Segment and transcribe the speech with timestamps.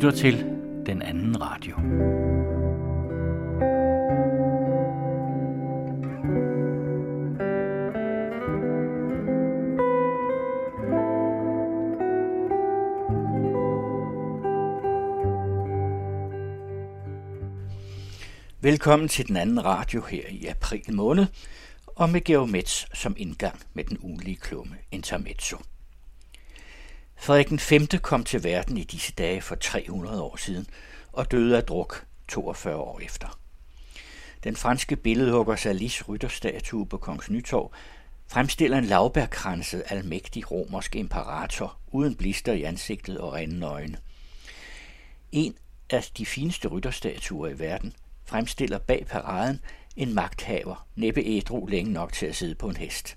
[0.00, 0.46] Lytter til
[0.86, 1.74] den anden radio.
[18.60, 21.26] Velkommen til den anden radio her i april måned,
[21.86, 25.56] og med Geomets som indgang med den ugenlige klumme Intermezzo.
[27.22, 30.66] Frederik V kom til verden i disse dage for 300 år siden
[31.12, 33.38] og døde af druk 42 år efter.
[34.44, 37.72] Den franske billedhugger Salis rytterstatue på Kongens Nytorv
[38.26, 43.96] fremstiller en lavbærkranset almægtig romersk imperator uden blister i ansigtet og rindende øjne.
[45.32, 45.54] En
[45.90, 47.92] af de fineste rytterstatuer i verden
[48.24, 49.60] fremstiller bag paraden
[49.96, 53.16] en magthaver, næppe ædru længe nok til at sidde på en hest.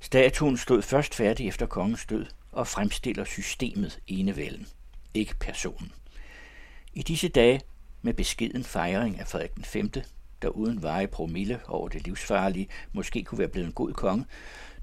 [0.00, 4.66] Statuen stod først færdig efter kongens død og fremstiller systemet enevælden,
[5.14, 5.92] ikke personen.
[6.94, 7.60] I disse dage,
[8.02, 9.90] med beskeden fejring af Frederik 5.,
[10.42, 14.24] der uden veje promille over det livsfarlige måske kunne være blevet en god konge,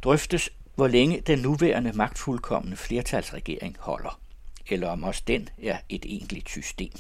[0.02, 4.22] drøftes, hvor længe den nuværende magtfuldkommende flertalsregering holder,
[4.70, 6.92] eller om også den er et egentligt system.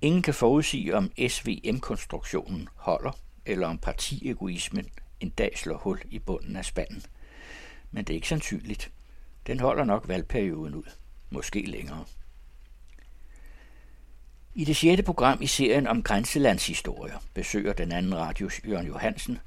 [0.00, 4.88] Ingen kan forudsige, om SVM-konstruktionen holder, eller om partiegoismen
[5.20, 7.02] en dag slår hul i bunden af spanden.
[7.90, 8.90] Men det er ikke sandsynligt.
[9.46, 10.90] Den holder nok valgperioden ud.
[11.30, 12.04] Måske længere.
[14.54, 19.38] I det sjette program i serien om grænselandshistorier besøger den anden radios Jørgen Johansen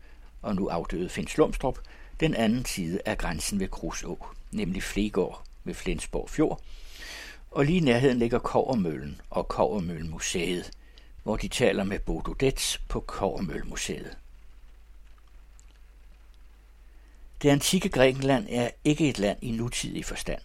[0.41, 1.79] og nu afdøde Finn Slumstrup
[2.19, 6.61] den anden side af grænsen ved Kruså, nemlig Flegård ved Flensborg Fjord,
[7.51, 10.71] og lige i nærheden ligger Kovermøllen og Kovermøllemuseet,
[11.23, 14.17] hvor de taler med Bodo Dets på Kovermøllemuseet.
[17.41, 20.41] Det antikke Grækenland er ikke et land i nutidig forstand.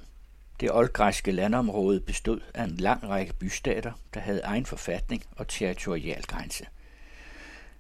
[0.61, 6.23] Det oldgræske landområde bestod af en lang række bystater, der havde egen forfatning og territorial
[6.23, 6.67] grænse.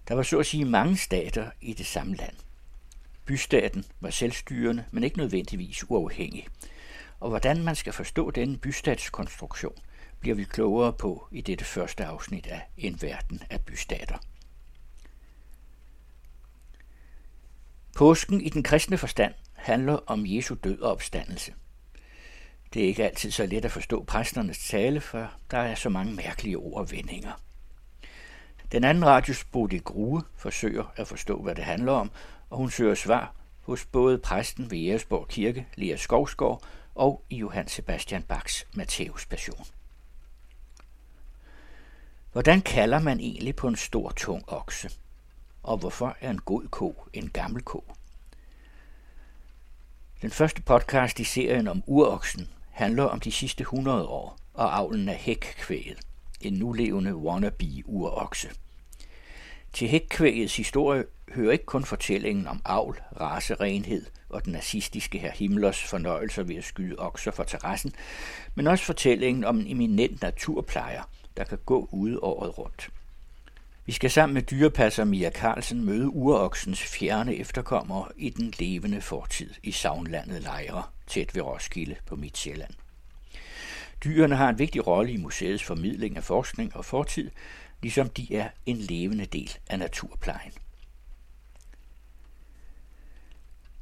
[0.09, 2.35] Der var så at sige mange stater i det samme land.
[3.25, 6.47] Bystaten var selvstyrende, men ikke nødvendigvis uafhængig.
[7.21, 9.75] Og hvordan man skal forstå denne bystatskonstruktion,
[10.21, 14.19] bliver vi klogere på i dette første afsnit af En verden af bystater.
[17.97, 21.55] Påsken i den kristne forstand handler om Jesu død og opstandelse.
[22.75, 26.15] Det er ikke altid så let at forstå præsternes tale, for der er så mange
[26.15, 27.33] mærkelige ord og vendinger.
[28.73, 32.11] Den anden radios Bodil Grue forsøger at forstå, hvad det handler om,
[32.51, 36.63] og hun søger svar hos både præsten ved Jægersborg Kirke, Lea Skovsgaard,
[36.95, 39.67] og i Johann Sebastian Bachs Matthæus Passion.
[42.33, 44.91] Hvordan kalder man egentlig på en stor, tung okse?
[45.63, 47.85] Og hvorfor er en god ko en gammel ko?
[50.23, 55.09] Den første podcast i serien om uroksen handler om de sidste 100 år og avlen
[55.09, 56.01] af hækkvæget,
[56.41, 58.51] en nulevende wannabe-urokse.
[59.73, 65.85] Til hækkvægets historie hører ikke kun fortællingen om avl, racerenhed og den nazistiske herr Himmlers
[65.85, 67.93] fornøjelser ved at skyde okser for terrassen,
[68.55, 71.03] men også fortællingen om en eminent naturplejer,
[71.37, 72.91] der kan gå ude året rundt.
[73.87, 79.51] Vi skal sammen med dyrepasser Mia Carlsen møde uroksens fjerne efterkommere i den levende fortid
[79.63, 82.75] i savnlandet Lejre, tæt ved Roskilde på Midtjylland.
[84.05, 87.31] Dyrene har en vigtig rolle i museets formidling af forskning og fortid,
[87.83, 90.53] ligesom de er en levende del af naturplejen.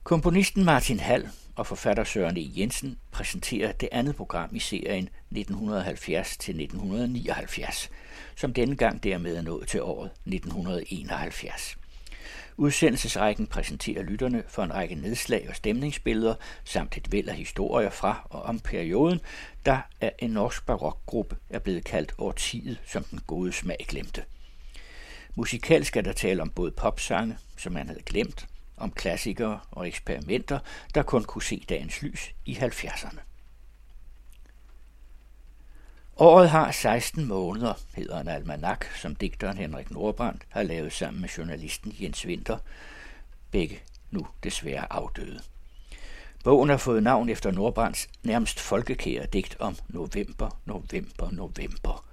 [0.03, 2.51] Komponisten Martin Hall og forfatter Søren E.
[2.57, 7.89] Jensen præsenterer det andet program i serien 1970-1979,
[8.41, 11.77] som denne gang dermed er nået til året 1971.
[12.57, 16.35] Udsendelsesrækken præsenterer lytterne for en række nedslag og stemningsbilleder,
[16.65, 19.21] samt et væld af historier fra og om perioden,
[19.67, 24.25] der af en norsk barokgruppe er blevet kaldt årtiet, som den gode smag glemte.
[25.35, 28.47] Musikalsk skal der tale om både popsange, som man havde glemt,
[28.77, 30.59] om klassikere og eksperimenter,
[30.95, 33.30] der kun kunne se dagens lys i 70'erne.
[36.23, 41.29] Året har 16 måneder, hedder en almanak, som digteren Henrik Nordbrandt har lavet sammen med
[41.29, 42.59] journalisten Jens Winter,
[43.51, 43.81] begge
[44.11, 45.41] nu desværre afdøde.
[46.45, 52.05] Bogen har fået navn efter Nordbrands nærmest folkekære digt om november, november, november,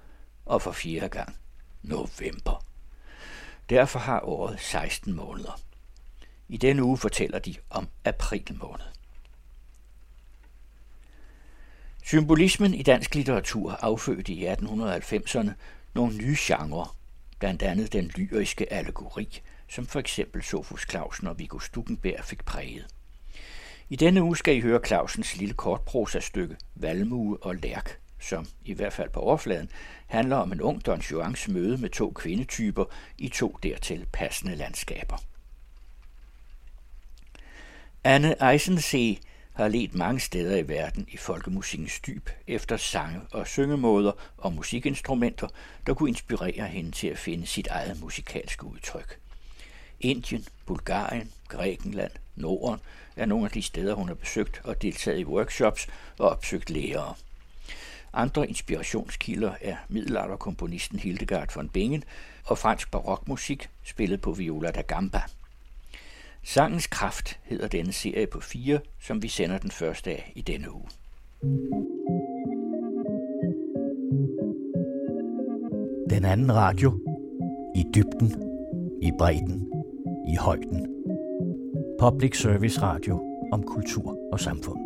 [0.46, 1.36] og for fjerde gang
[1.82, 2.64] november.
[3.70, 5.60] Derfor har året 16 måneder.
[6.48, 8.97] I denne uge fortæller de om april måned.
[12.08, 15.50] Symbolismen i dansk litteratur affødte i 1890'erne
[15.94, 16.96] nogle nye genrer,
[17.38, 22.86] blandt andet den lyriske allegori, som for eksempel Sofus Clausen og Viggo Stuckenberg fik præget.
[23.88, 28.92] I denne uge skal I høre Clausens lille kortprosastykke Valmue og Lærk, som i hvert
[28.92, 29.70] fald på overfladen
[30.06, 32.84] handler om en ung Don Juans møde med to kvindetyper
[33.18, 35.16] i to dertil passende landskaber.
[38.04, 39.18] Anne Eisensee
[39.58, 45.48] har let mange steder i verden i folkemusikkens dyb efter sange og syngemåder og musikinstrumenter,
[45.86, 49.18] der kunne inspirere hende til at finde sit eget musikalske udtryk.
[50.00, 52.80] Indien, Bulgarien, Grækenland, Norden
[53.16, 55.86] er nogle af de steder, hun har besøgt og deltaget i workshops
[56.18, 57.14] og opsøgt lærere.
[58.12, 62.04] Andre inspirationskilder er middelalderkomponisten Hildegard von Bingen
[62.44, 65.22] og fransk barokmusik spillet på viola da gamba.
[66.48, 70.74] Sangens Kraft hedder denne serie på fire, som vi sender den første af i denne
[70.74, 70.88] uge.
[76.10, 77.00] Den anden radio.
[77.76, 78.32] I dybden,
[79.02, 79.72] i bredden,
[80.28, 81.04] i højden.
[82.00, 83.22] Public Service Radio
[83.52, 84.78] om kultur og samfund.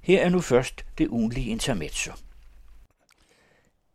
[0.00, 2.12] Her er nu først det ugenlige intermezzo.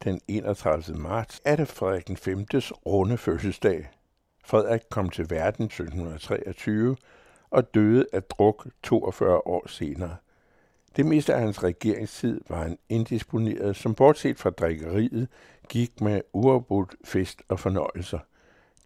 [0.07, 0.97] Den 31.
[0.97, 3.89] marts er det Frederik 5.'s runde fødselsdag.
[4.45, 6.95] Frederik kom til verden 1723
[7.49, 10.15] og døde af druk 42 år senere.
[10.95, 15.27] Det meste af hans regeringstid var han indisponeret, som bortset fra drikkeriet
[15.69, 18.19] gik med uafbrudt fest og fornøjelser.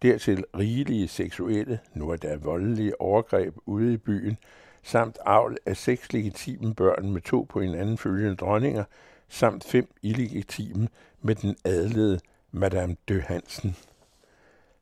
[0.02, 4.36] Dertil rigelige seksuelle, nu er der voldelige overgreb ude i byen,
[4.82, 8.84] samt avl af seks legitime børn med to på hinanden følgende dronninger,
[9.32, 10.88] samt fem illegitime
[11.20, 12.20] med den adlede
[12.50, 13.76] Madame de Hansen.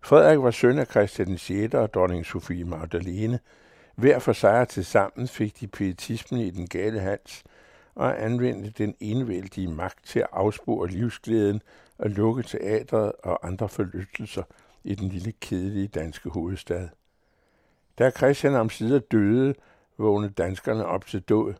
[0.00, 1.75] Frederik var søn af Christian 6.
[1.75, 3.38] og dronning Sofie Magdalene.
[3.94, 7.44] Hver for sig til sammen fik de pietismen i den gale hals
[7.94, 11.62] og anvendte den enevældige magt til at afspore livsglæden
[11.99, 14.43] og lukke teatret og andre forlystelser
[14.85, 16.88] i den lille kedelige danske hovedstad.
[17.99, 19.55] Da Christian om sider døde,
[19.99, 21.55] vågnede danskerne op til død.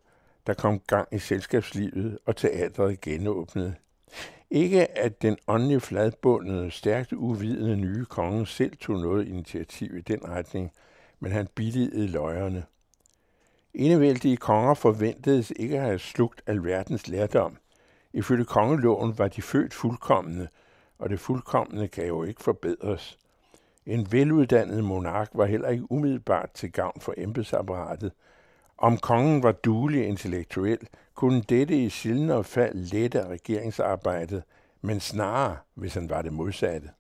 [0.47, 3.75] Der kom gang i selskabslivet, og teatret genåbnede.
[4.51, 10.29] Ikke at den åndelige fladbundede, stærkt uvidende nye konge selv tog noget initiativ i den
[10.29, 10.73] retning,
[11.21, 12.65] men han billigede løjerne.
[13.75, 17.57] Enevældige konger forventedes ikke at have slugt alverdens lærdom.
[18.13, 20.49] Ifølge kongeloven var de født fuldkommende,
[20.99, 23.19] og det fuldkommende kan jo ikke forbedres.
[23.87, 28.13] En veluddannet monark var heller ikke umiddelbart til gavn for embedsapparatet.
[28.81, 30.79] Om kongen var duelig intellektuel,
[31.15, 34.43] kunne dette i sjældnere fald lette regeringsarbejdet,
[34.81, 36.91] men snarere, hvis han var det modsatte.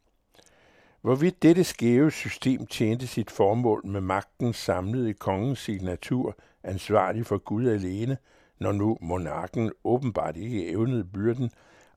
[1.00, 7.38] Hvorvidt dette skæve system tjente sit formål med magten samlet i kongens signatur, ansvarlig for
[7.38, 8.16] Gud alene,
[8.58, 11.50] når nu monarken åbenbart ikke evnede byrden,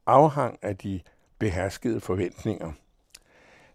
[0.06, 1.02] afhang af de
[1.40, 2.72] beherskede forventninger.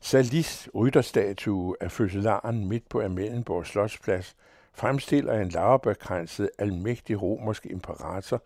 [0.00, 4.37] Salis rytterstatue af fødselaren midt på Amalienborg Slotsplads
[4.79, 8.43] fremstiller en laverbærkranset almægtig romersk imperator,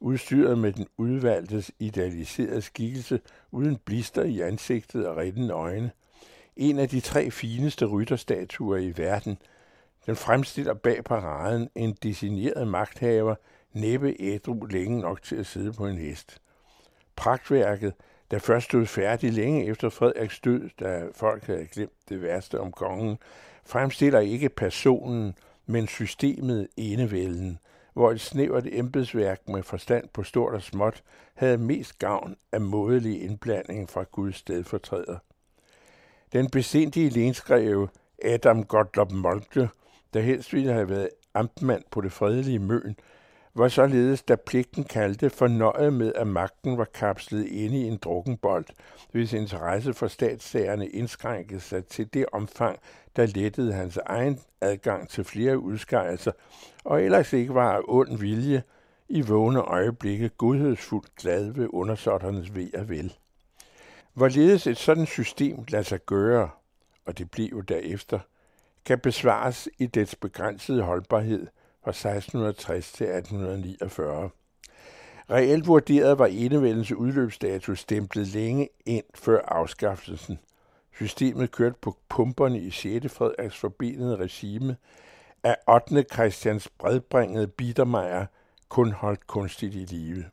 [0.00, 5.90] udstyret med den udvalgtes idealiserede skikkelse uden blister i ansigtet og rettende øjne.
[6.56, 9.38] En af de tre fineste rytterstatuer i verden.
[10.06, 13.34] Den fremstiller bag paraden en designeret magthaver,
[13.72, 16.40] næppe ædru længe nok til at sidde på en hest.
[17.16, 17.92] Pragtværket
[18.30, 22.72] der først stod færdig længe efter Frederiks død, da folk havde glemt det værste om
[22.72, 23.18] kongen,
[23.64, 25.34] fremstiller ikke personen,
[25.66, 27.58] men systemet enevælden,
[27.92, 31.02] hvor et snævert embedsværk med forstand på stort og småt
[31.34, 35.18] havde mest gavn af modelig indblanding fra Guds stedfortræder.
[36.32, 37.88] Den besindige lensgreve
[38.24, 39.68] Adam Gottlob Moltke,
[40.14, 42.96] der helst ville have været amtmand på det fredelige Møn,
[43.58, 48.66] var således, da pligten kaldte, fornøjet med, at magten var kapslet inde i en drukkenbold,
[49.12, 52.78] hvis interesse for statssagerne indskrænkede sig til det omfang,
[53.16, 56.32] der lettede hans egen adgang til flere udskejelser,
[56.84, 58.62] og ellers ikke var af ond vilje
[59.08, 63.14] i vågne øjeblikke godhedsfuldt glad ved undersåtternes ved og vel.
[64.14, 66.50] Hvorledes et sådan system lader sig gøre,
[67.06, 68.18] og det blev jo derefter,
[68.84, 71.46] kan besvares i dets begrænsede holdbarhed–
[71.86, 74.30] fra 1660 til 1849.
[75.30, 80.38] Reelt vurderet var enevældens udløbsdato stemplet længe ind før afskaffelsen.
[80.94, 83.12] Systemet kørte på pumperne i 6.
[83.12, 84.76] Frederiks forbenede regime,
[85.44, 86.04] af 8.
[86.12, 88.26] Christians bredbringede Biedermeier
[88.68, 90.24] kun holdt kunstigt i live.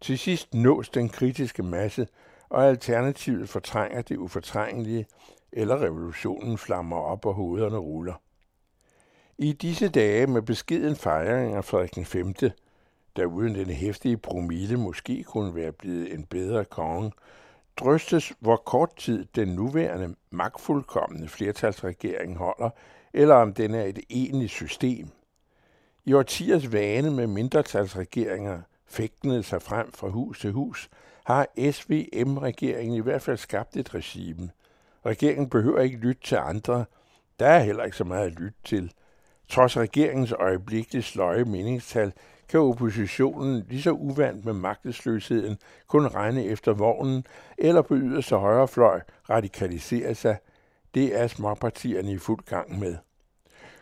[0.00, 2.08] Til sidst nås den kritiske masse,
[2.48, 5.06] og alternativet fortrænger det ufortrængelige,
[5.52, 8.14] eller revolutionen flammer op og hovederne ruller.
[9.40, 12.34] I disse dage med beskeden fejring af Frederik 5.,
[13.16, 17.12] der uden den hæftige promille måske kunne være blevet en bedre konge,
[17.76, 22.70] drøstes, hvor kort tid den nuværende magtfuldkommende flertalsregering holder,
[23.12, 25.08] eller om den er et egentligt system.
[26.04, 30.90] I årtiers vane med mindretalsregeringer fægtende sig frem fra hus til hus,
[31.24, 34.50] har SVM-regeringen i hvert fald skabt et regime.
[35.06, 36.84] Regeringen behøver ikke lytte til andre.
[37.40, 38.92] Der er heller ikke så meget at lytte til.
[39.48, 42.12] Trods regeringens øjeblikkeligt sløje meningstal,
[42.48, 47.24] kan oppositionen lige så uvandt med magtesløsheden kun regne efter vognen,
[47.58, 49.00] eller på yderste højrefløj
[49.30, 50.38] radikalisere sig.
[50.94, 52.96] Det er småpartierne i fuld gang med.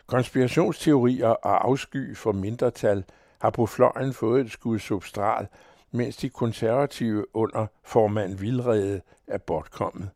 [0.07, 3.03] Konspirationsteorier og afsky for mindretal
[3.41, 5.47] har på fløjen fået et skud substral,
[5.91, 10.09] mens de konservative under formand Vildrede er bortkommet.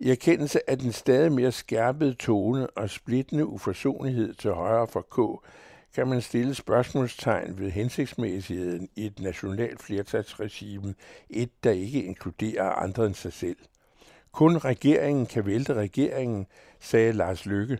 [0.00, 5.46] I erkendelse af den stadig mere skærpede tone og splittende uforsonlighed til højre for K,
[5.94, 10.94] kan man stille spørgsmålstegn ved hensigtsmæssigheden i et nationalt flertalsregime,
[11.30, 13.56] et der ikke inkluderer andre end sig selv.
[14.32, 16.46] Kun regeringen kan vælte regeringen,
[16.80, 17.78] sagde Lars Lykke,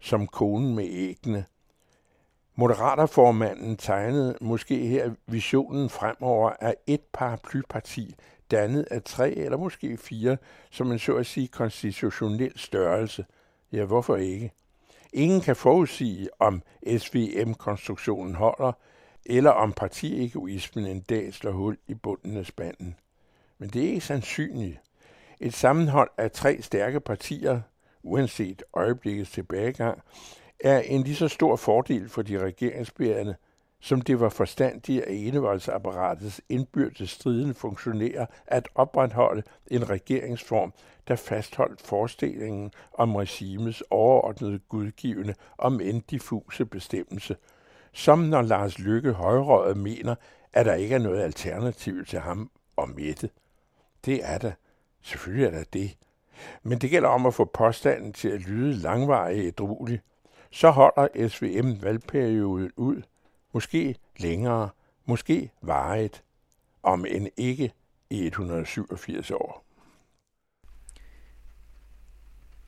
[0.00, 1.44] som konen med æggene.
[2.54, 8.14] Moderaterformanden tegnede måske her visionen fremover af et paraplyparti,
[8.50, 10.36] dannet af tre eller måske fire,
[10.70, 13.24] som en så at sige konstitutionel størrelse.
[13.72, 14.52] Ja, hvorfor ikke?
[15.12, 16.62] Ingen kan forudsige, om
[16.98, 18.72] SVM-konstruktionen holder,
[19.26, 22.96] eller om partiegoismen en dag slår hul i bunden af spanden.
[23.58, 24.80] Men det er ikke sandsynligt.
[25.40, 27.60] Et sammenhold af tre stærke partier,
[28.02, 30.02] uanset øjeblikkets tilbagegang,
[30.60, 33.34] er en lige så stor fordel for de regeringsbærende,
[33.80, 40.72] som det var forstandigt af enevoldsapparatets indbyrdes striden funktionærer at opretholde en regeringsform,
[41.08, 47.36] der fastholdt forestillingen om regimets overordnede gudgivende, om end diffuse bestemmelse.
[47.92, 50.14] Som når Lars Lykke højrøget mener,
[50.52, 53.30] at der ikke er noget alternativ til ham og Mette.
[54.04, 54.52] Det er der.
[55.02, 55.96] Selvfølgelig er der det.
[56.62, 60.00] Men det gælder om at få påstanden til at lyde langvarig ædruelig.
[60.50, 63.02] Så holder SVM valgperioden ud.
[63.52, 64.70] Måske længere,
[65.04, 66.24] måske varigt,
[66.82, 67.72] om end ikke
[68.10, 69.64] i 187 år.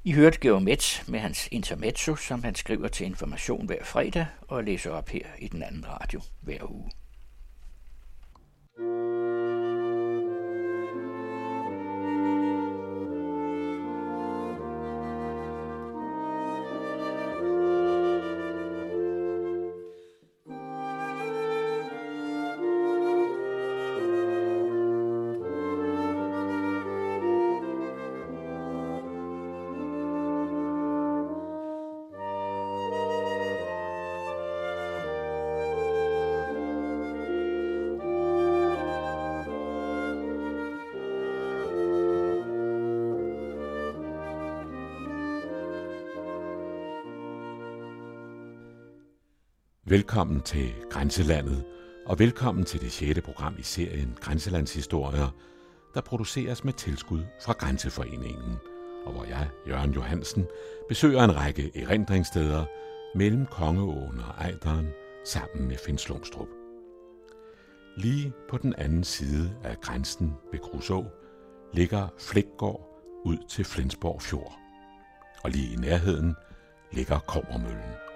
[0.05, 4.65] I hørte Georg Metz med hans intermezzo, som han skriver til information hver fredag og
[4.65, 6.91] læser op her i den anden radio hver uge.
[49.93, 51.65] Velkommen til Grænselandet,
[52.07, 55.35] og velkommen til det sjette program i serien Grænselandshistorier,
[55.95, 58.57] der produceres med tilskud fra Grænseforeningen,
[59.05, 60.47] og hvor jeg, Jørgen Johansen,
[60.89, 62.65] besøger en række erindringssteder
[63.15, 64.89] mellem Kongeåen og Ejderen
[65.25, 66.49] sammen med Finslumstrup.
[67.97, 71.05] Lige på den anden side af grænsen ved Kruså
[71.73, 74.59] ligger Flækgård ud til Flensborg Fjord,
[75.45, 76.35] og lige i nærheden
[76.93, 78.12] ligger Kovermøllen.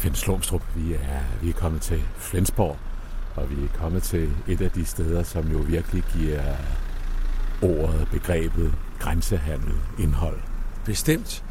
[0.00, 0.62] Finn Slumstrup.
[0.76, 2.76] Vi er, vi er kommet til Flensborg,
[3.36, 6.42] og vi er kommet til et af de steder, som jo virkelig giver
[7.62, 10.38] ordet, begrebet grænsehandel indhold.
[10.84, 11.44] Bestemt.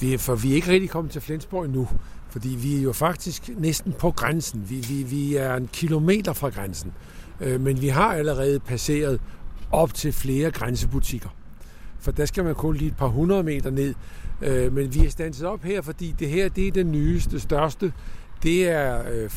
[0.00, 1.88] Vi, for vi er ikke rigtig kommet til Flensborg endnu,
[2.30, 4.66] fordi vi er jo faktisk næsten på grænsen.
[4.70, 6.92] Vi, vi, vi er en kilometer fra grænsen,
[7.40, 9.20] øh, men vi har allerede passeret
[9.70, 11.28] op til flere grænsebutikker.
[12.04, 13.94] For der skal man kun lige et par hundrede meter ned,
[14.42, 17.92] Øh, men vi er standset op her, fordi det her det er den nyeste, største.
[18.42, 19.30] Det er øh,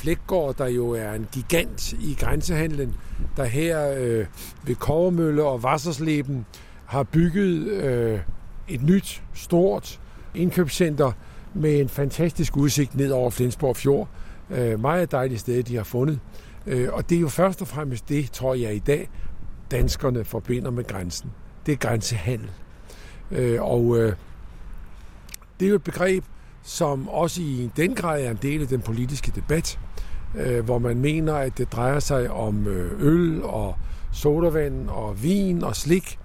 [0.57, 2.93] der jo er en gigant i grænsehandlen,
[3.38, 4.25] der her øh,
[4.65, 6.45] ved Kovermølle og Wassersleben
[6.86, 8.19] har bygget øh,
[8.67, 10.00] et nyt, stort
[10.36, 11.12] indkøbscenter
[11.53, 14.09] med en fantastisk udsigt ned over Flensborg Fjord.
[14.50, 16.19] Øh, meget dejligt sted, de har fundet.
[16.67, 19.09] Øh, og det er jo først og fremmest det, tror jeg i dag,
[19.71, 21.31] danskerne forbinder med grænsen.
[21.67, 22.51] Det er grænsehandel.
[23.31, 24.15] Øh, og øh,
[25.59, 26.24] det er jo et begreb,
[26.63, 29.79] som også i den grad er en del af den politiske debat,
[30.36, 33.77] øh, hvor man mener, at det drejer sig om øh, øl og
[34.12, 36.19] sodavand og vin og slik,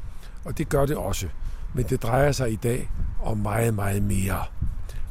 [0.45, 1.27] og det gør det også.
[1.75, 2.91] Men det drejer sig i dag
[3.23, 4.45] om meget, meget mere.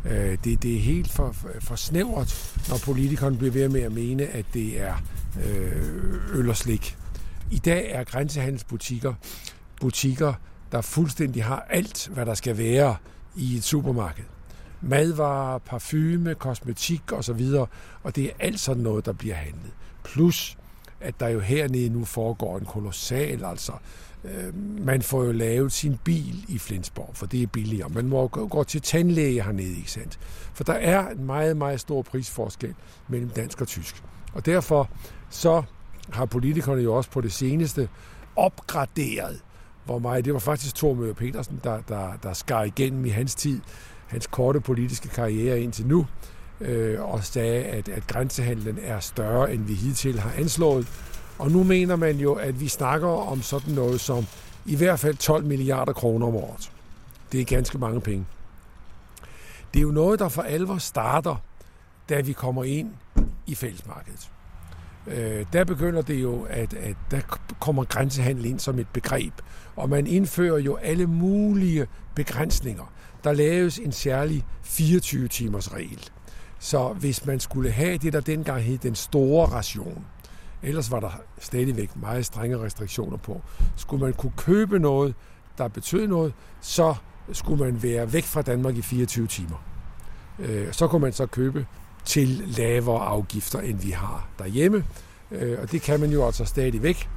[0.06, 4.24] Øh, det, det er helt for, for snævert, når politikerne bliver ved med at mene,
[4.24, 4.94] at det er
[5.46, 6.98] øh, øl og slik.
[7.52, 9.14] I dag er grænsehandelsbutikker
[9.82, 10.34] butikker,
[10.72, 12.96] der fuldstændig har alt, hvad der skal være
[13.36, 14.24] i et supermarked.
[14.82, 17.42] Madvarer, parfume, kosmetik osv.
[18.04, 19.72] Og det er alt sådan noget, der bliver handlet.
[20.04, 20.58] Plus,
[21.02, 23.72] at der jo hernede nu foregår en kolossal, altså
[24.24, 27.90] øh, man får jo lavet sin bil i Flensborg, for det er billigere.
[27.90, 30.20] Man må gå til tandlæge hernede, ikke sandt?
[30.54, 32.76] For der er en meget, meget stor prisforskel
[33.08, 34.04] mellem dansk og tysk.
[34.34, 34.90] Og derfor
[35.30, 35.64] så
[36.10, 37.90] har politikerne jo også på det seneste
[38.36, 39.42] opgraderet,
[39.94, 40.26] og mig.
[40.26, 43.62] det var faktisk Thor Møger Petersen, der, der, der skar igennem i hans tid,
[44.08, 46.08] hans korte politiske karriere indtil nu,
[46.62, 50.88] øh, og sagde, at, at grænsehandlen er større, end vi hidtil har anslået.
[51.40, 54.26] Og nu mener man jo, at vi snakker om sådan noget som
[54.66, 56.72] i hvert fald 12 milliarder kroner om året.
[57.32, 58.26] Det er ganske mange penge.
[59.74, 61.36] Det er jo noget, der for alvor starter,
[62.10, 62.92] da vi kommer ind
[63.48, 64.32] i fællesmarkedet.
[65.08, 67.22] Øh, der begynder det jo, at, at der
[67.60, 69.34] kommer grænsehandel ind som et begreb,
[69.76, 72.94] og man indfører jo alle mulige begrænsninger.
[73.24, 76.10] Der laves en særlig 24-timers regel.
[76.60, 80.06] Så hvis man skulle have det, der dengang hed den store ration,
[80.64, 83.42] ellers var der stadigvæk meget strenge restriktioner på,
[83.76, 85.16] skulle man kunne købe noget,
[85.58, 86.96] der betød noget, så
[87.32, 89.64] skulle man være væk fra Danmark i 24 timer.
[90.40, 91.66] Øh, så kunne man så købe
[92.06, 94.86] til lavere afgifter, end vi har derhjemme.
[95.32, 97.10] Øh, og det kan man jo altså stadig væk.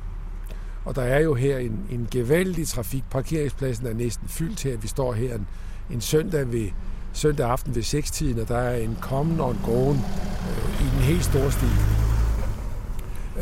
[0.84, 3.04] Og der er jo her en, en gevaldig trafik.
[3.10, 4.76] Parkeringspladsen er næsten fyldt her.
[4.76, 5.46] Vi står her en,
[5.90, 6.68] en søndag ved
[7.12, 11.00] søndag aften ved 6-tiden, og der er en kommen og en gåen øh, i den
[11.00, 11.68] helt store stil.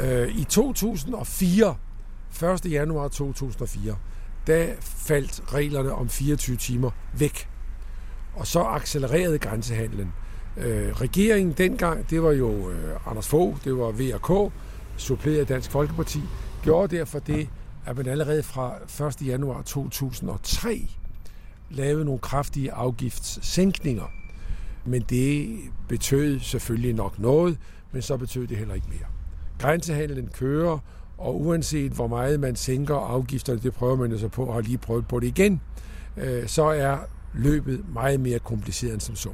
[0.01, 1.77] Øh, I 2004,
[2.43, 2.73] 1.
[2.73, 3.97] januar 2004,
[4.47, 7.49] der faldt reglerne om 24 timer væk.
[8.35, 10.13] Og så accelererede grænsehandlen.
[10.57, 14.53] Øh, regeringen dengang, det var jo øh, Anders Fogh, det var VK,
[14.97, 16.21] suppleret Dansk Folkeparti,
[16.63, 17.49] gjorde derfor det,
[17.87, 19.27] at man allerede fra 1.
[19.27, 20.89] januar 2003
[21.71, 24.11] lavede nogle kraftige afgiftssænkninger.
[24.85, 27.59] Men det betød selvfølgelig nok noget,
[27.93, 29.07] men så betød det heller ikke mere.
[29.59, 30.79] Grænsehandlen kører,
[31.19, 34.61] og uanset hvor meget man sænker afgifterne, det prøver man jo så på, og har
[34.61, 35.61] lige prøvet på det igen,
[36.17, 36.99] øh, så er
[37.35, 39.31] løbet meget mere kompliceret end som så.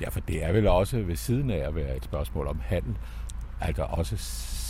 [0.00, 2.94] Ja, for det er vel også ved siden af at være et spørgsmål om handel,
[3.60, 4.16] altså også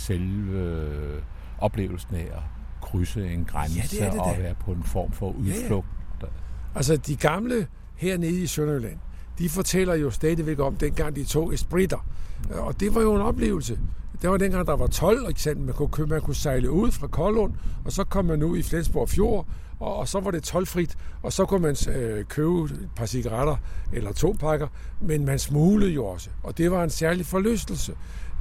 [0.05, 1.23] selve
[1.63, 2.43] oplevelsen af at
[2.81, 5.87] krydse en grænse ja, det det og være på en form for udflugt.
[6.21, 6.31] Ja, ja.
[6.75, 8.97] Altså de gamle hernede i Sønderjylland,
[9.39, 12.05] de fortæller jo stadigvæk om, dengang de tog espritter.
[12.51, 13.79] Og det var jo en oplevelse.
[14.21, 15.65] Det var dengang, der var 12, eksempel.
[15.65, 17.53] Man kunne, man kunne sejle ud fra Koldund,
[17.85, 19.47] og så kom man ud i Flensborg Fjord,
[19.79, 23.55] og, og så var det tolvfrit, og så kunne man øh, købe et par cigaretter
[23.93, 24.67] eller to pakker,
[25.01, 27.95] men man smuglede jo også, og det var en særlig forlystelse.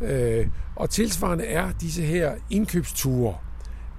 [0.05, 3.35] Øh, og tilsvarende er disse her indkøbsture,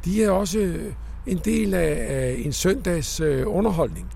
[0.06, 0.94] de er også øh,
[1.28, 4.08] en del af, af en søndags øh, underholdning.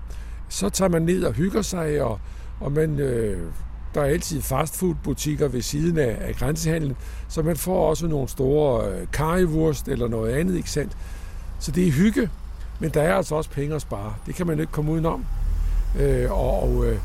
[0.48, 2.20] Så tager man ned og hygger sig, og,
[2.60, 3.42] og man, øh,
[3.94, 6.96] der er altid fastfoodbutikker ved siden af, af grænsehandlen,
[7.28, 10.96] så man får også nogle store øh, karivurst eller noget andet, ikke sandt?
[11.58, 12.30] Så det er hygge,
[12.80, 14.14] men der er altså også penge at spare.
[14.26, 15.24] Det kan man jo ikke komme udenom.
[16.00, 16.98] Øh, og og øh,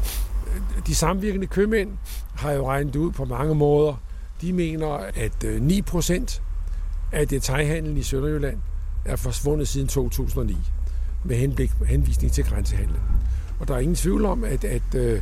[0.87, 1.91] de samvirkende købmænd
[2.35, 3.95] har jo regnet ud på mange måder.
[4.43, 6.41] De mener, at øh, 9%
[7.11, 8.57] af detaljhandlen i Sønderjylland
[9.05, 10.57] er forsvundet siden 2009
[11.25, 12.99] med henblik, henvisning til grænsehandlen.
[13.59, 15.21] Og der er ingen tvivl om, at, at, øh,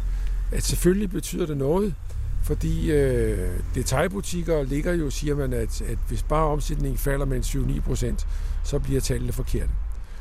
[0.51, 1.95] at selvfølgelig betyder det noget,
[2.43, 7.81] fordi øh, detaljbutikker ligger jo, siger man, at, at hvis bare omsætningen falder med 7-9
[7.81, 8.27] procent,
[8.63, 9.71] så bliver tallene forkerte.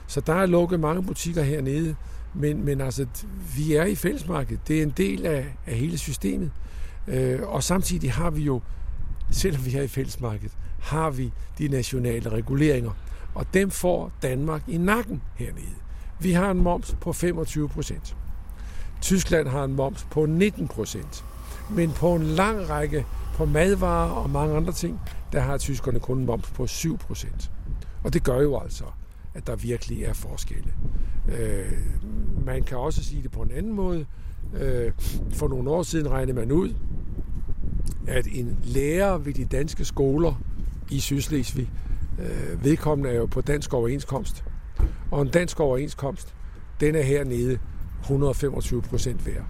[0.07, 1.97] Så der er lukket mange butikker hernede,
[2.35, 3.07] men, men altså,
[3.57, 4.69] vi er i fællesmarkedet.
[4.69, 6.51] Det er en del af, af hele systemet.
[7.09, 8.61] Øh, og samtidig har vi jo,
[9.31, 12.91] selvom vi er i fællesmarkedet, har vi de nationale reguleringer.
[13.35, 15.75] Og dem får Danmark i nakken hernede.
[16.21, 18.17] Vi har en moms på 25 procent.
[19.01, 21.25] Tyskland har en moms på 19 procent.
[21.71, 25.01] Men på en lang række, på madvarer og mange andre ting,
[25.33, 27.51] der har tyskerne kun en moms på 7 procent.
[28.05, 28.85] Og det gør jo altså,
[29.35, 30.73] at der virkelig er forskelle.
[31.29, 31.73] Øh,
[32.47, 34.07] man kan også sige det på en anden måde.
[34.61, 34.93] Øh,
[35.33, 36.75] for nogle år siden regnede man ud,
[38.07, 40.43] at en lærer ved de danske skoler
[40.91, 41.71] i Sydslesvig,
[42.19, 44.45] øh, vedkommende er jo på dansk overenskomst,
[45.11, 46.35] og en dansk overenskomst,
[46.81, 47.59] den er hernede
[48.01, 49.45] 125 procent værd.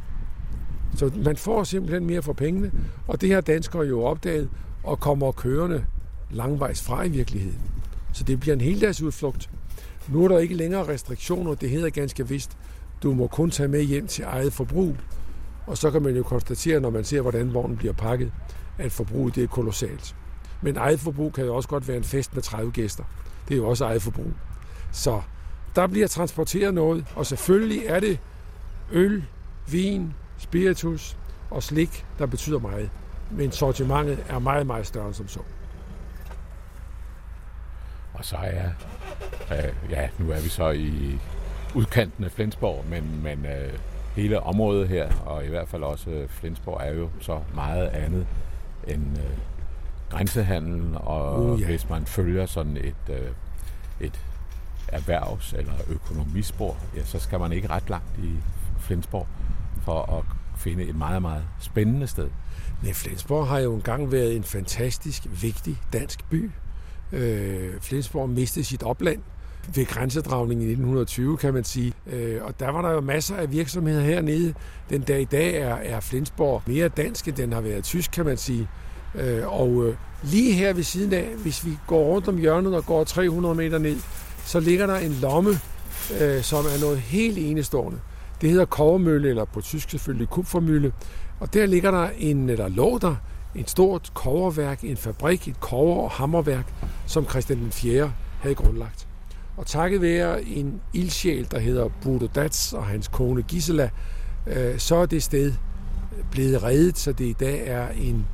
[0.97, 2.73] Så man får simpelthen mere for pengene,
[3.07, 4.49] og det har danskere jo opdaget,
[4.83, 5.85] og kommer kørende
[6.31, 7.61] langvejs fra i virkeligheden.
[8.13, 9.51] Så det bliver en heldagsudflugt.
[10.09, 11.55] Nu er der ikke længere restriktioner.
[11.55, 12.57] Det hedder ganske vist,
[13.03, 14.97] du må kun tage med hjem til eget forbrug.
[15.67, 18.33] Og så kan man jo konstatere, når man ser, hvordan vognen bliver pakket,
[18.79, 20.17] at forbruget det er kolossalt.
[20.63, 23.05] Men eget forbrug kan jo også godt være en fest med 30 gæster.
[23.49, 24.33] Det er jo også eget forbrug.
[24.93, 25.23] Så
[25.77, 28.19] der bliver transporteret noget, og selvfølgelig er det
[28.93, 29.25] øl,
[29.71, 31.17] vin, spiritus
[31.51, 32.91] og slik, der betyder meget.
[33.31, 35.41] Men sortimentet er meget, meget større end som så.
[38.15, 38.69] Og så er,
[39.53, 41.19] øh, ja, nu er vi så i
[41.75, 43.73] udkanten af Flensborg, men, men øh,
[44.21, 48.27] hele området her, og i hvert fald også øh, Flensborg, er jo så meget andet
[48.89, 49.37] end øh,
[50.11, 51.67] grænsehandel, og uh, ja.
[51.67, 53.31] hvis man følger sådan et, øh,
[54.01, 54.21] et
[54.89, 58.31] erhvervs- eller økonomispor, ja, så skal man ikke ret langt i
[58.81, 59.27] Flensborg
[59.83, 60.25] for at
[60.59, 62.29] finde et meget, meget spændende sted.
[62.83, 66.51] Nej, Flensborg har jo engang været en fantastisk vigtig dansk by.
[67.13, 69.23] Øh, Flensborg mistede sit opland
[69.75, 71.93] ved grænsedragningen i 1920, kan man sige.
[72.13, 74.55] Øh, og der var der jo masser af virksomheder hernede.
[74.91, 78.25] Den dag i dag er, er Flensborg mere dansk, end den har været tysk, kan
[78.25, 78.69] man sige.
[79.15, 82.87] Øh, og øh, lige her ved siden af, hvis vi går rundt om hjørnet og
[82.87, 83.97] går 300 meter ned,
[84.45, 85.51] så ligger der en lomme,
[86.21, 88.01] øh, som er noget helt enestående.
[88.41, 90.93] Det hedder kovermølle, eller på tysk selvfølgelig kupfermølle.
[91.41, 93.17] Og der ligger der en, eller lå der,
[93.55, 96.73] en stort koverværk, en fabrik, et kover- og hammerværk,
[97.07, 98.13] som Christian den 4.
[98.41, 99.10] havde grundlagt.
[99.57, 103.91] Og takket være en ildsjæl, der hedder Bodo Dats og hans kone Gisela,
[104.47, 105.53] øh, så er det sted
[106.31, 108.27] blevet reddet, så det i dag er en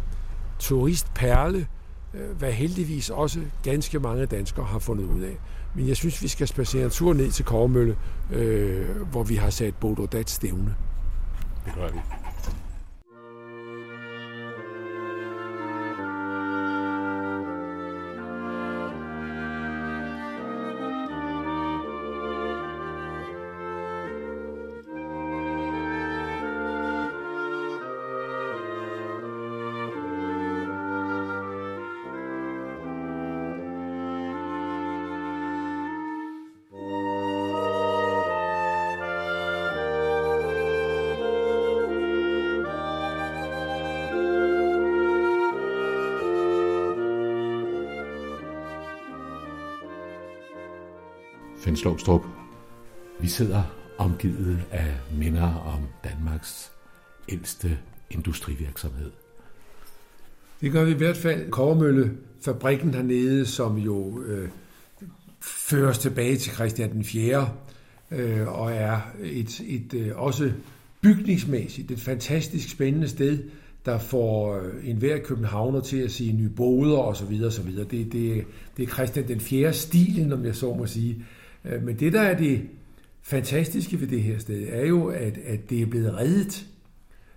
[0.58, 1.66] turistperle,
[2.14, 5.36] øh, hvad heldigvis også ganske mange danskere har fundet ud af.
[5.74, 7.96] Men jeg synes, vi skal spacere en tur ned til Kormølle,
[8.32, 10.74] øh, hvor vi har sat Bodo Dats stævne.
[11.66, 11.98] Det gør vi.
[51.76, 52.22] Jens Lovstrup.
[53.20, 53.62] Vi sidder
[53.98, 56.72] omgivet af minder om Danmarks
[57.28, 57.78] ældste
[58.10, 59.10] industrivirksomhed.
[60.60, 61.50] Det gør vi i hvert fald.
[61.50, 62.12] Kovermølle,
[62.44, 64.48] fabrikken hernede, som jo øh,
[65.40, 67.48] føres tilbage til Christian den 4.
[68.10, 70.52] Øh, og er et, et øh, også
[71.00, 73.38] bygningsmæssigt et fantastisk spændende sted,
[73.84, 77.42] der får øh, enhver københavner til at sige nye boder osv.
[77.44, 77.76] osv.
[77.76, 78.44] Det, det,
[78.76, 79.72] det er Christian den 4.
[79.72, 81.24] stilen, om jeg så må sige.
[81.66, 82.68] Øh, men det, der er det
[83.22, 86.66] fantastiske ved det her sted, er jo, at, at det er blevet reddet.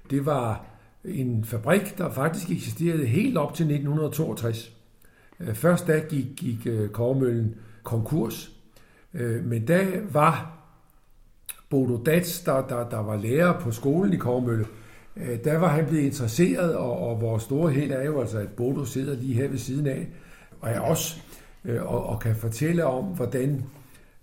[0.09, 0.65] Det var
[1.05, 4.73] en fabrik, der faktisk eksisterede helt op til 1962.
[5.39, 8.55] Øh, først da gik, gik øh, Kormøllen konkurs,
[9.43, 10.59] men da var
[11.69, 14.65] Bodo Dats, der, der, der var lærer på skolen i Kormølle,
[15.43, 18.85] der var han blevet interesseret, og, og vores store held er jo altså, at Bodo
[18.85, 20.07] sidder lige her ved siden af,
[20.61, 21.15] og er også,
[21.79, 23.63] og, og kan fortælle om, hvordan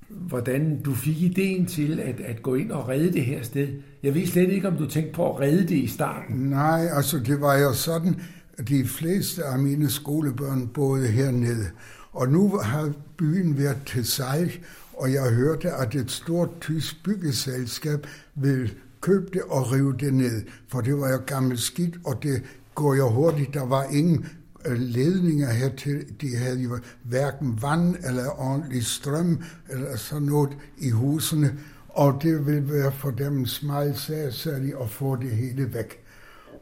[0.09, 3.69] hvordan du fik ideen til at, at gå ind og redde det her sted.
[4.03, 6.37] Jeg ved slet ikke, om du tænkte på at redde det i starten.
[6.37, 8.21] Nej, altså det var jo sådan,
[8.59, 11.67] at de fleste af mine skolebørn boede hernede.
[12.13, 14.53] Og nu har byen været til sejl,
[14.93, 20.43] og jeg hørte, at et stort tysk byggeselskab vil købe det og rive det ned.
[20.69, 22.43] For det var jo gammelt skidt, og det
[22.75, 23.55] går jo hurtigt.
[23.55, 24.27] Der var ingen
[24.67, 26.05] Øh, ledninger hertil.
[26.21, 32.47] De havde jo hverken vand eller ordentlig strøm eller sådan noget i husene, og det
[32.47, 34.33] ville være for dem en smal sag,
[34.81, 36.03] at få det hele væk.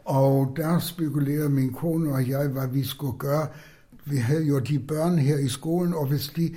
[0.05, 3.47] Og der spekulerede min kone og jeg, hvad vi skulle gøre.
[4.05, 6.55] Vi havde jo de børn her i skolen, og hvis, de,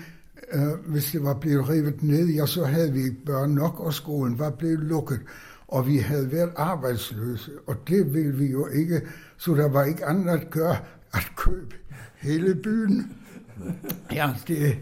[0.53, 3.93] øh, hvis det var blevet revet ned, ja, så havde vi ikke børn nok, og
[3.93, 5.19] skolen var blevet lukket.
[5.67, 9.01] Og vi havde været arbejdsløse, og det ville vi jo ikke,
[9.37, 10.77] så der var ikke andet at gøre,
[11.13, 11.75] at købe
[12.15, 13.11] hele byen.
[14.11, 14.77] Ja, det,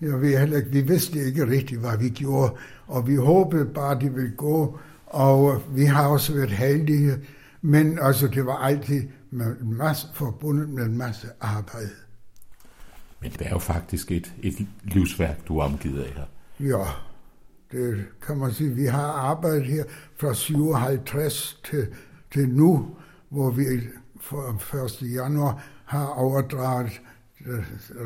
[0.00, 2.54] jeg ved heller ikke, vi vidste ikke rigtigt, hvad vi gjorde,
[2.86, 7.12] og vi håbede bare, det ville gå, og vi har også været heldige,
[7.62, 11.90] men altså, det var altid med en masse, forbundet med en masse arbejde.
[13.20, 16.24] Men det er jo faktisk et, et livsværk, du er omgivet af her.
[16.60, 16.84] Ja,
[17.72, 18.70] det kan man sige.
[18.70, 19.84] Vi har arbejdet her
[20.16, 21.86] fra 57 til,
[22.32, 22.96] til nu,
[23.28, 23.64] hvor vi
[25.02, 25.14] 1.
[25.14, 27.00] januar har overdraget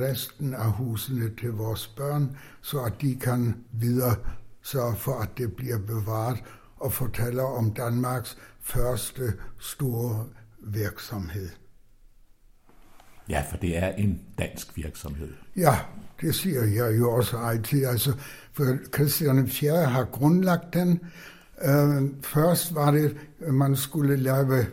[0.01, 4.15] resten af husene til vores børn, så at de kan videre
[4.63, 6.39] sørge for, at det bliver bevaret
[6.77, 10.27] og fortæller om Danmarks første store
[10.59, 11.49] virksomhed.
[13.29, 15.33] Ja, for det er en dansk virksomhed.
[15.57, 15.79] Ja,
[16.21, 17.85] det siger jeg jo også altid.
[17.85, 18.13] Altså,
[18.53, 19.85] for Christian 4.
[19.85, 21.01] har grundlagt den.
[21.69, 24.67] Uh, først var det, man skulle lave,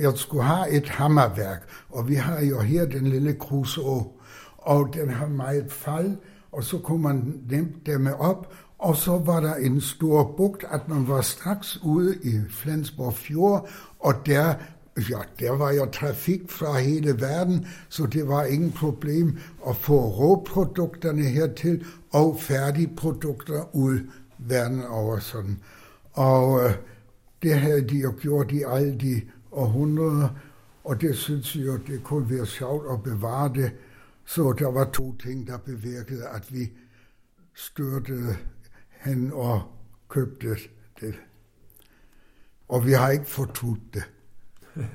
[0.00, 4.06] jeg skulle have et hammerværk, og vi har jo her den lille kruså,
[4.58, 6.16] og den har meget fald,
[6.52, 10.88] og så kunne man nemt dæmme op, og så var der en stor bugt, at
[10.88, 13.68] man var straks ude i Flensborg Fjord,
[14.00, 14.54] og der,
[14.96, 20.00] ja, der var jo trafik fra hele verden, så det var ingen problem at få
[20.00, 23.98] råprodukterne hertil og færdigprodukter ud
[24.38, 25.58] verden over sådan.
[26.12, 26.74] Og øh,
[27.42, 29.20] det havde de jo gjort i alle de
[29.52, 30.28] århundreder,
[30.84, 33.72] og det synes jeg det kunne være sjovt at bevare det.
[34.24, 36.70] Så der var to ting, der bevirkede, at vi
[37.54, 38.36] styrtede
[38.90, 39.62] hen og
[40.08, 40.56] købte
[41.00, 41.14] det.
[42.68, 44.02] Og vi har ikke fortudt det.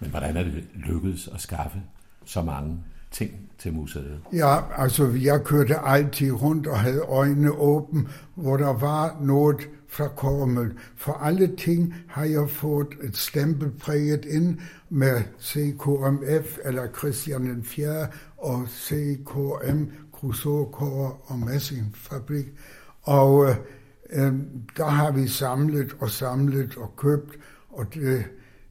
[0.00, 1.82] Men hvordan er det lykkedes at skaffe
[2.24, 4.20] så mange ting til museet?
[4.32, 10.08] Ja, altså jeg kørte altid rundt og havde øjnene åbne, hvor der var noget fra
[10.08, 10.78] Kormel.
[10.96, 17.64] For alle ting har jeg fået et stempel præget ind med CKMF eller Christian den
[17.64, 18.06] 4.
[18.36, 22.46] og CKM, Krusåkår og Messingfabrik.
[23.02, 23.56] Og øh,
[24.12, 24.32] øh,
[24.76, 27.38] der har vi samlet og samlet og købt,
[27.70, 28.24] og det,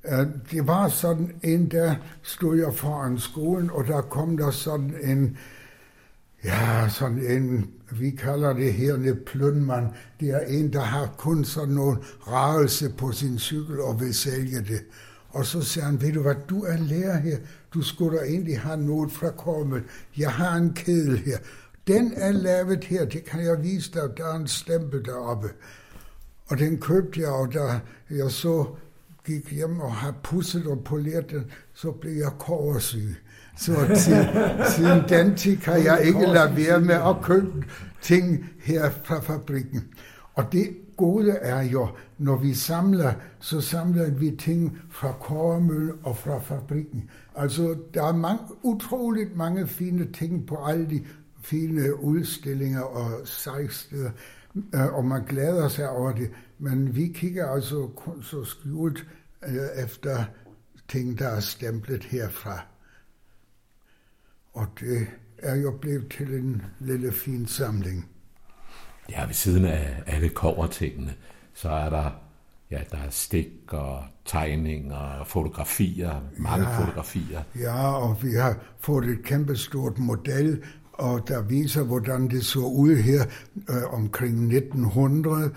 [0.05, 4.95] øh, det var sådan en, der stod jeg foran skolen, og der kom der sådan
[5.03, 5.37] en,
[6.43, 9.87] ja, sådan en, vi kalder det her en plønmand.
[10.19, 14.57] Det er en, der har kun sådan nogle rarelse på sin cykel og vil sælge
[14.57, 14.81] det.
[15.29, 17.37] Og så siger han, ved du hvad, du er lærer her,
[17.73, 19.83] du skulle da egentlig have noget fra kommet.
[20.17, 21.37] Jeg har en kedel her.
[21.87, 25.49] Den er lavet her, det kan jeg vise dig, der er en stempel deroppe.
[26.47, 28.65] Og den købte jeg, og da jeg så
[29.25, 33.15] gik hjem og har pusset og poleret den, så blev jeg koversyg.
[33.61, 34.29] Så til,
[34.75, 37.65] siden den tid kan jeg ikke lade være med at købe
[38.01, 39.83] ting her fra fabrikken.
[40.33, 46.17] Og det gode er jo, når vi samler, så samler vi ting fra Kåremøl og
[46.17, 47.09] fra fabrikken.
[47.35, 51.05] Altså, der er mange, utroligt mange fine ting på alle de
[51.43, 54.11] fine udstillinger og sejsteder,
[54.75, 56.29] øh, og man glæder sig over det.
[56.59, 59.07] Men vi kigger altså kun så skjult
[59.47, 60.23] øh, efter
[60.87, 62.70] ting, der er stemplet herfra.
[64.53, 68.07] Og det er jo blevet til en lille fin samling.
[69.09, 71.13] Ja, ved siden af alle kovertingene,
[71.53, 72.11] så er der
[72.71, 77.41] ja, der er stik og tegninger og fotografier, mange ja, fotografier.
[77.59, 80.63] Ja, og vi har fået et kæmpestort model
[81.01, 83.23] og der viser, hvordan det så ud her
[83.69, 85.51] øh, omkring 1900,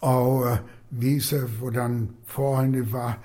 [0.00, 0.56] og øh,
[0.90, 3.18] viser, hvordan forholdene var.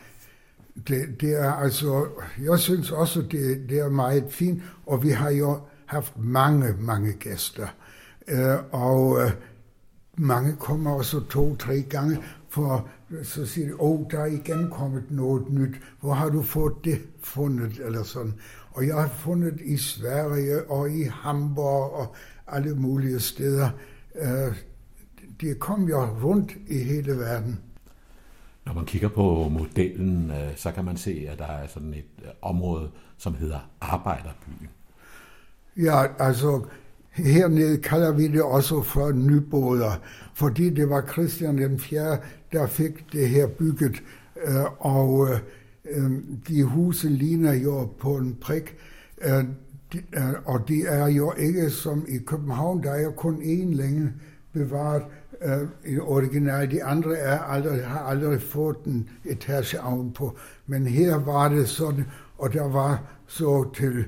[0.87, 2.07] Det, det er altså,
[2.43, 7.13] jeg synes også, det, det er meget fint, og vi har jo haft mange, mange
[7.13, 7.67] gæster.
[8.27, 9.31] Øh, og øh,
[10.17, 12.17] mange kommer også to-tre gange,
[12.49, 12.89] for
[13.23, 15.75] så siger de, åh, oh, der er igen kommet noget nyt.
[16.01, 17.79] Hvor har du fået det fundet?
[17.85, 18.33] Eller sådan.
[18.71, 22.15] Og jeg har fundet i Sverige og i Hamburg og
[22.47, 23.69] alle mulige steder.
[24.15, 24.55] Øh,
[25.41, 27.59] det kom jo rundt i hele verden.
[28.65, 32.05] Når man kigger på modellen, øh, så kan man se, at der er sådan et
[32.23, 34.69] øh, område, som hedder Arbejderbyen.
[35.77, 36.65] Ja, altså
[37.11, 39.91] hernede kalder vi det også for nyboder,
[40.33, 42.17] fordi det var Christian den 4.,
[42.51, 44.03] der fik det her bygget,
[44.45, 45.27] øh, og
[46.47, 48.75] de huse ligner jo på en prik,
[50.45, 54.13] og de er jo ikke som i København, der er jo kun én længe
[54.53, 55.03] bevaret
[55.41, 56.71] øh, original.
[56.71, 59.77] De andre er aldrig, har aldrig fået en etage
[60.15, 60.37] på.
[60.67, 62.05] Men her var det sådan,
[62.37, 64.05] og der var så til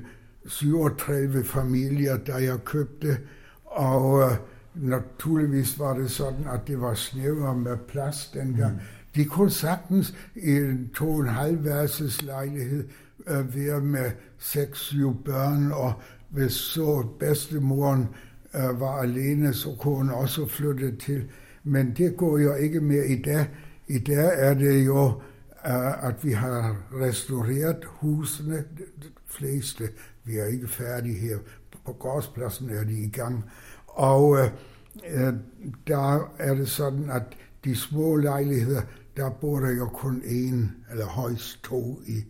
[0.48, 3.18] 37 familier, der jeg købte,
[3.66, 4.32] og
[4.76, 8.74] naturligvis var det sådan, at det var snævere med plads dengang.
[8.74, 8.80] Mm.
[9.16, 11.66] De kunne sagtens i en to og en halv
[12.24, 12.88] lejlighed
[13.28, 15.94] øh, være med seks, syv børn, og
[16.30, 18.27] hvis så bedstemoren øh,
[18.58, 21.26] Øh, var alene, så kunne hun også flytte til.
[21.64, 23.48] Men det går jo ikke mere i dag.
[23.88, 25.08] I dag er det jo,
[25.68, 29.90] øh, at vi har restaureret husene, de fleste.
[30.24, 31.38] Vi er ikke færdige her.
[31.86, 33.46] På gårdspladsen er de i gang.
[33.88, 34.50] Og øh,
[35.08, 35.34] øh
[35.88, 37.24] der er det sådan, at
[37.64, 38.82] de små lejligheder,
[39.18, 42.24] der bor der jo kun en eller højst to i.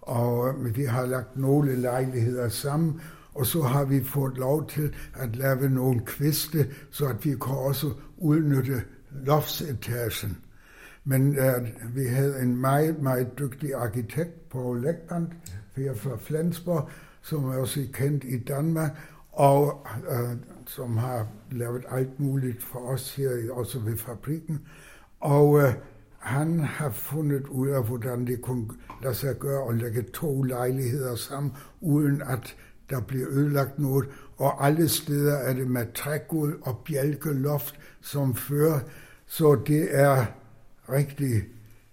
[0.00, 3.00] Og øh, vi har lagt nogle lejligheder sammen,
[3.34, 7.56] og så har vi fået lov til at lave nogle kviste, så at vi kan
[7.56, 10.38] også udnytte loftsetagen.
[11.04, 15.28] Men uh, vi havde en meget, meget dygtig arkitekt Paul Lekband,
[15.76, 16.88] her fra Flensborg,
[17.22, 18.90] som er også kendt i Danmark,
[19.32, 20.30] og uh,
[20.66, 24.60] som har lavet alt muligt for os her, også ved fabrikken.
[25.20, 25.72] Og uh,
[26.18, 28.68] han har fundet ud af, hvordan det kunne
[29.02, 32.56] lade sig gøre at lægge to lejligheder sammen, uden at
[32.90, 34.08] der bliver ødelagt noget.
[34.36, 38.80] Og alle steder er det med trægulv og bjælkeloft, som fører.
[39.26, 40.26] Så det er
[40.88, 41.42] rigtig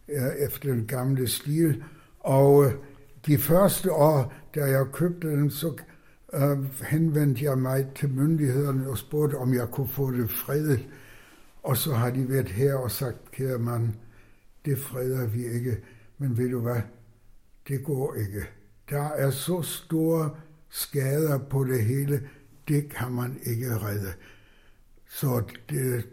[0.10, 1.84] øh, efter den gamle stil.
[2.20, 2.72] Og øh,
[3.26, 5.74] de første år, da jeg købte den, så
[6.34, 10.88] øh, henvendte jeg mig til myndighederne og spurgte, om jeg kunne få det fredet.
[11.64, 13.90] Og så har de været her og sagt, kære mand,
[14.66, 15.78] det freder vi ikke.
[16.18, 16.82] Men ved du hvad,
[17.68, 18.42] det går ikke.
[18.90, 20.30] Der er så store
[20.72, 22.22] skader på det hele,
[22.68, 24.14] det kan man ikke redde.
[25.10, 26.06] Så det,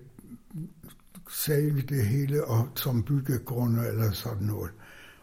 [1.31, 4.71] sælge det hele og, som byggegrunde eller sådan noget.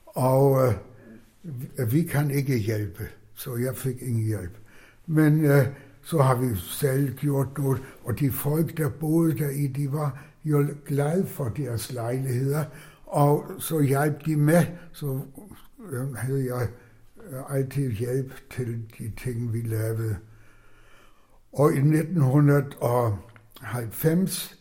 [0.05, 4.57] Og øh, vi kan ikke hjælpe, så jeg fik ingen hjælp.
[5.05, 5.65] Men øh,
[6.01, 10.25] så har vi selv gjort noget, og de folk, der boede der i, de var
[10.45, 12.65] jo glade for deres lejligheder,
[13.05, 15.19] og så hjalp de med, så
[15.91, 16.67] øh, havde jeg
[17.49, 20.17] altid hjælp til de ting, vi lavede.
[21.53, 24.59] Og i 1990,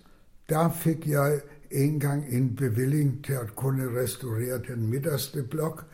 [0.48, 5.86] der fik jeg engang en bevilling til at kunne restaurere den midterste blok,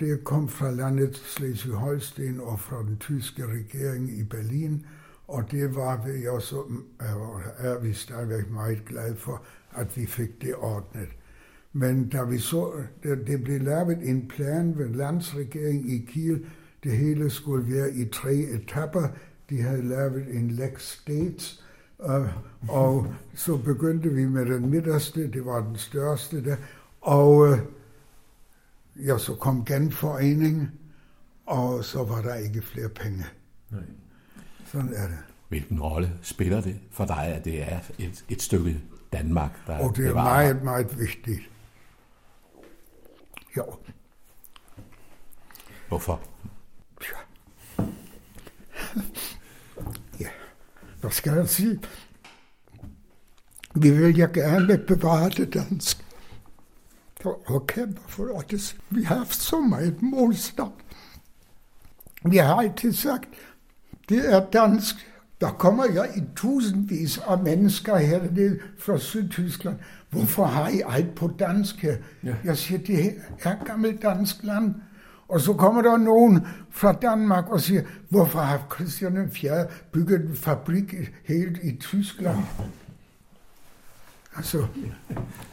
[0.00, 4.86] det kom fra landet Slesvig-Holsten og fra den tyske regering i Berlin,
[5.28, 6.64] og det var vi også,
[7.58, 11.08] er vi stadigvæk meget glade for, at vi fik det ordnet.
[11.72, 16.44] Men da vi så, det blev lavet en plan ved landsregeringen i Kiel,
[16.84, 19.08] det hele skulle være i tre etapper.
[19.50, 21.64] De havde lavet en Lex States,
[22.68, 26.56] og så begyndte vi med den midterste, det var den største der,
[27.00, 27.58] og øh,
[29.06, 30.68] ja, så kom genforeningen,
[31.46, 33.24] og så var der ikke flere penge.
[33.70, 33.80] Nej.
[34.66, 35.18] Sådan er det.
[35.48, 38.80] Hvilken rolle spiller det for dig, at det er et, et stykke
[39.12, 40.24] Danmark, der Og det er bevarer?
[40.42, 41.40] meget, meget vigtigt.
[43.58, 43.74] Jo.
[45.88, 46.20] Hvorfor?
[47.02, 47.84] Ja.
[50.20, 50.28] ja.
[51.00, 51.80] Hvad skal jeg sige?
[53.74, 56.04] Vi vil ja gerne bevare det danske
[57.24, 58.76] og kæmper for det.
[58.90, 60.72] Vi har haft så meget modstand.
[62.24, 63.28] Vi har altid sagt,
[64.08, 65.07] det er dansk.
[65.40, 69.76] Der kommer jeg i tusindvis af mennesker hernede fra Sydtyskland.
[70.10, 71.96] Hvorfor har I alt på dansk her?
[72.24, 72.34] Ja.
[72.44, 74.74] Jeg siger, det er gammelt dansk land.
[75.28, 79.66] Og så kommer der nogen fra Danmark og siger, hvorfor har Christian 4.
[79.92, 82.38] bygget en fabrik helt i Tyskland?
[84.36, 84.66] Altså,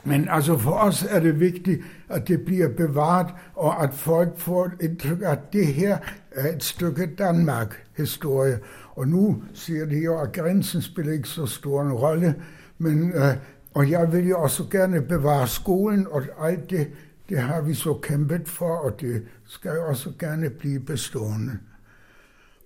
[0.03, 4.65] men altså for os er det vigtigt, at det bliver bevaret, og at folk får
[4.65, 5.97] et indtryk, at det her
[6.31, 8.59] er et stykke Danmark-historie.
[8.95, 12.35] Og nu siger de jo, at grænsen spiller ikke så stor en rolle,
[12.77, 13.37] men, øh,
[13.73, 16.87] og jeg vil jo også gerne bevare skolen, og alt det,
[17.29, 21.59] det har vi så kæmpet for, og det skal jo også gerne blive bestående.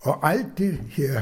[0.02, 1.22] Og alt det her,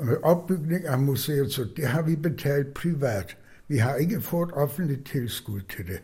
[0.00, 3.36] øh, opbygning af museet, så det har vi betalt privat.
[3.68, 6.02] Vi har ikke fået offentligt tilskud til det.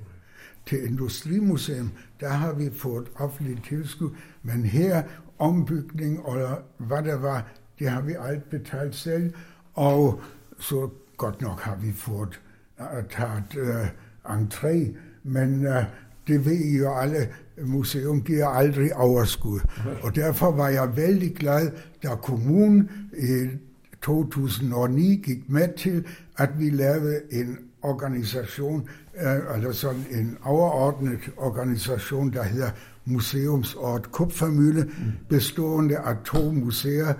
[0.66, 4.10] Til Industrimuseum, der har vi fået offentligt tilskud,
[4.42, 5.02] men her
[5.38, 9.32] ombygning og hvad der var, det har vi alt betalt selv,
[9.74, 10.20] og
[10.58, 12.40] så godt nok har vi fået
[12.78, 13.86] uh, taget uh,
[14.38, 15.84] entré, men uh,
[16.28, 17.28] det ved I jo alle,
[17.64, 19.60] museum giver aldrig overskud.
[20.02, 21.70] Og derfor var jeg vældig glad,
[22.02, 23.48] da kommunen i
[24.02, 26.04] 2009 gik med til,
[26.36, 28.88] at vi lavede en organisation,
[29.20, 32.70] øh, eller sådan en overordnet organisation, der hedder
[33.04, 35.12] Museumsort Kupfermølle, mm.
[35.28, 37.14] bestående af to museer,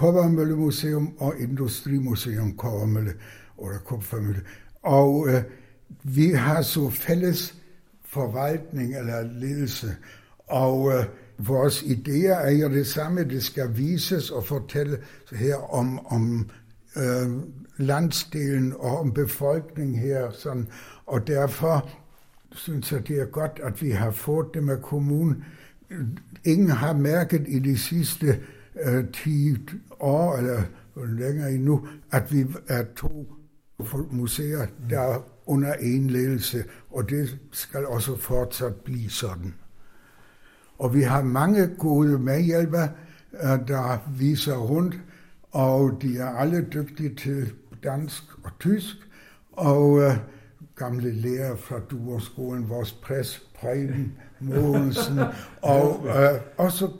[0.00, 3.12] Kobbermølle Museum og Industrimuseum Kobbermølle,
[3.62, 4.40] eller Kupfermølle.
[4.82, 5.42] Og øh,
[6.02, 7.54] vi har så fælles
[8.04, 9.96] forvaltning eller ledelse,
[10.46, 11.04] og øh,
[11.38, 14.98] vores idéer er jo det samme, det skal vises og fortælle
[15.32, 16.50] her om, om
[16.96, 17.30] øh,
[17.76, 20.30] landsdelen og om befolkningen her.
[20.30, 20.68] Sådan.
[21.06, 21.88] Og derfor
[22.52, 25.44] synes jeg, det er godt, at vi har fået det med kommunen.
[26.44, 28.40] Ingen har mærket i de sidste
[28.84, 29.56] øh, 10
[30.00, 30.62] år, eller
[30.96, 33.36] længere endnu, at vi er to
[34.10, 39.54] museer, der er under en ledelse, og det skal også fortsat blive sådan.
[40.78, 42.88] Og vi har mange gode medhjælpere,
[43.32, 45.00] øh, der viser rundt,
[45.50, 48.96] og de er alle dygtige til dansk og tysk,
[49.52, 50.16] og øh,
[50.76, 55.18] gamle lærer fra Duerskolen, vores præst Preben, Mogensen,
[55.62, 56.90] og øh, også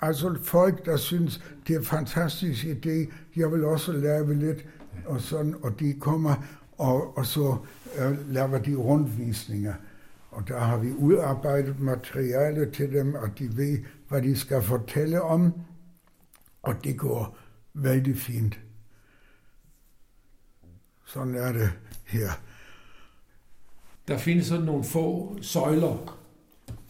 [0.00, 4.66] altså folk, der synes, det er en fantastisk idé, jeg vil også lave lidt,
[5.06, 6.34] og sådan, og de kommer,
[6.78, 7.56] og, og så
[7.98, 9.74] øh, laver de rundvisninger.
[10.30, 13.78] Og der har vi udarbejdet materiale til dem, og de ved,
[14.08, 15.52] hvad de skal fortælle om,
[16.62, 17.38] og det går
[17.74, 18.60] vældig fint.
[21.04, 21.70] Sådan er det
[22.04, 22.30] her.
[24.08, 26.15] Der findes sådan nogle få søjler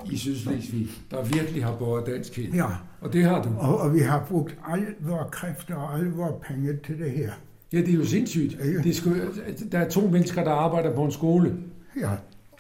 [0.05, 2.53] i Sydslesvig, der virkelig har båret danskhed.
[2.53, 2.67] Ja.
[3.01, 3.49] Og det har du.
[3.59, 7.33] Og, og vi har brugt alle vores kræfter og alle vores penge til det her.
[7.73, 8.59] Ja, det er jo sindssygt.
[8.59, 8.83] Ja.
[8.83, 9.29] Det skulle,
[9.73, 11.57] der er to mennesker, der arbejder på en skole,
[12.01, 12.11] Ja.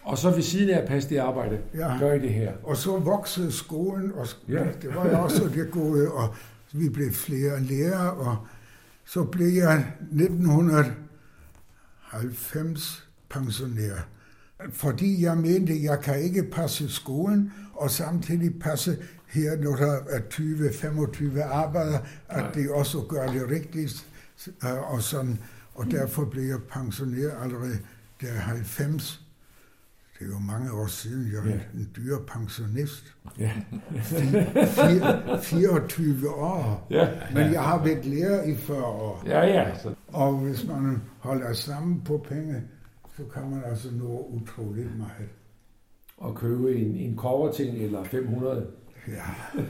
[0.03, 1.99] og så ved siden af at passe det arbejde, Ja.
[1.99, 2.53] gør I det her.
[2.63, 4.65] Og så voksede skolen, og Ja.
[4.83, 6.35] det var jo også det gode, og
[6.73, 8.37] vi blev flere lærere, og
[9.05, 13.95] så blev jeg 1990 pensionær.
[14.71, 18.97] Fordi jeg mente, jeg kan ikke passe skolen, og samtidig passe
[19.29, 24.07] her, når der er 20-25 arbejdere, at det også gør det rigtigt,
[24.65, 25.39] øh, og sådan.
[25.75, 27.79] Og derfor blev jeg pensionær allerede
[28.21, 29.23] der 90.
[30.19, 31.61] Det er jo mange år siden, jeg er Ja.
[31.75, 33.15] en dyr pensionist.
[33.39, 33.51] Ja.
[34.03, 36.87] Fire- 24 år.
[36.91, 37.09] Ja.
[37.35, 39.23] Men jeg har været lærer i 40 år.
[39.27, 39.73] Ja, ja.
[40.09, 42.63] Og hvis man holder sammen på penge,
[43.17, 45.29] så kan man altså nå utroligt meget.
[46.17, 48.67] og købe en, en koverting eller 500.
[49.09, 49.23] Ja,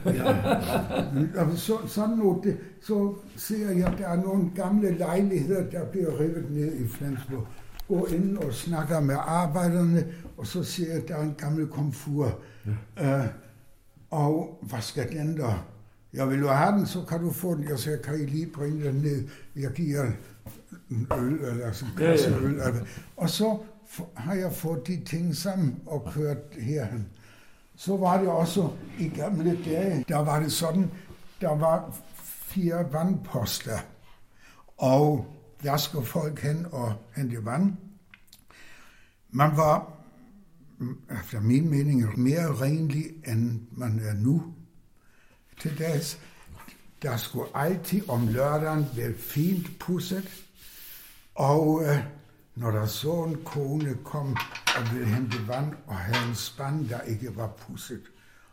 [0.06, 1.56] ja.
[1.56, 6.20] Så, sådan noget, det, så ser jeg, at der er nogle gamle lejligheder, der bliver
[6.20, 7.46] revet ned i Flensborg.
[7.88, 11.66] Går ind og snakker med arbejderne, og så ser jeg, at der er en gammel
[11.66, 12.38] komfur.
[12.96, 13.20] Ja.
[13.20, 13.26] Uh,
[14.10, 15.66] og hvad skal den der?
[16.12, 17.68] Jeg vil jo have den, så kan du få den.
[17.68, 19.28] Jeg siger, kan I lige bringe den ned?
[19.56, 20.04] Jeg giver
[20.90, 22.10] en øl, eller sådan en Ja, ja.
[22.10, 22.44] kasse øl.
[22.54, 22.84] Eller.
[23.16, 23.58] Og så
[24.14, 27.08] har jeg fået de ting sammen og kørt herhen.
[27.76, 30.90] Så var det også i gamle dage, der var det sådan,
[31.40, 33.78] der var fire vandposter,
[34.76, 35.26] og
[35.62, 37.72] der skulle folk hen og hente vand.
[39.30, 39.92] Man var,
[41.10, 44.54] efter min mening, mere renlig, end man er nu
[45.60, 46.18] til dags.
[47.02, 50.45] Der skulle altid om lørdagen være fint pusset,
[51.36, 51.98] og øh,
[52.54, 54.36] når der så en kone kom
[54.76, 58.02] og ville hente vand og havde en spand, der ikke var pusset,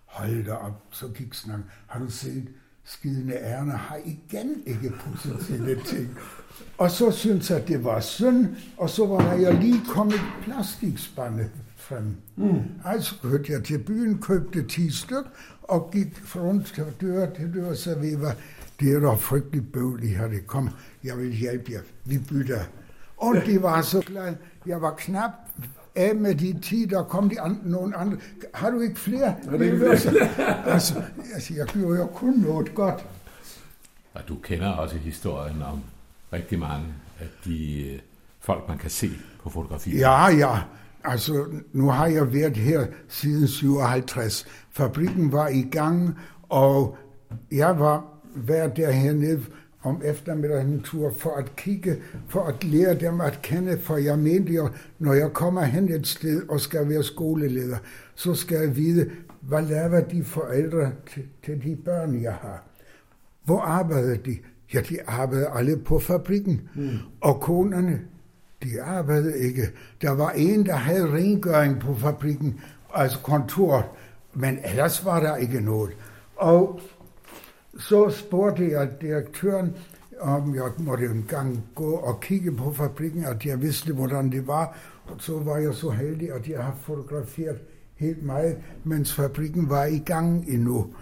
[0.06, 1.66] hold da op, så gik snakken.
[1.88, 2.48] Har du set,
[2.84, 6.18] skidende ærner har igen ikke pusset sine ting.
[6.78, 10.20] Og så syntes jeg, at det var synd, og så var der jeg lige kommet
[10.42, 12.16] plastikspande frem.
[12.36, 12.62] Mm.
[12.86, 15.26] Altså kørte jeg til byen, købte 10 styk,
[15.64, 18.36] og gik rundt til dør til dør, så vi var,
[18.80, 20.70] det er da frygteligt bøvligt her, det kom,
[21.04, 22.64] jeg vil hjælpe jer, vi bytter.
[23.18, 24.34] Og det var så klart,
[24.66, 25.32] jeg var knap
[25.96, 28.18] af med de 10, der kom de andre, nogle andre.
[28.54, 29.36] Har du ikke flere?
[29.50, 30.30] Har du ikke flere?
[30.74, 33.06] altså, altså, jeg gjorde jo kun noget godt.
[34.14, 35.82] Og du kender også historien om
[36.34, 36.86] rigtig mange
[37.20, 38.00] af de øh,
[38.40, 39.10] folk, man kan se
[39.44, 40.00] på fotografier.
[40.00, 40.60] Ja, ja.
[41.04, 44.46] Altså, nu har jeg været her siden 57.
[44.72, 46.18] Fabrikken var i gang,
[46.50, 46.98] og
[47.52, 49.46] jeg var været der hernede
[49.84, 54.20] om eftermiddagen en tur for at kigge, for at lære dem at kende, for jeg
[54.20, 54.70] mente jo,
[55.00, 57.78] når jeg kommer hen et sted og skal være skoleleder,
[58.16, 59.10] så skal jeg vide,
[59.42, 62.64] hvad laver de forældre til, til de børn, jeg har.
[63.44, 64.38] Hvor arbejder de?
[64.74, 66.62] Ja, de arbejder alle på fabrikken.
[66.76, 66.90] Mm.
[67.22, 68.02] Og konerne,
[68.64, 69.62] de arbejdede ikke.
[70.02, 72.60] Der var en, der havde rengøring på fabrikken,
[72.94, 73.86] altså kontoret,
[74.34, 75.92] men ellers var der ikke noget.
[76.36, 76.80] Og
[77.80, 79.76] så spurgte jeg direktøren,
[80.20, 84.48] om jeg måtte en gang gå og kigge på fabrikken, at jeg vidste, hvordan det
[84.48, 84.78] var.
[85.06, 87.58] Og så var jeg så heldig, at jeg har fotograferet
[87.96, 90.94] helt meget, mens fabrikken var i gang endnu.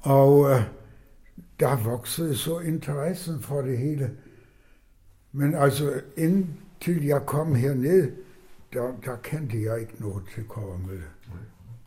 [0.00, 0.62] Og øh,
[1.60, 4.10] der voksede så interessen for det hele.
[5.32, 8.12] Men altså, indtil jeg kom herned,
[8.72, 11.04] der, der kendte jeg ikke noget til Kårmølle.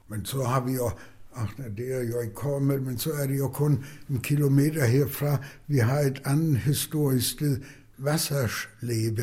[0.08, 0.90] Men så har vi jo,
[1.36, 4.86] ach, nej, det er jo ikke Kårmølle, men så er det jo kun en kilometer
[4.86, 5.38] herfra.
[5.68, 7.58] Vi har et andet historisk sted,
[8.04, 9.22] Wasserslebe,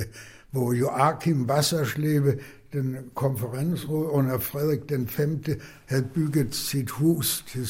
[0.51, 2.39] hvor Joachim Wasserslebe,
[2.73, 5.45] den konferensråd under Frederik den 5.,
[5.87, 7.67] havde bygget sit hus til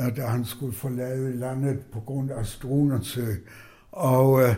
[0.00, 3.34] øh, da han skulle forlade landet på grund af Strunersø.
[3.92, 4.54] Og øh,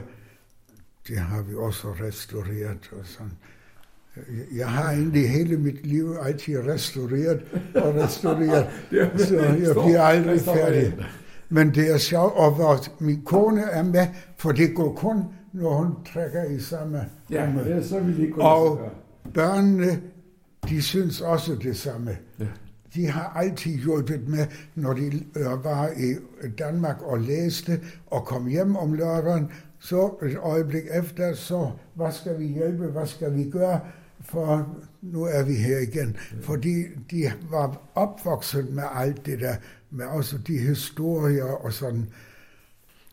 [1.09, 3.33] det har vi også restaureret og sådan.
[4.57, 7.41] Jeg har egentlig hele mit liv altid restaureret
[7.75, 8.67] og restaureret,
[9.29, 10.95] så jeg bliver aldrig færdig.
[11.49, 14.07] Men det er sjovt, og hvor min kone er med,
[14.37, 17.01] for det går kun, når hun trækker i samme
[17.31, 17.61] Ja, lomme.
[17.69, 18.81] ja så vil ikke gå Og
[19.35, 20.01] børnene,
[20.69, 22.11] de synes også det samme.
[22.41, 22.45] Ja.
[22.95, 25.13] de har altid hjulpet med, når de
[25.65, 26.15] var i
[26.59, 32.39] Danmark og læste og kom hjem om lørdagen, så et øjeblik efter, så hvad skal
[32.39, 33.81] vi hjælpe, hvad skal vi gøre,
[34.29, 36.17] for nu er vi her igen.
[36.43, 39.57] Fordi de var opvokset med alt det der,
[39.91, 42.07] med også de historier og sådan.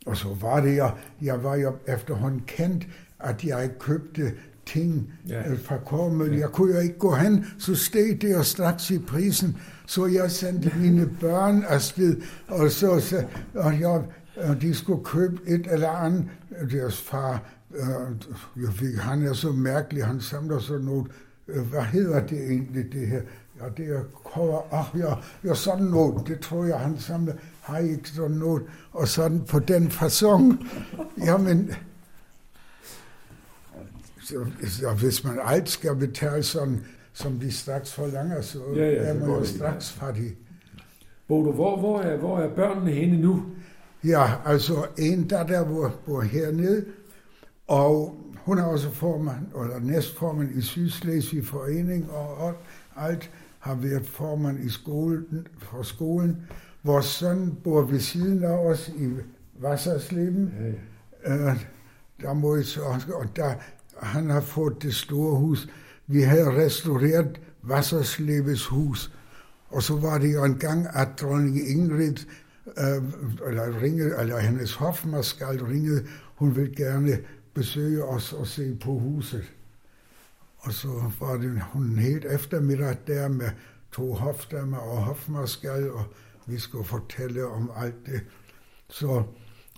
[0.05, 2.87] Og så var det, jeg, jeg var jo efterhånden kendt,
[3.19, 4.33] at jeg købte
[4.65, 5.49] ting ja.
[5.49, 6.37] Øh, fra Kormøl.
[6.37, 9.57] Jeg kunne jo ikke gå hen, så steg det jo straks i prisen.
[9.85, 14.03] Så jeg sendte mine børn afsted, og så, og jeg,
[14.35, 16.25] og de skulle købe et eller andet.
[16.71, 17.39] Deres far, øh,
[18.55, 21.07] jeg fik, han er så mærkelig, han samler sådan noget.
[21.47, 23.21] Øh, hvad hedder det egentlig, det her?
[23.61, 24.61] Ja, det er kover.
[24.71, 25.13] Ach ja,
[25.49, 26.27] ja, sådan noget.
[26.27, 27.33] Det tror jeg, han samler.
[27.61, 28.63] Har I ikke sådan noget?
[28.91, 30.67] Og sådan på den façon.
[31.25, 31.71] Jamen,
[34.23, 38.95] så, så hvis man alt skal betale sådan, som de straks forlanger, så ja, ja,
[38.95, 40.37] er man jo straks fattig.
[41.27, 43.45] Bodo, hvor, hvor, er, hvor er børnene henne nu?
[44.03, 46.85] Ja, altså en datter bor, bor hernede,
[47.67, 52.53] og hun er også formand, eller næstformand i Sydslesvig Forening, og
[52.95, 56.37] alt har været formand i skolen, for skolen.
[56.83, 59.09] Vores søn bor ved siden af os i
[59.63, 60.53] Wassersleben.
[61.25, 61.51] Ja, ja.
[61.51, 61.65] Øh,
[62.21, 62.81] der må jeg så,
[63.13, 63.53] og der,
[64.01, 65.69] han har fået det store hus.
[66.07, 69.13] Vi havde restaureret Wasserslebes hus,
[69.69, 72.17] og så var det jo en gang, at dronning Ingrid,
[72.77, 73.03] øh,
[73.47, 76.05] eller, ringede, eller hendes hofmaskal ringede,
[76.35, 77.17] hun ville gerne
[77.53, 79.53] besøge os og se på huset.
[80.57, 83.49] Og så var det hun helt eftermiddag der med
[83.91, 86.05] to hofdammer og hofmaskal, og
[86.47, 88.21] vi skulle fortælle om alt det.
[88.89, 89.23] Så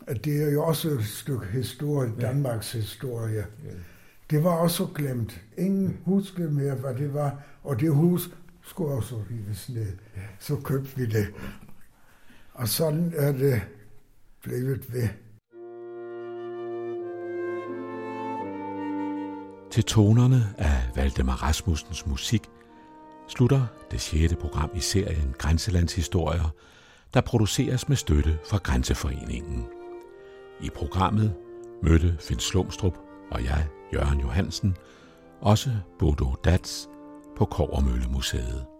[0.07, 3.47] det er jo også et stykke historie, Danmarks historie.
[3.65, 3.69] Ja.
[4.29, 5.41] Det var også glemt.
[5.57, 8.29] Ingen huskede mere, hvad det var, og det hus
[8.61, 9.93] skulle også rives ned.
[10.39, 11.27] Så købte vi det.
[12.53, 13.61] Og sådan er det
[14.43, 15.07] blevet ved.
[19.71, 22.49] Til tonerne af Valdemar Rasmussens musik
[23.27, 26.49] slutter det sjette program i serien Grænselandshistorier,
[27.13, 29.65] der produceres med støtte fra Grænseforeningen.
[30.61, 31.35] I programmet
[31.83, 32.97] mødte Finn Slumstrup
[33.31, 34.75] og jeg, Jørgen Johansen,
[35.41, 36.89] også Bodo Dats
[37.37, 38.74] på Kovermøllemuseet.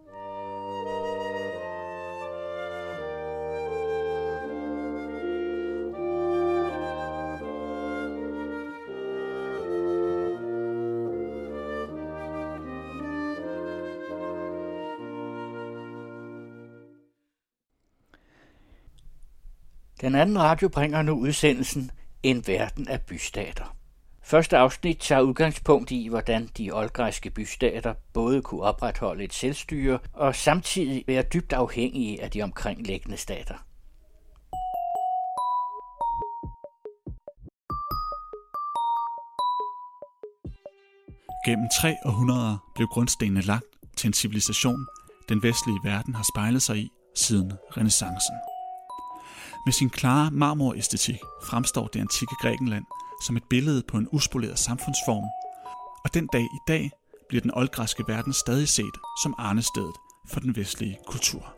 [20.01, 21.91] Den anden radio bringer nu udsendelsen
[22.23, 23.75] En verden af bystater.
[24.23, 30.35] Første afsnit tager udgangspunkt i, hvordan de oldgræske bystater både kunne opretholde et selvstyre og
[30.35, 33.55] samtidig være dybt afhængige af de omkringliggende stater.
[41.45, 43.65] Gennem tre århundreder blev grundstenene lagt
[43.97, 44.87] til en civilisation,
[45.29, 48.35] den vestlige verden har spejlet sig i siden renaissancen.
[49.65, 52.85] Med sin klare marmoræstetik fremstår det antikke Grækenland
[53.25, 55.23] som et billede på en uspoleret samfundsform,
[56.03, 56.91] og den dag i dag
[57.29, 59.95] bliver den oldgræske verden stadig set som arnestedet
[60.31, 61.53] for den vestlige kultur.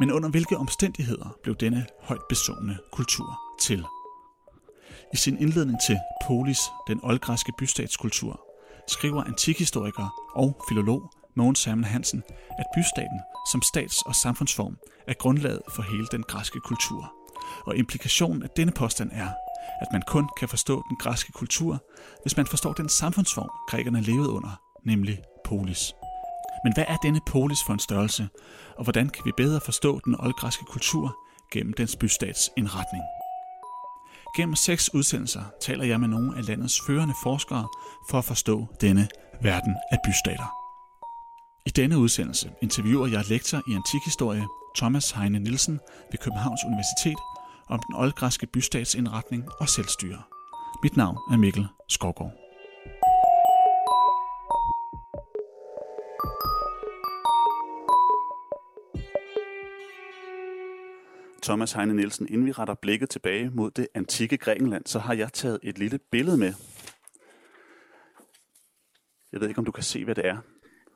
[0.00, 3.84] Men under hvilke omstændigheder blev denne højt besungne kultur til?
[5.12, 8.40] I sin indledning til Polis, den oldgræske bystatskultur,
[8.88, 12.22] skriver antikhistoriker og filolog Mogens Hermann Hansen,
[12.58, 13.20] at bystaten
[13.50, 14.76] som stats- og samfundsform
[15.08, 17.12] er grundlaget for hele den græske kultur.
[17.66, 19.28] Og implikationen af denne påstand er,
[19.80, 21.84] at man kun kan forstå den græske kultur,
[22.22, 25.92] hvis man forstår den samfundsform, grækerne levede under, nemlig polis.
[26.64, 28.28] Men hvad er denne polis for en størrelse,
[28.76, 31.16] og hvordan kan vi bedre forstå den oldgræske kultur
[31.52, 33.04] gennem dens bystats indretning?
[34.36, 37.68] Gennem seks udsendelser taler jeg med nogle af landets førende forskere
[38.10, 39.08] for at forstå denne
[39.42, 40.65] verden af bystater.
[41.66, 44.46] I denne udsendelse interviewer jeg lektor i antikhistorie
[44.76, 47.18] Thomas Heine Nielsen ved Københavns Universitet
[47.68, 50.22] om den oldgræske bystatsindretning og selvstyre.
[50.82, 52.32] Mit navn er Mikkel Skovgaard.
[61.42, 65.32] Thomas Heine Nielsen, inden vi retter blikket tilbage mod det antikke Grækenland, så har jeg
[65.32, 66.52] taget et lille billede med.
[69.32, 70.36] Jeg ved ikke, om du kan se, hvad det er.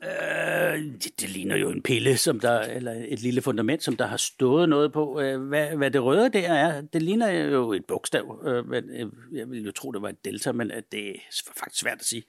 [0.05, 4.07] Øh, det, det ligner jo en pille, som der, eller et lille fundament, som der
[4.07, 5.21] har stået noget på.
[5.21, 8.43] Øh, hvad, hvad det røde der er, det ligner jo et bogstav.
[8.47, 11.15] Øh, men, øh, jeg ville jo tro, det var et delta, men det er
[11.57, 12.23] faktisk svært at sige.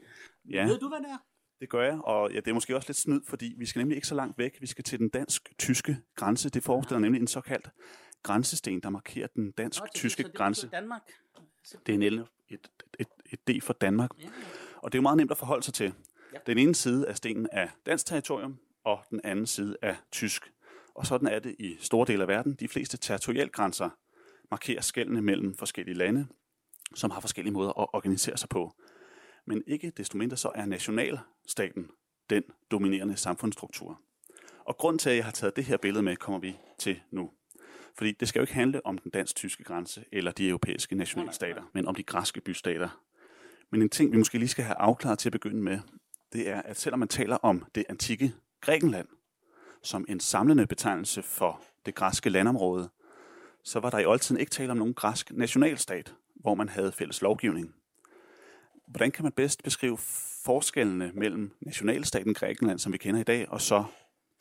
[0.49, 0.65] Ja.
[0.65, 1.17] Ved du, hvad det er?
[1.59, 3.95] Det gør jeg, og ja, det er måske også lidt snyd, fordi vi skal nemlig
[3.95, 4.57] ikke så langt væk.
[4.61, 6.49] Vi skal til den dansk-tyske grænse.
[6.49, 7.69] Det forestiller nemlig en såkaldt
[8.23, 10.69] grænsesten, der markerer den dansk-tyske grænse.
[10.69, 11.01] Danmark.
[11.85, 12.67] Det er en et, et,
[12.99, 14.09] et, et D for Danmark.
[14.19, 14.27] Ja.
[14.77, 15.93] Og det er jo meget nemt at forholde sig til.
[16.33, 16.37] Ja.
[16.47, 20.51] Den ene side af stenen er dansk territorium, og den anden side er tysk.
[20.95, 22.53] Og sådan er det i store dele af verden.
[22.53, 23.89] De fleste territorialgrænser
[24.51, 26.27] markerer skældene mellem forskellige lande,
[26.95, 28.75] som har forskellige måder at organisere sig på.
[29.45, 31.89] Men ikke desto mindre så er nationalstaten
[32.29, 34.01] den dominerende samfundsstruktur.
[34.65, 37.31] Og grund til, at jeg har taget det her billede med, kommer vi til nu.
[37.97, 41.87] Fordi det skal jo ikke handle om den dansk-tyske grænse eller de europæiske nationalstater, men
[41.87, 43.01] om de græske bystater.
[43.71, 45.79] Men en ting, vi måske lige skal have afklaret til at begynde med,
[46.33, 49.07] det er, at selvom man taler om det antikke Grækenland
[49.83, 52.89] som en samlende betegnelse for det græske landområde,
[53.63, 57.21] så var der i oldtiden ikke tale om nogen græsk nationalstat, hvor man havde fælles
[57.21, 57.75] lovgivning.
[58.87, 59.97] Hvordan kan man bedst beskrive
[60.45, 63.83] forskellene mellem nationalstaten Grækenland, som vi kender i dag, og så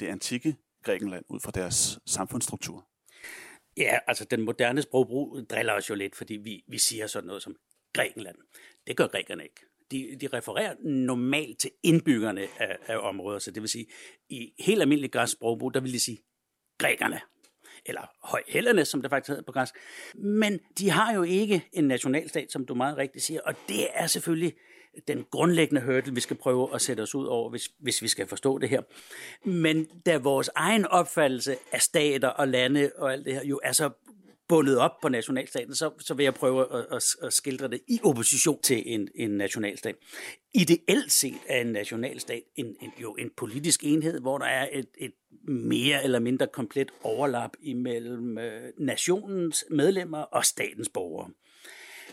[0.01, 2.86] det antikke Grækenland ud fra deres samfundsstruktur?
[3.76, 7.43] Ja, altså den moderne sprogbrug driller os jo lidt, fordi vi, vi siger sådan noget
[7.43, 7.57] som
[7.93, 8.36] Grækenland.
[8.86, 9.69] Det gør grækerne ikke.
[9.91, 13.86] De, de refererer normalt til indbyggerne af, af områder, så det vil sige,
[14.28, 16.18] i helt almindelig græsk sprogbrug, der vil de sige
[16.78, 17.20] grækerne,
[17.86, 19.74] eller højhælderne, som det faktisk hedder på græsk.
[20.14, 24.07] Men de har jo ikke en nationalstat, som du meget rigtigt siger, og det er
[24.07, 24.55] selvfølgelig
[25.09, 28.26] den grundlæggende hurdle, vi skal prøve at sætte os ud over, hvis, hvis vi skal
[28.26, 28.82] forstå det her.
[29.49, 33.72] Men da vores egen opfattelse af stater og lande og alt det her jo er
[33.72, 33.91] så
[34.51, 38.01] bundet op på nationalstaten, så, så vil jeg prøve at, at, at skildre det i
[38.03, 39.96] opposition til en, en nationalstat.
[40.55, 44.88] Ideelt set er en nationalstat en, en, jo en politisk enhed, hvor der er et,
[44.98, 45.12] et
[45.48, 51.30] mere eller mindre komplet overlap imellem øh, nationens medlemmer og statens borgere.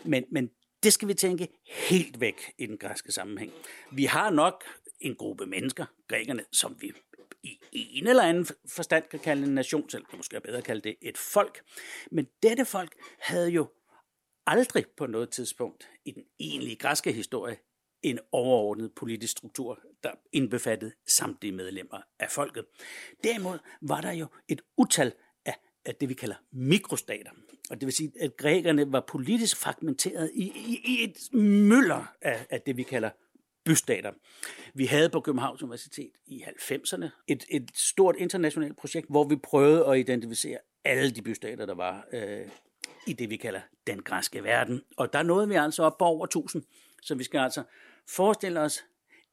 [0.04, 0.50] Men, men
[0.82, 1.48] det skal vi tænke
[1.88, 3.52] helt væk i den græske sammenhæng.
[3.92, 4.64] Vi har nok
[5.00, 6.92] en gruppe mennesker, grækerne, som vi
[7.42, 10.96] i en eller anden forstand kan kalde en nation, selv måske måske bedre kalde det
[11.02, 11.62] et folk.
[12.10, 13.68] Men dette folk havde jo
[14.46, 17.56] aldrig på noget tidspunkt i den egentlige græske historie
[18.02, 22.64] en overordnet politisk struktur, der indbefattede samtlige medlemmer af folket.
[23.24, 25.12] Derimod var der jo et utal
[25.44, 27.30] af, af det, vi kalder mikrostater.
[27.70, 32.46] Og det vil sige, at grækerne var politisk fragmenteret i, i, i et møller af,
[32.50, 33.10] af det, vi kalder
[33.68, 34.12] bystater.
[34.74, 39.86] Vi havde på Københavns Universitet i 90'erne et, et stort internationalt projekt, hvor vi prøvede
[39.86, 42.48] at identificere alle de bystater, der var øh,
[43.06, 44.82] i det, vi kalder den græske verden.
[44.96, 46.62] Og der nåede vi altså op på over 1000.
[47.02, 47.62] Så vi skal altså
[48.08, 48.84] forestille os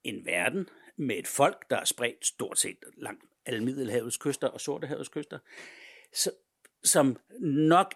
[0.03, 4.61] en verden med et folk, der er spredt stort set langt alle Middelhavets kyster og
[4.61, 5.39] Sortehavets kyster,
[6.13, 6.31] så,
[6.83, 7.93] som nok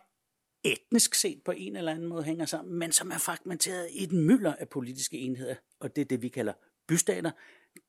[0.63, 4.11] etnisk set på en eller anden måde hænger sammen, men som er fragmenteret i et
[4.11, 6.53] mylder af politiske enheder, og det er det, vi kalder
[6.87, 7.31] bystater.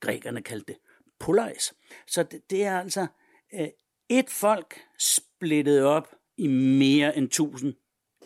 [0.01, 0.81] Grækerne kaldte det
[1.19, 1.75] polaris.
[2.07, 3.07] Så det, det er altså
[3.55, 3.69] øh,
[4.09, 7.75] et folk splittet op i mere end 1000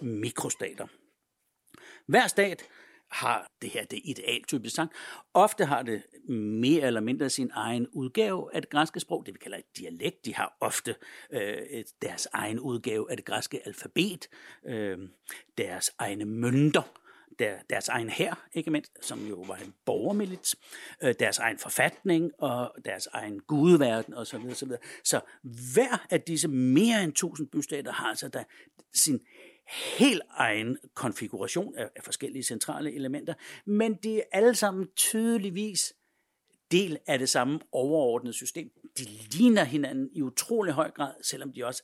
[0.00, 0.86] mikrostater.
[2.06, 2.64] Hver stat
[3.10, 4.90] har det her det idealtypisk sang.
[5.34, 6.02] Ofte har det
[6.38, 10.24] mere eller mindre sin egen udgave af det græske sprog, det vi kalder et dialekt.
[10.24, 10.94] De har ofte
[11.32, 14.28] øh, deres egen udgave af det græske alfabet,
[14.66, 14.98] øh,
[15.58, 16.82] deres egne mønter,
[17.38, 20.54] der, deres egen her, ikke mindst, som jo var en borgermilit,
[21.02, 24.24] øh, deres egen forfatning og deres egen gudeverden osv.
[24.24, 24.80] Så, videre, så, videre.
[25.04, 25.20] så
[25.74, 28.44] hver af disse mere end 1000 bystater har altså der
[28.94, 29.20] sin
[29.98, 33.34] helt egen konfiguration af, af forskellige centrale elementer,
[33.66, 35.94] men de er alle sammen tydeligvis
[36.70, 38.70] del af det samme overordnede system.
[38.98, 41.82] De ligner hinanden i utrolig høj grad, selvom de også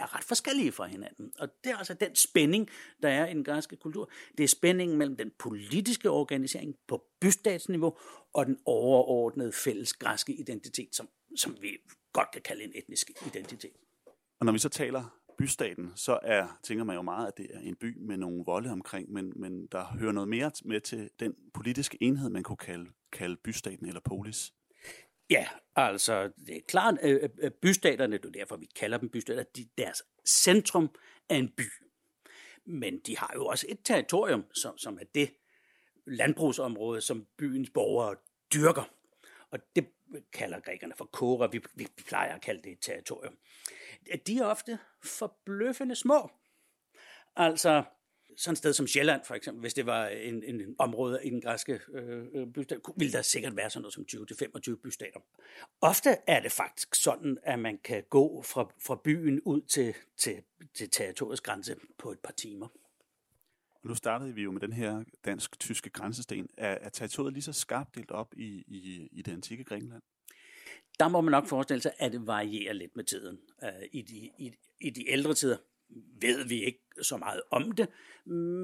[0.00, 1.32] er ret forskellige fra hinanden.
[1.38, 2.68] Og det er altså den spænding,
[3.02, 4.10] der er i den græske kultur.
[4.38, 7.96] Det er spændingen mellem den politiske organisering på bystatsniveau
[8.32, 11.76] og den overordnede fælles græske identitet, som, som vi
[12.12, 13.76] godt kan kalde en etnisk identitet.
[14.40, 17.60] Og når vi så taler bystaten, så er, tænker man jo meget, at det er
[17.60, 21.34] en by med nogle volde omkring, men, men der hører noget mere med til den
[21.54, 24.52] politiske enhed, man kunne kalde, kalde bystaten eller polis.
[25.30, 29.68] Ja, altså det er klart, at bystaterne, det er derfor vi kalder dem bystater, de,
[29.78, 30.90] deres centrum
[31.28, 31.62] er en by.
[32.64, 35.30] Men de har jo også et territorium, som, som er det
[36.06, 38.16] landbrugsområde, som byens borgere
[38.54, 38.92] dyrker.
[39.50, 39.86] Og det
[40.32, 43.38] kalder grækerne for kora, vi, vi plejer at kalde det et territorium.
[44.26, 46.30] De er ofte forbløffende små.
[47.36, 47.84] Altså,
[48.36, 51.40] sådan et sted som Sjælland for eksempel, hvis det var en, en område i den
[51.40, 54.04] græske øh, bystat, ville der sikkert være sådan noget som
[54.72, 55.20] 20-25 bystater.
[55.80, 60.42] Ofte er det faktisk sådan, at man kan gå fra, fra byen ud til, til,
[60.74, 62.68] til territoriets grænse på et par timer.
[63.82, 66.48] Nu startede vi jo med den her dansk-tyske grænsesten.
[66.56, 70.02] Er, er territoriet lige så skarpt delt op i, i, i det antikke Grækenland?
[70.98, 73.38] Der må man nok forestille sig, at det varierer lidt med tiden.
[73.62, 75.56] Uh, i, de, i, I de ældre tider
[76.20, 77.88] ved vi ikke så meget om det,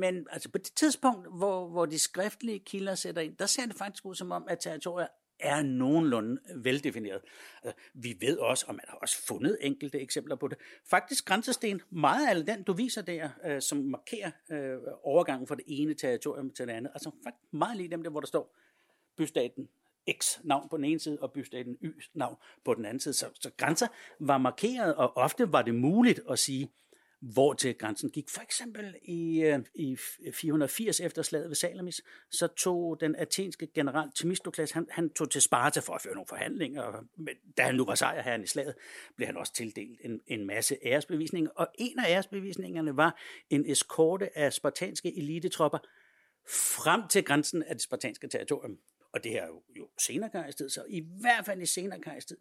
[0.00, 3.76] men altså på det tidspunkt, hvor, hvor de skriftlige kilder sætter ind, der ser det
[3.76, 5.08] faktisk ud som om, at territoriet
[5.40, 7.20] er nogenlunde veldefineret.
[7.62, 10.58] Altså, vi ved også, og man har også fundet enkelte eksempler på det.
[10.90, 15.64] Faktisk grænsesten, meget af den, du viser der, øh, som markerer øh, overgangen fra det
[15.66, 18.56] ene territorium til det andet, altså faktisk meget lige dem der, hvor der står
[19.16, 19.68] bystaten
[20.18, 23.14] X navn på den ene side, og bystaten Y navn på den anden side.
[23.14, 23.86] Så, så grænser
[24.20, 26.70] var markeret, og ofte var det muligt at sige,
[27.20, 28.30] hvor til grænsen gik.
[28.30, 29.96] For eksempel i, øh, i
[30.32, 35.30] 480 øh, efter slaget ved Salamis, så tog den athenske general Themistokles, han, han tog
[35.30, 38.74] til Sparta for at føre nogle forhandlinger, men da han nu var sejrherren i slaget,
[39.16, 44.38] blev han også tildelt en, en masse æresbevisninger, og en af æresbevisningerne var en eskorte
[44.38, 45.78] af spartanske elitetropper
[46.48, 48.78] frem til grænsen af det spartanske territorium.
[49.12, 52.36] Og det her er jo, jo senere kejstid, så i hvert fald i senere kejstid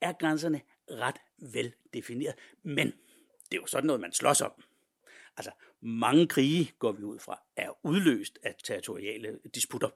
[0.00, 1.16] er grænserne ret
[1.52, 2.34] vel defineret.
[2.62, 2.92] Men
[3.50, 4.52] det er jo sådan noget, man slås om.
[5.36, 9.88] Altså, mange krige, går vi ud fra, er udløst af territoriale disputter.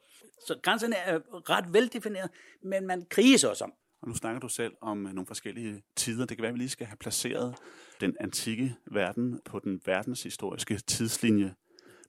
[0.47, 2.31] Så grænserne er ret veldefineret,
[2.63, 3.73] men man kriges også om.
[4.03, 6.27] Og nu snakker du selv om nogle forskellige tider.
[6.27, 7.55] Det kan være, at vi lige skal have placeret
[8.01, 11.55] den antikke verden på den verdenshistoriske tidslinje.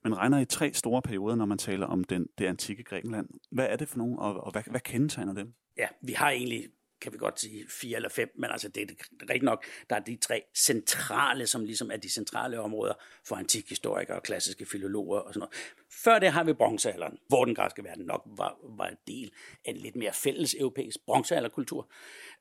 [0.04, 3.28] Man regner i tre store perioder, når man taler om den, det antikke Grækenland.
[3.50, 5.54] Hvad er det for nogle, og, og hvad, hvad kendetegner dem?
[5.76, 6.68] Ja, vi har egentlig
[7.06, 10.00] kan vi godt sige fire eller fem, men altså det er rigtigt nok, der er
[10.00, 12.94] de tre centrale, som ligesom er de centrale områder
[13.24, 15.54] for antikhistorikere og klassiske filologer og sådan noget.
[15.90, 19.32] Før det har vi bronzealderen, hvor den græske verden nok var, var en del
[19.64, 21.88] af en lidt mere fælles europæisk bronzealderkultur.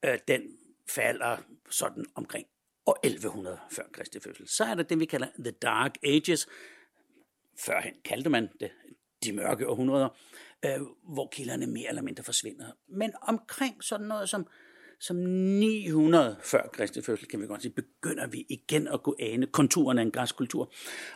[0.05, 0.41] Øh, den
[0.89, 1.38] falder
[1.70, 2.47] sådan omkring
[2.86, 4.47] år 1100 før Kristi fødsel.
[4.47, 6.47] Så er der det, vi kalder The Dark Ages.
[7.59, 8.72] Førhen kaldte man det
[9.26, 10.09] de mørke århundreder,
[10.65, 10.82] øh,
[11.13, 12.65] hvor kilderne mere eller mindre forsvinder.
[12.88, 14.47] Men omkring sådan noget som,
[14.99, 19.47] som 900 før Kristi fødsel, kan vi godt sige, begynder vi igen at kunne ane
[19.47, 20.71] konturerne af en græsk kultur.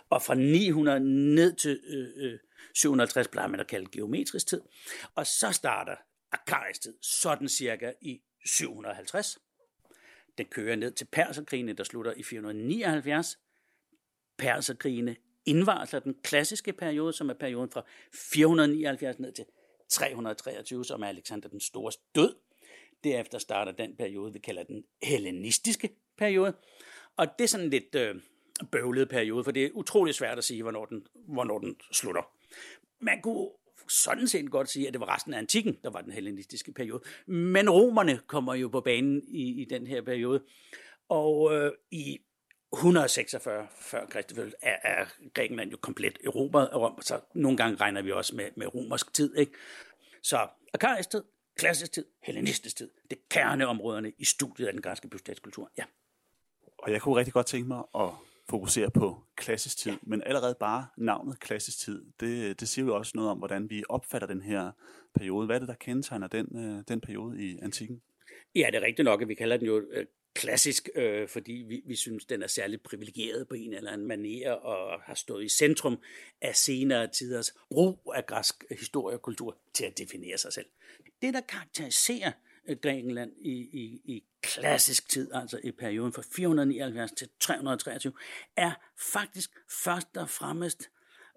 [0.10, 1.00] Og fra 900
[1.36, 2.40] ned til øh, øh,
[2.76, 4.62] 750 plejer man at kalde geometrisk tid.
[5.16, 5.96] Og så starter
[6.32, 9.40] arkaisk tid, sådan cirka i 750.
[10.38, 13.40] Den kører ned til perserkrigene, der slutter i 479.
[14.38, 15.16] Perserkrigene
[15.50, 19.46] indvarsler den klassiske periode, som er perioden fra 479 ned til
[19.90, 22.36] 323, som er Alexander den Stores død.
[23.04, 26.54] Derefter starter den periode, vi kalder den hellenistiske periode.
[27.18, 28.16] Og det er sådan lidt øh,
[28.72, 32.22] bøvlet periode, for det er utrolig svært at sige, hvornår den, hvornår den slutter.
[33.00, 33.50] Man kunne
[33.90, 37.04] sådan set godt sige, at det var resten af antikken, der var den hellenistiske periode.
[37.26, 40.44] Men romerne kommer jo på banen i, i den her periode.
[41.10, 42.20] Og øh, i
[42.74, 47.76] 146 før Kristi fødsel er, er Grækenland jo komplet erobret af Rom, så nogle gange
[47.76, 49.36] regner vi også med, med romersk tid.
[49.36, 49.52] Ikke?
[50.24, 51.24] Så arkaisk tid,
[51.58, 55.72] klassisk tid, hellenistisk tid, det er kerneområderne i studiet af den græske bystatskultur.
[55.78, 55.84] Ja.
[56.78, 58.10] Og jeg kunne rigtig godt tænke mig at
[58.50, 63.12] fokusere på klassisk tid, men allerede bare navnet klassisk tid, det, det siger jo også
[63.16, 64.72] noget om, hvordan vi opfatter den her
[65.16, 65.46] periode.
[65.46, 68.02] Hvad er det, der kendetegner den, øh, den periode i antikken?
[68.56, 71.82] Ja, det er rigtigt nok, at vi kalder den jo øh, klassisk, øh, fordi vi,
[71.86, 75.50] vi synes, den er særligt privilegeret på en eller anden manier og har stået i
[75.50, 76.00] centrum
[76.42, 80.66] af senere tiders brug af græsk historie og kultur til at definere sig selv.
[81.22, 82.32] Det, der karakteriserer
[82.68, 88.14] øh, Grækenland i, i, i klassisk tid, altså i perioden fra 479 til 323,
[88.56, 88.72] er
[89.14, 89.52] faktisk
[89.84, 90.90] først og fremmest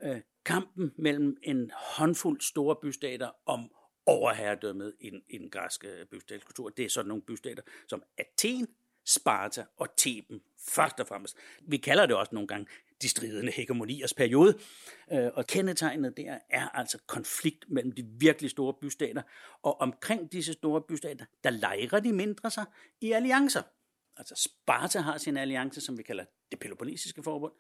[0.03, 3.71] øh, kampen mellem en håndfuld store bystater om
[4.07, 6.69] overherredømmet i den, i den græske bystatskultur.
[6.69, 8.69] Det er sådan nogle bystater som Athen,
[9.07, 11.37] Sparta og Theben, først og fremmest.
[11.61, 12.67] Vi kalder det også nogle gange
[13.03, 14.59] de stridende hegemoniers periode,
[15.13, 19.23] øh, og kendetegnet der er altså konflikt mellem de virkelig store bystater,
[19.63, 22.65] og omkring disse store bystater, der lejrer de mindre sig
[23.01, 23.63] i alliancer.
[24.17, 27.53] Altså Sparta har sin alliance, som vi kalder det Peloponnesiske forbund.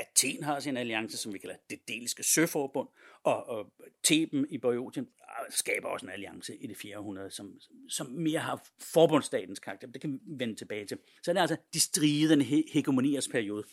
[0.00, 2.88] Athen har sin alliance, som vi kalder det Deliske Søforbund.
[3.22, 3.72] Og, og
[4.04, 5.08] Theben i Boeotien
[5.50, 9.88] skaber også en alliance i det 400, som, som mere har forbundsstatens karakter.
[9.88, 10.98] Det kan vi vende tilbage til.
[11.22, 13.64] Så det er altså de stridende he- hegemoniers periode.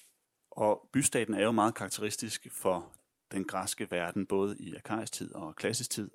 [0.51, 2.93] Og bystaten er jo meget karakteristisk for
[3.31, 6.09] den græske verden, både i arkaisk tid og klassisk tid.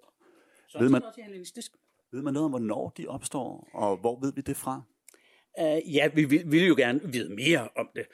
[0.69, 1.73] Så ved man, også hellenistisk.
[2.13, 4.83] Ved man noget om, hvornår de opstår, og hvor ved vi det fra?
[5.61, 8.07] Uh, ja, vi vil, vil jo gerne vide mere om det.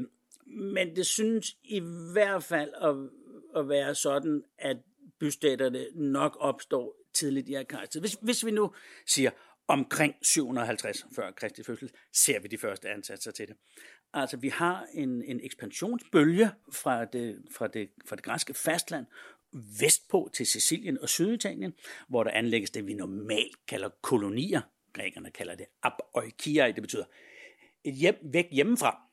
[0.00, 0.06] Uh,
[0.46, 1.80] men det synes i
[2.12, 2.94] hvert fald at,
[3.60, 4.76] at være sådan, at
[5.18, 8.00] bystaterne nok opstår tidligt i arkaisk.
[8.00, 8.74] Hvis, hvis vi nu
[9.06, 9.30] siger
[9.68, 13.56] omkring 750 før Kristi fødsel, ser vi de første ansatser til det.
[14.12, 19.06] Altså, vi har en, en ekspansionsbølge fra det, fra, det, fra det græske fastland
[19.80, 21.72] vestpå til Sicilien og Syditalien,
[22.08, 24.60] hvor der anlægges det, vi normalt kalder kolonier.
[24.92, 27.04] Grækerne kalder det apoikiai, det betyder
[27.84, 29.05] et hjem væk hjemmefra.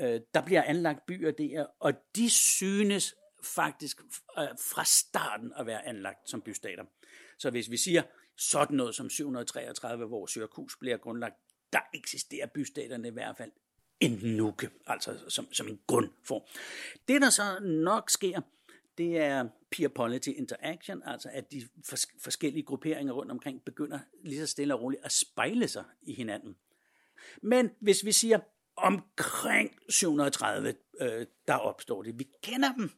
[0.00, 4.00] Øh, der bliver anlagt byer der, og de synes faktisk
[4.38, 6.84] øh, fra starten at være anlagt som bystater.
[7.38, 8.02] Så hvis vi siger
[8.36, 11.34] sådan noget som 733, hvor Syracuse bliver grundlagt,
[11.72, 13.50] der eksisterer bystaterne i hvert fald
[14.00, 16.42] en nuke, altså som, som en grundform.
[17.08, 18.40] Det, der så nok sker,
[18.98, 24.40] det er peer polity interaction, altså at de fors- forskellige grupperinger rundt omkring begynder lige
[24.40, 26.56] så stille og roligt at spejle sig i hinanden.
[27.42, 28.38] Men hvis vi siger
[28.82, 32.18] omkring 730, øh, der opstår det.
[32.18, 32.90] Vi kender dem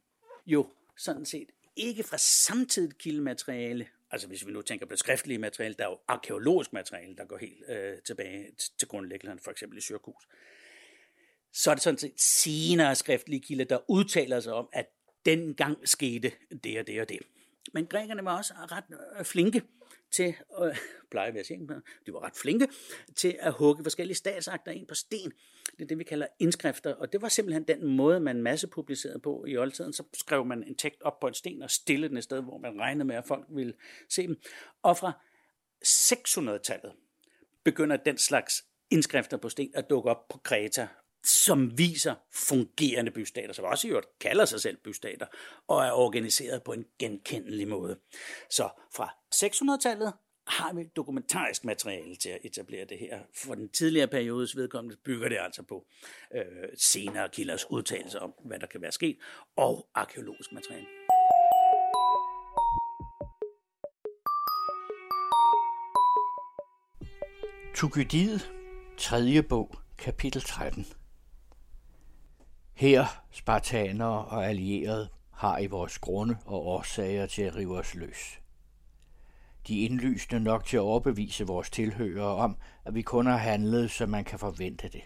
[0.47, 0.67] jo
[0.97, 5.75] sådan set ikke fra samtidigt kildemateriale, altså hvis vi nu tænker på det skriftlige materiale,
[5.79, 8.47] der er jo arkeologisk materiale, der går helt øh, tilbage
[8.79, 10.29] til grundlæggeren, for eksempel i Syrkus.
[11.53, 14.87] Så er det sådan set senere skriftlige kilder, der udtaler sig om, at
[15.25, 16.33] dengang skete
[16.65, 17.19] det og det og det.
[17.73, 18.85] Men grækerne var også ret
[19.19, 19.63] øh, flinke
[20.13, 20.79] til, at
[21.11, 21.69] pleje at sige,
[22.07, 22.69] de var ret flinke
[23.17, 25.33] til at hugge forskellige statsakter ind på sten.
[25.77, 29.45] Det er det, vi kalder indskrifter, og det var simpelthen den måde, man massepublicerede på
[29.49, 29.93] i oldtiden.
[29.93, 32.59] Så skrev man en tekst op på en sten og stillede den et sted, hvor
[32.59, 33.75] man regnede med, at folk ville
[34.09, 34.37] se dem.
[34.83, 35.13] Og fra
[35.85, 36.93] 600-tallet
[37.65, 40.89] begynder den slags indskrifter på sten at dukke op på Kreta
[41.25, 45.27] som viser fungerende bystater, som også i øvrigt kalder sig selv bystater,
[45.69, 47.99] og er organiseret på en genkendelig måde.
[48.51, 50.13] Så fra 600-tallet
[50.47, 53.19] har vi dokumentarisk materiale til at etablere det her.
[53.35, 55.87] For den tidligere periodes vedkommende bygger det altså på
[56.35, 56.45] øh,
[56.79, 59.17] senere kilders udtalelser om, hvad der kan være sket,
[59.57, 60.87] og arkeologisk materiale.
[67.75, 68.53] Tukydiet,
[68.99, 69.43] 3.
[69.43, 71.02] bog, kapitel 13.
[72.75, 78.41] Her, spartanere og allierede, har i vores grunde og årsager til at rive os løs.
[79.69, 84.07] De indlysende nok til at overbevise vores tilhørere om, at vi kun har handlet, så
[84.07, 85.03] man kan forvente det.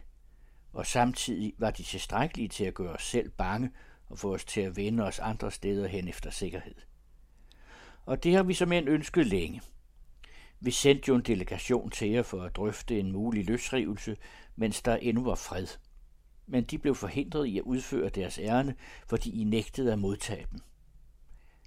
[0.72, 3.70] Og samtidig var de tilstrækkelige til at gøre os selv bange
[4.08, 6.74] og få os til at vende os andre steder hen efter sikkerhed.
[8.06, 9.60] Og det har vi som end ønsket længe.
[10.60, 14.16] Vi sendte jo en delegation til jer for at drøfte en mulig løsrivelse,
[14.56, 15.66] mens der endnu var fred–
[16.46, 18.74] men de blev forhindret i at udføre deres ærne,
[19.06, 20.60] fordi I nægtede at modtage dem.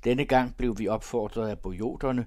[0.04, 2.26] Denne gang blev vi opfordret af bojoterne,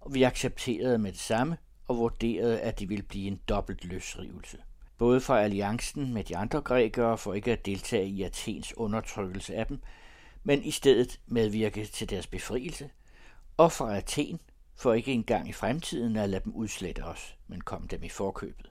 [0.00, 1.56] og vi accepterede med det samme
[1.88, 4.58] og vurderede, at det ville blive en dobbelt løsrivelse.
[4.98, 9.66] Både fra alliancen med de andre grækere for ikke at deltage i Athens undertrykkelse af
[9.66, 9.80] dem,
[10.42, 12.90] men i stedet medvirke til deres befrielse,
[13.56, 14.40] og fra Athen
[14.76, 18.70] for ikke engang i fremtiden at lade dem udslette os, men kom dem i forkøbet.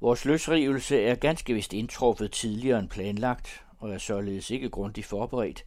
[0.00, 5.64] Vores løsrivelse er ganske vist indtruffet tidligere end planlagt, og er således ikke grundigt forberedt,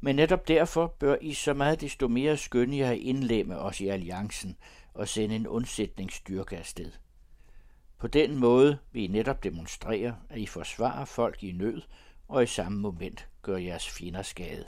[0.00, 4.56] men netop derfor bør I så meget desto mere skynde jer indlemme os i alliancen
[4.94, 6.92] og sende en undsætningsstyrke afsted.
[7.98, 11.82] På den måde vil I netop demonstrere, at I forsvarer folk i nød,
[12.28, 14.64] og i samme moment gør jeres fjender skade.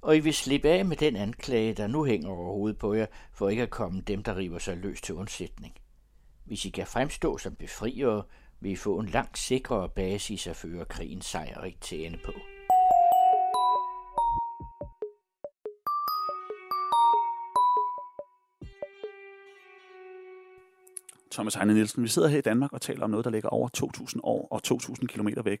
[0.00, 3.06] Og I vil slippe af med den anklage, der nu hænger over hovedet på jer,
[3.32, 5.74] for ikke at komme dem, der river sig løs til undsætning.
[6.46, 8.22] Hvis I kan fremstå som befriere,
[8.60, 12.32] vil I få en langt sikrere basis at føre krigen sejrigt til ende på.
[21.32, 22.02] Thomas Heine Nielsen.
[22.02, 24.60] Vi sidder her i Danmark og taler om noget, der ligger over 2.000 år og
[24.66, 25.60] 2.000 km væk.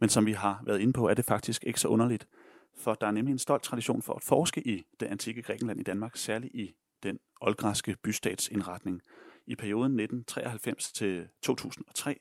[0.00, 2.26] Men som vi har været inde på, er det faktisk ikke så underligt.
[2.78, 5.82] For der er nemlig en stolt tradition for at forske i det antikke Grækenland i
[5.82, 9.02] Danmark, særligt i den oldgræske bystatsindretning.
[9.46, 12.20] I perioden 1993 til 2003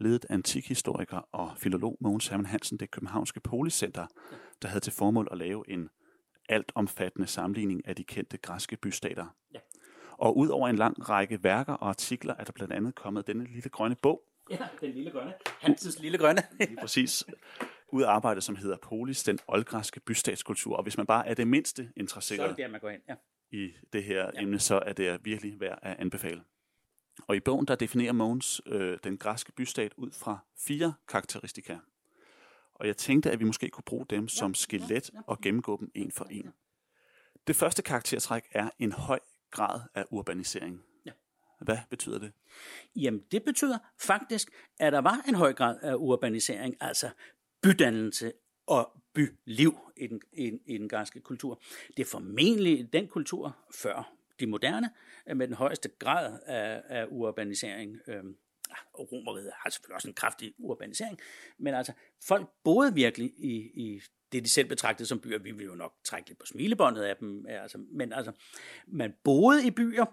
[0.00, 4.06] ledede antikhistoriker og filolog Mogens Hermann Hansen det københavnske Poliscenter,
[4.62, 5.88] der havde til formål at lave en
[6.48, 9.26] altomfattende sammenligning af de kendte græske bystater.
[9.54, 9.58] Ja.
[10.12, 13.44] Og ud over en lang række værker og artikler er der blandt andet kommet denne
[13.44, 14.22] lille grønne bog.
[14.50, 15.34] Ja, den lille grønne.
[15.60, 16.42] Hansens lille grønne.
[16.58, 17.24] Lige præcis.
[17.88, 20.76] Ud arbejdet, som hedder Polis, den oldgræske bystatskultur.
[20.76, 23.00] Og hvis man bare er det mindste interesseret så er det der, man går hen.
[23.08, 23.14] Ja.
[23.50, 24.42] i det her ja.
[24.42, 26.42] emne, så er det virkelig værd at anbefale.
[27.26, 31.78] Og i bogen der definerer Mogens øh, den græske bystat ud fra fire karakteristika.
[32.74, 36.12] Og jeg tænkte, at vi måske kunne bruge dem som skelet og gennemgå dem en
[36.12, 36.52] for en.
[37.46, 39.18] Det første karaktertræk er en høj
[39.50, 40.82] grad af urbanisering.
[41.64, 42.32] Hvad betyder det?
[42.96, 44.50] Jamen, det betyder faktisk,
[44.80, 47.10] at der var en høj grad af urbanisering, altså
[47.62, 48.32] bydannelse
[48.66, 51.62] og byliv i den, i, i den græske kultur.
[51.96, 54.90] Det er formentlig den kultur før de moderne,
[55.28, 57.96] øh, med den højeste grad af, af urbanisering.
[58.06, 58.24] Øh,
[58.98, 61.18] Romeriet har selvfølgelig også en kraftig urbanisering,
[61.58, 61.92] men altså,
[62.28, 64.00] folk boede virkelig i, i
[64.32, 65.38] det, de selv betragtede som byer.
[65.38, 68.32] Vi vil jo nok trække lidt på smilebåndet af dem, altså, men altså,
[68.86, 70.06] man boede i byer,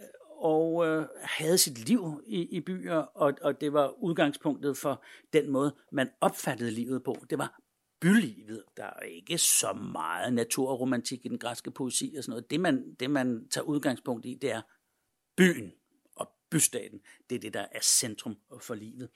[0.00, 5.04] øh, og øh, havde sit liv i, i byer, og, og det var udgangspunktet for
[5.32, 7.16] den måde, man opfattede livet på.
[7.30, 7.60] Det var
[8.00, 8.62] bylivet.
[8.76, 12.50] Der er ikke så meget naturromantik i den græske poesi og sådan noget.
[12.50, 14.62] Det man, det, man tager udgangspunkt i, det er
[15.36, 15.72] byen
[16.16, 17.00] og bystaten.
[17.30, 19.08] Det er det, der er centrum for livet.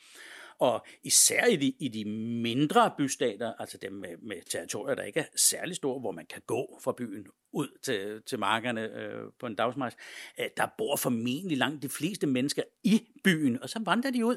[0.58, 2.04] Og især i de, i de
[2.40, 6.42] mindre bystater, altså dem med, med territorier, der ikke er særlig store, hvor man kan
[6.46, 9.96] gå fra byen ud til, til markerne øh, på en dagsmarsch,
[10.40, 14.36] øh, der bor formentlig langt de fleste mennesker i byen, og så vandrer de ud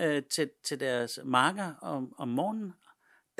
[0.00, 2.72] øh, til, til deres marker om, om morgenen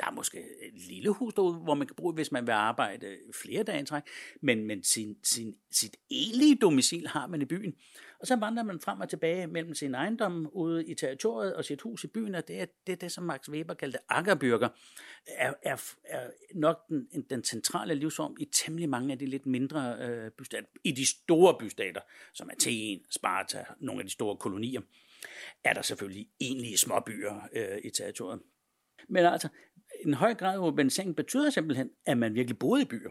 [0.03, 3.17] der er måske et lille hus derude, hvor man kan bruge, hvis man vil arbejde
[3.41, 4.03] flere dage i træk,
[4.41, 7.75] men, men sin, sin, sit egentlige domicil har man i byen.
[8.19, 11.81] Og så vandrer man frem og tilbage mellem sin ejendom ude i territoriet og sit
[11.81, 14.69] hus i byen, og det er det, er det som Max Weber kaldte akkerbyrker,
[15.27, 19.97] er, er, er nok den, den centrale livsform i temmelig mange af de lidt mindre
[19.99, 20.67] øh, bystater.
[20.83, 22.01] I de store bystater,
[22.33, 24.81] som Athen, Sparta, nogle af de store kolonier,
[25.63, 28.41] er der selvfølgelig egentlige småbyer øh, i territoriet.
[29.09, 29.47] Men altså,
[30.05, 33.09] en høj grad af urbanisering betyder simpelthen, at man virkelig boede i byer.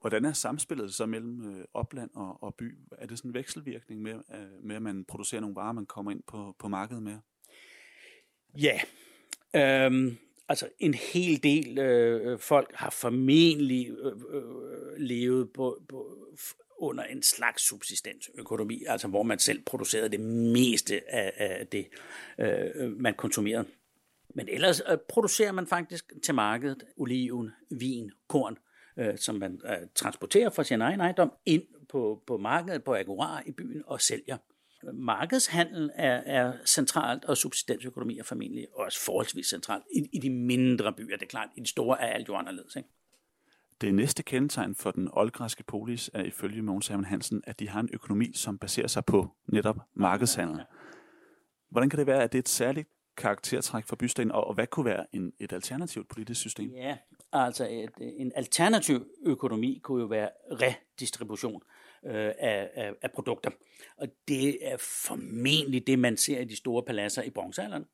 [0.00, 2.78] Hvordan er samspillet så mellem øh, opland og, og by?
[2.98, 6.10] Er det sådan en vekselvirkning med, øh, med, at man producerer nogle varer, man kommer
[6.10, 7.18] ind på, på markedet med?
[8.58, 8.80] Ja,
[9.54, 10.16] øhm,
[10.48, 16.28] altså en hel del øh, folk har formentlig øh, øh, levet på, på,
[16.78, 21.86] under en slags subsistensøkonomi, altså hvor man selv producerede det meste af, af det,
[22.38, 23.66] øh, man konsumerede.
[24.34, 28.58] Men ellers øh, producerer man faktisk til markedet oliven, vin, korn,
[28.96, 33.42] øh, som man øh, transporterer fra sin egen ejendom ind på, på markedet på Agora
[33.46, 34.36] i byen og sælger.
[34.92, 40.92] Markedshandel er, er centralt, og subsistensøkonomi er formentlig også forholdsvis centralt i, i de mindre
[40.92, 41.16] byer.
[41.16, 42.76] Det er klart, i de store er alt jo anderledes.
[42.76, 42.88] Ikke?
[43.80, 47.80] Det næste kendetegn for den oldgræske polis er ifølge Mogens Hermann Hansen, at de har
[47.80, 50.60] en økonomi, som baserer sig på netop markedshandel.
[51.70, 54.66] Hvordan kan det være, at det er et særligt karaktertræk for bystaten, og, og hvad
[54.66, 56.70] kunne være en, et alternativt politisk system?
[56.70, 56.96] Ja,
[57.32, 61.62] altså et, øh, en alternativ økonomi kunne jo være redistribution
[62.06, 63.50] øh, af, af, af produkter.
[63.96, 67.84] Og det er formentlig det, man ser i de store paladser i bronzealderen,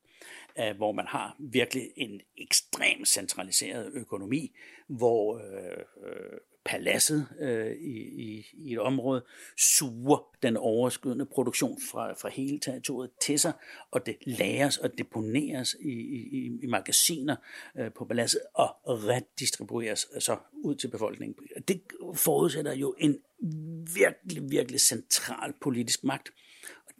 [0.59, 4.51] øh, hvor man har virkelig en ekstremt centraliseret økonomi,
[4.87, 9.25] hvor øh, øh, paladset øh, i, i, i et område
[9.57, 13.53] suger den overskydende produktion fra, fra hele territoriet til sig,
[13.91, 17.35] og det lagres og deponeres i, i, i magasiner
[17.77, 21.35] øh, på paladset og redistribueres så ud til befolkningen.
[21.67, 21.81] Det
[22.15, 23.17] forudsætter jo en
[23.95, 26.29] virkelig, virkelig central politisk magt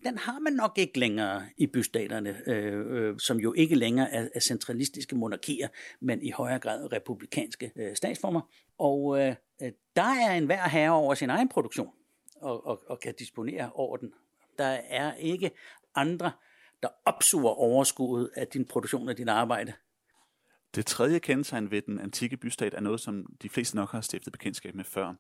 [0.04, 4.28] den har man nok ikke længere i bystaterne, øh, øh, som jo ikke længere er,
[4.36, 5.68] er centralistiske monarkier,
[5.99, 8.41] men i højere grad republikanske øh, statsformer.
[8.78, 11.89] Og øh, øh der er en hver herre over sin egen produktion
[12.36, 14.14] og, og, og kan disponere over den.
[14.58, 15.52] Der er ikke
[15.95, 16.32] andre,
[16.84, 19.74] der opsuger overskuddet af din produktion og din arbejde.
[20.76, 24.34] Det tredje kendetegn ved den antikke bystat er noget, som de fleste nok har stiftet
[24.34, 25.14] bekendtskab med før,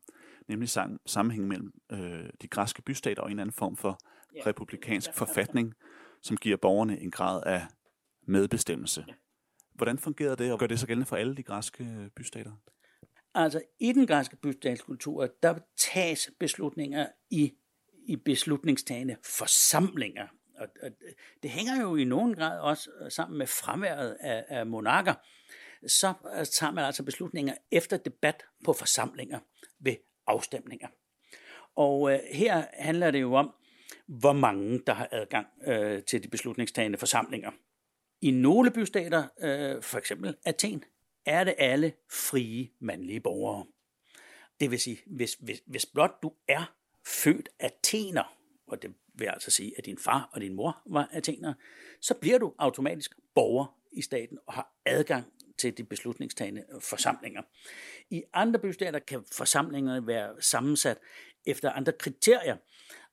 [0.47, 0.69] nemlig
[1.05, 3.99] sammenhængen mellem øh, de græske bystater og en anden form for
[4.45, 5.73] republikansk forfatning,
[6.21, 7.61] som giver borgerne en grad af
[8.21, 9.05] medbestemmelse.
[9.73, 12.51] Hvordan fungerer det, og gør det så gældende for alle de græske bystater?
[13.33, 17.53] Altså, i den græske bystatskultur, der tages beslutninger i,
[18.05, 20.27] i beslutningstagende forsamlinger.
[20.57, 20.89] Og, og
[21.43, 25.13] det hænger jo i nogen grad også sammen med fraværet af, af monarker.
[25.87, 26.13] Så
[26.59, 29.39] tager man altså beslutninger efter debat på forsamlinger
[29.79, 29.95] ved
[30.27, 30.87] afstemninger.
[31.75, 33.53] Og øh, her handler det jo om,
[34.07, 37.51] hvor mange der har adgang øh, til de beslutningstagende forsamlinger.
[38.21, 40.83] I nogle bystater, øh, for eksempel Athen,
[41.25, 43.65] er det alle frie mandlige borgere.
[44.59, 46.73] Det vil sige, hvis, hvis, hvis blot du er
[47.07, 48.37] født athener,
[48.67, 51.53] og det vil altså sige, at din far og din mor var athener,
[52.01, 55.25] så bliver du automatisk borger i staten og har adgang
[55.57, 57.41] til de beslutningstagende forsamlinger.
[58.09, 60.97] I andre bystater kan forsamlingerne være sammensat
[61.45, 62.57] efter andre kriterier.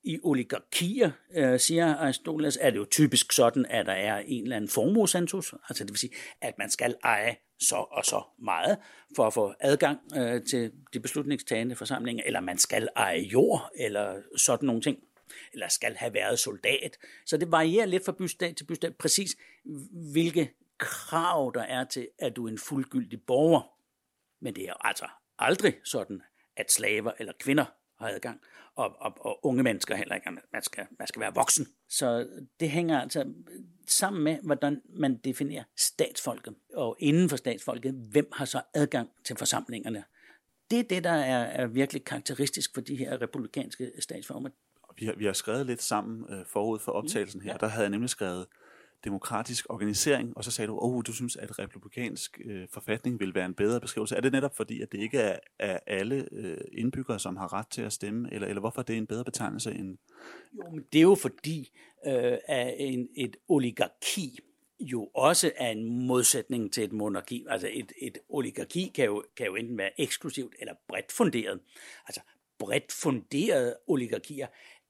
[0.02, 4.56] I oligarkier, øh, siger Aristoteles, er det jo typisk sådan, at der er en eller
[4.56, 8.78] anden formuesensus, altså det vil sige, at man skal eje så og så meget
[9.16, 14.22] for at få adgang øh, til de beslutningstagende forsamlinger, eller man skal eje jord, eller
[14.36, 14.98] sådan nogle ting
[15.52, 16.98] eller skal have været soldat.
[17.26, 19.36] Så det varierer lidt fra bystat til bystat præcis,
[20.12, 23.70] hvilke krav der er til, at du er en fuldgyldig borger.
[24.40, 25.06] Men det er altså
[25.38, 26.22] aldrig sådan,
[26.56, 27.64] at slaver eller kvinder
[28.00, 28.40] har adgang,
[28.74, 30.30] og, og, og unge mennesker heller ikke.
[30.52, 31.66] Man skal, man skal være voksen.
[31.88, 32.28] Så
[32.60, 33.24] det hænger altså
[33.86, 36.54] sammen med, hvordan man definerer statsfolket.
[36.74, 40.04] Og inden for statsfolket, hvem har så adgang til forsamlingerne?
[40.70, 44.50] Det er det, der er, er virkelig karakteristisk for de her republikanske statsformer.
[44.98, 47.52] Vi har, vi har skrevet lidt sammen øh, forud for optagelsen her.
[47.52, 47.56] Ja.
[47.56, 48.46] Der havde jeg nemlig skrevet
[49.04, 53.34] demokratisk organisering, og så sagde du, at oh, du synes, at republikansk øh, forfatning vil
[53.34, 54.16] være en bedre beskrivelse.
[54.16, 57.66] Er det netop fordi, at det ikke er, er alle øh, indbyggere, som har ret
[57.70, 59.98] til at stemme, eller, eller hvorfor er det en bedre betegnelse end...
[60.52, 61.70] Jo, men det er jo fordi,
[62.06, 64.38] øh, at en, et oligarki
[64.80, 67.46] jo også er en modsætning til et monarki.
[67.48, 71.60] Altså et, et oligarki kan jo, kan jo enten være eksklusivt eller bredt funderet.
[72.06, 72.20] Altså
[72.58, 74.46] bredt funderede oligarkier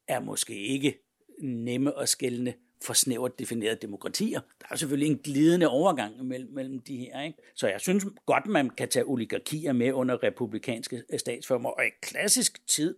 [0.07, 0.99] er måske ikke
[1.41, 4.39] nemme at skælne for snævert definerede demokratier.
[4.59, 7.21] Der er selvfølgelig en glidende overgang mellem, mellem de her.
[7.21, 7.37] Ikke?
[7.55, 11.69] Så jeg synes godt, man kan tage oligarkier med under republikanske øh, statsformer.
[11.69, 12.95] Og i klassisk tid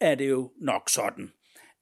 [0.00, 1.32] er det jo nok sådan,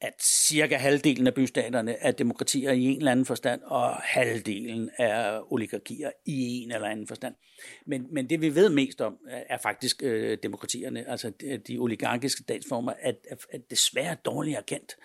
[0.01, 5.53] at cirka halvdelen af bystaterne er demokratier i en eller anden forstand, og halvdelen er
[5.53, 7.35] oligarkier i en eller anden forstand.
[7.87, 12.43] Men, men det vi ved mest om, er faktisk øh, demokratierne, altså de, de oligarkiske
[12.43, 14.97] statsformer, at, at er desværre dårligere kendt.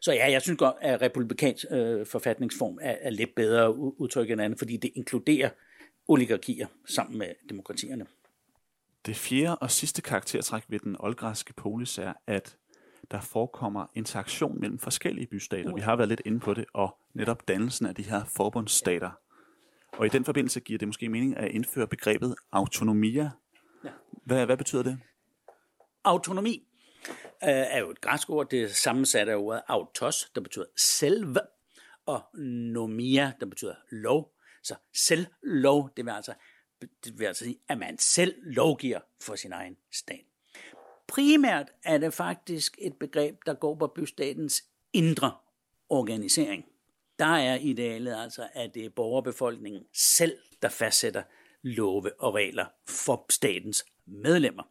[0.00, 4.40] Så ja, jeg synes godt, at republikansk øh, forfatningsform er, er lidt bedre udtryk end
[4.40, 5.50] andet, fordi det inkluderer
[6.08, 8.06] oligarkier sammen med demokratierne.
[9.06, 12.56] Det fjerde og sidste karaktertræk ved den oldgræske polis er, at
[13.10, 15.74] der forekommer interaktion mellem forskellige bystater.
[15.74, 19.10] Vi har været lidt inde på det, og netop dannelsen af de her forbundsstater.
[19.92, 23.30] Og i den forbindelse giver det måske mening at indføre begrebet autonomia.
[24.24, 24.98] Hvad, hvad betyder det?
[26.04, 26.67] Autonomi
[27.44, 31.36] Øh, er jo et græsk ord, det er sammensat af ordet autos, der betyder selv,
[32.06, 32.22] og
[32.72, 34.34] nomia, der betyder lov.
[34.62, 36.34] Så selvlov, det vil altså,
[37.04, 40.24] det vil altså sige, at man selv lovgiver for sin egen stat.
[41.08, 45.36] Primært er det faktisk et begreb, der går på bystatens indre
[45.88, 46.64] organisering.
[47.18, 51.22] Der er idealet altså, at det er borgerbefolkningen selv, der fastsætter
[51.62, 54.62] love og regler for statens medlemmer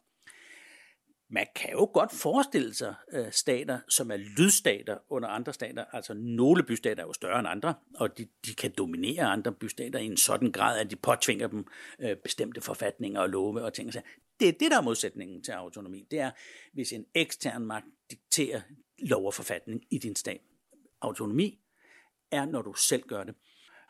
[1.30, 5.84] man kan jo godt forestille sig øh, stater, som er lydstater under andre stater.
[5.92, 9.98] Altså nogle bystater er jo større end andre, og de, de kan dominere andre bystater
[9.98, 11.66] i en sådan grad, at de påtvinger dem
[12.00, 13.92] øh, bestemte forfatninger og love og ting.
[14.40, 16.06] Det er det, der er modsætningen til autonomi.
[16.10, 16.30] Det er,
[16.72, 18.60] hvis en ekstern magt dikterer
[18.98, 20.40] lov og forfatning i din stat.
[21.00, 21.58] Autonomi
[22.30, 23.34] er, når du selv gør det.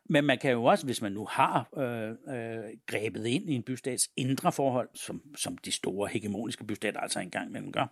[0.09, 3.63] Men man kan jo også, hvis man nu har øh, øh, grebet ind i en
[3.63, 7.87] bystats indre forhold, som, som de store hegemoniske bystater altså engang mellem gør,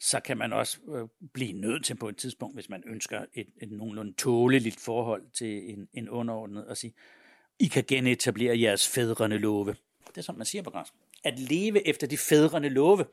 [0.00, 3.46] så kan man også øh, blive nødt til på et tidspunkt, hvis man ønsker et,
[3.62, 6.94] et nogenlunde tåleligt forhold til en, en underordnet, at sige,
[7.58, 9.76] I kan genetablere jeres fædrende love.
[10.08, 10.92] Det er som man siger på græsk.
[11.24, 13.04] At leve efter de fædrende love,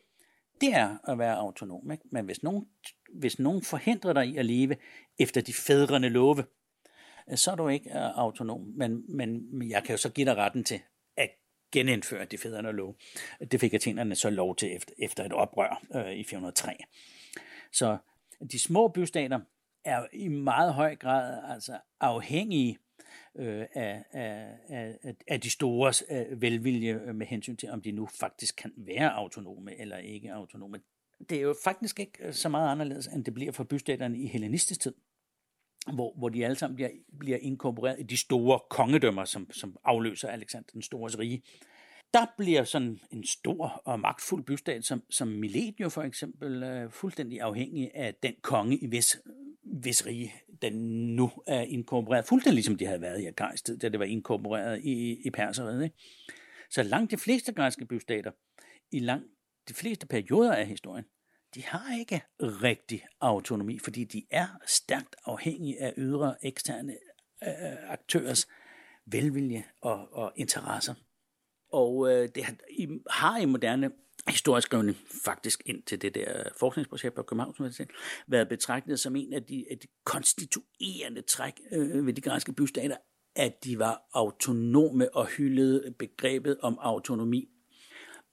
[0.61, 1.91] det er at være autonom.
[1.91, 2.03] Ikke?
[2.11, 2.67] Men hvis nogen,
[3.13, 4.75] hvis nogen forhindrer dig i at leve
[5.19, 6.43] efter de fædrende love,
[7.35, 8.61] så er du ikke øh, autonom.
[8.61, 10.81] Men, men jeg kan jo så give dig retten til
[11.17, 11.29] at
[11.71, 12.95] genindføre de fædrene lov.
[13.51, 16.77] Det fik athenerne så lov til efter, efter et oprør øh, i 403.
[17.71, 17.97] Så
[18.51, 19.39] de små bystater
[19.85, 22.77] er i meget høj grad altså afhængige
[23.35, 27.91] øh, af, af, af, af de store øh, velvilje øh, med hensyn til, om de
[27.91, 30.79] nu faktisk kan være autonome eller ikke autonome.
[31.29, 34.27] Det er jo faktisk ikke øh, så meget anderledes, end det bliver for bystaterne i
[34.27, 34.93] hellenistisk tid
[35.93, 36.89] hvor, hvor de alle sammen bliver,
[37.19, 41.43] bliver inkorporeret i de store kongedømmer, som, som afløser Alexander den Stores rige.
[42.13, 46.91] Der bliver sådan en stor og magtfuld bystat, som, som Milet jo for eksempel øh,
[46.91, 49.21] fuldstændig afhængig af den konge i hvis,
[49.63, 50.73] hvis rige, den
[51.15, 54.81] nu er inkorporeret, fuldstændig ligesom de havde været i Akarisk tid, da det var inkorporeret
[54.83, 55.83] i, i Perseriet.
[55.83, 55.95] Ikke?
[56.69, 58.31] Så langt de fleste græske bystater,
[58.91, 59.27] i langt
[59.67, 61.05] de fleste perioder af historien,
[61.55, 66.93] de har ikke rigtig autonomi, fordi de er stærkt afhængige af ydre eksterne
[67.43, 68.47] øh, aktørers
[69.05, 70.93] velvilje og, og interesser.
[71.71, 73.91] Og øh, det har i, har i moderne
[74.27, 77.89] historieskrivning faktisk ind til det der forskningsprojekt på Københavns Universitet
[78.27, 82.97] været betragtet som en af de, af de konstituerende træk øh, ved de græske bystater,
[83.35, 87.49] at de var autonome og hyldede begrebet om autonomi.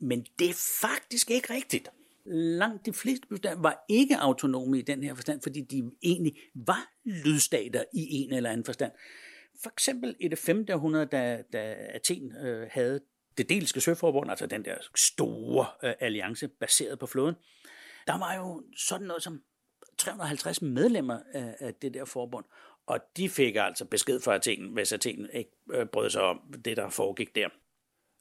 [0.01, 1.91] Men det er faktisk ikke rigtigt
[2.29, 6.91] langt de fleste bystater var ikke autonome i den her forstand, fordi de egentlig var
[7.05, 8.93] lydstater i en eller anden forstand.
[9.63, 10.67] For eksempel i det 5.
[10.73, 13.01] århundrede, da, da Athen øh, havde
[13.39, 17.35] det delske søforbund, altså den der store øh, alliance baseret på floden,
[18.07, 19.43] der var jo sådan noget som
[19.99, 22.45] 350 medlemmer af, af det der forbund,
[22.87, 26.77] og de fik altså besked fra Athen, hvis Athen ikke øh, brød sig om det,
[26.77, 27.49] der foregik der.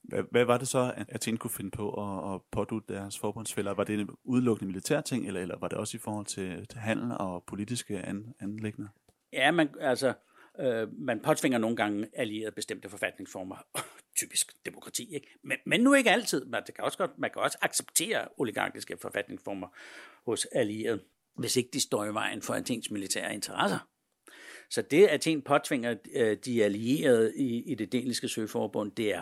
[0.08, 3.74] Hvad, hvad var det så, at Athen kunne finde på at, at pådute deres forbundsfælder?
[3.74, 6.80] Var det en udelukkende militær ting, eller, eller var det også i forhold til, til
[6.80, 8.88] handel og politiske an, anlægner?
[9.34, 10.14] Ja, man, altså,
[10.60, 13.56] øh, man påtvinger nogle gange allierede bestemte forfatningsformer.
[14.20, 15.28] Typisk demokrati, ikke?
[15.44, 16.46] Men, men nu ikke altid.
[16.46, 19.68] Man det kan, også godt, man kan også acceptere oligarkiske forfatningsformer
[20.26, 21.00] hos allierede,
[21.38, 23.88] hvis ikke de står i vejen for Athens militære interesser.
[24.70, 29.22] Så det, at Athen påtvinger øh, de allierede i, i det deliske søforbund, det er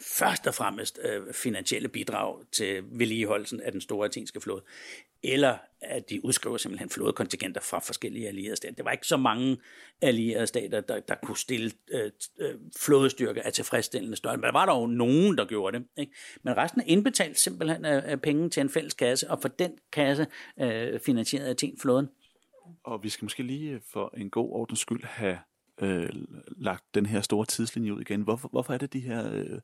[0.00, 4.62] først og fremmest øh, finansielle bidrag til vedligeholdelsen af den store atenske flåde,
[5.22, 8.74] eller at de udskriver simpelthen flådekontingenter fra forskellige allierede stater.
[8.74, 9.56] Det var ikke så mange
[10.02, 14.66] allierede stater, der, der kunne stille øh, øh flådestyrker af tilfredsstillende størrelse, men der var
[14.66, 15.86] dog nogen, der gjorde det.
[15.96, 16.12] Ikke?
[16.42, 19.72] Men resten er indbetalt simpelthen øh, af, penge til en fælles kasse, og for den
[19.92, 20.26] kasse
[20.60, 22.08] øh, finansierede Athen flåden.
[22.84, 25.38] Og vi skal måske lige øh, for en god ordens skyld have
[25.80, 26.08] øh,
[26.56, 28.20] lagt den her store tidslinje ud igen.
[28.20, 29.60] Hvorfor, hvorfor er det, de her øh,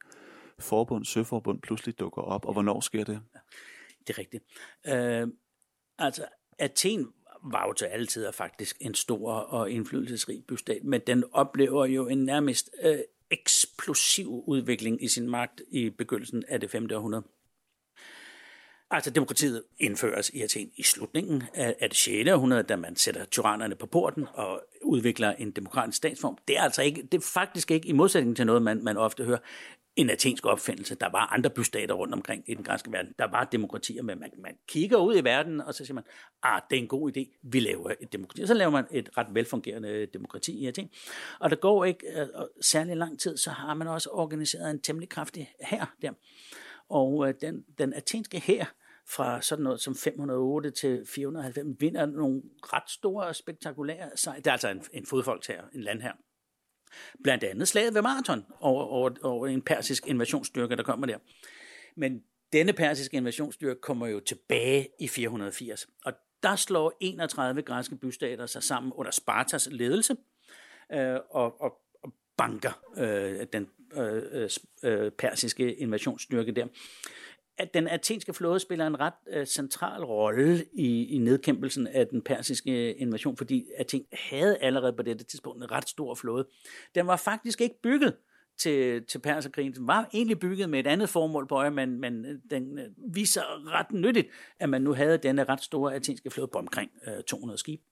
[0.59, 3.21] forbund, søforbund pludselig dukker op, og hvornår sker det?
[4.07, 4.45] Det er rigtigt.
[4.87, 5.29] Øh,
[5.99, 6.27] altså,
[6.59, 7.09] Athen
[7.45, 12.09] var jo til alle tider faktisk en stor og indflydelsesrig bystat, men den oplever jo
[12.09, 12.99] en nærmest øh,
[13.31, 16.89] eksplosiv udvikling i sin magt i begyndelsen af det 5.
[16.95, 17.25] århundrede.
[18.93, 22.31] Altså demokratiet indføres i Athen i slutningen af, af det 6.
[22.31, 26.39] århundrede, da man sætter tyrannerne på porten og udvikler en demokratisk statsform.
[26.49, 29.25] Det er altså ikke, det er faktisk ikke i modsætning til noget, man, man ofte
[29.25, 29.39] hører,
[29.97, 30.95] en athensk opfindelse.
[30.95, 33.15] Der var andre bystater rundt omkring i den græske verden.
[33.19, 36.05] Der var demokratier, men man, man kigger ud i verden, og så siger man,
[36.43, 38.43] ah, det er en god idé, vi laver et demokrati.
[38.43, 40.91] Og så laver man et ret velfungerende demokrati i Athen.
[41.41, 45.09] Og der går ikke uh, særlig lang tid, så har man også organiseret en temmelig
[45.09, 46.13] kraftig hær der.
[46.89, 48.75] Og øh, den, den athenske hær,
[49.09, 54.39] fra sådan noget som 508 til 490, vinder nogle ret store og spektakulære sejre.
[54.39, 56.13] Det er altså en, en fodfolkshær, en landhær.
[57.23, 61.19] Blandt andet slaget ved Marathon over, over, over en persisk invasionsstyrke, der kommer der.
[61.97, 62.23] Men
[62.53, 66.13] denne persiske invasionsstyrke kommer jo tilbage i 480, og
[66.43, 70.17] der slår 31 græske bystater sig sammen under Spartas ledelse
[70.93, 71.73] øh, og, og,
[72.03, 74.51] og banker øh, den øh, øh,
[74.83, 76.67] øh persiske invasionsstyrke der
[77.63, 82.23] at den athenske flåde spiller en ret øh, central rolle i, i nedkæmpelsen af den
[82.23, 86.47] persiske øh, invasion, fordi Athen havde allerede på dette tidspunkt en ret stor flåde.
[86.95, 88.15] Den var faktisk ikke bygget
[88.59, 89.73] til, til perserkrigen.
[89.75, 92.85] Den var egentlig bygget med et andet formål på øje, men, men øh, den øh,
[93.15, 94.29] viser ret nyttigt,
[94.61, 97.83] at man nu havde denne ret store athenske flåde på omkring øh, 200 skibe.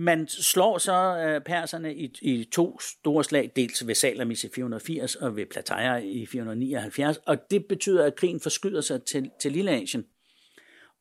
[0.00, 5.14] Man slår så øh, perserne i, i to store slag, dels ved Salamis i 480
[5.14, 10.04] og ved Plataea i 479, og det betyder, at krigen forskyder sig til, til Lilleasien.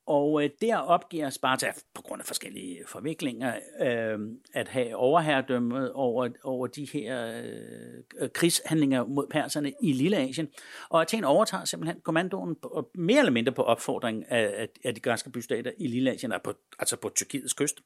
[0.07, 4.19] Og øh, der opgiver Sparta, på grund af forskellige forviklinger, øh,
[4.53, 10.47] at have overherredømmet over, over de her øh, øh krigshandlinger mod perserne i Lilleasien.
[10.89, 15.29] Og Athen overtager simpelthen kommandoen på, mere eller mindre på opfordring af, af de græske
[15.29, 17.81] bystater i Lilleasien, altså, altså på Tyrkiets kyst.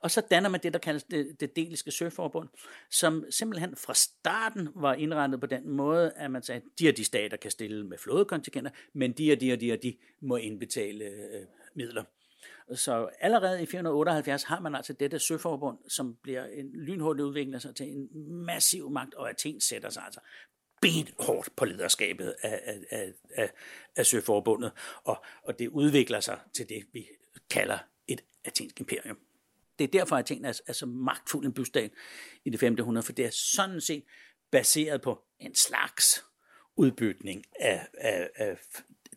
[0.00, 2.48] Og så danner man det, der kaldes det, det deliske søforbund,
[2.90, 6.96] som simpelthen fra starten var indrettet på den måde, at man sagde, at de og
[6.96, 10.36] de stater kan stille med flådekontingenter, men de og de og de og de må
[10.36, 12.04] indbetale øh, midler.
[12.74, 17.68] Så allerede i 478 har man altså dette søforbund, som bliver en lynhurtig udvikler sig
[17.68, 18.08] altså til en
[18.44, 20.20] massiv magt, og Athen sætter sig altså
[20.80, 23.50] benhårdt på lederskabet af, af, af, af,
[23.96, 24.72] af søforbundet,
[25.04, 27.06] og, og det udvikler sig til det, vi
[27.50, 27.78] kalder
[28.08, 29.18] et athensk imperium.
[29.78, 31.90] Det er derfor, at Athen er, er så magtfuld en bystat
[32.44, 32.76] i det 5.
[32.80, 34.04] århundrede, for det er sådan set
[34.50, 36.24] baseret på en slags
[36.76, 38.58] udbytning af, af, af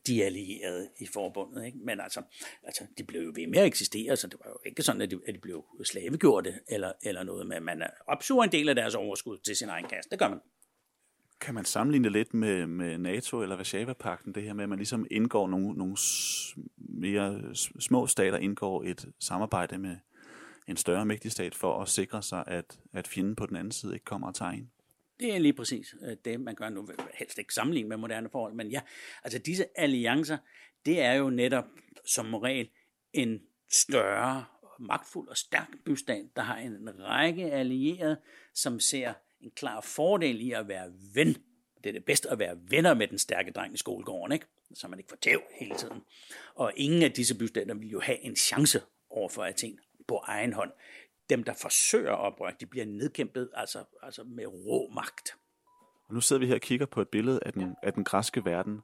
[0.07, 1.65] de allierede i forbundet.
[1.65, 1.77] Ikke?
[1.77, 2.21] Men altså,
[2.63, 5.11] altså, de blev jo ved med at eksistere, så det var jo ikke sådan, at
[5.11, 8.95] de, at de blev slavegjorte eller, eller noget med, man opsuger en del af deres
[8.95, 10.09] overskud til sin egen kasse.
[10.09, 10.39] Det gør man.
[11.41, 15.07] Kan man sammenligne lidt med, med NATO eller Varsava-pakten, det her med, at man ligesom
[15.11, 15.97] indgår nogle, nogle
[16.77, 19.95] mere små stater, indgår et samarbejde med,
[20.69, 23.93] en større mægtig stat for at sikre sig, at, at fjenden på den anden side
[23.93, 24.71] ikke kommer og tager en.
[25.19, 26.89] Det er lige præcis øh, det, man gør nu.
[27.13, 28.81] Helst ikke sammenligne med moderne forhold, men ja,
[29.23, 30.37] altså disse alliancer,
[30.85, 31.65] det er jo netop
[32.05, 32.69] som regel
[33.13, 33.41] en
[33.71, 34.45] større,
[34.79, 38.17] magtfuld og stærk bystat, der har en række allierede,
[38.53, 41.27] som ser en klar fordel i at være ven.
[41.83, 44.45] Det er det bedste at være venner med den stærke dreng i skolegården, ikke?
[44.73, 46.01] så man ikke får tæv hele tiden.
[46.55, 49.79] Og ingen af disse bystater vil jo have en chance over for Athen
[50.09, 50.71] på egen hånd.
[51.29, 55.35] Dem, der forsøger oprør, de bliver nedkæmpet altså, altså med rå magt.
[56.07, 58.45] Og nu sidder vi her og kigger på et billede af den, af den græske
[58.45, 58.81] verden.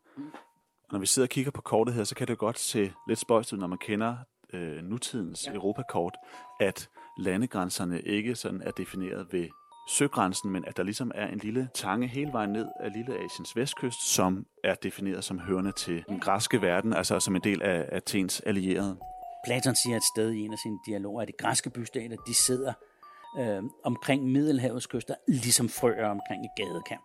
[0.83, 3.19] Og når vi sidder og kigger på kortet her, så kan det godt se lidt
[3.19, 4.17] spøjst ud, når man kender
[4.53, 5.53] øh, nutidens ja.
[5.53, 6.15] Europakort,
[6.59, 6.89] at
[7.19, 9.47] landegrænserne ikke sådan er defineret ved
[9.87, 13.55] søgrænsen, men at der ligesom er en lille tange hele vejen ned af Lille Asiens
[13.55, 17.89] vestkyst, som er defineret som hørende til den græske verden, altså som en del af
[17.91, 18.97] Athens allierede.
[19.45, 22.73] Platon siger et sted i en af sine dialoger, at de græske bystater, de sidder
[23.39, 26.97] øh, omkring Middelhavets kyster, ligesom frøer omkring et gadekær.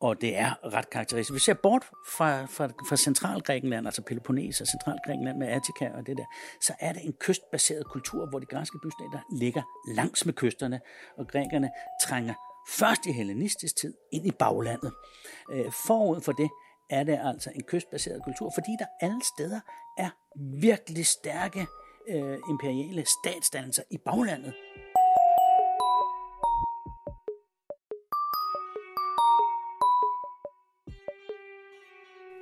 [0.00, 1.34] Og det er ret karakteristisk.
[1.34, 1.84] Vi ser bort
[2.16, 6.24] fra, fra, fra Centralgrækenland, altså Peloponnes og Centralgrækenland med Attika og det der,
[6.60, 9.62] så er det en kystbaseret kultur, hvor de græske bystater ligger
[9.94, 10.80] langs med kysterne,
[11.18, 11.70] og grækerne
[12.02, 12.34] trænger
[12.68, 14.92] først i hellenistisk tid ind i baglandet.
[15.52, 16.50] Øh, forud for det
[16.90, 19.60] er det altså en kystbaseret kultur, fordi der alle steder
[19.98, 20.10] er
[20.60, 21.66] virkelig stærke
[22.08, 24.54] øh, imperiale statsdannelser i baglandet.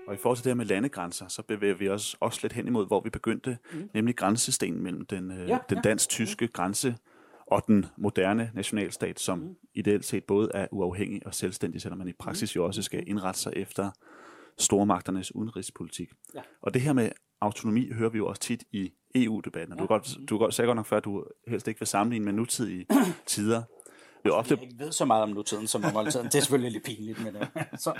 [0.09, 2.66] Og i forhold til det her med landegrænser, så bevæger vi os også lidt hen
[2.66, 3.91] imod, hvor vi begyndte, mm.
[3.95, 6.53] nemlig grænsestenen mellem den, øh, ja, den dansk-tyske mm.
[6.53, 6.97] grænse
[7.47, 9.57] og den moderne nationalstat, som mm.
[9.75, 13.41] ideelt set både er uafhængig og selvstændig, selvom man i praksis jo også skal indrette
[13.41, 13.91] sig efter
[14.59, 16.09] stormagternes udenrigspolitik.
[16.35, 16.41] Ja.
[16.63, 17.11] Og det her med
[17.41, 19.77] autonomi hører vi jo også tit i EU-debatten.
[19.77, 19.83] Ja.
[19.83, 22.33] Du, godt, du godt, sagde godt nok før, at du helst ikke vil sammenligne med
[22.33, 22.87] nutidige
[23.27, 23.63] tider.
[24.25, 24.55] Det er ofte...
[24.55, 26.27] Jeg ikke ved så meget om nutiden som om oldtiden.
[26.27, 27.43] Det er selvfølgelig lidt pinligt, men, uh,
[27.85, 27.93] så.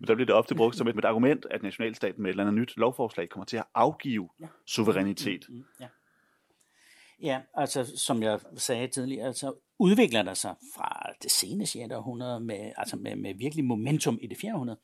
[0.00, 2.44] men der bliver det ofte brugt som et, et argument, at nationalstaten med et eller
[2.44, 4.46] andet nyt lovforslag kommer til at afgive ja.
[4.66, 5.46] suverænitet.
[5.48, 5.86] Mm, mm, ja.
[7.22, 11.94] Ja, altså som jeg sagde tidligere, altså udvikler der sig fra det sene 6.
[11.94, 14.52] århundrede med, altså med, med virkelig momentum i det 4.
[14.52, 14.78] århundrede,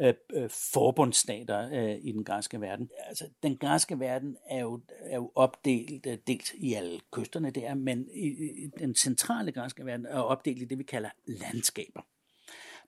[0.00, 2.90] øh, øh, forbundsstater øh, i den græske verden.
[2.98, 7.74] Altså, den græske verden er jo, er jo opdelt øh, delt i alle kysterne der,
[7.74, 8.26] men i,
[8.64, 12.02] i den centrale græske verden er opdelt i det, vi kalder landskaber.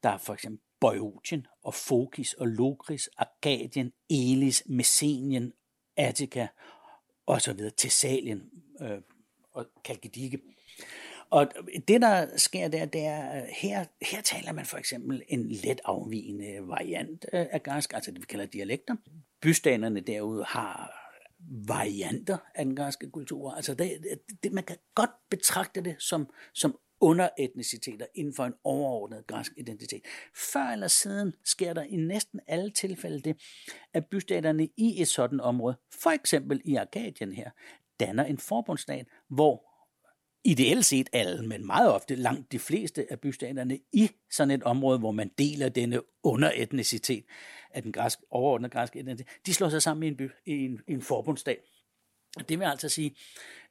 [0.02, 5.52] Der er for eksempel Boeotien og Fokis og Lokris, Arkadien, Elis, Messenien,
[5.97, 6.47] Attica
[7.26, 9.01] og så videre, Thessalien øh,
[9.52, 10.39] og Kalkidike.
[11.30, 11.48] Og
[11.88, 15.80] det, der sker der, det er, øh, her, her taler man for eksempel en let
[15.84, 18.96] afvigende variant øh, af græsk, altså det vi kalder dialekter.
[19.42, 21.05] Bystanerne derude har
[21.68, 23.52] varianter af den græske kultur.
[23.52, 23.90] Altså det,
[24.42, 30.02] det, man kan godt betragte det som, som underetniciteter inden for en overordnet græsk identitet.
[30.52, 33.36] Før eller siden sker der i næsten alle tilfælde det,
[33.94, 37.50] at bystaterne i et sådan område, for eksempel i Arkadien her,
[38.00, 39.67] danner en forbundsstat, hvor
[40.44, 44.98] ideelt set alle, men meget ofte langt de fleste af bystaterne i sådan et område,
[44.98, 47.24] hvor man deler denne underetnicitet
[47.70, 50.81] af den græsk, overordnede græske etnicitet, de slår sig sammen i en, by, i en,
[50.89, 51.59] i en forbundsstat.
[52.48, 53.16] Det vil altså sige,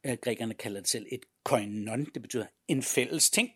[0.04, 3.50] at grækerne kalder det selv et koinon, det betyder en fælles ting,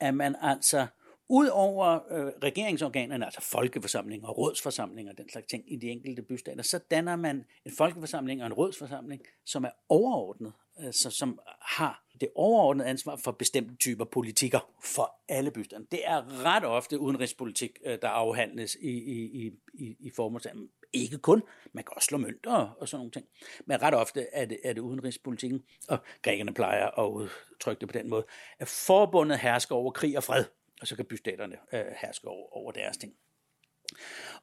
[0.00, 0.86] at man altså
[1.28, 6.22] ud over øh, regeringsorganerne, altså folkeforsamlinger og rådsforsamlinger og den slags ting i de enkelte
[6.22, 12.02] bystater, så danner man en folkeforsamling og en rådsforsamling, som er overordnet, altså, som har
[12.20, 15.86] det overordnede ansvar for bestemte typer politikker for alle bysterne.
[15.90, 20.70] Det er ret ofte udenrigspolitik, øh, der afhandles i, i, i, i formålssamling.
[20.92, 21.42] Ikke kun,
[21.72, 23.26] man kan også slå mønter og sådan nogle ting.
[23.64, 27.98] Men ret ofte er det, er det udenrigspolitikken, og grækerne plejer at udtrykke det på
[27.98, 28.24] den måde,
[28.58, 30.44] at forbundet hersker over krig og fred,
[30.80, 33.14] og så kan bystaterne øh, herske over, over deres ting.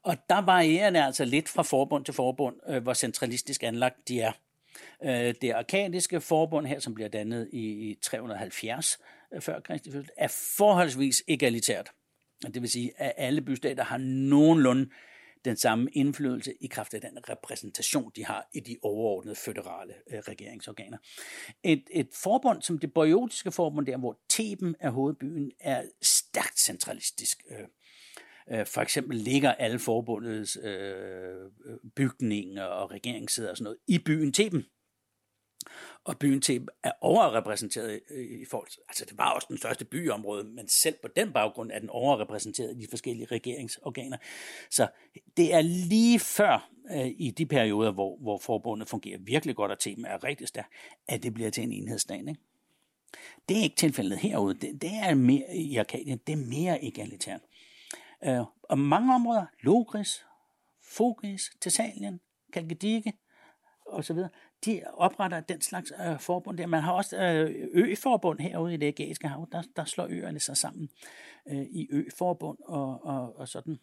[0.03, 4.22] Og der varierer det altså lidt fra forbund til forbund, øh, hvor centralistisk anlagt de
[4.22, 4.31] er.
[5.04, 8.98] Øh, det arkadiske forbund her, som bliver dannet i 370
[9.34, 10.28] øh, før Kristi fødsel, er
[10.58, 11.91] forholdsvis egalitært.
[12.54, 14.90] Det vil sige, at alle bystater har nogenlunde
[15.45, 20.20] den samme indflydelse i kraft af den repræsentation, de har i de overordnede føderale øh,
[20.20, 20.98] regeringsorganer.
[21.64, 27.44] Et, et forbund som det boiotiske forbund, der hvor Theben er hovedbyen, er stærkt centralistisk.
[27.50, 27.68] Øh,
[28.52, 31.52] Øh, for eksempel ligger alle forbundets øh,
[31.95, 34.65] bygninger og regeringssæder og sådan noget i byen Theben.
[36.03, 38.02] Og byen Theben er overrepræsenteret
[38.41, 41.72] i forhold til, altså det var også den største byområde, men selv på den baggrund
[41.72, 44.18] er den overrepræsenteret i de forskellige regeringsorganer.
[44.70, 44.88] Så
[45.38, 49.80] det er lige før øh, i de perioder, hvor, hvor forbundet fungerer virkelig godt, og
[49.80, 50.72] Theben er rigtig stærk,
[51.07, 52.20] at det bliver til en enhedsstat.
[52.20, 52.36] Ikke?
[53.49, 54.53] Det er ikke tilfældet herude.
[54.53, 57.41] Det, det er mere i Arkadien, det er mere egalitært.
[58.26, 60.26] Øh, og mange områder, Logris,
[60.82, 62.22] Fogris, Thessalien,
[62.54, 63.14] Kalkedike
[63.86, 64.18] osv.,
[64.66, 66.66] de opretter den slags øh, forbund der.
[66.66, 70.58] Man har også øh, ø-forbund herude i det ægæiske hav, der, der slår øerne sig
[70.58, 70.90] sammen
[71.48, 73.80] øh, i ø-forbund og, og, og sådan.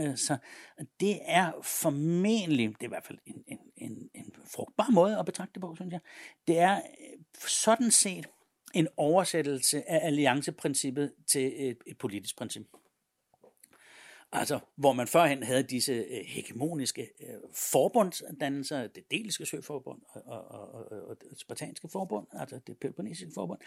[0.00, 0.36] Øh, så
[1.00, 5.26] det er formentlig, det er i hvert fald en, en, en, en frugtbar måde at
[5.26, 6.00] betragte det på, synes jeg.
[6.46, 7.18] Det er øh,
[7.48, 8.26] sådan set
[8.74, 12.66] en oversættelse af allianceprincippet til et, et politisk princip.
[14.34, 20.74] Altså, hvor man førhen havde disse øh, hegemoniske øh, forbundsdannelser, det deliske søforbund og, og,
[20.74, 23.58] og, og det spartanske forbund, altså det peloponnesiske forbund,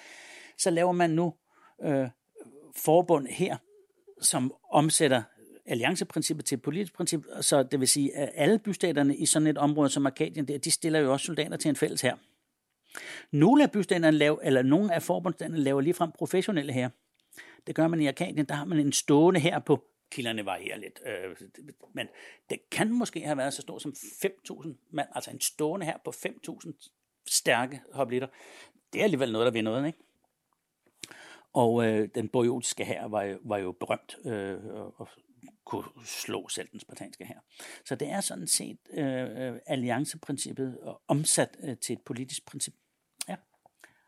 [0.58, 1.34] så laver man nu
[1.84, 2.08] øh,
[2.76, 3.58] forbund her,
[4.22, 5.24] som omsætter
[5.66, 9.58] allianceprincippet til et politisk princip, så det vil sige, at alle bystaterne i sådan et
[9.58, 12.16] område som Arkadien, der, de stiller jo også soldater til en fælles her.
[13.32, 16.90] Nogle af bystaterne laver, eller nogle af forbundsstaterne laver ligefrem professionelle her.
[17.68, 21.00] Det gør man i Arkadien, der har man en stående her på kilderne varierer lidt.
[21.06, 21.36] Øh,
[21.94, 22.08] men
[22.50, 26.10] det kan måske have været så stort som 5.000 mand, altså en stående her på
[26.10, 28.28] 5.000 stærke hoplitter.
[28.94, 30.00] Det er alligevel noget, der vil noget, ikke?
[31.54, 35.10] Og øh, den boiotiske her var, var jo berømt øh, og
[35.66, 37.40] kunne slå selv den spartanske her.
[37.86, 42.74] Så det er sådan set øh, øh, allianceprincippet omsat øh, til et politisk princip.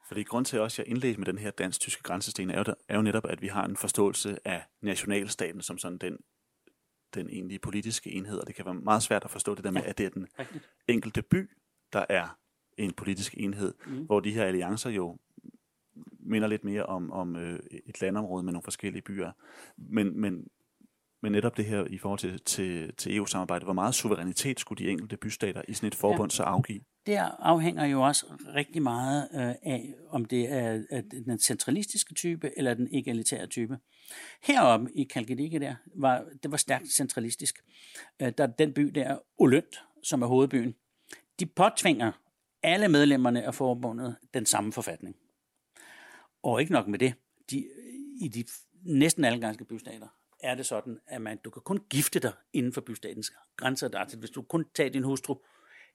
[0.10, 2.74] Fordi grund til også, at jeg indledte med den her dansk-tyske grænsesten, er jo, der,
[2.88, 6.18] er jo netop, at vi har en forståelse af nationalstaten som sådan den,
[7.14, 9.84] den egentlige politiske enhed, og det kan være meget svært at forstå det der med,
[9.84, 10.28] at det er den
[10.88, 11.50] enkelte by,
[11.94, 12.38] der er
[12.78, 14.06] en politisk enhed, mm.
[14.06, 15.18] hvor de her alliancer jo
[16.20, 19.32] minder lidt mere om, om øh, et landområde med nogle forskellige byer.
[19.78, 20.48] Men, men,
[21.22, 24.92] men netop det her i forhold til, til, til EU-samarbejdet, hvor meget suverænitet skulle de
[24.92, 26.36] enkelte bystater i sådan et forbund ja.
[26.36, 26.82] så afgive?
[27.06, 28.26] Det afhænger jo også
[28.56, 33.78] rigtig meget øh, af, om det er, er den centralistiske type eller den egalitære type.
[34.44, 37.60] Heroppe i Kalkedike der, var, det var stærkt centralistisk.
[38.22, 40.76] Øh, der er den by der, Olønt, som er hovedbyen.
[41.40, 42.12] De påtvinger
[42.64, 45.16] alle medlemmerne af forbundet den samme forfatning.
[46.44, 47.14] Og ikke nok med det,
[47.52, 47.68] de,
[48.22, 48.44] i de
[48.84, 50.08] næsten alle ganske bystater
[50.40, 53.88] er det sådan, at man, du kan kun gifte dig inden for bystatens grænser.
[53.88, 55.36] Der, hvis du kun tager din hustru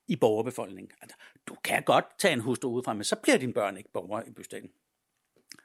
[0.09, 0.93] i borgerbefolkningen.
[1.03, 1.16] Altså,
[1.47, 4.31] du kan godt tage en hustru udefra, men så bliver dine børn ikke borgere i
[4.31, 4.71] bystaten.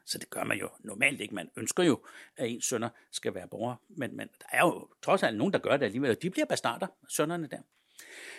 [0.05, 1.35] Så det gør man jo normalt ikke.
[1.35, 1.99] Man ønsker jo,
[2.37, 3.77] at ens sønner skal være borgere.
[3.89, 6.45] Men, men der er jo trods alt nogen, der gør det alligevel, og de bliver
[6.45, 7.59] bastarder, sønnerne der.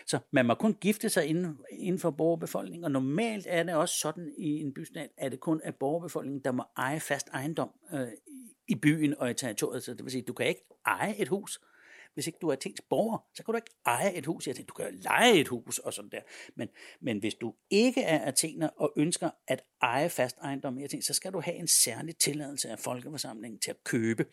[0.07, 3.99] Så man må kun gifte sig inden, inden for borgerbefolkningen, og normalt er det også
[3.99, 8.09] sådan i en bystat, at det kun er borgerbefolkningen, der må eje fast ejendom øh,
[8.71, 9.85] i byen og i territoriet.
[9.85, 11.61] Så det vil sige, du kan ikke eje et hus,
[12.15, 14.65] hvis ikke du er Athens borger, så kan du ikke eje et hus i Athen.
[14.67, 16.21] Du kan lege et hus og sådan der.
[16.57, 16.69] Men,
[17.01, 21.15] men hvis du ikke er Athener og ønsker at eje fast ejendom i Athen, så
[21.15, 24.27] skal du have en særlig tilladelse af folkeforsamlingen til at købe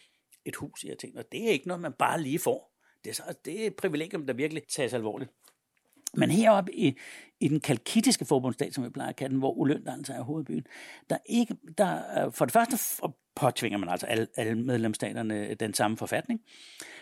[0.46, 1.18] et hus i Athen.
[1.18, 2.74] Og det er ikke noget, man bare lige får.
[3.04, 5.32] Det er, så, det er et privilegium, der virkelig tages alvorligt.
[6.14, 6.98] Men heroppe i,
[7.40, 10.68] i den kalkitiske forbundsstat, som vi plejer at kalde den, hvor Oløn altså er hovedbyen,
[11.10, 12.78] der, ikke, der for det første
[13.38, 16.42] påtvinger man altså alle, alle medlemsstaterne øh, den samme forfatning,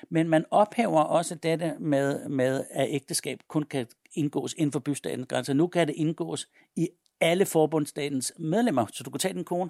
[0.10, 5.28] men man ophæver også dette med, med at ægteskab kun kan indgås inden for bystatens
[5.28, 5.54] grænser.
[5.54, 6.90] Nu kan det indgås i
[7.22, 9.70] alle forbundsstatens medlemmer, så du kan tage den kone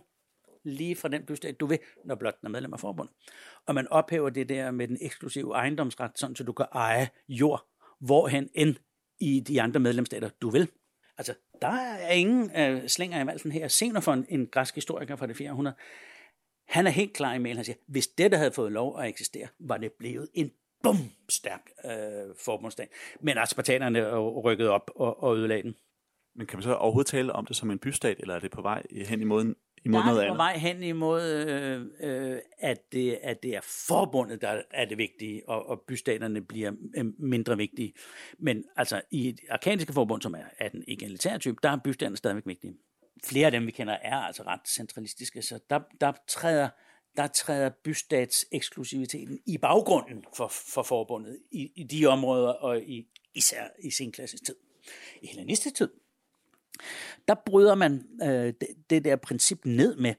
[0.63, 3.15] lige fra den bystat, du vil, når blot den er medlem af forbundet.
[3.65, 7.65] Og man ophæver det der med den eksklusive ejendomsret, sådan så du kan eje jord,
[7.99, 8.75] hvorhen end
[9.19, 10.67] i de andre medlemsstater, du vil.
[11.17, 13.67] Altså, der er ingen øh, slænger i valsen her.
[13.67, 15.75] Xenofon, en græsk historiker fra det 400,
[16.67, 17.55] han er helt klar i mail.
[17.55, 20.51] Han siger, hvis dette havde fået lov at eksistere, var det blevet en
[20.83, 20.97] bum
[21.29, 22.87] stærk øh, forbundsdag.
[23.21, 25.75] Men spartanerne rykket op og, og ødelagde den.
[26.35, 28.61] Men kan man så overhovedet tale om det som en bystat, eller er det på
[28.61, 29.55] vej hen imod
[29.85, 30.33] imod der noget andet?
[30.33, 34.97] på vej hen imod, øh, øh, at, det, at det er forbundet, der er det
[34.97, 37.93] vigtige, og, og bystaterne bliver øh, mindre vigtige.
[38.39, 42.17] Men altså i det arkadiske forbund, som er, er den egalitære type, der er bystaterne
[42.17, 42.73] stadigvæk vigtige.
[43.23, 46.69] Flere af dem, vi kender, er altså ret centralistiske, så der, der træder
[47.17, 53.07] der træder bystats eksklusiviteten i baggrunden for, for forbundet i, i de områder, og i,
[53.35, 54.55] især i senklassisk tid.
[55.21, 55.89] I hellenistisk tid,
[57.27, 60.13] der bryder man øh, det, det der princip ned med,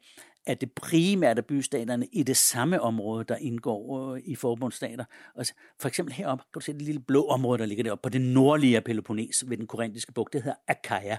[0.47, 5.05] at det primært er bystaterne i det samme område, der indgår øh, i forbundsstater.
[5.35, 5.47] Og
[5.81, 8.21] for eksempel heroppe kan du se det lille blå område, der ligger deroppe på det
[8.21, 10.33] nordlige Peloponnes ved den korintiske bugt.
[10.33, 11.19] Det hedder Achaia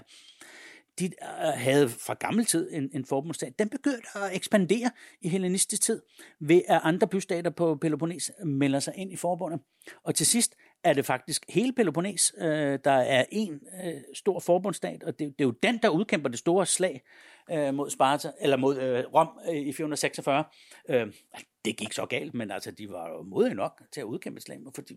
[0.98, 1.10] de øh,
[1.54, 3.58] havde fra gammel tid en, en forbundsstat.
[3.58, 6.02] Den begyndte at ekspandere i hellenistisk tid,
[6.40, 9.60] ved at andre bystater på Peloponnes melder sig ind i forbundet.
[10.04, 10.54] Og til sidst
[10.84, 15.44] er det faktisk hele Peloponnes, øh, der er en øh, stor forbundsstat, og det, det
[15.44, 17.02] er jo den, der udkæmper det store slag
[17.50, 20.44] øh, mod Sparta, eller mod øh, Rom øh, i 446.
[20.88, 24.04] Øh, altså, det gik så galt, men altså, de var jo modige nok til at
[24.04, 24.94] udkæmpe slaget, for de,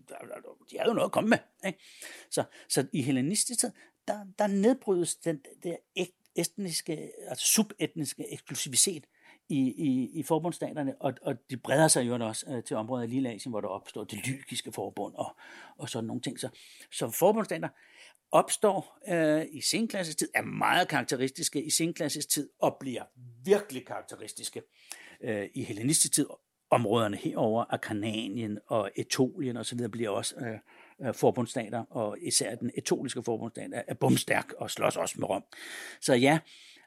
[0.70, 1.38] de havde jo noget at komme med.
[1.66, 1.78] Ikke?
[2.30, 3.70] Så, så i hellenistisk tid,
[4.08, 5.76] der, der nedbrydes den der
[6.36, 9.04] etniske, altså subetniske eksklusivitet
[9.52, 13.06] i, i, i forbundsstaterne, og, og de breder sig jo også øh, til områder i
[13.06, 15.36] Lille Asien, hvor der opstår det lykiske forbund og,
[15.78, 16.40] og sådan nogle ting.
[16.40, 16.48] Så,
[16.92, 17.68] så forbundsstater
[18.30, 23.02] opstår øh, i senklassisk tid, er meget karakteristiske i senklassisk tid, og bliver
[23.44, 24.62] virkelig karakteristiske
[25.20, 26.26] øh, i hellenistisk tid.
[26.70, 29.88] Områderne herover Akarnanien og Etolien osv.
[29.88, 30.58] bliver også øh,
[31.08, 35.44] øh, forbundsstater, og især den etoliske forbundsstat er, er bumstærk og slås også med Rom.
[36.00, 36.38] Så ja,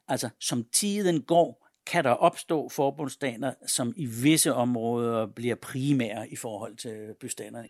[0.07, 6.35] altså som tiden går, kan der opstå forbundsstater, som i visse områder bliver primære i
[6.35, 7.67] forhold til bystaterne.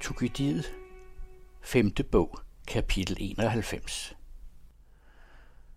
[0.00, 0.76] Tukidiet,
[1.60, 1.92] 5.
[2.12, 4.16] bog, kapitel 91.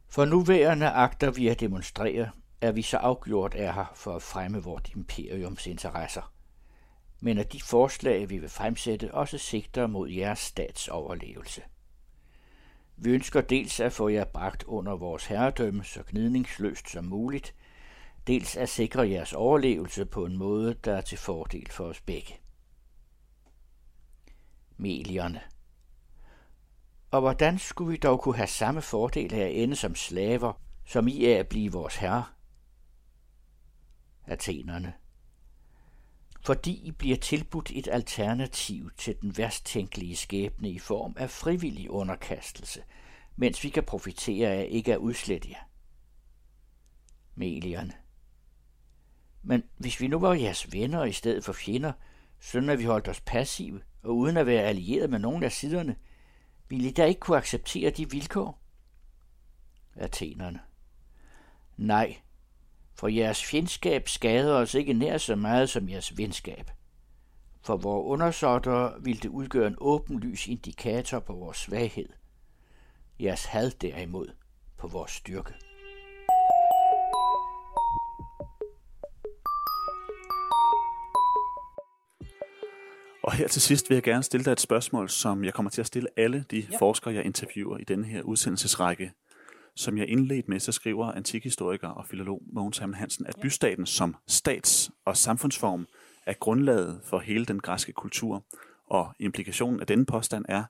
[0.10, 2.30] For nuværende agter vi at demonstrere,
[2.62, 6.35] at vi så afgjort er her for at fremme vort imperiums interesser.
[7.20, 11.62] Men at de forslag, vi vil fremsætte, også sigter mod jeres stats overlevelse.
[12.98, 17.56] Vi ønsker dels at få jer bragt under vores herredømme så gnidningsløst som muligt,
[18.28, 22.34] dels at sikre jeres overlevelse på en måde, der er til fordel for os begge.
[24.78, 25.42] Melierne
[27.16, 30.54] og hvordan skulle vi dog kunne have samme fordel af at ende som slaver,
[30.86, 32.26] som I er at blive vores herre?
[34.26, 34.94] Athenerne.
[36.46, 41.90] Fordi I bliver tilbudt et alternativ til den værst tænkelige skæbne i form af frivillig
[41.90, 42.84] underkastelse,
[43.36, 45.70] mens vi kan profitere af ikke at udslette jer.
[47.36, 47.92] Melian.
[49.44, 51.94] Men hvis vi nu var jeres venner i stedet for fjender,
[52.40, 55.96] sådan at vi holdt os passive og uden at være allieret med nogen af siderne,
[56.70, 58.62] ville I da ikke kunne acceptere de vilkår?
[59.96, 60.60] Athenerne.
[61.78, 62.18] Nej,
[62.96, 66.72] for jeres fjendskab skader os ikke nær så meget som jeres venskab.
[67.62, 72.10] For vores undersåtter vil det udgøre en åbenlys indikator på vores svaghed.
[73.20, 74.28] Jeres had derimod
[74.78, 75.54] på vores styrke.
[83.24, 85.82] Og her til sidst vil jeg gerne stille dig et spørgsmål, som jeg kommer til
[85.82, 86.78] at stille alle de ja.
[86.80, 89.12] forskere, jeg interviewer i denne her udsendelsesrække.
[89.76, 94.16] Som jeg indledt med, så skriver antikhistoriker og filolog Mogens Hamel Hansen, at bystaten som
[94.28, 95.88] stats- og samfundsform
[96.26, 98.46] er grundlaget for hele den græske kultur.
[98.86, 100.64] Og implikationen af denne påstand er,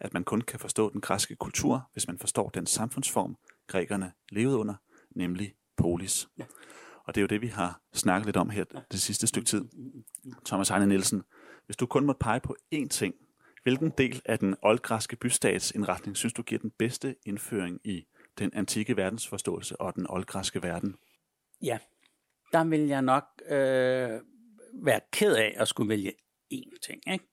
[0.00, 4.56] at man kun kan forstå den græske kultur, hvis man forstår den samfundsform, grækerne levede
[4.56, 4.74] under,
[5.10, 6.28] nemlig polis.
[6.38, 6.44] Ja.
[7.04, 9.64] Og det er jo det, vi har snakket lidt om her det sidste stykke tid.
[10.46, 11.22] Thomas Heine Nielsen,
[11.66, 13.14] hvis du kun måtte pege på én ting,
[13.62, 18.04] hvilken del af den oldgræske bystatsindretning synes du giver den bedste indføring i
[18.38, 20.94] den antikke verdensforståelse og den oldgræske verden?
[21.62, 21.78] Ja,
[22.52, 24.20] der vil jeg nok øh,
[24.74, 26.12] være ked af at skulle vælge
[26.54, 27.12] én ting.
[27.12, 27.24] Ikke?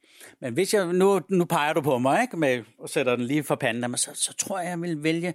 [0.41, 2.37] Men hvis jeg, nu, nu peger du på mig, ikke?
[2.37, 5.33] Med, og sætter den lige for panden, så, så tror jeg, jeg vil vælge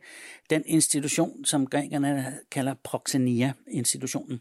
[0.50, 4.40] den institution, som grækerne kalder Proxenia-institutionen.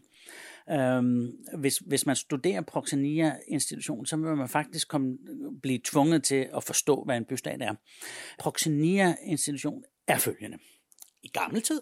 [0.70, 5.18] Øhm, hvis, hvis man studerer Proxenia-institutionen, så vil man faktisk komme,
[5.62, 7.74] blive tvunget til at forstå, hvad en bystat er.
[8.38, 10.58] Proxenia-institution er følgende.
[11.24, 11.80] I gammel tid,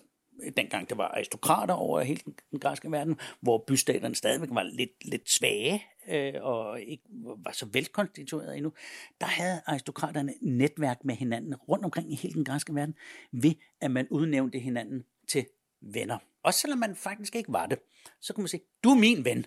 [0.57, 2.21] dengang der var aristokrater over hele
[2.51, 7.05] den græske verden, hvor bystaterne stadigvæk var lidt, lidt svage øh, og ikke
[7.45, 8.73] var så velkonstitueret endnu,
[9.21, 12.95] der havde aristokraterne netværk med hinanden rundt omkring i hele den græske verden,
[13.33, 15.47] ved at man udnævnte hinanden til
[15.81, 16.19] venner.
[16.43, 17.79] Også selvom man faktisk ikke var det,
[18.21, 19.47] så kunne man sige, du er min ven.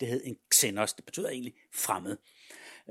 [0.00, 2.16] Det hed en xenos, det betyder egentlig fremmed.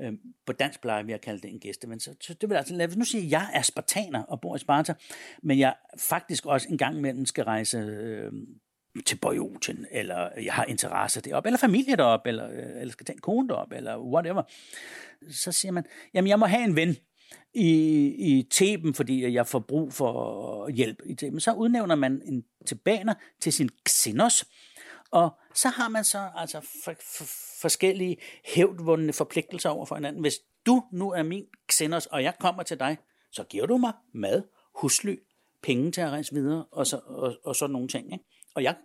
[0.00, 0.12] Øh,
[0.46, 2.00] på dansk plejer vi at kalde det en gæsteven.
[2.00, 4.56] Så, så det vil altså, lad os nu sige, at jeg er spartaner og bor
[4.56, 4.94] i Sparta,
[5.42, 8.32] men jeg faktisk også en gang imellem skal rejse øh,
[9.06, 13.16] til Bojotien, eller jeg har interesse deroppe, eller familie deroppe, eller, øh, eller skal tage
[13.16, 14.42] en kone deroppe, eller whatever.
[15.30, 16.96] Så siger man, jamen jeg må have en ven,
[17.54, 17.70] i,
[18.18, 21.40] i Theben, fordi jeg får brug for hjælp i Theben.
[21.40, 24.44] Så udnævner man en tilbaner til sin xenos,
[25.10, 27.24] og så har man så altså for, for,
[27.60, 30.20] forskellige hævdvundne forpligtelser over for hinanden.
[30.20, 30.34] Hvis
[30.66, 32.96] du nu er min xenos, og jeg kommer til dig,
[33.30, 34.42] så giver du mig mad,
[34.74, 35.16] husly,
[35.62, 38.12] penge til at rejse videre, og, så, og, og sådan nogle ting.
[38.12, 38.24] Ikke?
[38.54, 38.76] Og jeg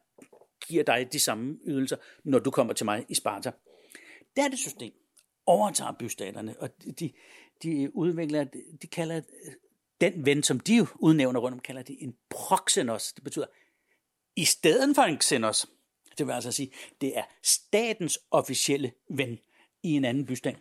[0.67, 3.51] giver dig de samme ydelser, når du kommer til mig i Sparta.
[4.35, 4.93] Det er det system.
[5.45, 6.69] Overtager bystaterne, og
[6.99, 7.13] de,
[7.63, 8.43] de udvikler,
[8.81, 9.21] de kalder
[10.01, 13.13] den ven, som de udnævner rundt om, kalder de en proxenos.
[13.13, 13.45] Det betyder,
[14.35, 15.67] i stedet for en xenos,
[16.17, 16.71] det vil altså sige,
[17.01, 19.39] det er statens officielle ven
[19.83, 20.57] i en anden bystat.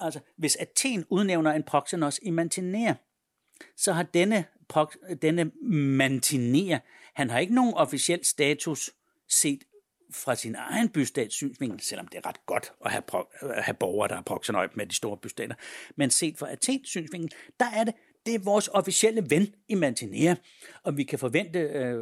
[0.00, 2.94] Altså, hvis Athen udnævner en proxenos i Mantinea,
[3.76, 4.44] så har denne,
[5.22, 5.50] denne
[5.96, 6.78] Mantinea,
[7.14, 8.90] han har ikke nogen officiel status
[9.28, 9.64] set
[10.12, 14.08] fra sin egen bystats synsvinkel, selvom det er ret godt at have, pro- have borgere,
[14.08, 15.54] der er proxenøj med de store bystater,
[15.96, 17.94] men set fra Athens synsvinkel, der er det,
[18.30, 20.34] det er vores officielle ven i Mantinea,
[20.82, 21.98] og vi kan forvente, øh,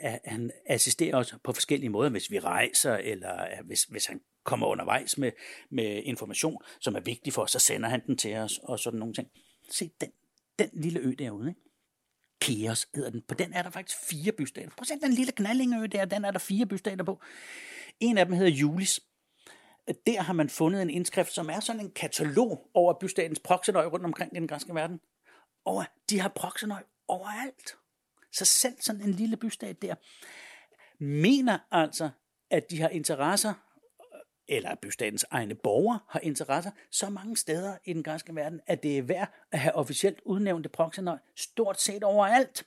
[0.00, 4.20] at han assisterer os på forskellige måder, hvis vi rejser, eller øh, hvis, hvis han
[4.44, 5.32] kommer undervejs med,
[5.70, 8.98] med information, som er vigtig for os, så sender han den til os, og sådan
[8.98, 9.28] nogle ting.
[9.70, 10.10] Se den,
[10.58, 11.60] den lille ø derude, ikke?
[12.40, 13.22] Keos hedder den.
[13.28, 14.68] På den er der faktisk fire bystater.
[14.68, 17.20] Prøv at se den lille knallingø der, den er der fire bystater på.
[18.00, 19.00] En af dem hedder Julis.
[20.06, 24.04] der har man fundet en indskrift, som er sådan en katalog over bystatens proxenøj rundt
[24.04, 25.00] omkring i den græske verden
[25.64, 27.76] over, de har proxenøj overalt.
[28.32, 29.94] Så selv sådan en lille bystat der
[30.98, 32.10] mener altså,
[32.50, 33.54] at de har interesser,
[34.48, 38.82] eller at bystatens egne borgere har interesser så mange steder i den græske verden, at
[38.82, 42.66] det er værd at have officielt udnævnte proxenøj stort set overalt.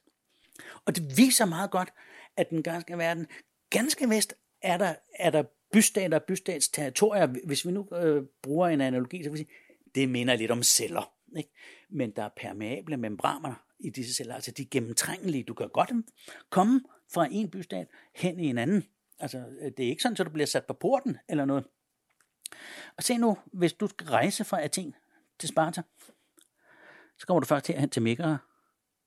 [0.85, 1.93] Og det viser meget godt,
[2.37, 3.27] at den græske verden
[3.69, 5.43] ganske vist er der, er der
[5.73, 7.27] bystater og bystats territorier.
[7.45, 9.55] Hvis vi nu øh, bruger en analogi, så vil vi sige,
[9.95, 11.13] det minder lidt om celler.
[11.37, 11.49] Ikke?
[11.89, 15.43] Men der er permeable membraner i disse celler, altså de er gennemtrængelige.
[15.43, 15.91] Du kan godt
[16.49, 16.81] komme
[17.13, 18.83] fra en bystat hen i en anden.
[19.19, 19.43] Altså,
[19.77, 21.65] det er ikke sådan, at du bliver sat på porten eller noget.
[22.97, 24.95] Og se nu, hvis du skal rejse fra Athen
[25.39, 25.81] til Sparta,
[27.17, 28.37] så kommer du først herhen til Megara,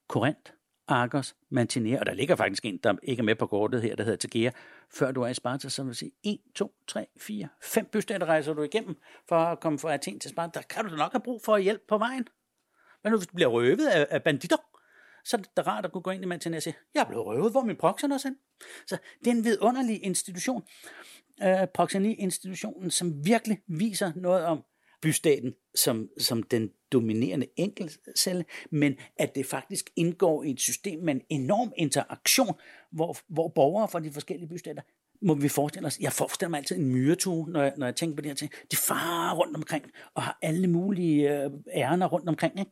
[0.08, 0.52] Korinth,
[0.88, 4.04] Argos, Mantinea, og der ligger faktisk en, der ikke er med på kortet her, der
[4.04, 4.50] hedder Tegea,
[4.90, 8.54] før du er i Sparta, så vil sige 1, 2, 3, 4, 5 bystater rejser
[8.54, 8.96] du igennem
[9.28, 10.60] for at komme fra Athen til Sparta.
[10.60, 12.28] Der kan du nok have brug for hjælp på vejen.
[13.04, 14.56] Men nu hvis du bliver røvet af, af banditter,
[15.24, 17.04] så er det da rart at kunne gå ind i Mantinea og sige, jeg er
[17.04, 18.36] blevet røvet, hvor er min proxen også hen?
[18.86, 20.62] Så det er en vidunderlig institution,
[21.42, 24.64] øh, Proxeni-institutionen, som virkelig viser noget om
[25.02, 31.14] bystaten som, som den dominerende enkeltcelle, men at det faktisk indgår i et system med
[31.14, 32.54] en enorm interaktion,
[32.90, 34.82] hvor, hvor borgere fra de forskellige bystater
[35.22, 38.16] må vi forestille os, jeg forestiller mig altid en myretue, når jeg, når jeg tænker
[38.16, 38.52] på det her ting.
[38.70, 39.84] De farer rundt omkring
[40.14, 42.58] og har alle mulige øh, ærner rundt omkring.
[42.58, 42.70] Ikke?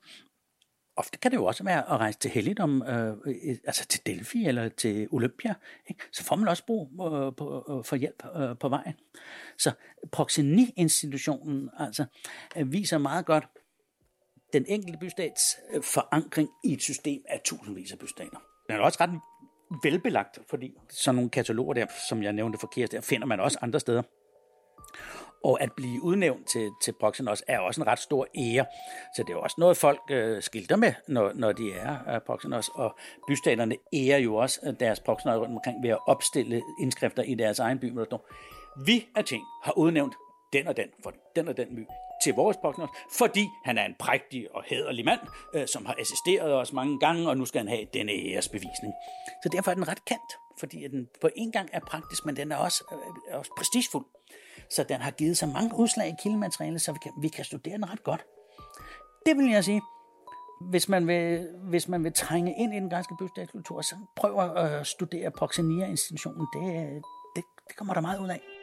[0.98, 4.46] ofte kan det jo også være at rejse til helligdom, øh, øh, altså til Delphi
[4.46, 5.54] eller til Olympia,
[5.86, 6.04] ikke?
[6.12, 8.94] så får man også brug øh, på, øh, for hjælp øh, på vejen.
[9.58, 9.72] Så
[10.12, 12.04] Proxeni-institutionen altså,
[12.56, 13.44] øh, viser meget godt
[14.52, 18.38] den enkelte bystats øh, forankring i et system af tusindvis af bystater.
[18.68, 19.10] Den er også ret
[19.82, 23.80] velbelagt, fordi sådan nogle kataloger der, som jeg nævnte forkert, der finder man også andre
[23.80, 24.02] steder.
[25.44, 28.66] Og at blive udnævnt til, til Proxenos er også en ret stor ære.
[29.16, 32.68] Så det er også noget, folk øh, skilter med, når, når de er øh, Proxenos.
[32.74, 37.34] Og bystaterne ærer jo også øh, deres Proxenos rundt omkring ved at opstille indskrifter i
[37.34, 38.28] deres egen by, hvor der står,
[38.86, 40.14] vi Athen har udnævnt
[40.52, 41.86] den og den for den og den my
[42.22, 45.20] til vores podcast, fordi han er en prægtig og hederlig mand,
[45.54, 48.92] øh, som har assisteret os mange gange, og nu skal han have denne æresbevisning.
[49.42, 52.52] Så derfor er den ret kendt, fordi den på en gang er praktisk, men den
[52.52, 54.06] er også, øh, også prestigefuld.
[54.70, 57.74] Så den har givet så mange udslag i kildematerialet, så vi kan, vi kan studere
[57.74, 58.24] den ret godt.
[59.26, 59.82] Det vil jeg sige.
[60.70, 64.78] Hvis man vil, hvis man vil trænge ind i den græske bystatskultur, så prøv at
[64.78, 66.46] øh, studere Proxenia-institutionen.
[66.52, 66.94] Det, øh,
[67.36, 68.57] det, det kommer der meget ud af.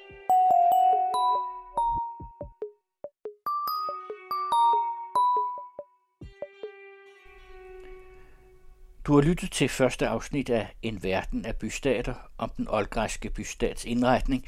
[9.08, 13.86] Du har lyttet til første afsnit af En verden af bystater om den oldgræske bystats
[13.86, 14.46] indretning,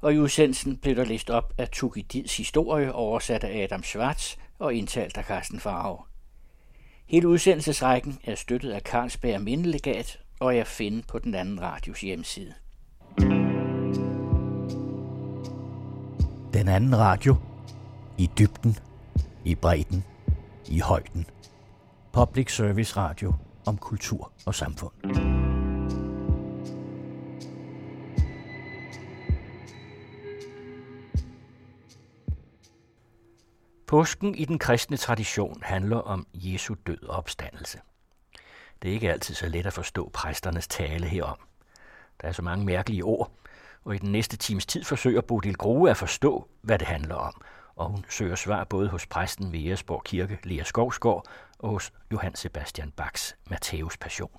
[0.00, 4.74] og i udsendelsen blev der læst op af Tukidids historie, oversat af Adam Schwartz og
[4.74, 6.06] indtalt af Carsten Farhav.
[7.06, 12.00] Hele udsendelsesrækken er støttet af Carlsberg Mindelegat og er at finde på den anden radios
[12.00, 12.54] hjemmeside.
[16.52, 17.36] Den anden radio.
[18.18, 18.76] I dybden,
[19.44, 20.04] i bredden,
[20.68, 21.26] i højden.
[22.12, 23.32] Public Service Radio
[23.66, 24.92] om kultur og samfund.
[33.86, 37.80] Påsken i den kristne tradition handler om Jesu død og opstandelse.
[38.82, 41.38] Det er ikke altid så let at forstå præsternes tale herom.
[42.20, 43.32] Der er så mange mærkelige ord,
[43.84, 47.42] og i den næste times tid forsøger Bodil Grue at forstå, hvad det handler om,
[47.82, 51.24] og hun søger svar både hos præsten ved Eresborg Kirke, Lea Skovsgaard,
[51.58, 54.30] og hos Johann Sebastian Bachs Matthæus Passion.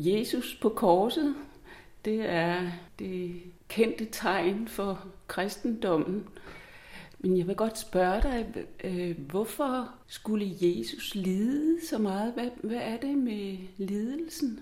[0.00, 1.34] Jesus på korset,
[2.04, 6.28] det er det kendte tegn for kristendommen.
[7.18, 8.46] Men jeg vil godt spørge dig,
[8.84, 12.32] øh, hvorfor skulle Jesus lide så meget?
[12.32, 14.60] Hvad, hvad er det med lidelsen?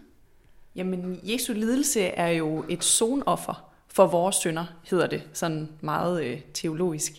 [0.77, 6.41] Jamen, Jesu lidelse er jo et sonoffer for vores synder, hedder det sådan meget øh,
[6.55, 7.13] teologisk.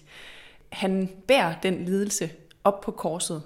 [0.70, 2.30] Han bærer den lidelse
[2.64, 3.44] op på korset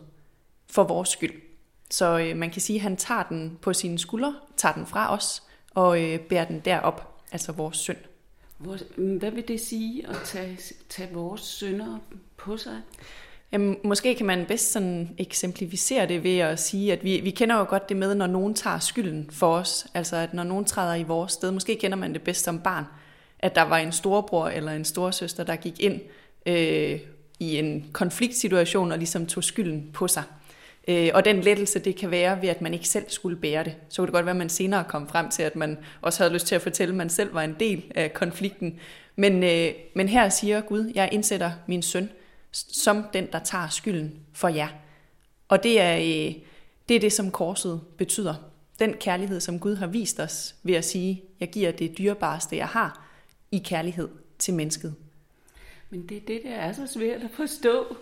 [0.68, 1.42] for vores skyld.
[1.90, 5.14] Så øh, man kan sige, at han tager den på sine skuldre, tager den fra
[5.14, 5.44] os
[5.74, 7.98] og øh, bærer den derop, altså vores synd.
[8.98, 10.58] Hvad vil det sige at tage,
[10.90, 11.98] tage vores synder
[12.38, 12.82] på sig?
[13.52, 17.58] Jamen, måske kan man bedst sådan eksemplificere det ved at sige, at vi, vi kender
[17.58, 19.88] jo godt det med, når nogen tager skylden for os.
[19.94, 22.86] Altså, at når nogen træder i vores sted, måske kender man det bedst som barn,
[23.40, 26.02] at der var en storebror eller en storesøster, der gik ind
[26.46, 27.00] øh,
[27.40, 30.24] i en konfliktsituation og ligesom tog skylden på sig.
[30.88, 33.76] Øh, og den lettelse, det kan være ved, at man ikke selv skulle bære det.
[33.90, 36.34] Så kunne det godt være, at man senere kom frem til, at man også havde
[36.34, 38.80] lyst til at fortælle, at man selv var en del af konflikten.
[39.16, 42.10] Men, øh, men her siger Gud, jeg indsætter min søn
[42.54, 44.68] som den, der tager skylden for jer.
[45.48, 46.34] Og det er, øh,
[46.90, 48.36] det er det, som korset betyder.
[48.80, 52.68] Den kærlighed, som Gud har vist os ved at sige, jeg giver det dyrebareste, jeg
[52.68, 53.08] har,
[53.52, 54.96] i kærlighed til mennesket.
[55.94, 57.96] Men det er det, der er så svært at forstå.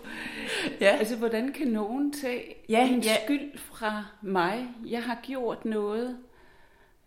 [0.80, 0.96] Ja.
[0.96, 3.16] Altså, hvordan kan nogen tage ja, en ja.
[3.24, 4.66] skyld fra mig?
[4.86, 6.18] Jeg har gjort noget,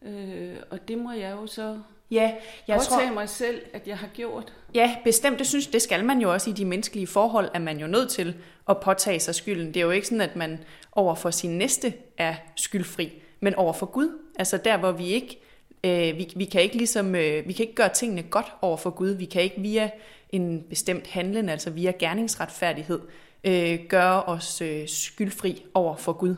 [0.02, 1.80] øh, og det må jeg jo så
[2.12, 2.34] Ja,
[2.68, 4.53] jeg påtage tror, mig selv, at jeg har gjort.
[4.74, 5.40] Ja, bestemt.
[5.40, 8.10] Det synes det skal man jo også i de menneskelige forhold, at man jo nødt
[8.10, 8.36] til
[8.70, 9.68] at påtage sig skylden.
[9.68, 10.60] Det er jo ikke sådan, at man
[10.91, 14.20] over for sin næste er skyldfri, men over for Gud.
[14.40, 15.40] Altså der, hvor vi ikke,
[15.86, 18.90] øh, vi, vi kan ikke ligesom, øh, vi kan ikke gøre tingene godt over for
[18.90, 19.10] Gud.
[19.10, 19.90] Vi kan ikke via
[20.30, 22.99] en bestemt handling, altså via gerningsretfærdighed,
[23.44, 26.36] øh, gøre os øh, skyldfri over for Gud.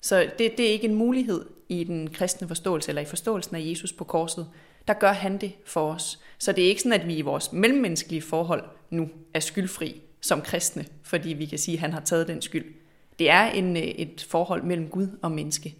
[0.00, 3.60] Så det, det er ikke en mulighed i den kristne forståelse, eller i forståelsen af
[3.64, 4.46] Jesus på korset
[4.88, 6.20] der gør han det for os.
[6.38, 10.40] Så det er ikke sådan, at vi i vores mellemmenneskelige forhold nu er skyldfri som
[10.40, 12.74] kristne, fordi vi kan sige, at han har taget den skyld.
[13.18, 15.74] Det er en, øh, et forhold mellem Gud og menneske.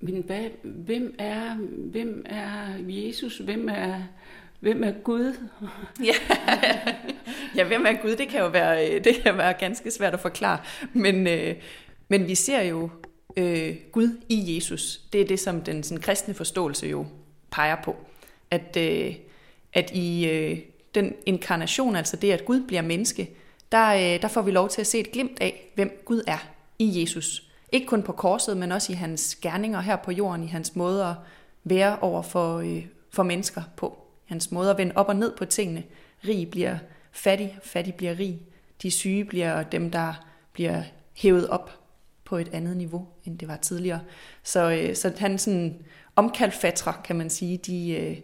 [0.00, 1.54] Men hvad, hvem, er,
[1.90, 3.38] hvem er Jesus?
[3.38, 4.02] Hvem er,
[4.60, 5.34] hvem er Gud?
[6.08, 6.14] ja.
[7.56, 8.16] ja, hvem er Gud?
[8.16, 10.58] Det kan jo være, øh, det kan være ganske svært at forklare.
[10.92, 11.54] Men, øh,
[12.08, 12.90] men vi ser jo
[13.36, 15.00] øh, Gud i Jesus.
[15.12, 17.06] Det er det, som den sådan, kristne forståelse jo
[17.50, 17.96] peger på.
[18.50, 19.14] At, øh,
[19.72, 20.58] at i øh,
[20.94, 23.30] den inkarnation, altså det, at Gud bliver menneske,
[23.72, 26.48] der, øh, der får vi lov til at se et glimt af, hvem Gud er
[26.78, 27.47] i Jesus.
[27.72, 31.06] Ikke kun på korset, men også i hans gerninger her på jorden, i hans måde
[31.06, 31.14] at
[31.64, 33.98] være over for, øh, for mennesker på.
[34.24, 35.82] Hans måde at vende op og ned på tingene.
[36.28, 36.78] Rig bliver
[37.12, 38.38] fattig, fattig bliver rig.
[38.82, 40.82] De syge bliver dem, der bliver
[41.16, 41.70] hævet op
[42.24, 44.00] på et andet niveau, end det var tidligere.
[44.42, 45.82] Så, øh, så han sådan
[46.16, 48.16] omkalfatrer, kan man sige, de, øh,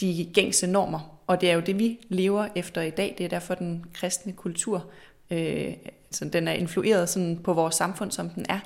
[0.00, 1.20] de gængse normer.
[1.26, 3.14] Og det er jo det, vi lever efter i dag.
[3.18, 4.90] Det er derfor den kristne kultur,
[5.30, 5.72] øh,
[6.10, 8.60] så den er influeret sådan på vores samfund, som den er,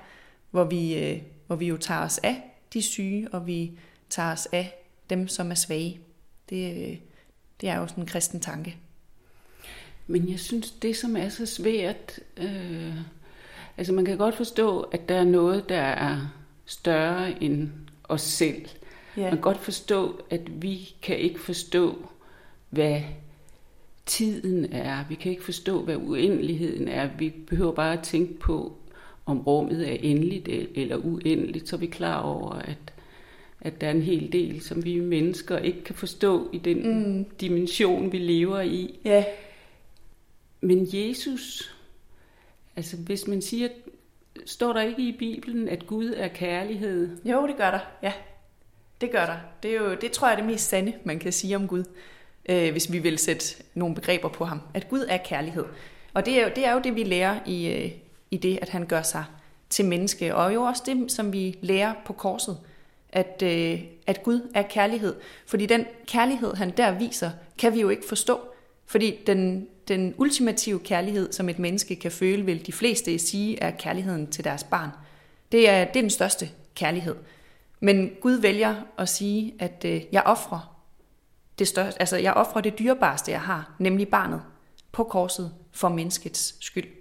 [0.51, 2.43] hvor vi, øh, hvor vi jo tager os af
[2.73, 3.73] de syge, og vi
[4.11, 6.01] tager os af dem, som er svage.
[6.51, 6.97] Det, øh,
[7.61, 8.77] det er jo sådan en kristen tanke.
[10.07, 12.95] Men jeg synes, det som er så svært, øh,
[13.79, 16.19] Altså man kan godt forstå, at der er noget, der er
[16.67, 17.71] større end
[18.05, 18.67] os selv.
[19.17, 19.23] Ja.
[19.23, 22.09] Man kan godt forstå, at vi kan ikke forstå,
[22.71, 23.01] hvad
[24.07, 25.05] tiden er.
[25.09, 27.09] Vi kan ikke forstå, hvad uendeligheden er.
[27.19, 28.77] Vi behøver bare at tænke på,
[29.29, 32.93] om rummet er endeligt eller uendeligt, så er vi klar over, at,
[33.61, 37.25] at der er en hel del, som vi mennesker ikke kan forstå i den mm.
[37.25, 38.99] dimension, vi lever i.
[39.05, 39.25] Ja.
[40.61, 41.75] Men Jesus
[42.79, 43.69] Altså hvis man siger,
[44.47, 47.19] står der ikke i Bibelen, at Gud er kærlighed?
[47.25, 48.13] Jo, det gør der, ja.
[49.01, 49.37] Det gør der.
[49.63, 51.85] Det, er jo, det tror jeg er det mest sande, man kan sige om Gud,
[52.49, 53.45] øh, hvis vi vil sætte
[53.75, 54.61] nogle begreber på ham.
[54.75, 55.65] At Gud er kærlighed.
[56.15, 57.91] Og det er jo det, er jo det vi lærer i, øh,
[58.31, 59.25] i det, at han gør sig
[59.71, 60.35] til menneske.
[60.35, 62.59] Og jo også det, som vi lærer på korset,
[63.09, 65.15] at, øh, at Gud er kærlighed.
[65.47, 68.41] Fordi den kærlighed, han der viser, kan vi jo ikke forstå.
[68.87, 73.71] Fordi den, den ultimative kærlighed, som et menneske kan føle, vil de fleste sige, er
[73.71, 74.91] kærligheden til deres barn.
[75.53, 77.15] Det er, det er den største kærlighed.
[77.81, 80.79] Men Gud vælger at sige, at øh, jeg offrer
[81.59, 84.43] det største, altså jeg offrer det dyrebareste, jeg har, nemlig barnet,
[84.93, 86.98] på korset for menneskets skyld.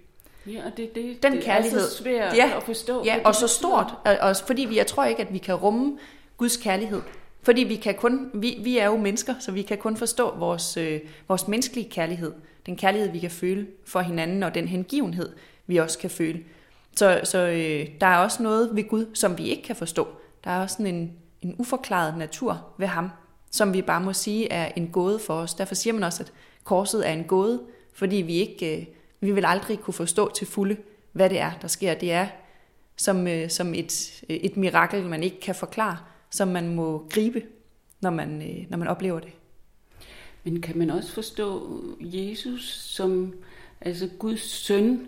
[0.52, 3.04] Ja, og det, det, den det kærlighed, er så svært ja, at forstå.
[3.04, 5.98] Ja, og så stort, og, fordi vi, jeg tror ikke, at vi kan rumme
[6.36, 7.00] Guds kærlighed
[7.42, 10.76] fordi vi kan kun, vi, vi er jo mennesker, så vi kan kun forstå vores,
[10.76, 12.32] øh, vores menneskelige kærlighed.
[12.66, 15.32] Den kærlighed, vi kan føle for hinanden, og den hengivenhed,
[15.66, 16.40] vi også kan føle.
[16.96, 20.08] Så, så øh, der er også noget ved Gud, som vi ikke kan forstå.
[20.44, 21.12] Der er også sådan en,
[21.42, 23.10] en uforklaret natur ved ham,
[23.50, 25.54] som vi bare må sige er en gåde for os.
[25.54, 26.32] Derfor siger man også, at
[26.64, 27.60] korset er en gåde,
[27.92, 28.86] fordi vi ikke, øh,
[29.20, 30.76] vi vil aldrig kunne forstå til fulde,
[31.12, 31.94] hvad det er, der sker.
[31.94, 32.26] Det er
[32.96, 35.96] som, øh, som et, øh, et mirakel, man ikke kan forklare
[36.30, 37.42] som man må gribe,
[38.00, 39.32] når man, øh, når man oplever det.
[40.44, 43.34] Men kan man også forstå Jesus som
[43.80, 45.06] altså Guds søn,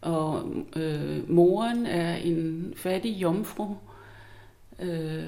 [0.00, 3.74] og øh, moren er en fattig jomfru,
[4.80, 5.24] øh,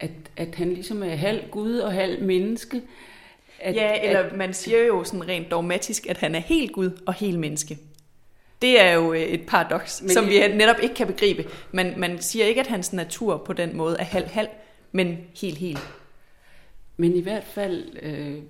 [0.00, 2.82] at, at han ligesom er halv Gud og halv menneske.
[3.58, 6.90] At, ja, eller at, man siger jo sådan rent dogmatisk, at han er helt Gud
[7.06, 7.78] og helt menneske.
[8.62, 11.44] Det er jo øh, et paradoks, men, som vi netop ikke kan begribe.
[11.72, 14.48] Man, man siger ikke, at hans natur på den måde er halv-halv,
[14.92, 15.90] men helt helt.
[16.96, 18.42] Men i hvert fald øh,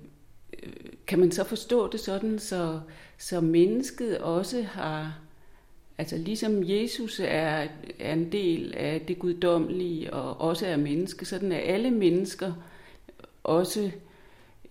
[1.07, 2.79] kan man så forstå det sådan, så,
[3.17, 5.19] så mennesket også har,
[5.97, 7.67] altså ligesom Jesus er,
[7.99, 12.53] er en del af det guddommelige og også er menneske, sådan er alle mennesker
[13.43, 13.91] også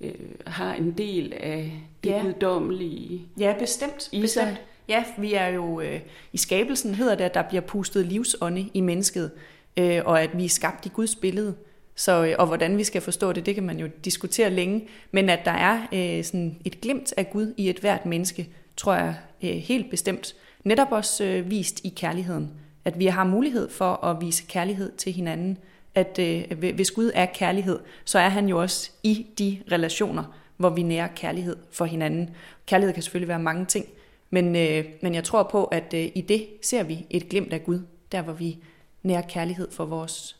[0.00, 0.14] øh,
[0.46, 1.72] har en del af
[2.04, 2.22] det ja.
[2.22, 3.22] guddommelige.
[3.38, 4.08] Ja, bestemt.
[4.12, 4.48] I bestemt.
[4.48, 4.56] Sig.
[4.88, 6.00] Ja, vi er jo øh,
[6.32, 9.30] i skabelsen hedder det, at der bliver pustet livsånde i mennesket,
[9.76, 11.54] øh, og at vi er skabt i Guds billede.
[11.94, 14.88] Så, øh, og hvordan vi skal forstå det, det kan man jo diskutere længe.
[15.10, 18.94] Men at der er øh, sådan et glimt af Gud i et hvert menneske, tror
[18.94, 20.34] jeg øh, helt bestemt.
[20.64, 22.50] Netop også øh, vist i kærligheden.
[22.84, 25.58] At vi har mulighed for at vise kærlighed til hinanden.
[25.96, 30.24] At øh, hvis Gud er kærlighed, så er han jo også i de relationer,
[30.56, 32.30] hvor vi nærer kærlighed for hinanden.
[32.66, 33.86] Kærlighed kan selvfølgelig være mange ting,
[34.30, 37.64] men, øh, men jeg tror på, at øh, i det ser vi et glimt af
[37.64, 37.80] Gud,
[38.12, 38.58] der hvor vi
[39.02, 40.36] nærer kærlighed for vores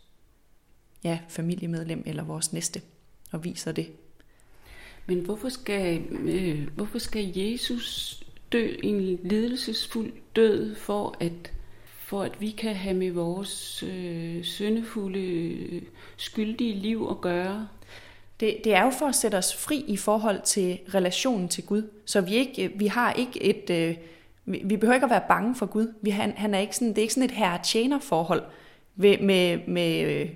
[1.05, 2.81] ja, familiemedlem eller vores næste,
[3.33, 3.93] og viser det.
[5.07, 8.23] Men hvorfor skal, øh, hvorfor skal Jesus
[8.53, 11.53] dø en lidelsesfuld død for at
[12.07, 15.81] for at vi kan have med vores øh, syndefulde,
[16.17, 17.69] skyldige liv at gøre?
[18.41, 21.91] Det, det er jo for at sætte os fri i forhold til relationen til Gud.
[22.05, 23.71] Så vi, ikke, øh, vi har ikke et...
[23.71, 23.97] Øh,
[24.45, 25.95] vi behøver ikke at være bange for Gud.
[26.03, 28.43] Vi, han, han er ikke sådan, det er ikke sådan et herre-tjener-forhold
[28.97, 30.29] med, med, med øh,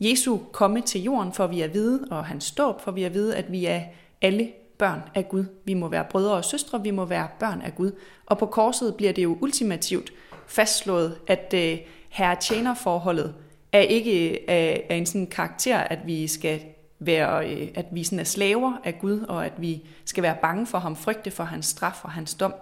[0.00, 3.36] Jesu komme til jorden, for vi at vide, og hans ståb, for vi at vide,
[3.36, 3.82] at vi er
[4.22, 4.48] alle
[4.78, 5.44] børn af Gud.
[5.64, 7.92] Vi må være brødre og søstre, vi må være børn af Gud.
[8.26, 10.12] Og på korset bliver det jo ultimativt
[10.50, 11.78] fastslået, at øh,
[12.08, 13.34] herre-tjener-forholdet
[13.72, 16.60] er ikke af, øh, en sådan karakter, at vi skal
[16.98, 20.66] være, øh, at vi sådan er slaver af Gud, og at vi skal være bange
[20.66, 22.54] for ham, frygte for hans straf og hans dom,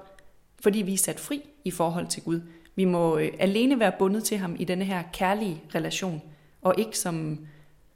[0.61, 2.41] fordi vi er sat fri i forhold til Gud.
[2.77, 6.23] Vi må øh, alene være bundet til ham i denne her kærlige relation,
[6.63, 7.47] og ikke som,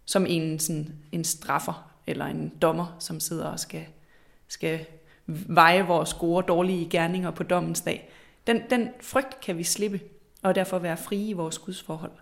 [0.04, 3.84] som en, sådan, en straffer eller en dommer, som sidder og skal,
[4.48, 4.86] skal
[5.26, 8.10] veje vores gode og dårlige gerninger på dommens dag.
[8.46, 10.00] Den, den frygt kan vi slippe,
[10.42, 12.12] og derfor være frie i vores gudsforhold.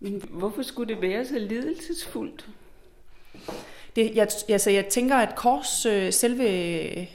[0.00, 2.48] Men hvorfor skulle det være så lidelsesfuldt?
[3.96, 7.08] Det, jeg, altså, jeg tænker, at kors, øh, selve,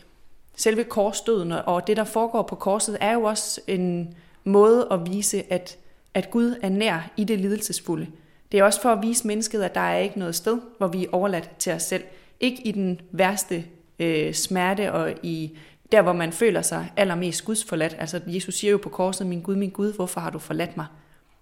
[0.55, 5.53] selve korsdøden og det, der foregår på korset, er jo også en måde at vise,
[5.53, 5.77] at,
[6.13, 8.07] at Gud er nær i det lidelsesfulde.
[8.51, 11.05] Det er også for at vise mennesket, at der er ikke noget sted, hvor vi
[11.05, 12.03] er overladt til os selv.
[12.39, 13.65] Ikke i den værste
[13.99, 15.57] øh, smerte og i
[15.91, 17.95] der, hvor man føler sig allermest gudsforladt.
[17.99, 20.85] Altså Jesus siger jo på korset, min Gud, min Gud, hvorfor har du forladt mig?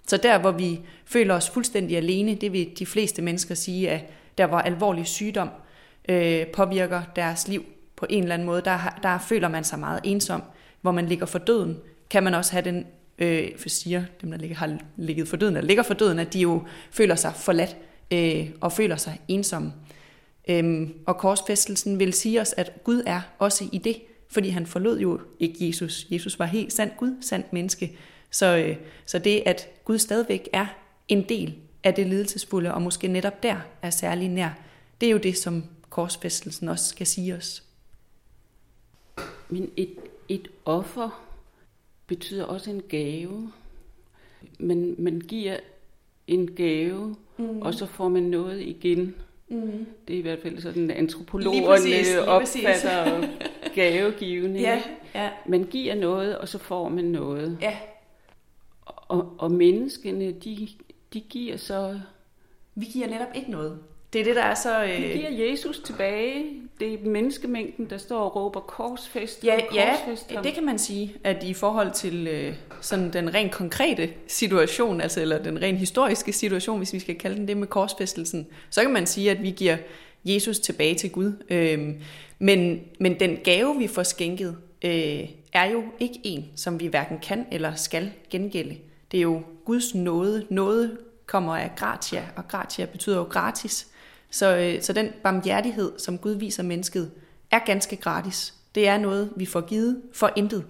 [0.08, 4.02] Så der, hvor vi føler os fuldstændig alene, det vil de fleste mennesker sige, at
[4.38, 5.50] der hvor alvorlig sygdom
[6.10, 7.66] øh, påvirker deres liv
[7.96, 10.44] på en eller anden måde, der, der føler man sig meget ensom.
[10.82, 11.78] Hvor man ligger for døden,
[12.10, 12.86] kan man også have den,
[13.20, 16.34] øh, for siger dem, der ligger, har ligget for døden, eller ligger for døden, at
[16.34, 17.78] de jo føler sig forladt
[18.12, 19.74] øh, og føler sig ensomme.
[20.50, 23.96] Øhm, og korsfæstelsen vil sige os, at Gud er også i det,
[24.36, 26.08] fordi han forlod jo ikke Jesus.
[26.12, 27.98] Jesus var helt sand Gud, sandt menneske,
[28.30, 28.76] så, øh,
[29.06, 30.66] så det, at Gud stadigvæk er
[31.08, 34.50] en del af det lidelsesfulde, og måske netop der er særlig nær,
[35.02, 37.64] det er jo det, som korsfæstelsen også skal sige os.
[39.50, 39.96] Men et,
[40.30, 41.26] et offer
[42.08, 43.52] betyder også en gave.
[44.60, 45.58] Man, man giver
[46.28, 47.62] en gave, mm.
[47.62, 49.16] og så får man noget igen.
[49.48, 49.86] Mm.
[50.08, 53.28] Det er i hvert fald sådan, antropologerne opfatter
[53.76, 54.60] gavegivende.
[54.60, 54.82] Ja,
[55.16, 55.30] ja.
[55.46, 57.58] Man giver noget, og så får man noget.
[57.62, 57.78] Ja.
[58.86, 60.68] Og, og menneskene, de,
[61.14, 62.00] de giver så...
[62.76, 63.80] Vi giver netop ikke noget.
[64.14, 64.84] Det er det, der er så...
[64.84, 65.04] Øh...
[65.04, 66.46] Vi giver Jesus tilbage.
[66.80, 69.44] Det er menneskemængden, der står og råber korsfest.
[69.44, 73.52] Ja, korsfest ja det kan man sige, at i forhold til øh, sådan den rent
[73.52, 77.68] konkrete situation, altså eller den rent historiske situation, hvis vi skal kalde den det med
[77.68, 79.78] korsfæstelsen, så kan man sige, at vi giver
[80.26, 81.34] Jesus tilbage til Gud.
[81.50, 81.94] Øh,
[82.40, 87.20] men, men den gave, vi får skænket, øh, er jo ikke en, som vi hverken
[87.20, 88.78] kan eller skal gengælde.
[89.12, 90.46] Det er jo Guds nåde.
[90.50, 93.88] Nåde kommer af gratia, og gratia betyder jo gratis.
[94.30, 97.12] Så, øh, så den barmhjertighed, som Gud viser mennesket,
[97.52, 98.54] er ganske gratis.
[98.76, 100.66] Det er noget, vi får givet for intet.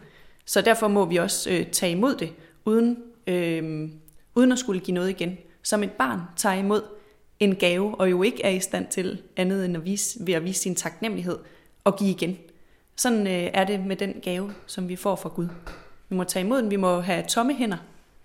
[0.46, 2.30] Så derfor må vi også øh, tage imod det,
[2.66, 3.90] uden, øh,
[4.36, 5.38] uden at skulle give noget igen.
[5.64, 6.82] Som et barn tager imod
[7.40, 10.44] en gave, og jo ikke er i stand til andet end at vise, ved at
[10.44, 11.40] vise sin taknemmelighed
[11.84, 12.38] og give igen.
[12.96, 15.48] Sådan øh, er det med den gave, som vi får fra Gud.
[16.10, 17.78] Vi må tage imod den, vi må have tomme hænder.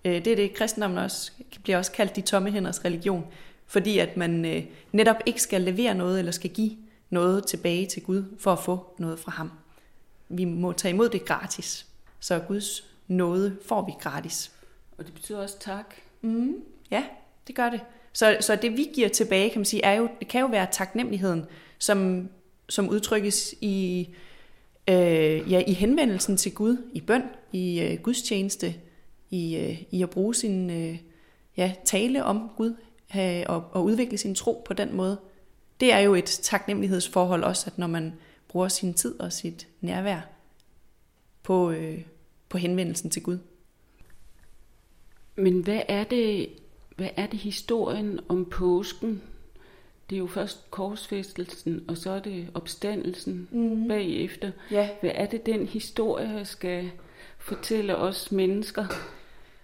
[0.05, 1.31] Øh, det er det, kristendommen også
[1.63, 3.25] bliver også kaldt de tomme hænders religion,
[3.65, 6.77] fordi at man øh, netop ikke skal levere noget eller skal give
[7.09, 9.51] noget tilbage til Gud for at få noget fra ham.
[10.29, 11.87] vi må tage imod det gratis.
[12.19, 14.51] Så Guds nåde får vi gratis.
[14.97, 15.95] Og det betyder også tak.
[16.21, 16.55] Mm,
[16.91, 17.03] ja,
[17.47, 17.79] det gør det.
[18.13, 20.67] Så, så det vi giver tilbage, kan man sige, er jo, det kan jo være
[20.71, 21.45] taknemmeligheden,
[21.79, 22.29] som,
[22.69, 24.09] som udtrykkes i,
[24.89, 28.75] øh, ja, i henvendelsen til Gud, i bøn, i øh, gudstjeneste,
[29.29, 30.97] i, øh, i at bruge sin øh,
[31.57, 32.75] ja, tale om Gud
[33.17, 35.19] øh, og, og udvikle sin tro på den måde.
[35.79, 38.13] Det er jo et taknemmelighedsforhold også, at når man
[38.47, 40.21] bruger sin tid og sit nærvær
[41.43, 42.01] på, øh,
[42.49, 43.37] på henvendelsen til Gud.
[45.35, 46.49] Men hvad er det,
[46.95, 49.21] hvad er det historien om påsken?
[50.09, 53.87] Det er jo først korsfæstelsen, og så er det opstandelsen mm.
[53.87, 54.51] bagefter.
[54.71, 54.89] Ja.
[55.01, 56.91] Hvad er det, den historie skal
[57.37, 58.85] fortælle os mennesker?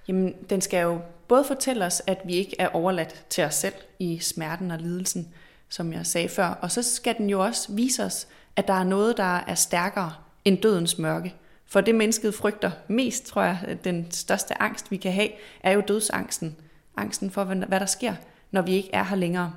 [0.07, 3.73] Jamen, den skal jo både fortælle os, at vi ikke er overladt til os selv
[3.99, 5.33] i smerten og lidelsen,
[5.69, 8.83] som jeg sagde før, og så skal den jo også vise os, at der er
[8.83, 10.13] noget, der er stærkere
[10.45, 11.35] end dødens mørke.
[11.65, 15.29] For det mennesket frygter mest, tror jeg, den største angst, vi kan have,
[15.63, 16.55] er jo dødsangsten.
[16.97, 18.13] Angsten for, hvad der sker,
[18.51, 19.53] når vi ikke er her længere.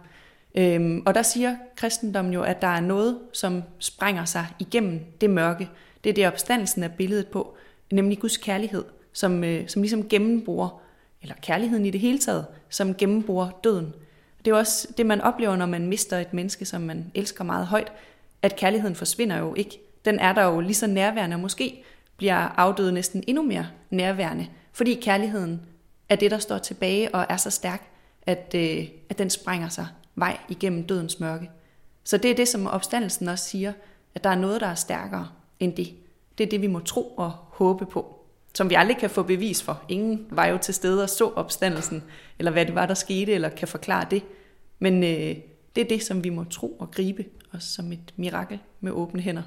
[0.54, 5.30] Øhm, og der siger kristendommen jo, at der er noget, som sprænger sig igennem det
[5.30, 5.68] mørke.
[6.04, 7.56] Det er det, opstandelsen er billedet på,
[7.92, 10.80] nemlig Guds kærlighed, som, øh, som ligesom gennembruger,
[11.22, 13.94] eller kærligheden i det hele taget, som gennembruger døden.
[14.44, 17.66] Det er også det, man oplever, når man mister et menneske, som man elsker meget
[17.66, 17.92] højt,
[18.42, 19.80] at kærligheden forsvinder jo ikke.
[20.04, 21.82] Den er der jo lige så nærværende, og måske
[22.16, 25.60] bliver afdøde næsten endnu mere nærværende, fordi kærligheden
[26.10, 27.90] er det, der står tilbage og er så stærk,
[28.22, 31.50] at, øh, at den sprænger sig vej igennem dødens mørke.
[32.04, 33.72] Så det er det, som opstandelsen også siger,
[34.14, 35.28] at der er noget, der er stærkere
[35.60, 35.92] end det.
[36.38, 38.24] Det er det, vi må tro og håbe på,
[38.54, 39.82] som vi aldrig kan få bevis for.
[39.88, 42.02] Ingen var jo til stede og så opstandelsen,
[42.38, 44.22] eller hvad det var, der skete, eller kan forklare det.
[44.78, 45.36] Men øh,
[45.76, 49.20] det er det, som vi må tro og gribe, os som et mirakel med åbne
[49.20, 49.42] hænder.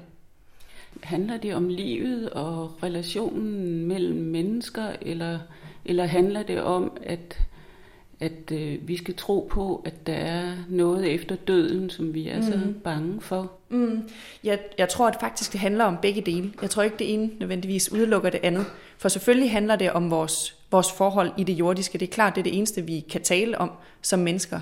[1.02, 5.38] Handler det om livet og relationen mellem mennesker, eller,
[5.84, 7.40] eller handler det om, at,
[8.20, 12.36] at øh, vi skal tro på, at der er noget efter døden, som vi er
[12.36, 12.42] mm.
[12.42, 13.52] så bange for?
[13.68, 14.08] Mm.
[14.44, 16.52] Jeg, jeg tror at faktisk, det handler om begge dele.
[16.62, 18.66] Jeg tror ikke, det ene nødvendigvis udelukker det andet.
[18.98, 21.98] For selvfølgelig handler det om vores, vores forhold i det jordiske.
[21.98, 23.70] Det er klart, det er det eneste, vi kan tale om
[24.02, 24.60] som mennesker.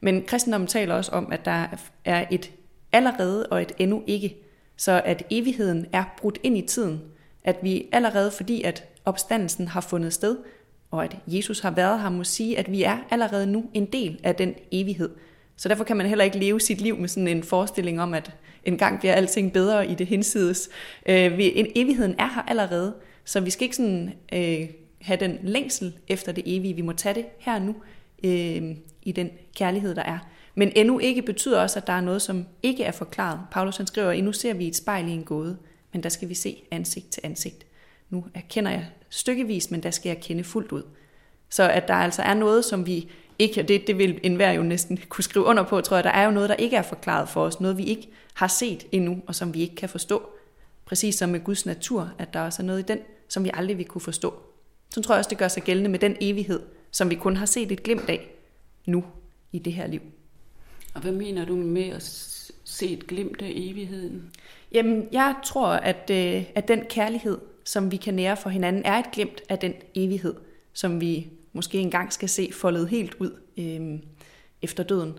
[0.00, 1.66] Men kristendommen taler også om, at der
[2.04, 2.50] er et
[2.92, 4.36] allerede og et endnu ikke.
[4.76, 7.02] Så at evigheden er brudt ind i tiden.
[7.44, 10.36] At vi allerede, fordi at opstandelsen har fundet sted,
[10.92, 14.20] og at Jesus har været her, må sige, at vi er allerede nu en del
[14.22, 15.10] af den evighed.
[15.56, 18.30] Så derfor kan man heller ikke leve sit liv med sådan en forestilling om, at
[18.64, 20.68] en gang bliver alting bedre i det hinsides.
[21.06, 22.94] Øh, en, evigheden er her allerede,
[23.24, 24.68] så vi skal ikke sådan øh,
[25.00, 26.74] have den længsel efter det evige.
[26.74, 27.74] Vi må tage det her nu
[28.24, 30.18] øh, i den kærlighed, der er.
[30.54, 33.40] Men endnu ikke betyder også, at der er noget, som ikke er forklaret.
[33.50, 35.56] Paulus han skriver, at endnu ser vi et spejl i en gåde,
[35.92, 37.66] men der skal vi se ansigt til ansigt.
[38.12, 40.82] Nu erkender jeg stykkevis, men der skal jeg kende fuldt ud.
[41.50, 44.98] Så at der altså er noget, som vi ikke, det, det vil enhver jo næsten
[45.08, 47.44] kunne skrive under på, tror jeg, der er jo noget, der ikke er forklaret for
[47.44, 50.30] os, noget vi ikke har set endnu, og som vi ikke kan forstå.
[50.84, 52.98] Præcis som med Guds natur, at der også er noget i den,
[53.28, 54.34] som vi aldrig vil kunne forstå.
[54.90, 56.60] Så tror jeg også, det gør sig gældende med den evighed,
[56.90, 58.30] som vi kun har set et glimt af
[58.86, 59.04] nu
[59.52, 60.00] i det her liv.
[60.94, 62.02] Og hvad mener du med at
[62.64, 64.30] se et glimt af evigheden?
[64.72, 68.94] Jamen, jeg tror, at, øh, at den kærlighed, som vi kan nære for hinanden, er
[68.94, 70.34] et glimt af den evighed,
[70.72, 73.98] som vi måske engang skal se foldet helt ud øh,
[74.62, 75.10] efter døden.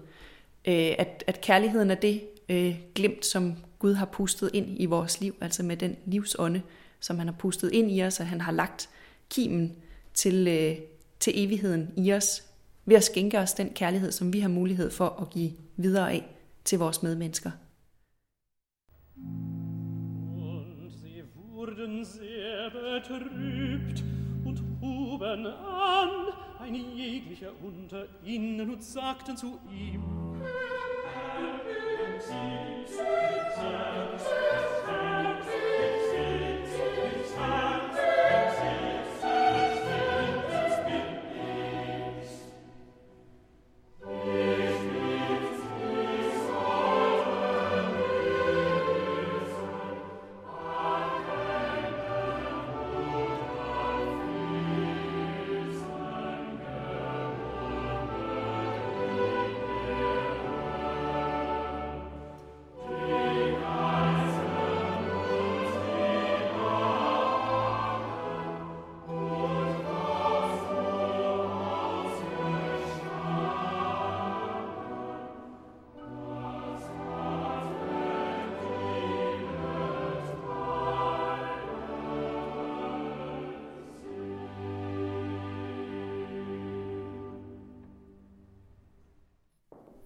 [0.68, 5.22] Øh, at, at kærligheden er det øh, glimt, som Gud har pustet ind i vores
[5.22, 6.62] liv, altså med den livsånde,
[7.00, 8.90] som han har pustet ind i os, og han har lagt
[9.30, 9.76] kimen
[10.14, 10.78] til, øh,
[11.20, 12.44] til evigheden i os,
[12.86, 16.36] ved at skænke os den kærlighed, som vi har mulighed for at give videre af
[16.66, 17.52] til vores medmennesker.
[19.16, 19.63] thank you
[21.76, 24.04] wurden sehr betrübt
[24.46, 26.10] und huben an,
[26.60, 30.04] ein jeglicher unter ihnen und sagten zu ihm,
[33.56, 35.13] Herr,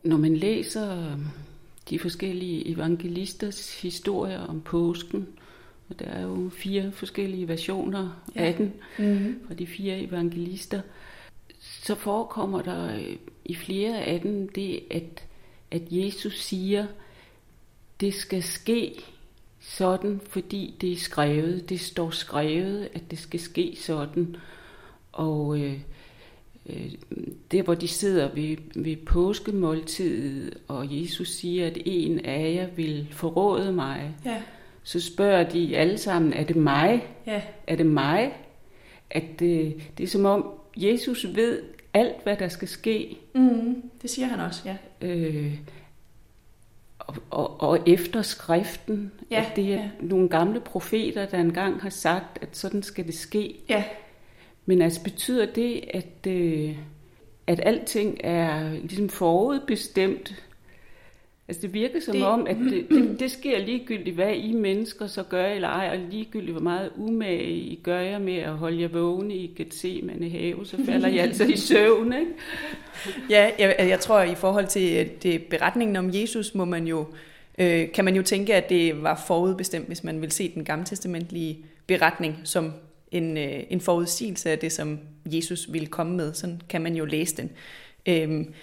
[0.08, 1.18] når man læser
[1.90, 5.28] de forskellige evangelisters historier om påsken,
[5.90, 8.42] og der er jo fire forskellige versioner ja.
[8.42, 9.40] af den mm-hmm.
[9.48, 10.82] fra de fire evangelister,
[11.60, 13.00] så forekommer der
[13.46, 15.24] i flere af dem det, at,
[15.72, 16.88] at Jesus siger,
[18.00, 19.04] det skal ske
[19.60, 21.70] sådan, fordi det er skrevet.
[21.70, 24.36] Det står skrevet, at det skal ske sådan.
[25.12, 25.80] Og øh,
[26.70, 26.92] øh,
[27.52, 33.08] der, hvor de sidder ved, ved påskemåltidet, og Jesus siger, at en af jer vil
[33.12, 34.42] forråde mig, ja.
[34.84, 37.08] så spørger de alle sammen, er det mig?
[37.28, 37.42] Ja.
[37.68, 38.34] Er det mig?
[39.10, 40.46] At øh, det er som om,
[40.78, 41.62] Jesus ved
[41.94, 43.18] alt, hvad der skal ske.
[43.36, 45.08] Mm, det siger han også, ja.
[45.08, 45.54] Øh,
[47.00, 49.90] og, og, og efter skriften, ja, at det er ja.
[50.02, 53.56] nogle gamle profeter, der engang har sagt, at sådan skal det ske.
[53.70, 53.84] Ja.
[54.70, 56.76] Men altså betyder det, at, øh,
[57.48, 60.44] at alting er ligesom forudbestemt?
[61.48, 65.08] Altså det virker som det, om, at det, det, det sker ligegyldigt, hvad I mennesker
[65.08, 68.82] så gør eller ej, og ligegyldigt, hvor meget umage I gør jer med at holde
[68.82, 72.32] jer vågne i Gethsemane have, så falder I altså i søvn, ikke?
[73.30, 77.06] Ja, jeg, jeg tror, at i forhold til det, beretningen om Jesus, må man jo,
[77.58, 80.86] øh, kan man jo tænke, at det var forudbestemt, hvis man vil se den gamle
[80.86, 81.58] testamentlige
[81.88, 82.74] beretning som
[83.12, 86.34] en, øh, en forudsigelse af det, som Jesus ville komme med.
[86.34, 87.52] Sådan kan man jo læse den.
[88.06, 88.54] Øhm,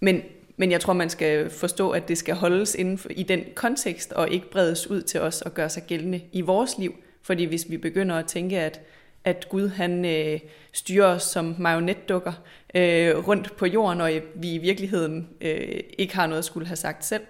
[0.00, 0.22] men,
[0.56, 4.12] men jeg tror, man skal forstå, at det skal holdes inden for, i den kontekst,
[4.12, 6.94] og ikke bredes ud til os og gøre sig gældende i vores liv.
[7.22, 8.80] Fordi hvis vi begynder at tænke, at,
[9.24, 10.40] at Gud han øh,
[10.72, 12.32] styrer os som marionetdukker
[12.74, 16.76] øh, rundt på jorden, og vi i virkeligheden øh, ikke har noget at skulle have
[16.76, 17.22] sagt selv,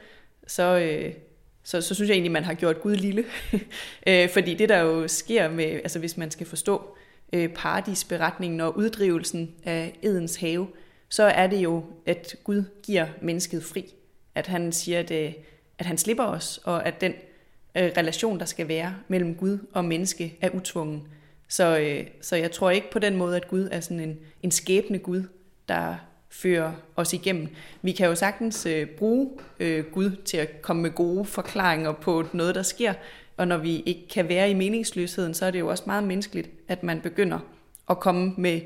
[0.46, 1.12] så, øh,
[1.66, 3.24] så, så synes jeg egentlig, man har gjort Gud lille.
[4.08, 6.96] øh, fordi det, der jo sker med, altså hvis man skal forstå
[7.32, 10.68] øh, paradisberetningen og uddrivelsen af Edens have,
[11.08, 13.94] så er det jo, at Gud giver mennesket fri.
[14.34, 15.32] At han siger, at, øh,
[15.78, 17.12] at han slipper os, og at den
[17.76, 21.08] øh, relation, der skal være mellem Gud og menneske, er utvungen.
[21.48, 24.50] Så, øh, så jeg tror ikke på den måde, at Gud er sådan en, en
[24.50, 25.22] skæbne Gud,
[25.68, 25.96] der
[26.42, 27.48] føre os igennem.
[27.82, 29.30] Vi kan jo sagtens øh, bruge
[29.60, 32.94] øh, Gud til at komme med gode forklaringer på noget, der sker,
[33.36, 36.50] og når vi ikke kan være i meningsløsheden, så er det jo også meget menneskeligt,
[36.68, 37.38] at man begynder
[37.90, 38.60] at komme med,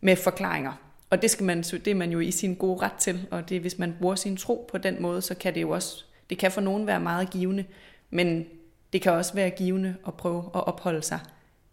[0.00, 0.72] med forklaringer.
[1.10, 3.60] Og det, skal man, det er man jo i sin gode ret til, og det,
[3.60, 6.52] hvis man bruger sin tro på den måde, så kan det jo også, det kan
[6.52, 7.64] for nogen være meget givende,
[8.10, 8.46] men
[8.92, 11.20] det kan også være givende at prøve at opholde sig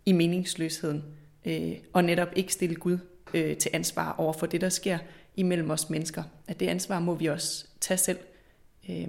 [0.05, 1.03] i meningsløsheden,
[1.45, 2.97] øh, og netop ikke stille Gud
[3.33, 4.97] øh, til ansvar over for det, der sker,
[5.37, 6.23] imellem os mennesker.
[6.47, 8.19] At det ansvar må vi også tage selv,
[8.89, 9.07] øh,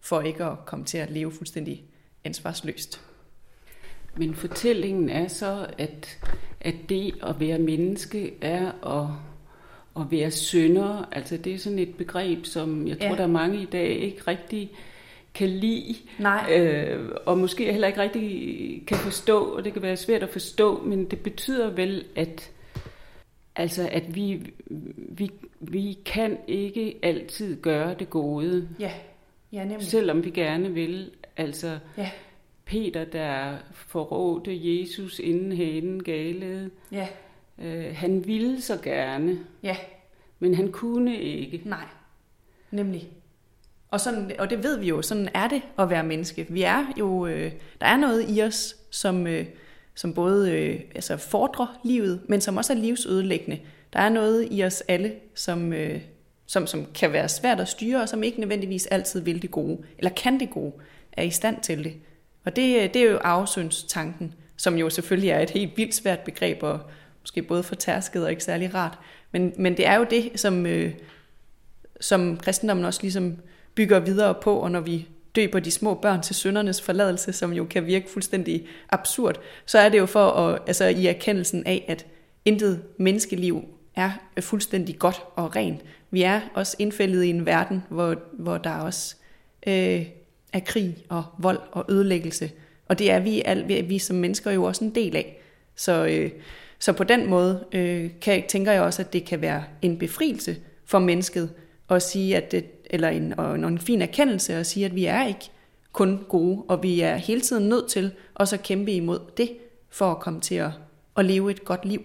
[0.00, 1.84] for ikke at komme til at leve fuldstændig
[2.24, 3.00] ansvarsløst.
[4.16, 6.18] Men fortællingen er så, at,
[6.60, 9.08] at det at være menneske er at,
[10.02, 11.08] at være synder.
[11.12, 13.14] Altså det er sådan et begreb, som jeg tror, ja.
[13.14, 14.70] der er mange i dag ikke rigtig
[15.34, 16.52] kan lide, Nej.
[16.52, 20.82] Øh, og måske heller ikke rigtig kan forstå, og det kan være svært at forstå,
[20.82, 22.50] men det betyder vel, at
[23.56, 24.52] Altså, at vi,
[24.96, 28.68] vi, vi kan ikke altid gøre det gode.
[28.80, 28.92] Ja,
[29.52, 29.86] ja nemlig.
[29.86, 31.10] Selvom vi gerne vil.
[31.36, 32.10] Altså, ja.
[32.64, 36.70] Peter, der forrådte Jesus inden hanen galede.
[36.92, 37.08] Ja.
[37.58, 39.38] Øh, han ville så gerne.
[39.62, 39.76] Ja.
[40.38, 41.62] Men han kunne ikke.
[41.64, 41.86] Nej,
[42.70, 43.08] nemlig.
[43.90, 46.46] Og, sådan, og det ved vi jo, sådan er det at være menneske.
[46.48, 49.46] Vi er jo, øh, der er noget i os, som, øh,
[49.94, 53.60] som både øh, altså fordrer livet, men som også er livsødelæggende.
[53.92, 56.00] Der er noget i os alle, som, øh,
[56.46, 59.78] som, som kan være svært at styre, og som ikke nødvendigvis altid vil det gode,
[59.98, 60.72] eller kan det gode,
[61.12, 61.94] er i stand til det.
[62.44, 66.20] Og det, øh, det er jo afsynstanken, som jo selvfølgelig er et helt vildt svært
[66.20, 66.80] begreb, og
[67.20, 68.98] måske både fortærsket og ikke særlig rart.
[69.32, 70.94] Men, men det er jo det, som, øh,
[72.00, 73.36] som kristendommen også ligesom
[73.74, 77.64] bygger videre på, og når vi døber de små børn til søndernes forladelse, som jo
[77.64, 82.06] kan virke fuldstændig absurd, så er det jo for at, altså i erkendelsen af, at
[82.44, 83.64] intet menneskeliv
[83.96, 85.80] er fuldstændig godt og rent.
[86.10, 89.16] Vi er også indfældet i en verden, hvor, hvor der også
[89.66, 90.06] øh,
[90.52, 92.50] er krig og vold og ødelæggelse.
[92.88, 95.40] Og det er vi, al, vi som mennesker jo også en del af.
[95.76, 96.30] Så, øh,
[96.78, 100.56] så på den måde øh, kan, tænker jeg også, at det kan være en befrielse
[100.84, 101.50] for mennesket
[101.90, 102.64] at sige, at det,
[102.94, 105.50] eller en, og en fin erkendelse at sige, at vi er ikke
[105.92, 109.56] kun gode, og vi er hele tiden nødt til også at kæmpe imod det,
[109.90, 110.70] for at komme til at,
[111.16, 112.02] at leve et godt liv.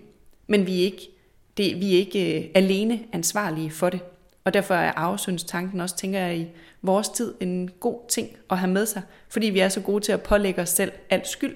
[0.47, 1.09] Men vi er ikke,
[1.57, 3.99] det, vi er ikke øh, alene ansvarlige for det.
[4.43, 6.47] Og derfor er arvesyndstanken også, tænker jeg, i
[6.81, 10.11] vores tid en god ting at have med sig, fordi vi er så gode til
[10.11, 11.55] at pålægge os selv alt skyld,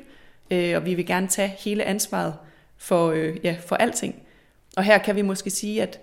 [0.52, 2.34] øh, og vi vil gerne tage hele ansvaret
[2.78, 4.16] for, øh, ja, for alting.
[4.78, 6.00] Og her kan vi måske sige, at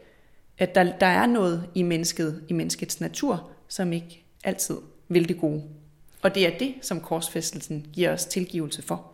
[0.60, 4.76] at der, der er noget i mennesket, i menneskets natur, som ikke altid
[5.08, 5.62] vil det gode.
[6.22, 9.12] Og det er det, som korsfæstelsen giver os tilgivelse for.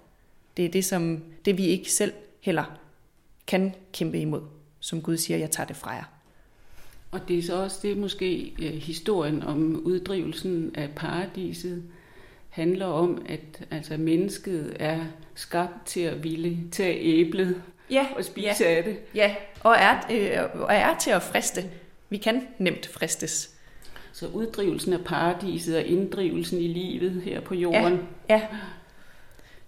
[0.56, 2.78] Det er det, som det vi ikke selv heller
[3.47, 4.40] kan kæmpe imod,
[4.81, 6.05] som Gud siger, jeg tager det fra jer.
[7.10, 11.82] Og det er så også det, måske øh, historien om uddrivelsen af paradiset
[12.48, 15.05] handler om, at altså, mennesket er
[15.35, 18.97] skabt til at ville tage æblet ja, og spise ja, af det.
[19.15, 21.65] Ja, og er, øh, og er til at friste.
[22.11, 23.51] Vi kan nemt fristes.
[24.13, 27.99] Så uddrivelsen af paradiset og inddrivelsen i livet her på jorden.
[28.29, 28.43] Ja, ja.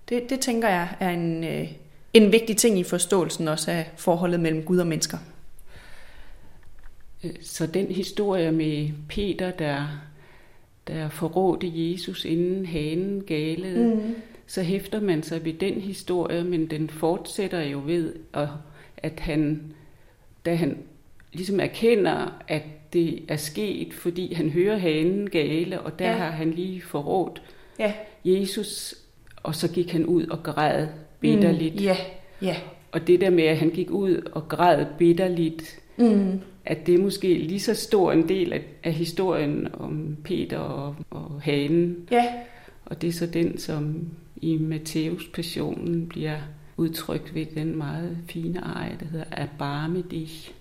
[0.09, 1.73] Det, det tænker jeg er en, øh,
[2.15, 5.19] en vigtig ting i forståelsen også af forholdet mellem Gud og mennesker.
[7.24, 9.86] Øh, så den historie med Peter, der,
[10.89, 14.15] der forrådte Jesus inden hanen galede, mm.
[14.49, 18.15] Så hæfter man sig ved den historie, men den fortsætter jo ved,
[18.97, 19.73] at han,
[20.47, 20.79] da han
[21.33, 22.62] ligesom erkender, at
[22.93, 26.16] det er sket, fordi han hører hanen gale, og der ja.
[26.16, 27.43] har han lige forrådt
[27.79, 27.93] ja.
[28.25, 28.95] Jesus,
[29.37, 30.87] og så gik han ud og græd
[31.20, 31.75] bitterligt.
[31.75, 31.81] Mm.
[31.81, 31.97] Ja.
[32.43, 32.57] ja.
[32.93, 36.41] Og det der med, at han gik ud og græd bitterligt, mm.
[36.65, 40.97] at det er måske lige så stor en del af, af historien om Peter og,
[41.11, 42.09] og hanen.
[42.11, 42.25] Ja.
[42.85, 44.09] Og det er så den, som
[44.43, 46.39] i Matteus passionen bliver
[46.77, 50.57] udtrykt ved den meget fine ej, der hedder Abarme dich.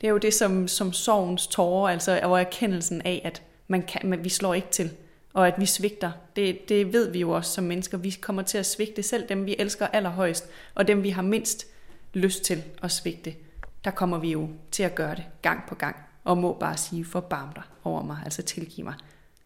[0.00, 4.00] Det er jo det som, som sorgens tårer, altså og erkendelsen af, at man kan,
[4.04, 4.90] men vi slår ikke til,
[5.32, 6.12] og at vi svigter.
[6.36, 7.98] Det, det ved vi jo også som mennesker.
[7.98, 11.66] Vi kommer til at svigte selv dem, vi elsker allerhøjst, og dem, vi har mindst
[12.14, 13.34] lyst til at svigte.
[13.84, 17.04] Der kommer vi jo til at gøre det gang på gang, og må bare sige,
[17.04, 18.94] forbarm dig over mig, altså tilgiv mig.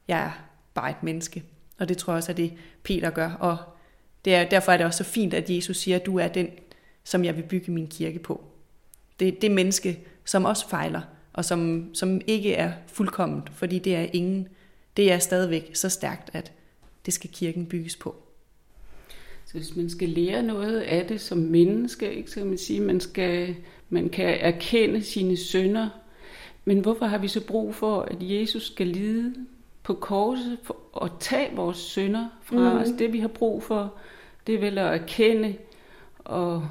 [0.08, 0.30] Jeg er
[0.74, 1.42] bare et menneske,
[1.78, 2.52] og det tror jeg også er det,
[2.82, 3.56] Peter gør, og
[4.24, 6.48] det er, derfor er det også så fint, at Jesus siger, at du er den,
[7.04, 8.44] som jeg vil bygge min kirke på.
[9.20, 11.00] Det, det menneske, som også fejler,
[11.32, 14.48] og som, som ikke er fuldkomment, fordi det er ingen.
[14.96, 16.52] Det er stadigvæk så stærkt, at
[17.06, 18.16] det skal kirken bygges på.
[19.46, 22.80] Så hvis man skal lære noget af det som menneske, ikke, så kan man sige,
[22.80, 23.56] man skal
[23.92, 25.88] man kan erkende sine sønder.
[26.64, 29.34] Men hvorfor har vi så brug for, at Jesus skal lide
[29.82, 32.78] på korset for at tage vores sønder fra mm.
[32.78, 32.88] os?
[32.98, 33.94] Det vi har brug for,
[34.46, 35.54] det er vel at erkende
[36.18, 36.68] og,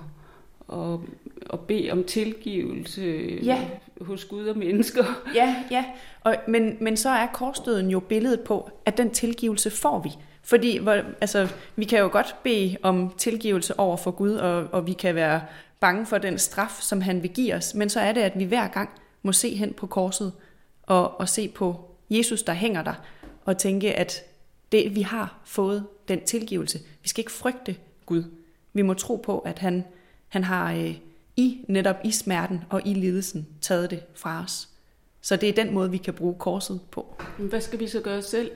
[0.71, 1.03] og,
[1.45, 3.67] og bede om tilgivelse ja.
[4.01, 5.05] hos Gud og mennesker.
[5.35, 5.85] Ja, ja.
[6.23, 10.09] Og, men, men så er korsdøden jo billedet på, at den tilgivelse får vi.
[10.43, 14.87] Fordi hvor, altså, vi kan jo godt bede om tilgivelse over for Gud, og, og
[14.87, 15.41] vi kan være
[15.79, 17.73] bange for den straf, som han vil give os.
[17.73, 18.89] Men så er det, at vi hver gang
[19.23, 20.31] må se hen på korset
[20.83, 22.93] og, og se på Jesus, der hænger der,
[23.45, 24.23] og tænke, at
[24.71, 26.79] det, vi har fået den tilgivelse.
[27.01, 27.75] Vi skal ikke frygte
[28.05, 28.23] Gud.
[28.73, 29.83] Vi må tro på, at han,
[30.31, 30.95] han har øh,
[31.37, 34.67] i netop i smerten og i lidelsen taget det fra os.
[35.21, 37.15] Så det er den måde, vi kan bruge korset på.
[37.37, 38.51] Hvad skal vi så gøre selv?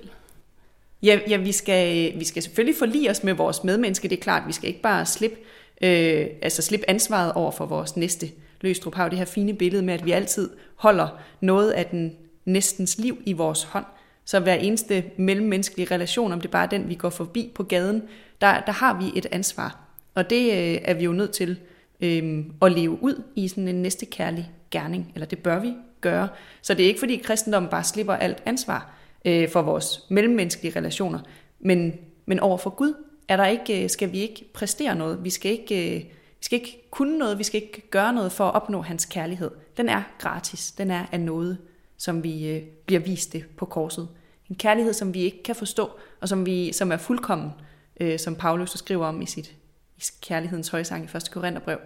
[1.04, 4.48] Ja, ja vi, skal, vi skal selvfølgelig forlige os med vores medmenneske, det er klart.
[4.48, 5.38] Vi skal ikke bare slippe,
[5.82, 8.30] øh, altså slippe ansvaret over for vores næste.
[8.62, 11.08] Løstrup har jo det her fine billede med, at vi altid holder
[11.42, 12.16] noget af den
[12.46, 13.86] næstens liv i vores hånd.
[14.26, 18.04] Så hver eneste mellemmenneskelige relation, om det bare er den, vi går forbi på gaden,
[18.42, 19.85] der, der har vi et ansvar.
[20.16, 21.60] Og det øh, er vi jo nødt til
[22.02, 26.28] øh, at leve ud i sådan en næste kærlig gerning, eller det bør vi gøre.
[26.62, 31.20] Så det er ikke fordi kristendommen bare slipper alt ansvar øh, for vores mellemmenneskelige relationer,
[31.60, 31.94] men,
[32.26, 32.94] men over for Gud
[33.28, 35.24] er der ikke, øh, skal vi ikke præstere noget.
[35.24, 36.04] Vi skal ikke, øh,
[36.40, 39.52] vi skal ikke kunne noget, vi skal ikke gøre noget for at opnå hans kærlighed.
[39.78, 41.58] Den er gratis, den er af noget,
[41.98, 44.08] som vi øh, bliver vist det på korset.
[44.50, 45.90] En kærlighed, som vi ikke kan forstå,
[46.22, 47.52] og som, vi, som er fuldkommen,
[48.00, 49.56] øh, som Paulus skriver om i sit
[49.98, 51.32] i kærlighedens højsang i 1.
[51.32, 51.78] Korintherbrev.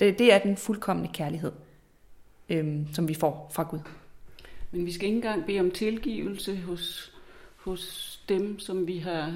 [0.00, 1.52] Det, det er den fuldkommende kærlighed,
[2.48, 3.78] øh, som vi får fra Gud.
[4.70, 7.12] Men vi skal ikke engang bede om tilgivelse hos,
[7.56, 9.32] hos dem, som vi har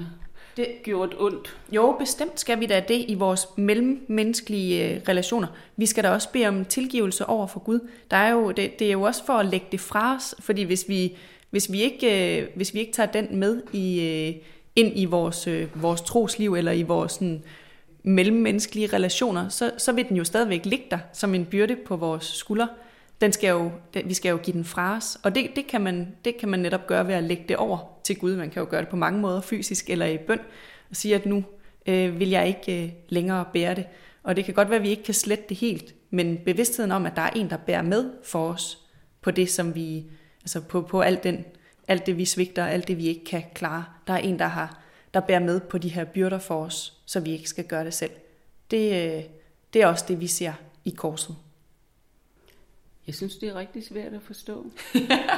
[0.57, 1.57] det, gjort ondt.
[1.71, 5.47] Jo, bestemt skal vi da det i vores mellemmenneskelige øh, relationer.
[5.75, 7.79] Vi skal da også bede om tilgivelse over for Gud.
[8.11, 10.63] Der er jo, det, det er jo også for at lægge det fra os, fordi
[10.63, 11.17] hvis vi,
[11.49, 14.35] hvis vi, ikke, øh, hvis vi ikke tager den med i, øh,
[14.75, 17.43] ind i vores, vores trosliv eller i vores sådan,
[18.07, 22.23] mellemmenneskelige relationer, så, så vil den jo stadigvæk ligge der som en byrde på vores
[22.23, 22.69] skuldre.
[23.21, 23.71] Den skal jo,
[24.05, 26.59] vi skal jo give den fra os, og det, det, kan man, det kan man
[26.59, 28.35] netop gøre ved at lægge det over til Gud.
[28.35, 30.39] Man kan jo gøre det på mange måder, fysisk eller i bøn,
[30.89, 31.43] og sige, at nu
[31.87, 33.85] øh, vil jeg ikke øh, længere bære det.
[34.23, 37.05] Og det kan godt være, at vi ikke kan slette det helt, men bevidstheden om,
[37.05, 38.77] at der er en, der bærer med for os
[39.21, 40.03] på det, som vi,
[40.41, 41.45] altså på, på alt, den,
[41.87, 43.83] alt det, vi svigter, alt det, vi ikke kan klare.
[44.07, 47.19] Der er en, der har der bærer med på de her byrder for os, så
[47.19, 48.11] vi ikke skal gøre det selv.
[48.71, 49.23] Det, øh,
[49.73, 50.53] det er også det, vi ser
[50.85, 51.35] i korset.
[53.07, 54.65] Jeg synes, det er rigtig svært at forstå.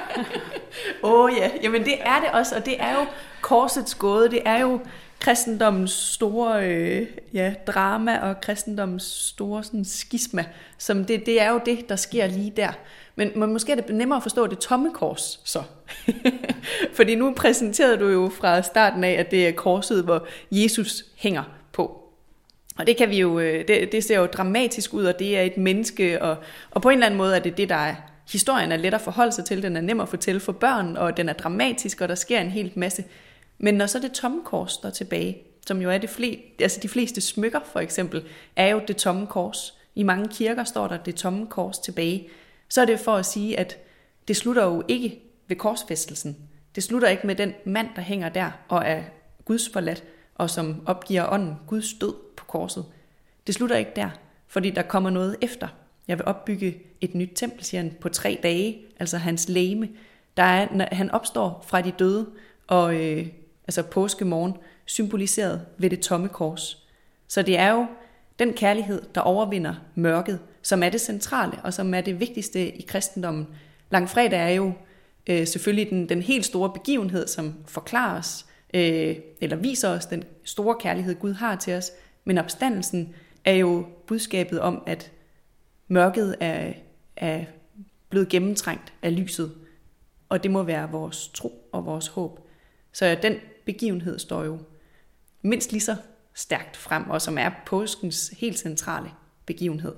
[1.03, 3.05] Åh oh, ja, jamen det er det også, og det er jo
[3.41, 4.79] korsets gåde, det er jo
[5.19, 10.45] kristendommens store øh, ja, drama og kristendommens store sådan, skisma.
[10.77, 12.71] Som det, det er jo det, der sker lige der.
[13.15, 15.63] Men, men måske er det nemmere at forstå det tomme kors så.
[16.97, 21.58] Fordi nu præsenterede du jo fra starten af, at det er korset, hvor Jesus hænger.
[22.79, 25.41] Og det kan vi jo, øh, det, det ser jo dramatisk ud, og det er
[25.41, 26.37] et menneske, og,
[26.71, 27.95] og på en eller anden måde er det det, der er
[28.31, 31.17] historien er let at forholde sig til, den er nem at fortælle for børn, og
[31.17, 33.03] den er dramatisk, og der sker en helt masse.
[33.57, 35.37] Men når så det tomme kors står tilbage,
[35.67, 38.23] som jo er det flest, altså de fleste smykker for eksempel,
[38.55, 39.77] er jo det tomme kors.
[39.95, 42.27] I mange kirker står der det tomme kors tilbage.
[42.69, 43.77] Så er det for at sige, at
[44.27, 46.37] det slutter jo ikke ved korsfæstelsen.
[46.75, 49.01] Det slutter ikke med den mand, der hænger der og er
[49.45, 50.03] Guds forladt,
[50.35, 52.13] og som opgiver ånden Guds død
[52.49, 52.85] korset.
[53.47, 54.09] Det slutter ikke der,
[54.47, 55.67] fordi der kommer noget efter.
[56.07, 59.89] Jeg vil opbygge et nyt tempel, siger han, på tre dage, altså hans læme.
[60.37, 62.27] Der er, når han opstår fra de døde,
[62.67, 63.27] og øh,
[63.67, 64.53] altså påskemorgen,
[64.85, 66.87] symboliseret ved det tomme kors.
[67.27, 67.85] Så det er jo
[68.39, 72.81] den kærlighed, der overvinder mørket, som er det centrale, og som er det vigtigste i
[72.81, 73.47] kristendommen.
[73.89, 74.73] Langfredag er jo
[75.27, 80.23] øh, selvfølgelig den, den helt store begivenhed, som forklarer os, øh, eller viser os den
[80.43, 81.91] store kærlighed, Gud har til os.
[82.29, 83.15] Men opstandelsen
[83.45, 85.11] er jo budskabet om, at
[85.87, 86.73] mørket er,
[87.15, 87.45] er
[88.09, 89.51] blevet gennemtrængt af lyset.
[90.29, 92.39] Og det må være vores tro og vores håb.
[92.93, 93.35] Så den
[93.65, 94.59] begivenhed står jo
[95.41, 95.95] mindst lige så
[96.33, 99.11] stærkt frem, og som er påskens helt centrale
[99.45, 99.95] begivenhed,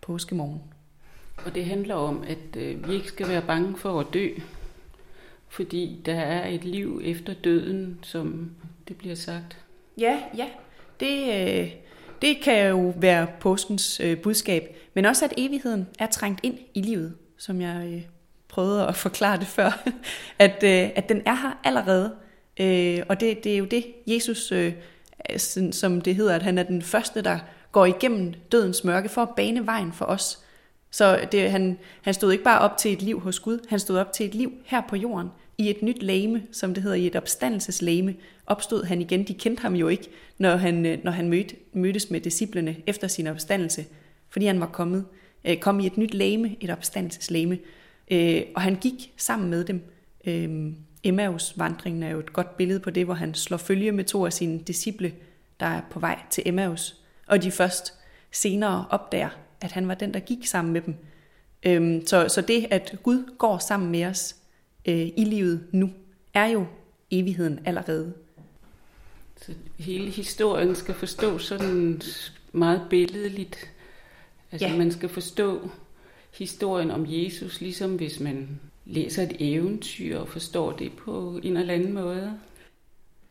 [0.00, 0.62] påskemorgen.
[1.46, 4.28] Og det handler om, at øh, vi ikke skal være bange for at dø,
[5.48, 8.50] fordi der er et liv efter døden, som
[8.88, 9.64] det bliver sagt.
[9.98, 10.48] Ja, ja.
[11.00, 11.70] Det, øh,
[12.22, 16.82] det kan jo være påskens øh, budskab, men også at evigheden er trængt ind i
[16.82, 18.02] livet, som jeg øh,
[18.48, 19.84] prøvede at forklare det før,
[20.38, 22.14] at, øh, at den er her allerede.
[22.60, 24.72] Øh, og det, det er jo det, Jesus, øh,
[25.72, 27.38] som det hedder, at han er den første, der
[27.72, 30.38] går igennem dødens mørke for at bane vejen for os.
[30.90, 33.98] Så det, han, han stod ikke bare op til et liv hos Gud, han stod
[33.98, 35.28] op til et liv her på jorden,
[35.58, 38.14] i et nyt lame, som det hedder, i et opstandelseslame,
[38.46, 39.24] opstod han igen.
[39.24, 40.08] De kendte ham jo ikke,
[40.38, 43.84] når han, øh, når han mødte, mødtes med disciplene efter sin opstandelse,
[44.28, 45.04] fordi han var kommet,
[45.44, 47.58] øh, kom i et nyt lame, et opstandelseslame,
[48.10, 49.82] øh, og han gik sammen med dem.
[50.24, 50.72] Øh,
[51.04, 54.32] Emmaus-vandringen er jo et godt billede på det, hvor han slår følge med to af
[54.32, 55.12] sine disciple,
[55.60, 57.94] der er på vej til Emmaus, og de først
[58.32, 59.28] senere opdager,
[59.60, 60.94] at han var den, der gik sammen med dem.
[61.62, 64.36] Øhm, så, så det, at Gud går sammen med os
[64.86, 65.90] øh, i livet nu,
[66.34, 66.66] er jo
[67.10, 68.12] evigheden allerede.
[69.36, 72.02] Så hele historien skal forstås sådan
[72.52, 73.70] meget billedligt.
[74.52, 74.76] Altså ja.
[74.76, 75.70] man skal forstå
[76.38, 81.74] historien om Jesus, ligesom hvis man læser et eventyr og forstår det på en eller
[81.74, 82.38] anden måde.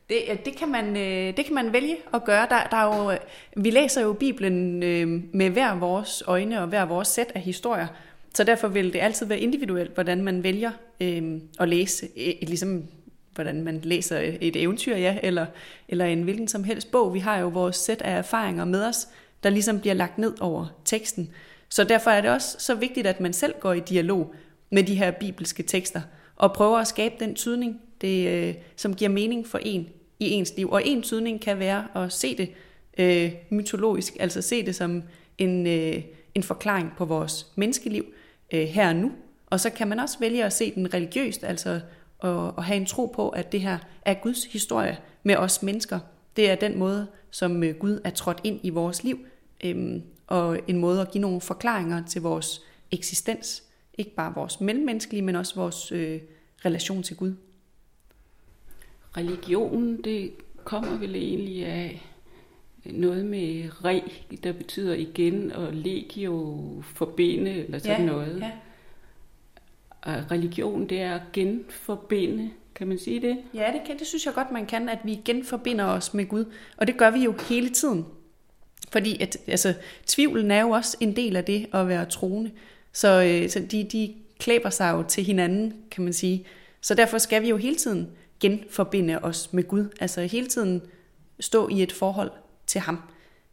[0.09, 2.47] Det, det, kan man, øh, det kan man vælge at gøre.
[2.49, 3.17] Der, der er jo,
[3.57, 7.87] vi læser jo Bibelen øh, med hver vores øjne og hver vores sæt af historier,
[8.35, 12.83] så derfor vil det altid være individuelt, hvordan man vælger øh, at læse, øh, ligesom
[13.35, 15.45] hvordan man læser et eventyr, ja, eller,
[15.87, 17.13] eller en hvilken som helst bog.
[17.13, 19.07] Vi har jo vores sæt af erfaringer med os,
[19.43, 21.29] der ligesom bliver lagt ned over teksten.
[21.69, 24.33] Så derfor er det også så vigtigt, at man selv går i dialog
[24.69, 26.01] med de her bibelske tekster,
[26.35, 29.89] og prøver at skabe den tydning, det, øh, som giver mening for en
[30.19, 30.71] i ens liv.
[30.71, 32.49] Og en tydning kan være at se det
[32.97, 35.03] øh, mytologisk, altså se det som
[35.37, 36.03] en, øh,
[36.35, 38.05] en forklaring på vores menneskeliv
[38.53, 39.11] øh, her og nu.
[39.45, 41.81] Og så kan man også vælge at se den religiøst, altså
[42.23, 45.99] at, at have en tro på, at det her er Guds historie med os mennesker.
[46.35, 49.19] Det er den måde, som øh, Gud er trådt ind i vores liv,
[49.63, 52.61] øh, og en måde at give nogle forklaringer til vores
[52.91, 53.63] eksistens.
[53.97, 56.21] Ikke bare vores mellemmenneskelige, men også vores øh,
[56.65, 57.33] relation til Gud.
[59.17, 60.31] Religionen, det
[60.63, 62.12] kommer vel egentlig af
[62.85, 64.03] noget med re,
[64.43, 66.59] der betyder igen, og legio
[66.95, 68.39] forbinde, eller sådan ja, noget.
[68.41, 68.51] Ja.
[70.01, 73.37] Og religion, det er at genforbinde, kan man sige det?
[73.53, 76.45] Ja, det, kan, det synes jeg godt, man kan, at vi genforbinder os med Gud.
[76.77, 78.05] Og det gør vi jo hele tiden.
[78.91, 79.73] Fordi at, altså,
[80.07, 82.51] tvivlen er jo også en del af det at være troende.
[82.93, 86.45] Så, øh, så de, de klæber sig jo til hinanden, kan man sige.
[86.81, 89.85] Så derfor skal vi jo hele tiden genforbinde os med Gud.
[89.99, 90.81] Altså hele tiden
[91.39, 92.31] stå i et forhold
[92.73, 92.99] til ham.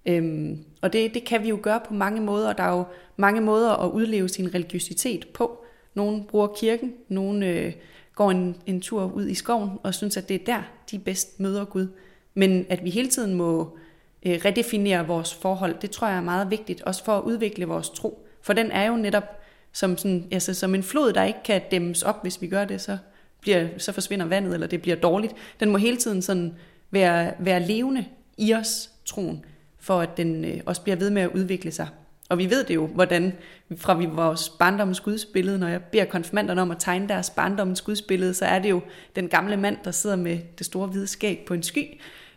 [0.06, 2.52] Øhm, og det, det kan vi jo gøre på mange måder.
[2.52, 2.84] Der er jo
[3.16, 5.64] mange måder at udleve sin religiøsitet på.
[5.94, 7.72] Nogle bruger kirken, nogle øh,
[8.14, 11.40] går en, en tur ud i skoven og synes, at det er der, de bedst
[11.40, 11.86] møder Gud.
[12.34, 13.78] Men at vi hele tiden må
[14.26, 17.90] øh, redefinere vores forhold, det tror jeg er meget vigtigt, også for at udvikle vores
[17.90, 18.26] tro.
[18.42, 19.24] For den er jo netop
[19.72, 22.80] som, sådan, altså, som en flod, der ikke kan dæmmes op, hvis vi gør det,
[22.80, 22.98] så,
[23.40, 25.34] bliver, så forsvinder vandet, eller det bliver dårligt.
[25.60, 26.54] Den må hele tiden sådan
[26.90, 28.04] være, være levende
[28.38, 29.44] i os, troen,
[29.78, 31.88] for at den øh, også bliver ved med at udvikle sig.
[32.28, 33.32] Og vi ved det jo, hvordan
[33.76, 38.34] fra vi vores barndommens gudsbillede, når jeg beder konfirmanderne om at tegne deres barndommens gudsbillede,
[38.34, 38.80] så er det jo
[39.16, 41.84] den gamle mand, der sidder med det store hvide skæg på en sky.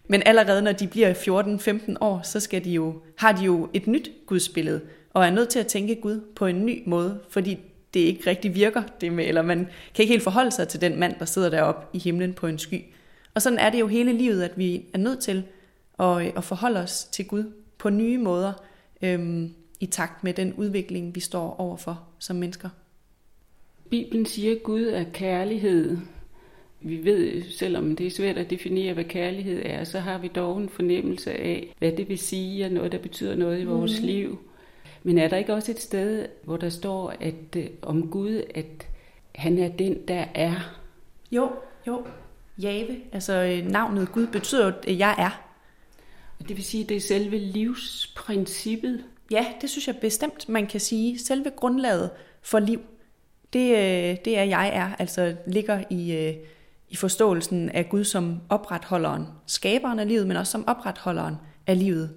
[0.07, 3.87] Men allerede når de bliver 14-15 år, så skal de jo, har de jo et
[3.87, 4.81] nyt gudsbillede,
[5.13, 7.59] og er nødt til at tænke Gud på en ny måde, fordi
[7.93, 9.57] det ikke rigtig virker, det med, eller man
[9.95, 12.59] kan ikke helt forholde sig til den mand, der sidder deroppe i himlen på en
[12.59, 12.81] sky.
[13.33, 15.43] Og sådan er det jo hele livet, at vi er nødt til
[15.99, 18.53] at, at forholde os til Gud på nye måder,
[19.01, 22.69] øhm, i takt med den udvikling, vi står overfor som mennesker.
[23.89, 25.97] Bibelen siger, at Gud er kærlighed.
[26.81, 30.57] Vi ved, selvom det er svært at definere, hvad kærlighed er, så har vi dog
[30.57, 34.07] en fornemmelse af, hvad det vil sige, og noget, der betyder noget i vores mm.
[34.07, 34.39] liv.
[35.03, 38.87] Men er der ikke også et sted, hvor der står at øh, om Gud, at
[39.35, 40.55] han er den, der er?
[41.31, 41.51] Jo,
[41.87, 42.05] jo.
[42.57, 45.42] Jave, altså øh, navnet Gud, betyder jo, at jeg er.
[46.47, 49.03] Det vil sige, at det er selve livsprincippet?
[49.31, 51.19] Ja, det synes jeg bestemt, man kan sige.
[51.19, 52.09] Selve grundlaget
[52.41, 52.81] for liv,
[53.53, 56.35] det, øh, det er jeg er, altså ligger i,
[56.89, 61.35] i forståelsen af Gud som opretholderen, skaberen af livet, men også som opretholderen
[61.67, 62.09] af livet.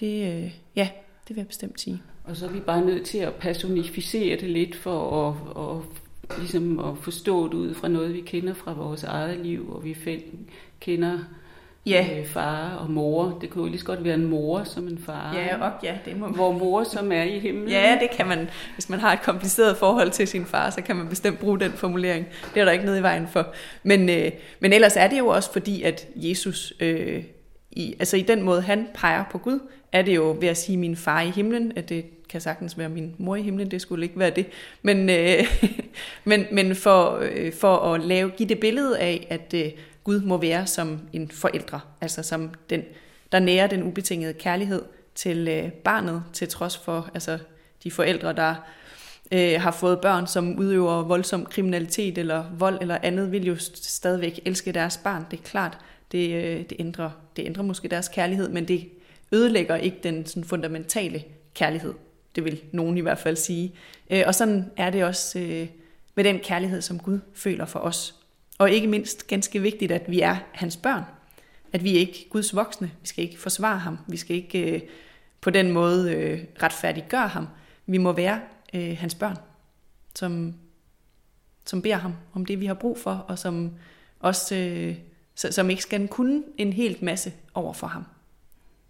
[0.00, 0.88] Det, ja,
[1.28, 2.02] det vil jeg bestemt sige.
[2.24, 5.36] Og så er vi bare nødt til at personificere det lidt for at,
[6.30, 9.84] at, ligesom at forstå det ud fra noget, vi kender fra vores eget liv, og
[9.84, 9.96] vi
[10.80, 11.18] kender
[11.86, 12.06] Ja.
[12.18, 13.38] øh, far og mor.
[13.40, 15.34] Det kunne jo lige så godt være en mor som en far.
[15.34, 17.68] Ja, og ja, det må Hvor mor som er i himlen.
[17.68, 18.48] Ja, det kan man.
[18.74, 21.72] Hvis man har et kompliceret forhold til sin far, så kan man bestemt bruge den
[21.72, 22.26] formulering.
[22.54, 23.46] Det er der ikke noget i vejen for.
[23.82, 27.22] Men, øh, men ellers er det jo også fordi, at Jesus, øh,
[27.70, 29.58] i, altså i den måde, han peger på Gud,
[29.92, 32.88] er det jo ved at sige min far i himlen, at det kan sagtens være
[32.88, 34.46] min mor i himlen, det skulle ikke være det.
[34.82, 35.62] Men, øh,
[36.24, 39.70] men, men for, øh, for at lave, give det billede af, at øh,
[40.04, 42.82] Gud må være som en forældre, altså som den,
[43.32, 44.82] der nærer den ubetingede kærlighed
[45.14, 47.38] til øh, barnet, til trods for altså,
[47.84, 48.54] de forældre, der
[49.32, 54.40] øh, har fået børn, som udøver voldsom kriminalitet eller vold eller andet, vil jo stadigvæk
[54.44, 55.26] elske deres barn.
[55.30, 55.78] Det er klart,
[56.12, 58.88] det, øh, det, ændrer, det ændrer måske deres kærlighed, men det
[59.32, 61.24] ødelægger ikke den sådan, fundamentale
[61.54, 61.94] kærlighed.
[62.34, 63.74] Det vil nogen i hvert fald sige.
[64.10, 65.66] Øh, og sådan er det også øh,
[66.14, 68.14] med den kærlighed, som Gud føler for os.
[68.60, 71.02] Og ikke mindst ganske vigtigt, at vi er hans børn.
[71.72, 72.90] At vi er ikke Guds voksne.
[73.00, 73.98] Vi skal ikke forsvare ham.
[74.08, 74.80] Vi skal ikke øh,
[75.40, 77.46] på den måde øh, retfærdiggøre ham.
[77.86, 78.40] Vi må være
[78.74, 79.36] øh, hans børn,
[80.14, 80.54] som,
[81.66, 83.70] som beder ham om det, vi har brug for, og som
[84.20, 84.96] også øh,
[85.34, 88.04] som ikke skal kunne en helt masse over for ham.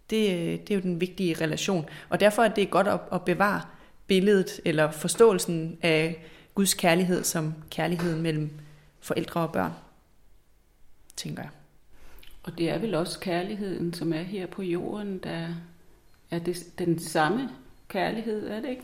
[0.09, 1.85] Det, øh, det er jo den vigtige relation.
[2.09, 3.61] Og derfor er det godt at, at bevare
[4.07, 6.25] billedet eller forståelsen af
[6.55, 8.60] Guds kærlighed som kærligheden mellem
[9.01, 9.71] forældre og børn,
[11.15, 11.51] tænker jeg.
[12.43, 15.47] Og det er vel også kærligheden, som er her på jorden, der
[16.31, 17.49] er det, den samme
[17.87, 18.83] kærlighed, er det ikke?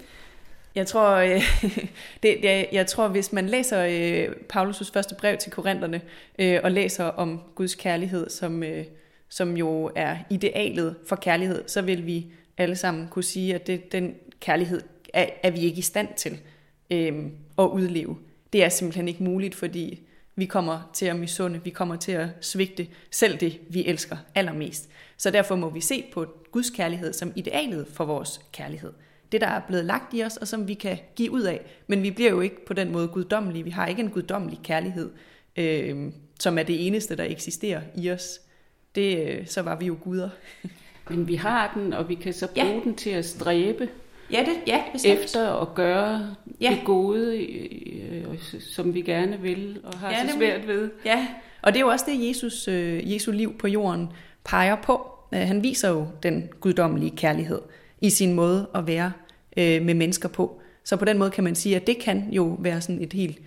[0.76, 1.42] Jeg tror, øh,
[2.24, 6.02] det, det, jeg tror, hvis man læser øh, Paulus' første brev til korinterne,
[6.40, 8.86] øh, og læser om Guds kærlighed, som, øh,
[9.30, 12.26] som jo er idealet for kærlighed, så vil vi
[12.58, 14.82] alle sammen kunne sige, at det, den kærlighed
[15.14, 16.40] er, er vi ikke i stand til
[16.92, 17.26] øh,
[17.60, 18.18] at udleve.
[18.54, 20.07] Det er simpelthen ikke muligt, fordi
[20.38, 24.90] vi kommer til at misunde, vi kommer til at svigte selv det, vi elsker allermest.
[25.18, 28.94] Så derfor må vi se på Guds kærlighed som idealet for vores kærlighed.
[29.32, 31.62] Det, der er blevet lagt i os, og som vi kan give ud af.
[31.88, 33.64] Men vi bliver jo ikke på den måde guddommelige.
[33.64, 35.12] Vi har ikke en guddommelig kærlighed,
[35.58, 38.42] øh, som er det eneste, der eksisterer i os.
[38.96, 40.30] Det, øh, så var vi jo guder.
[41.10, 42.80] Men vi har den, og vi kan så bruge ja.
[42.84, 43.90] den til at stræbe
[44.32, 45.20] ja, det, ja, bestemt.
[45.20, 46.70] efter at gøre ja.
[46.70, 48.26] det gode, øh,
[48.60, 50.92] som vi gerne vil, og har ja, så svært ved.
[51.06, 51.28] Ja,
[51.62, 54.08] og det er jo også det, Jesus, øh, Jesu liv på jorden
[54.44, 55.10] peger på.
[55.34, 57.62] Han viser jo den guddommelige kærlighed
[58.02, 59.12] i sin måde at være
[59.58, 60.62] øh, med mennesker på.
[60.84, 63.40] Så på den måde kan man sige, at det kan jo være sådan et helt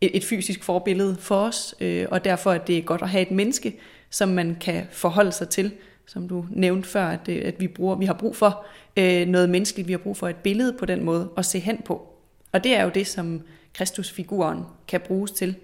[0.00, 3.30] et, et fysisk forbillede for os, øh, og derfor er det godt at have et
[3.30, 3.78] menneske,
[4.10, 5.72] som man kan forholde sig til,
[6.08, 8.66] som du nævnte før, at, øh, at vi, bruger, vi har brug for
[8.96, 11.82] øh, noget menneskeligt, vi har brug for et billede på den måde at se hen
[11.84, 12.14] på.
[12.52, 13.42] Og det er jo det, som
[13.74, 15.56] Kristusfiguren kan bruges til,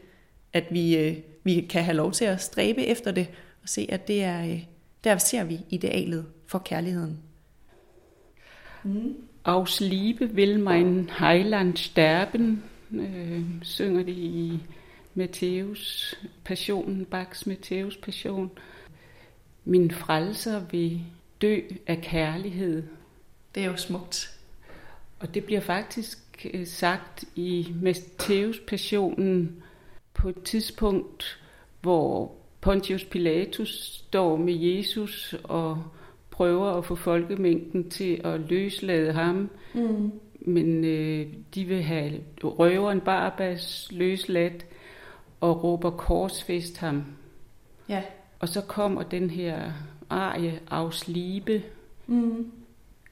[0.52, 3.28] at vi, øh, vi kan have lov til at stræbe efter det,
[3.62, 4.64] og se, at det er, øh,
[5.04, 7.18] der ser vi idealet for kærligheden.
[8.82, 9.14] Mm.
[9.44, 12.62] Aus Liebe will mein Heiland sterben,
[12.92, 14.58] øh, synger det i
[15.14, 16.14] Matthäus
[16.44, 18.50] passion, Bachs Matthäus passion.
[19.64, 21.00] Min frelser vil
[21.42, 22.82] dø af kærlighed.
[23.54, 24.30] Det er jo smukt.
[25.20, 29.62] Og det bliver faktisk øh, sagt i Matthæus passionen
[30.14, 31.40] på et tidspunkt,
[31.80, 35.84] hvor Pontius Pilatus står med Jesus og
[36.30, 39.50] prøver at få folkemængden til at løslade ham.
[39.74, 40.12] Mm.
[40.40, 42.12] Men øh, de vil have
[42.42, 44.66] røveren Barbas løsladt
[45.40, 47.04] og råber korsfest ham.
[47.88, 48.02] Ja.
[48.44, 49.72] Og så kommer den her
[50.10, 51.62] arie afslibe
[52.06, 52.50] mm.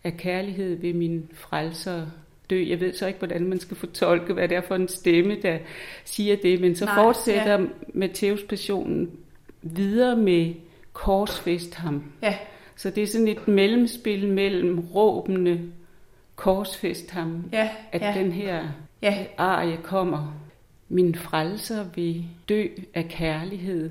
[0.04, 2.06] af kærlighed ved min frelser
[2.50, 2.64] dø.
[2.68, 5.58] Jeg ved så ikke, hvordan man skal fortolke, hvad det er for en stemme, der
[6.04, 7.66] siger det, men så Nej, fortsætter ja.
[7.94, 9.10] Matteus passionen
[9.62, 10.54] videre med
[10.92, 12.04] korsfest ham.
[12.22, 12.36] Ja.
[12.76, 15.60] Så det er sådan et mellemspil mellem råbende
[16.36, 18.14] korsfest ham, ja, at ja.
[18.20, 18.68] den her
[19.02, 19.26] ja.
[19.38, 20.34] arie kommer.
[20.88, 23.90] Min frelser vil dø af kærlighed.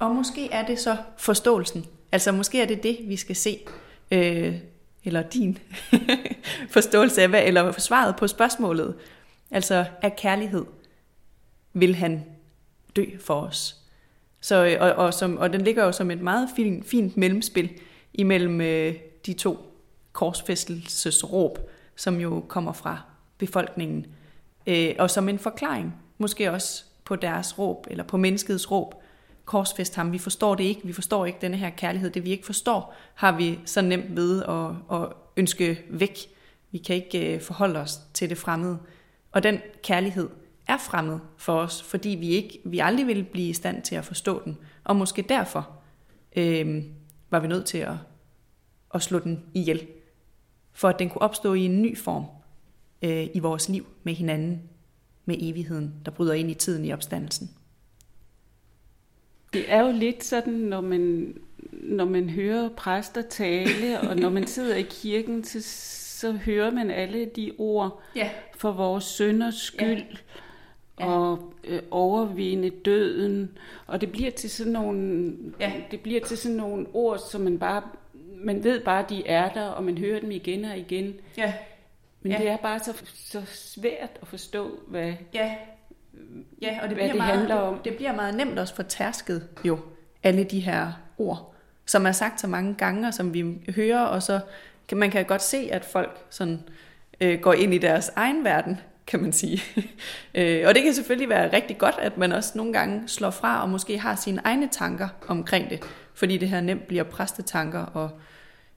[0.00, 1.86] Og måske er det så forståelsen.
[2.12, 3.58] Altså måske er det det, vi skal se.
[4.10, 4.54] Øh,
[5.04, 5.58] eller din
[6.74, 8.94] forståelse af, hvad, eller svaret på spørgsmålet.
[9.50, 10.64] Altså af kærlighed
[11.72, 12.24] vil han
[12.96, 13.76] dø for os.
[14.40, 17.70] Så, øh, og, og, som, og den ligger jo som et meget fint, fint mellemspil
[18.14, 18.94] imellem øh,
[19.26, 19.58] de to
[20.12, 23.00] korsfæstelsesråb, som jo kommer fra
[23.38, 24.06] befolkningen.
[24.66, 28.94] Øh, og som en forklaring, måske også på deres råb, eller på menneskets råb,
[29.46, 32.46] korsfest ham, vi forstår det ikke, vi forstår ikke denne her kærlighed, det vi ikke
[32.46, 36.18] forstår, har vi så nemt ved at, at ønske væk.
[36.70, 38.78] Vi kan ikke øh, forholde os til det fremmede.
[39.32, 40.28] Og den kærlighed
[40.66, 44.04] er fremmed for os, fordi vi ikke, vi aldrig vil blive i stand til at
[44.04, 44.58] forstå den.
[44.84, 45.70] Og måske derfor
[46.36, 46.82] øh,
[47.30, 47.94] var vi nødt til at,
[48.94, 49.86] at slå den ihjel,
[50.72, 52.24] for at den kunne opstå i en ny form
[53.02, 54.62] øh, i vores liv med hinanden,
[55.24, 57.50] med evigheden, der bryder ind i tiden i opstandelsen.
[59.56, 61.34] Det er jo lidt sådan, når man,
[61.72, 65.62] når man hører præster tale, og når man sidder i kirken, så,
[66.18, 68.30] så hører man alle de ord ja.
[68.56, 70.02] for vores sønders skyld,
[71.00, 71.06] ja.
[71.06, 75.72] og øh, overvinde døden, og det bliver til sådan nogle, ja.
[75.90, 77.82] det bliver til sådan nogle ord, som man bare,
[78.34, 81.14] man ved bare, de er der, og man hører dem igen og igen.
[81.36, 81.52] Ja.
[82.22, 82.38] Men ja.
[82.38, 85.54] det er bare så, så svært at forstå, hvad, ja.
[86.62, 87.80] Ja, og det, hvad bliver det meget, handler om.
[87.84, 89.78] Det bliver meget nemt også for tærsket jo,
[90.22, 91.54] alle de her ord,
[91.86, 94.40] som er sagt så mange gange, og som vi hører, og så
[94.88, 96.60] kan man kan godt se, at folk sådan,
[97.20, 99.62] øh, går ind i deres egen verden, kan man sige.
[100.34, 103.62] øh, og det kan selvfølgelig være rigtig godt, at man også nogle gange slår fra,
[103.62, 108.10] og måske har sine egne tanker omkring det, fordi det her nemt bliver præstetanker, og,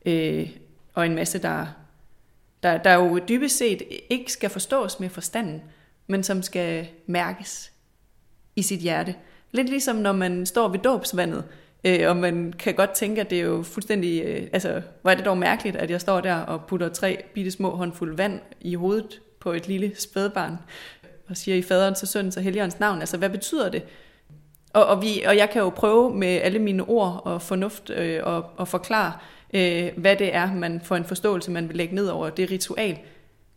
[0.05, 0.49] øh,
[0.93, 1.65] og en masse, der,
[2.63, 5.61] der, der jo dybest set ikke skal forstås med forstanden,
[6.09, 7.71] men som skal mærkes
[8.55, 9.15] i sit hjerte.
[9.51, 11.43] Lidt ligesom når man står ved dåbsvandet,
[11.83, 15.15] øh, og man kan godt tænke, at det er jo fuldstændig, øh, altså hvor er
[15.15, 18.75] det dog mærkeligt, at jeg står der og putter tre bitte små håndfulde vand i
[18.75, 20.57] hovedet på et lille spædbarn,
[21.29, 22.99] og siger i faderens og søndens og helligåndens navn.
[22.99, 23.83] Altså hvad betyder det?
[24.73, 28.19] Og, og, vi, og jeg kan jo prøve med alle mine ord og fornuft øh,
[28.23, 29.13] og, og forklare,
[29.53, 32.97] øh, hvad det er, man får en forståelse, man vil lægge ned over det ritual.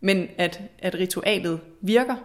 [0.01, 2.15] Men at, at ritualet virker,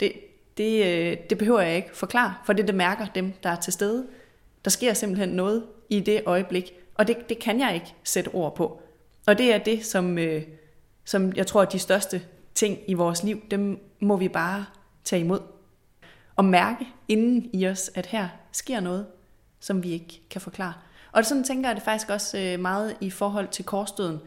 [0.00, 0.12] det,
[0.56, 3.72] det, øh, det behøver jeg ikke forklare, for det, det mærker dem, der er til
[3.72, 4.06] stede.
[4.64, 8.56] Der sker simpelthen noget i det øjeblik, og det, det kan jeg ikke sætte ord
[8.56, 8.82] på.
[9.26, 10.42] Og det er det, som, øh,
[11.04, 12.22] som jeg tror er de største
[12.54, 14.66] ting i vores liv, dem må vi bare
[15.04, 15.40] tage imod.
[16.36, 19.06] Og mærke inden i os, at her sker noget,
[19.60, 20.74] som vi ikke kan forklare.
[21.12, 24.18] Og sådan tænker jeg det faktisk også øh, meget i forhold til korsdøden.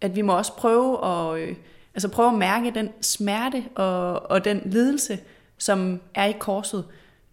[0.00, 1.56] At vi må også prøve at, øh,
[1.94, 5.18] altså prøve at mærke den smerte og, og den lidelse,
[5.58, 6.84] som er i korset.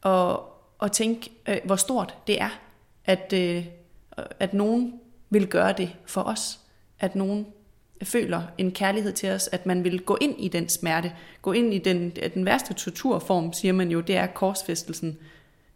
[0.01, 0.43] Og,
[0.79, 2.59] og tænke, øh, hvor stort det er,
[3.05, 3.65] at, øh,
[4.39, 6.59] at nogen vil gøre det for os.
[6.99, 7.47] At nogen
[8.03, 11.73] føler en kærlighed til os, at man vil gå ind i den smerte, gå ind
[11.73, 15.17] i den, den værste torturform, siger man jo, det er korsfæstelsen,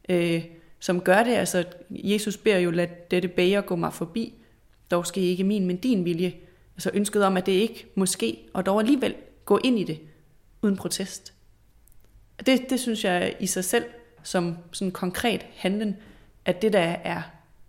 [0.10, 0.46] øh,
[0.80, 1.34] som gør det.
[1.36, 4.34] Altså, Jesus beder jo, lad dette bæger gå mig forbi,
[4.92, 6.34] dog skal ikke min, men din vilje.
[6.80, 10.00] Altså ønsket om, at det ikke måske, og dog alligevel gå ind i det,
[10.62, 11.34] uden protest.
[12.46, 13.86] Det, det synes jeg i sig selv,
[14.24, 15.98] som sådan konkret handlen,
[16.46, 17.22] at det der er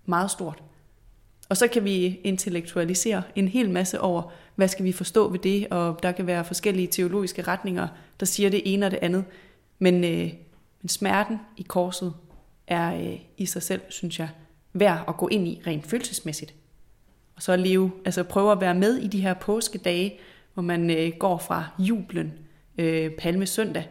[0.06, 0.62] meget stort.
[1.48, 5.68] Og så kan vi intellektualisere en hel masse over, hvad skal vi forstå ved det,
[5.68, 7.89] og der kan være forskellige teologiske retninger,
[8.20, 9.24] der siger det ene og det andet.
[9.78, 10.32] Men, øh,
[10.82, 12.14] men smerten i korset
[12.66, 14.28] er øh, i sig selv, synes jeg,
[14.72, 16.55] værd at gå ind i rent følelsesmæssigt.
[17.40, 20.18] Og så leve, altså prøve at være med i de her påskedage,
[20.54, 22.32] hvor man øh, går fra jublen,
[22.78, 23.88] øh, palme søndag,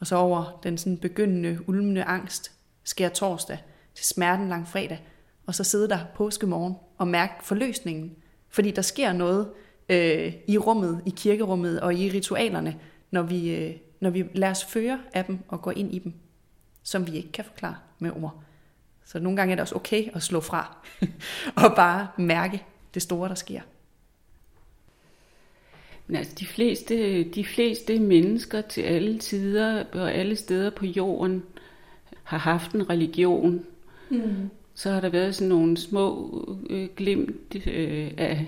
[0.00, 2.52] og så over den sådan begyndende, ulmende angst,
[2.84, 3.58] sker torsdag,
[3.94, 5.04] til smerten lang fredag,
[5.46, 8.16] og så sidde der påskemorgen og mærke forløsningen.
[8.48, 9.48] Fordi der sker noget
[9.88, 12.76] øh, i rummet, i kirkerummet og i ritualerne,
[13.10, 16.12] når vi, øh, når vi lader os føre af dem og går ind i dem,
[16.82, 18.42] som vi ikke kan forklare med ord.
[19.04, 20.76] Så nogle gange er det også okay at slå fra
[21.64, 23.60] og bare mærke det store, der sker.
[26.06, 31.42] Men altså, de fleste, de fleste mennesker til alle tider og alle steder på jorden
[32.22, 33.64] har haft en religion.
[34.10, 38.46] Mm så har der været sådan nogle små øh, glimt øh, af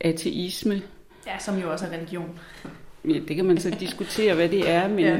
[0.00, 0.82] ateisme.
[1.26, 2.38] Ja, som jo også er religion.
[3.04, 5.18] Ja, det kan man så diskutere, hvad det er, men ja.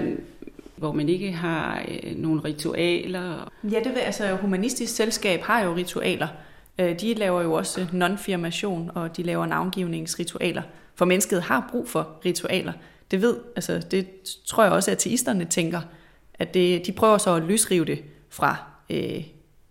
[0.76, 3.52] hvor man ikke har øh, nogle ritualer.
[3.64, 6.28] Ja, det ved altså Humanistisk Selskab har jo ritualer.
[6.78, 10.62] Øh, de laver jo også non-firmation, og de laver navngivningsritualer.
[10.94, 12.72] For mennesket har brug for ritualer.
[13.10, 14.06] Det ved, altså det
[14.46, 15.80] tror jeg også, at ateisterne tænker,
[16.34, 18.56] at det, de prøver så at løsrive det fra
[18.90, 19.24] øh,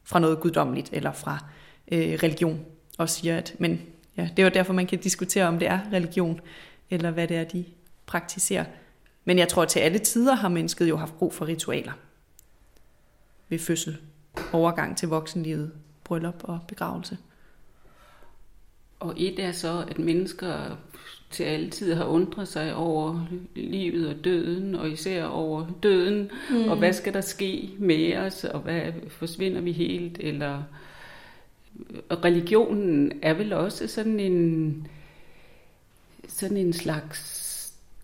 [0.05, 1.45] fra noget guddommeligt eller fra
[1.91, 2.65] øh, religion,
[2.97, 3.81] og siger, at men,
[4.17, 6.41] ja, det er jo derfor, man kan diskutere, om det er religion,
[6.89, 7.65] eller hvad det er, de
[8.05, 8.65] praktiserer.
[9.25, 11.91] Men jeg tror, at til alle tider har mennesket jo haft brug for ritualer.
[13.49, 13.97] Ved fødsel,
[14.53, 15.71] overgang til voksenlivet,
[16.05, 17.17] bryllup og begravelse.
[18.99, 20.77] Og et er så, at mennesker
[21.31, 26.69] til altid har undret sig over livet og døden, og især over døden, mm.
[26.69, 30.63] og hvad skal der ske med os, og hvad forsvinder vi helt, eller
[32.11, 34.87] religionen er vel også sådan en
[36.27, 37.41] sådan en slags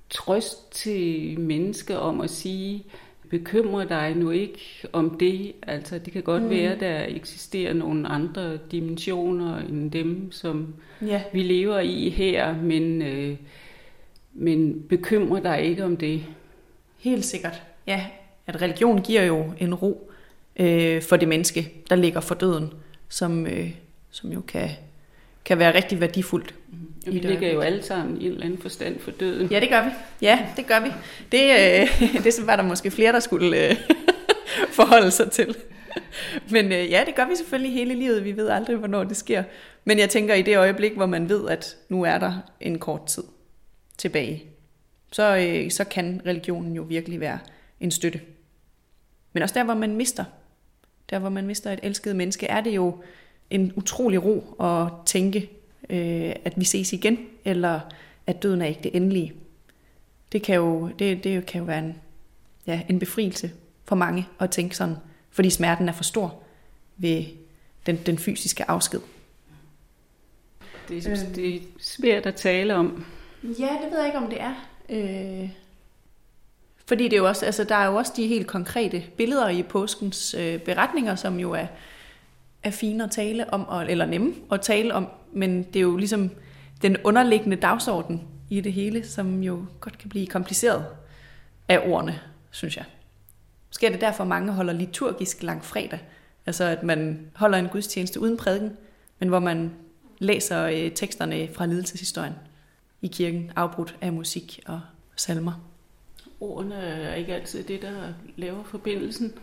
[0.10, 2.86] trøst til mennesker om at sige,
[3.32, 4.60] bekymre dig nu ikke
[4.94, 5.54] om det.
[5.68, 6.50] Altså, det kan godt mm.
[6.50, 11.24] være, der eksisterer nogle andre dimensioner end dem, som ja.
[11.34, 13.38] vi lever i her, men, øh,
[14.34, 16.26] men bekymre dig ikke om det.
[16.98, 17.62] Helt sikkert.
[17.88, 18.06] Ja,
[18.48, 20.12] at religion giver jo en ro
[20.56, 22.74] øh, for det menneske, der ligger for døden,
[23.10, 23.72] som, øh,
[24.10, 24.70] som jo kan,
[25.46, 26.56] kan være rigtig værdifuldt.
[26.70, 26.78] Mm.
[27.06, 29.52] Vi ligger jo alle sammen i en eller anden forstand for døden.
[29.52, 29.90] Ja, det gør vi.
[30.22, 30.90] Ja, det gør vi.
[31.32, 33.76] Det, øh, det var der måske flere, der skulle øh,
[34.80, 35.56] forholde sig til.
[36.50, 38.26] Men øh, ja, det gør vi selvfølgelig hele livet.
[38.26, 39.44] Vi ved aldrig, hvornår det sker.
[39.86, 43.06] Men jeg tænker, i det øjeblik, hvor man ved, at nu er der en kort
[43.06, 43.24] tid
[43.98, 44.44] tilbage,
[45.12, 47.40] så, øh, så kan religionen jo virkelig være
[47.80, 48.22] en støtte.
[49.34, 50.24] Men også der, hvor man mister,
[51.10, 53.04] der hvor man mister et elsket menneske, er det jo
[53.50, 55.50] en utrolig ro at tænke,
[55.90, 57.80] øh, at vi ses igen, eller
[58.28, 59.34] at døden er ikke det endelige.
[60.32, 61.96] Det kan jo, det, det kan jo være en,
[62.68, 63.52] ja, en befrielse
[63.86, 64.96] for mange at tænke sådan,
[65.32, 66.44] fordi smerten er for stor
[66.98, 67.26] ved
[67.86, 69.00] den, den fysiske afsked.
[70.90, 71.36] Det er, øh.
[71.36, 73.06] det er svært at tale om.
[73.44, 74.54] Ja, det ved jeg ikke, om det er.
[74.90, 75.50] Øh,
[76.86, 79.64] fordi det er jo også, altså, der er jo også de helt konkrete billeder i
[79.64, 81.66] påskens øh, beretninger, som jo er,
[82.64, 86.30] er fine at tale om, eller nemme at tale om, men det er jo ligesom
[86.82, 90.86] den underliggende dagsorden i det hele, som jo godt kan blive kompliceret
[91.70, 92.20] af ordene,
[92.52, 92.86] synes jeg.
[93.70, 96.00] Måske er det derfor, mange holder liturgisk lang fredag,
[96.46, 98.78] Altså at man holder en gudstjeneste uden prædiken,
[99.20, 99.74] men hvor man
[100.20, 102.34] læser øh, teksterne fra lidelseshistorien
[103.02, 104.82] i kirken, afbrudt af musik og
[105.16, 105.70] salmer.
[106.40, 109.34] Ordene er ikke altid det, der laver forbindelsen.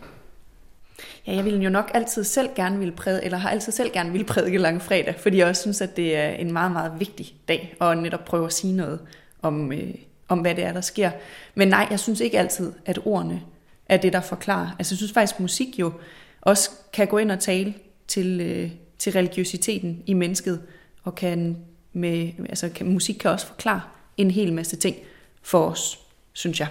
[1.27, 4.11] Ja, jeg ville jo nok altid selv gerne ville prædike, eller har altid selv gerne
[4.11, 7.75] ville prædike langfredag, fordi jeg også synes, at det er en meget, meget vigtig dag,
[7.79, 8.99] og netop prøve at sige noget
[9.41, 9.93] om, øh,
[10.27, 11.11] om, hvad det er, der sker.
[11.55, 13.41] Men nej, jeg synes ikke altid, at ordene
[13.85, 14.75] er det, der forklarer.
[14.79, 15.93] Altså, jeg synes faktisk, at musik jo
[16.41, 17.73] også kan gå ind og tale
[18.07, 20.61] til, øh, til religiøsiteten i mennesket,
[21.03, 21.57] og kan
[21.93, 23.81] med, altså, kan, musik kan også forklare
[24.17, 24.95] en hel masse ting
[25.41, 25.99] for os,
[26.33, 26.67] synes jeg.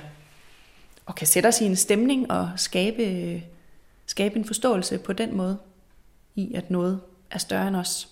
[1.07, 3.43] Og kan sætte os i en stemning og skabe øh,
[4.09, 5.59] skabe en forståelse på den måde,
[6.35, 8.09] i at noget er større end os.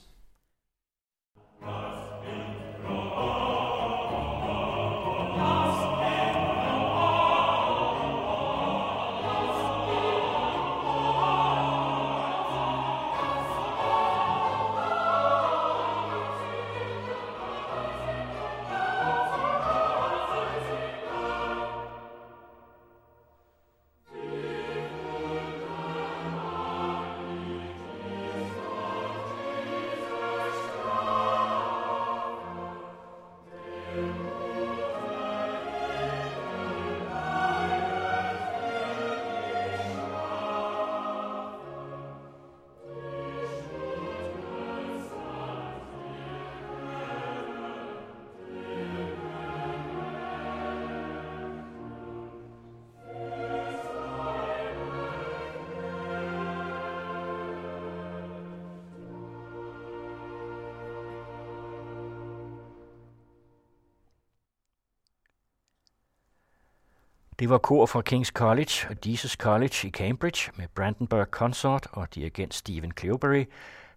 [67.47, 72.15] Det var kor fra King's College og Jesus College i Cambridge med Brandenburg Consort og
[72.15, 73.45] dirigent Stephen Cleobury,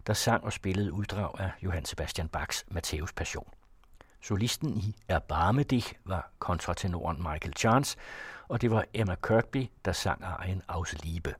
[0.06, 3.48] der sang og spillede uddrag af Johann Sebastian Bachs Matthæus Passion.
[4.22, 7.96] Solisten i Erbarme dich var kontratenoren Michael Chance,
[8.48, 11.34] og det var Emma Kirkby, der sang arien Aus Liebe.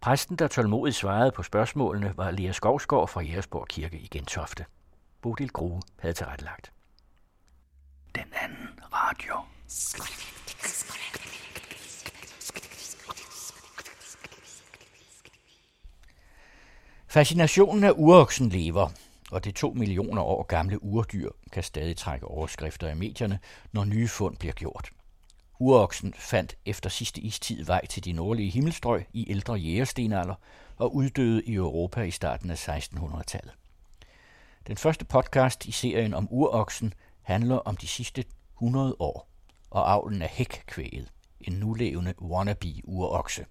[0.00, 4.64] Præsten, der tålmodigt svarede på spørgsmålene, var Lea Skovsgaard fra Jægersborg Kirke i Gentofte.
[5.22, 6.72] Bodil Grue havde tilrettelagt.
[8.14, 9.34] Den anden radio.
[17.10, 18.88] Fascinationen af uroksen lever,
[19.30, 23.38] og det to millioner år gamle urdyr kan stadig trække overskrifter i medierne,
[23.72, 24.90] når nye fund bliver gjort.
[25.58, 30.34] Uroksen fandt efter sidste istid vej til de nordlige himmelstrøg i ældre jægerstenalder
[30.76, 33.52] og uddøde i Europa i starten af 1600-tallet.
[34.66, 38.24] Den første podcast i serien om uroksen handler om de sidste
[38.54, 39.29] 100 år
[39.70, 43.46] og avlen af hækkvæget, en nulevende wannabe-urokse.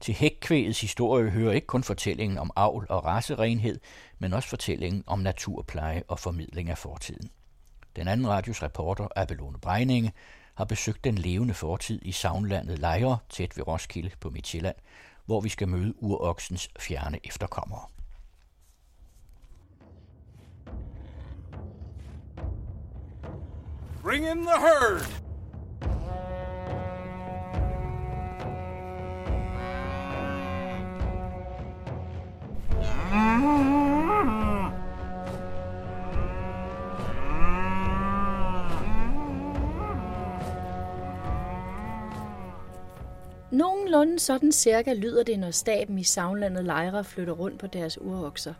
[0.00, 3.80] Til hækkvægets historie hører ikke kun fortællingen om avl og racerenhed,
[4.18, 7.30] men også fortællingen om naturpleje og formidling af fortiden.
[7.96, 10.12] Den anden radios reporter, Abelone Brejninge,
[10.54, 14.76] har besøgt den levende fortid i savnlandet Lejre, tæt ved Roskilde på Midtjylland,
[15.26, 17.86] hvor vi skal møde uroksens fjerne efterkommere.
[24.02, 25.06] Bring in the herd!
[43.50, 48.54] Nogenlunde sådan cirka lyder det, når staben i savnlandet lejre flytter rundt på deres urokser.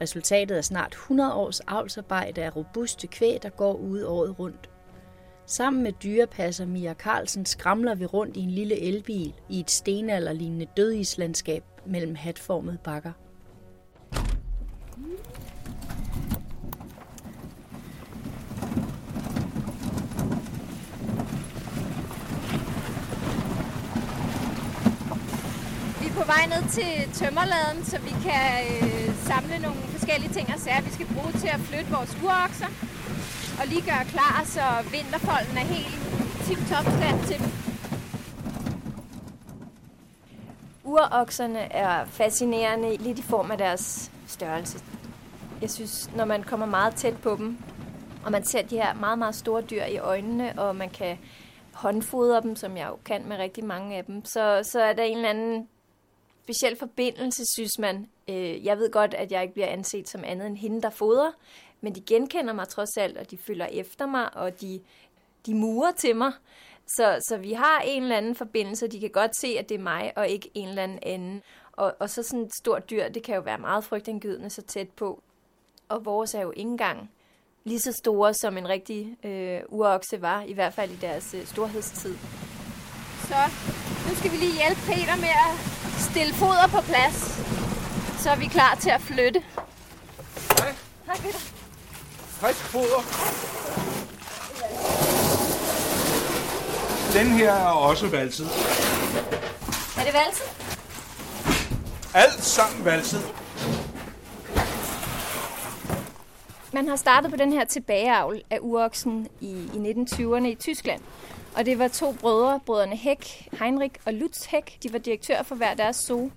[0.00, 4.70] Resultatet er snart 100 års avlsarbejde af robuste kvæg, der går ude året rundt.
[5.46, 10.66] Sammen med dyrepasser Mia Carlsen skramler vi rundt i en lille elbil i et stenalderlignende
[10.76, 13.12] dødislandskab mellem hatformede bakker.
[26.20, 30.82] På vej ned til tømmerladen, så vi kan øh, samle nogle forskellige ting og sager,
[30.82, 32.70] vi skal bruge til at flytte vores urokser.
[33.60, 35.94] Og lige gøre klar, så vinterfolden er helt
[36.44, 37.50] tip-top stand til dem.
[40.84, 44.78] Urokserne er fascinerende lidt i form af deres størrelse.
[45.62, 47.58] Jeg synes, når man kommer meget tæt på dem,
[48.24, 51.18] og man ser de her meget, meget store dyr i øjnene, og man kan
[51.72, 55.02] håndfodre dem, som jeg jo kan med rigtig mange af dem, så, så er der
[55.02, 55.68] en eller anden
[56.50, 58.06] speciel forbindelse, synes man.
[58.28, 61.32] Øh, jeg ved godt, at jeg ikke bliver anset som andet end hende, der fodrer,
[61.80, 64.80] men de genkender mig trods alt, og de følger efter mig, og de,
[65.46, 66.32] de murer til mig.
[66.86, 69.82] Så, så vi har en eller anden forbindelse, de kan godt se, at det er
[69.82, 71.42] mig, og ikke en eller anden anden.
[71.72, 74.88] Og, og så sådan et stort dyr, det kan jo være meget frygtindgydende så tæt
[74.88, 75.22] på.
[75.88, 77.10] Og vores er jo ikke engang
[77.64, 81.46] lige så store, som en rigtig øh, urokse var, i hvert fald i deres øh,
[81.46, 82.16] storhedstid.
[83.28, 83.40] Så
[84.08, 87.40] nu skal vi lige hjælpe Peter med at stille foder på plads.
[88.22, 89.42] Så er vi klar til at flytte.
[90.58, 90.74] Hej.
[91.06, 91.38] Hej Peter.
[92.40, 93.00] Frisk foder.
[97.12, 98.46] Den her er også valset.
[99.98, 100.46] Er det valsen?
[102.14, 103.34] Alt sammen valset.
[106.72, 111.00] Man har startet på den her tilbageavl af uroksen i, i 1920'erne i Tyskland.
[111.56, 114.78] Og det var to brødre, brødrene Hæk, Heinrich og Lutz Hæk.
[114.82, 116.30] De var direktør for hver deres zoo.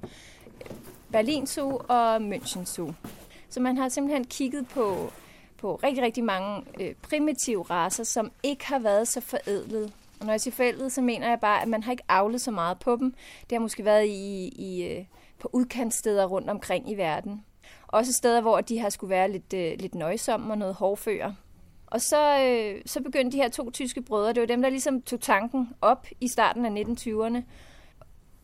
[1.11, 2.93] Berlin Zoo og München Zoo.
[3.49, 5.11] Så man har simpelthen kigget på,
[5.57, 9.93] på rigtig, rigtig mange øh, primitive raser, som ikke har været så forædlet.
[10.19, 12.51] Og når jeg siger forædlet, så mener jeg bare, at man har ikke avlet så
[12.51, 13.13] meget på dem.
[13.49, 15.05] Det har måske været i, i, øh,
[15.39, 17.45] på udkantssteder rundt omkring i verden.
[17.87, 21.33] Også steder, hvor de har skulle være lidt, øh, lidt nøjsomme og noget hårdfører.
[21.93, 25.01] Og så, øh, så begyndte de her to tyske brødre, det var dem, der ligesom
[25.01, 27.41] tog tanken op i starten af 1920'erne,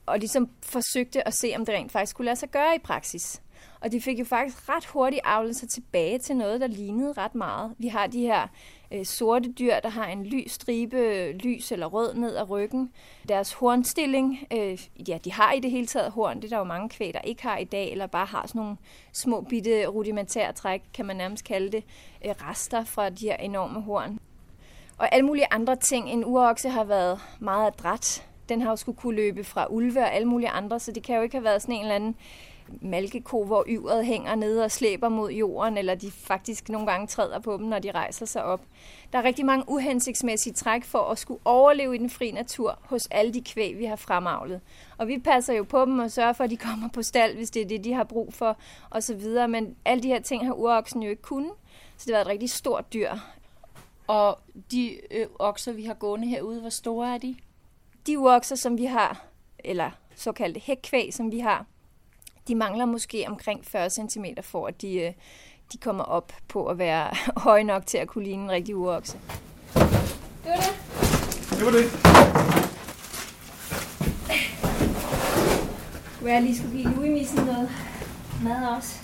[0.05, 3.41] og ligesom forsøgte at se, om det rent faktisk kunne lade sig gøre i praksis.
[3.79, 7.35] Og de fik jo faktisk ret hurtigt aflet sig tilbage til noget, der lignede ret
[7.35, 7.75] meget.
[7.77, 8.47] Vi har de her
[8.91, 12.91] øh, sorte dyr, der har en lys stribe, lys eller rød ned ad ryggen.
[13.29, 16.37] Deres hornstilling, øh, ja, de har i det hele taget horn.
[16.37, 18.59] Det er der jo mange kvæg, der ikke har i dag, eller bare har sådan
[18.59, 18.77] nogle
[19.13, 21.83] små bitte rudimentære træk, kan man nærmest kalde det,
[22.25, 24.19] øh, rester fra de her enorme horn.
[24.97, 26.09] Og alle mulige andre ting.
[26.09, 28.25] En urokse har været meget adræt.
[28.49, 31.15] Den har jo skulle kunne løbe fra ulve og alle mulige andre, så det kan
[31.15, 32.15] jo ikke have været sådan en eller anden
[32.81, 37.39] malkeko, hvor yveret hænger nede og slæber mod jorden, eller de faktisk nogle gange træder
[37.39, 38.61] på dem, når de rejser sig op.
[39.13, 43.07] Der er rigtig mange uhensigtsmæssige træk for at skulle overleve i den fri natur hos
[43.11, 44.61] alle de kvæg, vi har fremavlet.
[44.97, 47.51] Og vi passer jo på dem og sørger for, at de kommer på stald, hvis
[47.51, 48.57] det er det, de har brug for,
[48.91, 49.21] osv.
[49.49, 51.51] Men alle de her ting har uroksen jo ikke kunnet,
[51.97, 53.11] så det var et rigtig stort dyr.
[54.07, 54.39] Og
[54.71, 57.35] de ø, okser, vi har gående herude, hvor store er de?
[58.07, 59.25] De urokser, som vi har,
[59.59, 61.65] eller såkaldte hækkvæg, som vi har,
[62.49, 65.11] de mangler måske omkring 40 cm for, at de, øh,
[65.73, 67.07] de kommer op på at være
[67.45, 69.17] høje nok til at kunne ligne en rigtig urokse.
[69.73, 69.81] Det
[70.45, 70.71] var det.
[71.49, 71.85] Det var det.
[76.19, 77.69] Hvor jeg lige skulle give Louis-missen noget
[78.43, 78.99] mad også.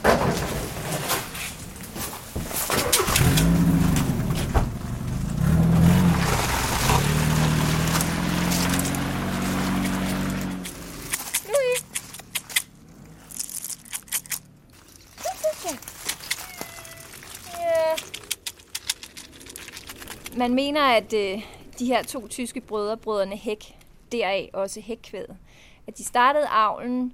[20.38, 21.44] Man mener, at øh,
[21.80, 23.76] de her to tyske brødre, brødrene Hæk,
[24.12, 25.38] deraf også hækkvædet,
[25.88, 27.14] at de startede avlen,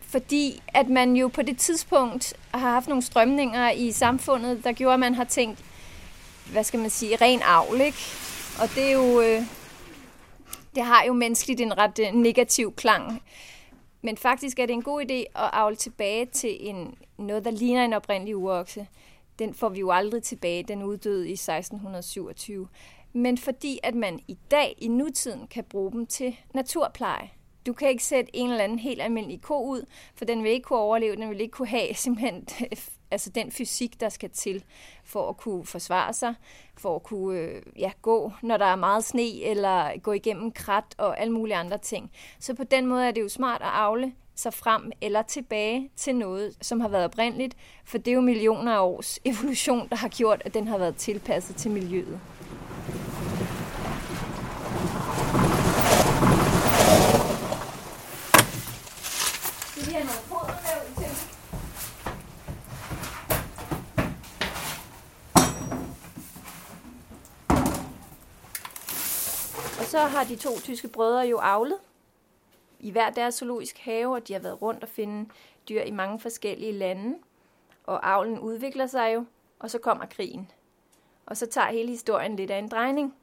[0.00, 4.94] fordi at man jo på det tidspunkt har haft nogle strømninger i samfundet, der gjorde,
[4.94, 5.64] at man har tænkt,
[6.52, 7.98] hvad skal man sige, ren avl, ikke?
[8.62, 9.42] Og det er jo, øh,
[10.74, 13.22] det har jo menneskeligt en ret øh, negativ klang.
[14.02, 17.84] Men faktisk er det en god idé at avle tilbage til en, noget, der ligner
[17.84, 18.86] en oprindelig urokse.
[19.38, 22.68] Den får vi jo aldrig tilbage, den uddøde i 1627.
[23.12, 27.30] Men fordi at man i dag, i nutiden, kan bruge dem til naturpleje.
[27.66, 30.64] Du kan ikke sætte en eller anden helt almindelig ko ud, for den vil ikke
[30.64, 32.46] kunne overleve, den vil ikke kunne have simpelthen
[33.10, 34.64] altså den fysik, der skal til
[35.04, 36.34] for at kunne forsvare sig,
[36.76, 40.94] for at kunne øh, ja, gå, når der er meget sne, eller gå igennem krat
[40.98, 42.10] og alle mulige andre ting.
[42.40, 46.16] Så på den måde er det jo smart at afle sig frem eller tilbage til
[46.16, 50.08] noget, som har været oprindeligt, for det er jo millioner af års evolution, der har
[50.08, 52.20] gjort, at den har været tilpasset til miljøet.
[59.74, 61.12] Vi har nogle fodervæv til.
[69.78, 71.76] Og så har de to tyske brødre jo avlet
[72.80, 75.30] i hver deres zoologisk have, og de har været rundt og finde
[75.68, 77.18] dyr i mange forskellige lande.
[77.84, 79.24] Og avlen udvikler sig jo,
[79.58, 80.50] og så kommer krigen.
[81.26, 83.14] Og så tager hele historien lidt af en drejning.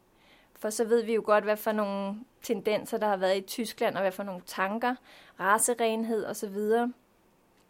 [0.55, 3.95] For så ved vi jo godt, hvad for nogle tendenser, der har været i Tyskland,
[3.95, 4.95] og hvad for nogle tanker,
[5.39, 6.57] racerenhed osv.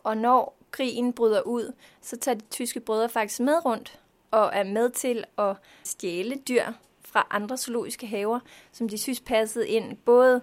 [0.04, 4.00] Og når krigen bryder ud, så tager de tyske brødre faktisk med rundt
[4.32, 6.66] og er med til at stjæle dyr
[7.02, 8.40] fra andre zoologiske haver,
[8.72, 10.42] som de synes passede ind, både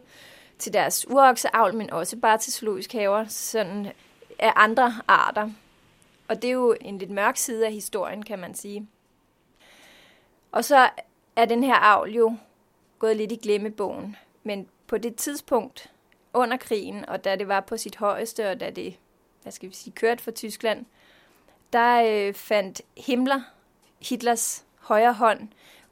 [0.60, 3.92] til deres urokseavl, men også bare til zoologiske haver, sådan
[4.38, 5.50] af andre arter.
[6.28, 8.88] Og det er jo en lidt mørk side af historien, kan man sige.
[10.52, 10.88] Og så
[11.36, 12.36] er den her avl jo
[12.98, 14.16] gået lidt i glemmebogen.
[14.42, 15.90] Men på det tidspunkt
[16.32, 18.96] under krigen, og da det var på sit højeste, og da det,
[19.42, 20.86] hvad skal vi sige, kørte for Tyskland,
[21.72, 23.40] der øh, fandt Himmler,
[24.00, 25.48] Hitlers højre hånd,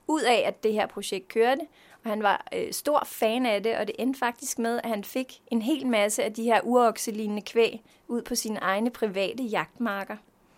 [0.06, 1.60] ud af, at det her projekt kørte,
[2.08, 5.42] han var øh, stor fan af det, og det endte faktisk med, at han fik
[5.50, 10.16] en hel masse af de her urokselignende kvæg ud på sine egne private jagtmarker.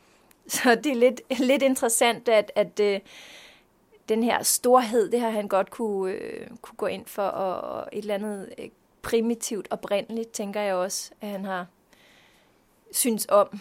[0.49, 3.01] Så det er lidt, lidt interessant, at, at øh,
[4.09, 7.89] den her storhed, det har han godt kunne, øh, kunne gå ind for, og, og
[7.93, 8.69] et eller andet øh,
[9.03, 11.67] primitivt oprindeligt, tænker jeg også, at han har
[12.93, 13.61] synes om.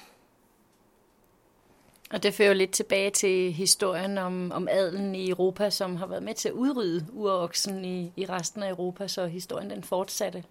[2.14, 6.24] Og det fører lidt tilbage til historien om, om adelen i Europa, som har været
[6.24, 10.44] med til at udrydde uroksen i, i resten af Europa, så historien den fortsatte.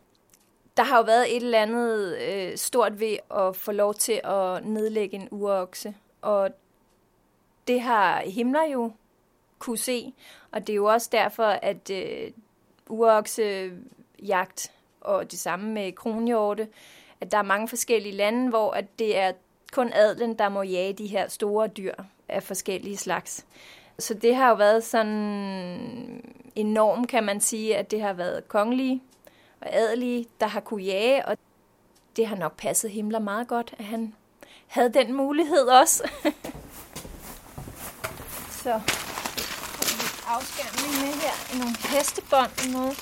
[0.76, 4.66] Der har jo været et eller andet øh, stort ved at få lov til at
[4.66, 6.50] nedlægge en urokse, og
[7.68, 8.92] det har Himmler jo
[9.58, 10.12] kunne se,
[10.52, 12.30] og det er jo også derfor, at øh,
[12.88, 16.68] uroksejagt og det samme med kronhjorte,
[17.20, 19.32] at der er mange forskellige lande, hvor at det er
[19.72, 21.94] kun adlen, der må jage de her store dyr
[22.28, 23.46] af forskellige slags.
[23.98, 26.24] Så det har jo været sådan
[26.54, 29.02] enorm, kan man sige, at det har været kongelige
[29.60, 31.36] og adelige, der har kunne jage, og
[32.16, 34.14] det har nok passet Himmler meget godt, at han
[34.66, 36.10] havde den mulighed også.
[38.62, 38.80] Så
[40.28, 42.98] afskærmning med her i nogle hestebånd og noget,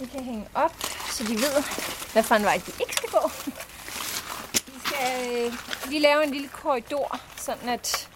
[0.00, 0.74] vi kan hænge op,
[1.10, 1.56] så de ved,
[2.12, 3.30] hvad for en vej de ikke skal gå.
[4.96, 8.08] Vi skal øh, lige lave en lille korridor, sådan at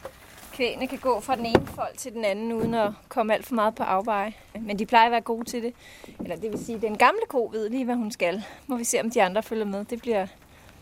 [0.53, 3.55] kvægene kan gå fra den ene fold til den anden, uden at komme alt for
[3.55, 4.35] meget på afveje.
[4.61, 5.75] Men de plejer at være gode til det.
[6.21, 8.45] Eller det vil sige, den gamle ko ved lige, hvad hun skal.
[8.67, 9.85] Må vi se, om de andre følger med.
[9.85, 10.27] Det bliver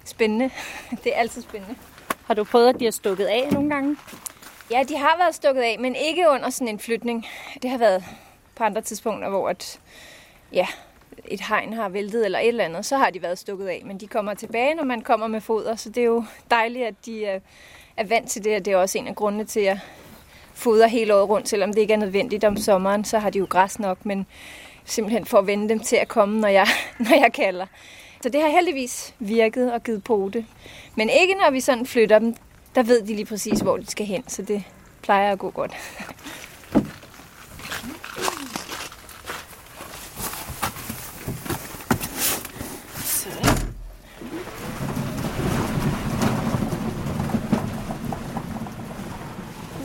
[0.04, 0.50] spændende.
[1.04, 1.76] Det er altid spændende.
[2.24, 3.96] Har du prøvet, at de har stukket af nogle gange?
[4.70, 7.26] Ja, de har været stukket af, men ikke under sådan en flytning.
[7.62, 8.04] Det har været
[8.54, 9.80] på andre tidspunkter, hvor at,
[10.52, 10.66] ja,
[11.30, 13.82] et hegn har væltet eller et eller andet, så har de været stukket af.
[13.86, 16.94] Men de kommer tilbage, når man kommer med foder, så det er jo dejligt, at
[17.06, 17.40] de er,
[17.96, 19.78] er vant til det, og det er også en af grundene til at
[20.54, 23.46] fodre hele året rundt, selvom det ikke er nødvendigt om sommeren, så har de jo
[23.50, 24.26] græs nok, men
[24.84, 26.66] simpelthen for at vende dem til at komme, når jeg,
[27.08, 27.66] når jeg kalder.
[28.22, 30.46] Så det har heldigvis virket og givet pote.
[30.96, 32.34] Men ikke når vi sådan flytter dem
[32.74, 34.62] der ved de lige præcis, hvor de skal hen, så det
[35.02, 35.72] plejer at gå godt.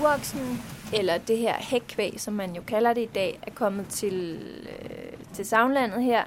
[0.04, 0.62] Uoksen,
[0.94, 4.40] eller det her hækkvæg, som man jo kalder det i dag, er kommet til,
[4.80, 6.24] øh, til Savnlandet her,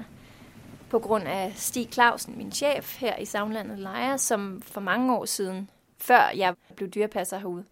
[0.90, 5.24] på grund af Stig Clausen, min chef her i Savnlandet Lejer, som for mange år
[5.24, 7.64] siden før jeg blev dyrepasser herude,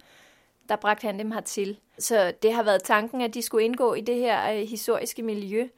[0.68, 1.78] der bragte han dem hertil.
[1.98, 5.68] Så det har været tanken, at de skulle indgå i det her øh, historiske miljø.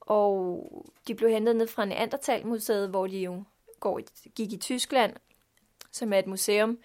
[0.00, 0.66] Og
[1.08, 3.44] de blev hentet ned fra Neandertalmuseet, hvor de jo
[3.80, 4.00] går,
[4.36, 5.12] gik i Tyskland,
[5.92, 6.78] som er et museum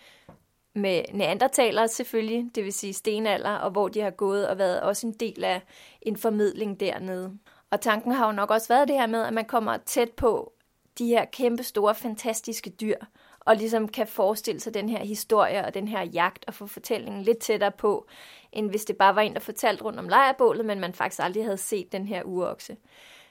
[0.75, 5.07] med neandertalere selvfølgelig, det vil sige stenalder, og hvor de har gået og været også
[5.07, 5.61] en del af
[6.01, 7.37] en formidling dernede.
[7.71, 10.53] Og tanken har jo nok også været det her med, at man kommer tæt på
[10.97, 12.97] de her kæmpe store, fantastiske dyr,
[13.39, 17.23] og ligesom kan forestille sig den her historie og den her jagt og få fortællingen
[17.23, 18.07] lidt tættere på,
[18.51, 21.43] end hvis det bare var en, der fortalte rundt om lejrbålet, men man faktisk aldrig
[21.43, 22.77] havde set den her urokse.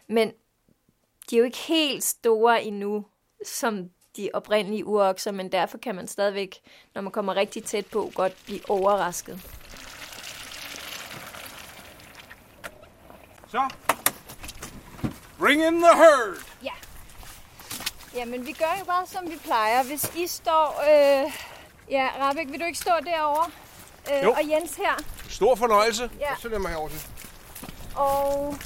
[0.09, 0.33] Men
[1.31, 3.07] de er jo ikke helt store endnu,
[3.45, 6.57] som de oprindelige urokser, men derfor kan man stadigvæk,
[6.95, 9.41] når man kommer rigtig tæt på, godt blive overrasket.
[13.51, 13.69] Så.
[15.39, 16.37] Bring in the herd.
[16.63, 16.71] Ja.
[18.15, 19.83] Jamen, vi gør jo bare, som vi plejer.
[19.85, 20.83] Hvis I står...
[20.91, 21.33] Øh,
[21.91, 23.51] ja, Rabeck, vil du ikke stå derovre?
[24.13, 24.31] Øh, Jo.
[24.33, 24.95] og Jens her.
[25.29, 26.11] Stor fornøjelse.
[26.21, 26.37] Ja.
[26.39, 27.01] Så lader mig herover til.
[27.97, 28.57] Og...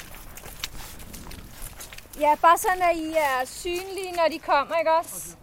[2.20, 5.36] Ja, bare sådan, at I er synlige, når de kommer, ikke også?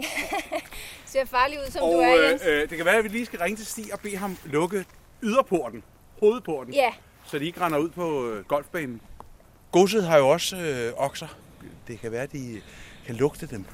[1.06, 2.42] ser farlig ud, som og du er, Jens.
[2.46, 4.36] øh, øh, det kan være, at vi lige skal ringe til Stig og bede ham
[4.44, 4.84] lukke
[5.22, 5.82] yderporten,
[6.20, 6.90] hovedporten, Ja.
[7.24, 9.00] så de ikke render ud på øh, golfbanen.
[9.72, 11.26] Godset har jo også øh, okser.
[11.88, 12.60] Det kan være, at de
[13.06, 13.64] kan lugte dem.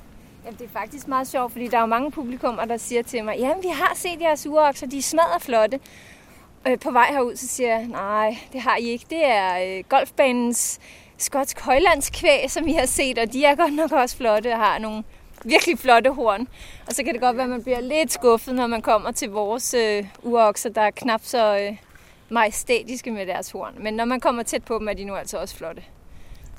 [0.44, 3.24] Jamen, det er faktisk meget sjovt, fordi der er jo mange publikummer, der siger til
[3.24, 5.80] mig, jamen, vi har set jeres urokser, de er smadret flotte.
[6.68, 9.06] Øh, på vej herud, så siger jeg, nej, det har I ikke.
[9.10, 10.78] Det er øh, golfbanens
[11.18, 14.78] skotsk højlandskvæg, som I har set, og de er godt nok også flotte og har
[14.78, 15.04] nogle
[15.44, 16.48] virkelig flotte horn.
[16.86, 19.30] Og så kan det godt være, at man bliver lidt skuffet, når man kommer til
[19.30, 21.76] vores øh, urokser, der er knap så øh,
[22.28, 23.74] majestætiske med deres horn.
[23.80, 25.82] Men når man kommer tæt på dem, er de nu altså også flotte.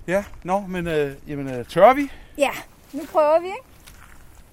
[0.07, 2.11] Ja, nå, men øh, jamen, øh, tør vi?
[2.37, 2.51] Ja,
[2.91, 3.59] nu prøver vi, ikke?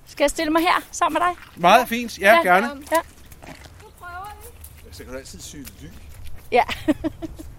[0.07, 1.61] Skal jeg stille mig her sammen med dig?
[1.61, 2.67] Meget fint, ja, gerne.
[2.93, 3.01] Ja.
[4.93, 5.89] Så kan du altid sy ly.
[6.53, 6.63] Ja.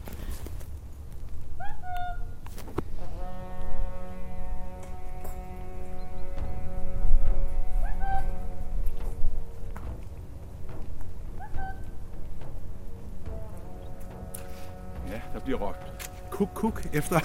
[15.44, 15.92] bliver råbt
[16.32, 17.20] kuk-kuk efter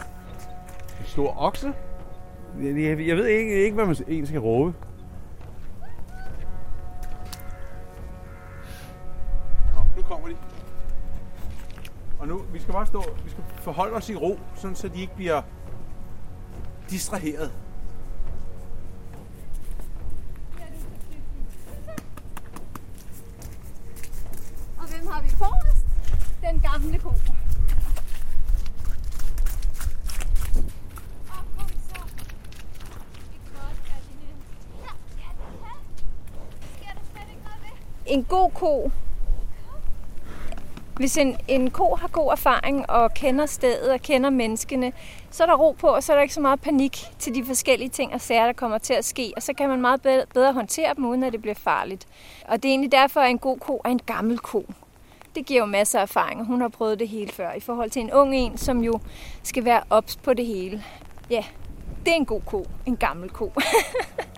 [1.00, 1.72] en stor okse.
[2.62, 4.74] Jeg, jeg, jeg ved ikke, ikke, hvad man egentlig skal råbe.
[9.74, 10.36] Nå, nu kommer de.
[12.18, 15.00] Og nu, vi skal bare stå, vi skal forholde os i ro, sådan så de
[15.00, 15.42] ikke bliver
[16.90, 17.52] distraheret.
[24.78, 25.86] Og hvem har vi forrest?
[26.42, 27.10] Den gamle ko.
[38.06, 38.90] En god ko.
[40.96, 44.92] Hvis en, en ko har god erfaring og kender stedet og kender menneskene,
[45.30, 47.44] så er der ro på, og så er der ikke så meget panik til de
[47.44, 49.32] forskellige ting og sager, der kommer til at ske.
[49.36, 52.06] Og så kan man meget bedre, bedre håndtere dem, uden at det bliver farligt.
[52.48, 54.66] Og det er egentlig derfor, at en god ko er en gammel ko.
[55.34, 57.52] Det giver jo masser af erfaring, og hun har prøvet det hele før.
[57.52, 59.00] I forhold til en ung en, som jo
[59.42, 60.84] skal være ops på det hele.
[61.30, 61.44] Ja,
[62.04, 62.66] det er en god ko.
[62.86, 63.52] En gammel ko.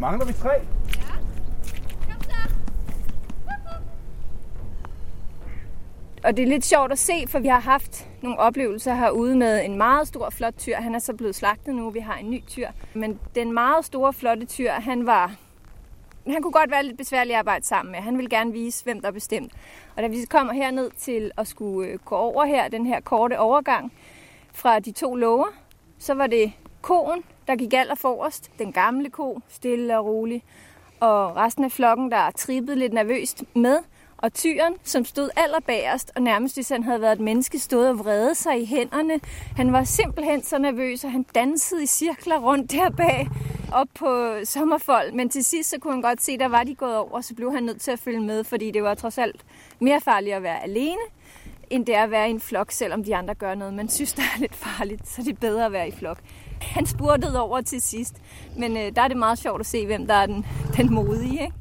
[0.00, 0.50] Mangler vi tre?
[6.24, 9.64] Og det er lidt sjovt at se, for vi har haft nogle oplevelser herude med
[9.64, 10.76] en meget stor, flot tyr.
[10.76, 12.68] Han er så blevet slagtet nu, vi har en ny tyr.
[12.94, 15.34] Men den meget store, flotte tyr, han var...
[16.26, 18.00] Han kunne godt være lidt besværlig at arbejde sammen med.
[18.00, 19.52] Han ville gerne vise, hvem der er bestemt.
[19.96, 23.38] Og da vi kommer herned til at skulle øh, gå over her, den her korte
[23.38, 23.92] overgang
[24.52, 25.46] fra de to lover,
[25.98, 28.50] så var det koen, der gik aller forrest.
[28.58, 30.42] Den gamle ko, stille og rolig.
[31.00, 33.78] Og resten af flokken, der trippede lidt nervøst med.
[34.18, 37.98] Og tyren, som stod allerbagerst, og nærmest hvis han havde været et menneske, stod og
[37.98, 39.20] vrede sig i hænderne.
[39.56, 43.28] Han var simpelthen så nervøs, og han dansede i cirkler rundt der bag
[43.72, 45.12] op på sommerfold.
[45.12, 47.34] Men til sidst så kunne han godt se, der var de gået over, og så
[47.34, 49.44] blev han nødt til at følge med, fordi det var trods alt
[49.78, 51.02] mere farligt at være alene,
[51.70, 54.12] end det er at være i en flok, selvom de andre gør noget, man synes,
[54.12, 56.18] der er lidt farligt, så det er bedre at være i flok
[56.60, 58.22] han spurtede over til sidst.
[58.56, 61.42] Men øh, der er det meget sjovt at se, hvem der er den, den modige,
[61.42, 61.54] ikke?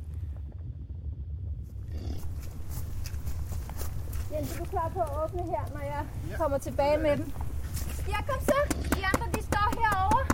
[4.34, 6.38] Jens, er du klar på at åbne her, når jeg ja.
[6.38, 7.32] kommer tilbage med dem?
[8.08, 8.76] Ja, kom så.
[8.96, 10.26] De andre, de står herovre.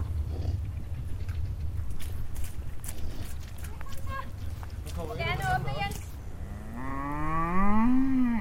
[5.18, 6.02] Jeg åbne, Jens.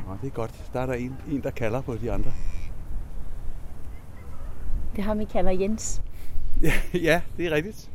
[0.08, 0.70] Oh, det er godt.
[0.72, 2.32] Der er der en, en, der kalder på de andre.
[4.96, 6.02] Det har ham, kalder Jens.
[6.64, 6.72] Ja,
[7.08, 7.90] ja det er rigtigt.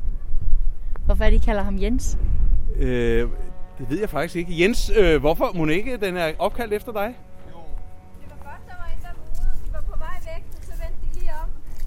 [1.06, 2.18] Hvorfor er det, I kalder ham Jens?
[2.76, 3.30] Øh,
[3.78, 4.62] det ved jeg faktisk ikke.
[4.62, 7.16] Jens, øh, hvorfor må ikke den er opkaldt efter dig?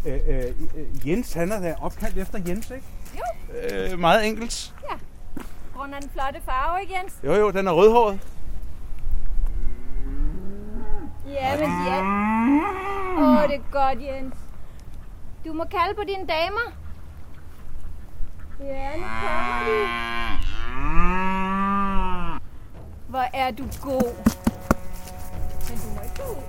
[0.06, 0.44] Øh, øh,
[0.76, 2.86] øh, Jens, han er da opkaldt efter Jens, ikke?
[3.18, 3.22] Jo.
[3.92, 4.74] Øh, meget enkelt.
[4.90, 4.96] Ja.
[5.76, 7.14] Grund af den flotte farve, ikke Jens?
[7.24, 8.18] Jo, jo, den er rødhåret.
[11.26, 13.18] Ja, men Jens.
[13.18, 14.34] Åh, oh, det er godt, Jens.
[15.44, 16.72] Du må kalde på dine damer.
[18.60, 19.88] Ja, nu kommer de.
[23.08, 24.14] Hvor er du god.
[25.68, 26.42] Men du må ikke gå ud.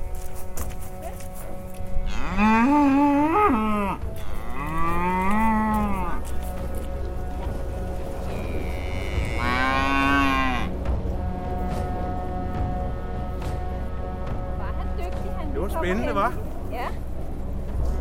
[15.54, 16.53] Det var spændende, var?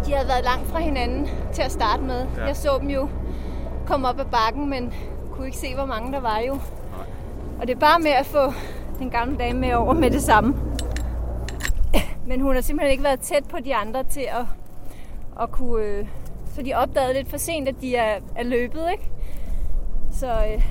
[0.07, 2.27] De havde været langt fra hinanden til at starte med.
[2.37, 2.45] Ja.
[2.45, 3.09] Jeg så dem jo
[3.87, 4.95] komme op ad bakken, men
[5.33, 6.55] kunne ikke se, hvor mange der var jo.
[6.55, 7.07] Nej.
[7.61, 8.53] Og det er bare med at få
[8.99, 10.55] den gamle dame med over med det samme.
[12.27, 14.47] Men hun har simpelthen ikke været tæt på de andre til at,
[15.41, 15.85] at kunne...
[15.85, 16.07] Øh,
[16.55, 19.11] så de opdagede lidt for sent, at de er, er løbet, ikke?
[20.13, 20.65] Så øh,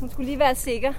[0.00, 0.92] hun skulle lige være sikker.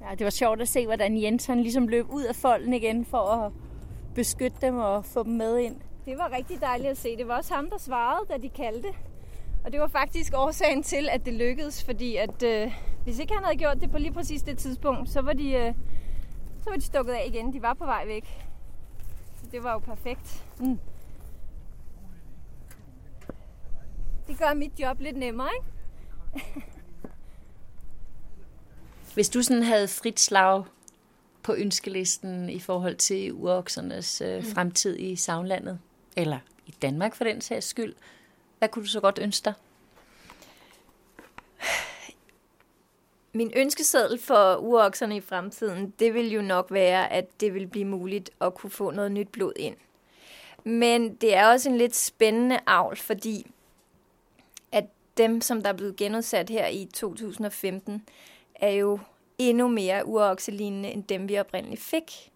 [0.00, 3.04] Ja, det var sjovt at se, hvordan Jens han ligesom løb ud af folden igen
[3.04, 3.52] for at
[4.14, 5.76] beskytte dem og få dem med ind.
[6.06, 7.16] Det var rigtig dejligt at se.
[7.16, 8.88] Det var også ham, der svarede, da de kaldte.
[9.64, 12.72] Og det var faktisk årsagen til, at det lykkedes, fordi at øh,
[13.04, 15.74] hvis ikke han havde gjort det på lige præcis det tidspunkt, så var de, øh,
[16.64, 17.52] så var de stukket af igen.
[17.52, 18.24] De var på vej væk.
[19.40, 20.44] Så det var jo perfekt.
[20.58, 20.78] Mm.
[24.28, 25.66] Det gør mit job lidt nemmere, ikke?
[29.14, 30.64] Hvis du sådan havde frit slag
[31.42, 34.50] på ønskelisten i forhold til uroksernes øh, Mm.
[34.50, 35.78] fremtid i Savnlandet,
[36.16, 37.94] eller i Danmark for den sags skyld,
[38.58, 39.54] hvad kunne du så godt ønske dig?
[43.32, 47.84] Min ønskeseddel for urokserne i fremtiden, det vil jo nok være, at det vil blive
[47.84, 49.76] muligt at kunne få noget nyt blod ind.
[50.64, 53.50] Men det er også en lidt spændende avl, fordi
[54.72, 54.84] at
[55.16, 58.06] dem, som der er blevet genudsat her i 2015,
[58.54, 58.98] er jo
[59.48, 62.32] endnu mere urokselignende end dem, vi oprindeligt fik.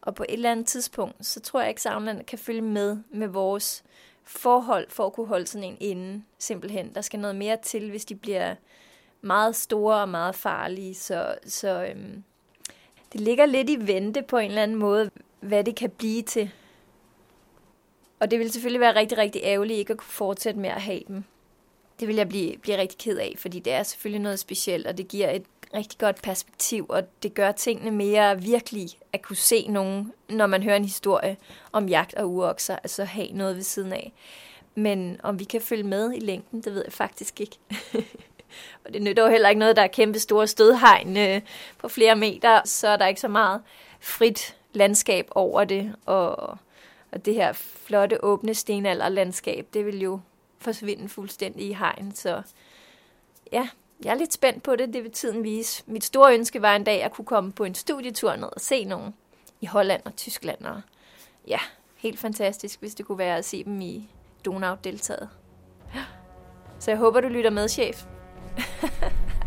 [0.00, 3.28] Og på et eller andet tidspunkt, så tror jeg ikke, Savnland kan følge med med
[3.28, 3.84] vores
[4.24, 6.94] forhold for at kunne holde sådan en inde, simpelthen.
[6.94, 8.54] Der skal noget mere til, hvis de bliver
[9.20, 12.24] meget store og meget farlige, så, så øhm,
[13.12, 15.10] det ligger lidt i vente på en eller anden måde,
[15.40, 16.50] hvad det kan blive til.
[18.20, 21.02] Og det vil selvfølgelig være rigtig, rigtig ærgerligt ikke at kunne fortsætte med at have
[21.08, 21.24] dem.
[22.00, 24.98] Det vil jeg blive, blive rigtig ked af, fordi det er selvfølgelig noget specielt, og
[24.98, 25.44] det giver et
[25.74, 30.62] rigtig godt perspektiv, og det gør tingene mere virkelige at kunne se nogen, når man
[30.62, 31.36] hører en historie
[31.72, 34.12] om jagt og urokser, altså have noget ved siden af.
[34.74, 37.56] Men om vi kan følge med i længden, det ved jeg faktisk ikke.
[38.84, 41.40] og det nytter jo heller ikke noget, der er kæmpe store stødhegn øh,
[41.78, 43.62] på flere meter, så er der ikke så meget
[44.00, 46.36] frit landskab over det, og,
[47.12, 50.20] og det her flotte, åbne stenalderlandskab, det vil jo
[50.58, 52.42] forsvinde fuldstændig i hegn, så
[53.52, 53.68] ja,
[54.04, 55.82] jeg er lidt spændt på det, det vil tiden vise.
[55.86, 58.84] Mit store ønske var en dag at kunne komme på en studietur ned og se
[58.84, 59.14] nogen
[59.60, 60.82] i Holland og Tyskland, og
[61.46, 61.58] ja,
[61.96, 64.08] helt fantastisk, hvis det kunne være at se dem i
[64.44, 65.28] Donau-deltaget.
[66.78, 68.04] Så jeg håber, du lytter med, chef.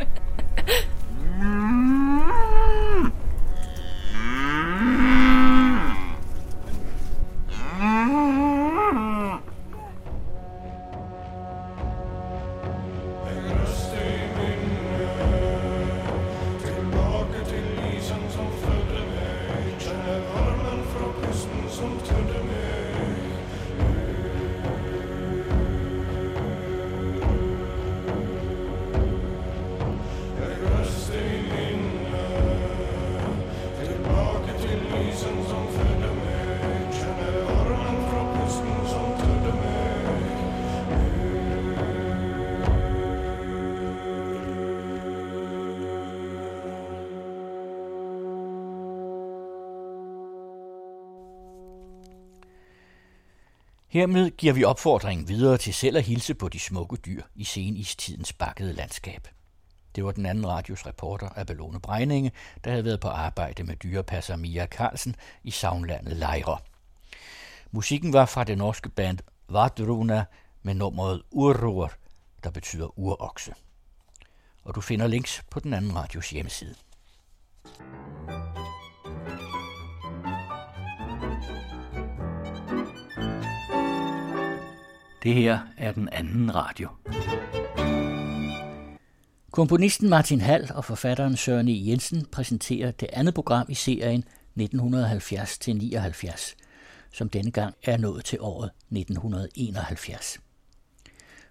[53.90, 58.32] Hermed giver vi opfordringen videre til selv at hilse på de smukke dyr i senistidens
[58.32, 59.28] bakkede landskab.
[59.94, 62.32] Det var den anden radios reporter Abelone Brejninge,
[62.64, 66.58] der havde været på arbejde med dyrepasser Mia Carlsen i savnlandet Lejre.
[67.70, 70.24] Musikken var fra det norske band Vardruna
[70.62, 71.92] med nummeret Urror,
[72.44, 73.54] der betyder urokse.
[74.64, 76.74] Og du finder links på den anden radios hjemmeside.
[85.22, 86.88] Det her er den anden radio.
[89.50, 91.88] Komponisten Martin Hall og forfatteren Søren E.
[91.88, 94.24] Jensen præsenterer det andet program i serien
[94.60, 96.54] 1970-79,
[97.12, 100.38] som denne gang er nået til året 1971.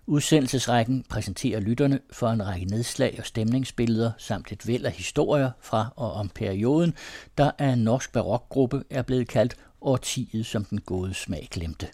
[0.08, 5.94] Udsendelsesrækken præsenterer lytterne for en række nedslag og stemningsbilleder samt et væld af historier fra
[5.96, 6.94] og om perioden,
[7.38, 11.88] der af en norsk barokgruppe er blevet kaldt årtiet, som den gode smag glemte.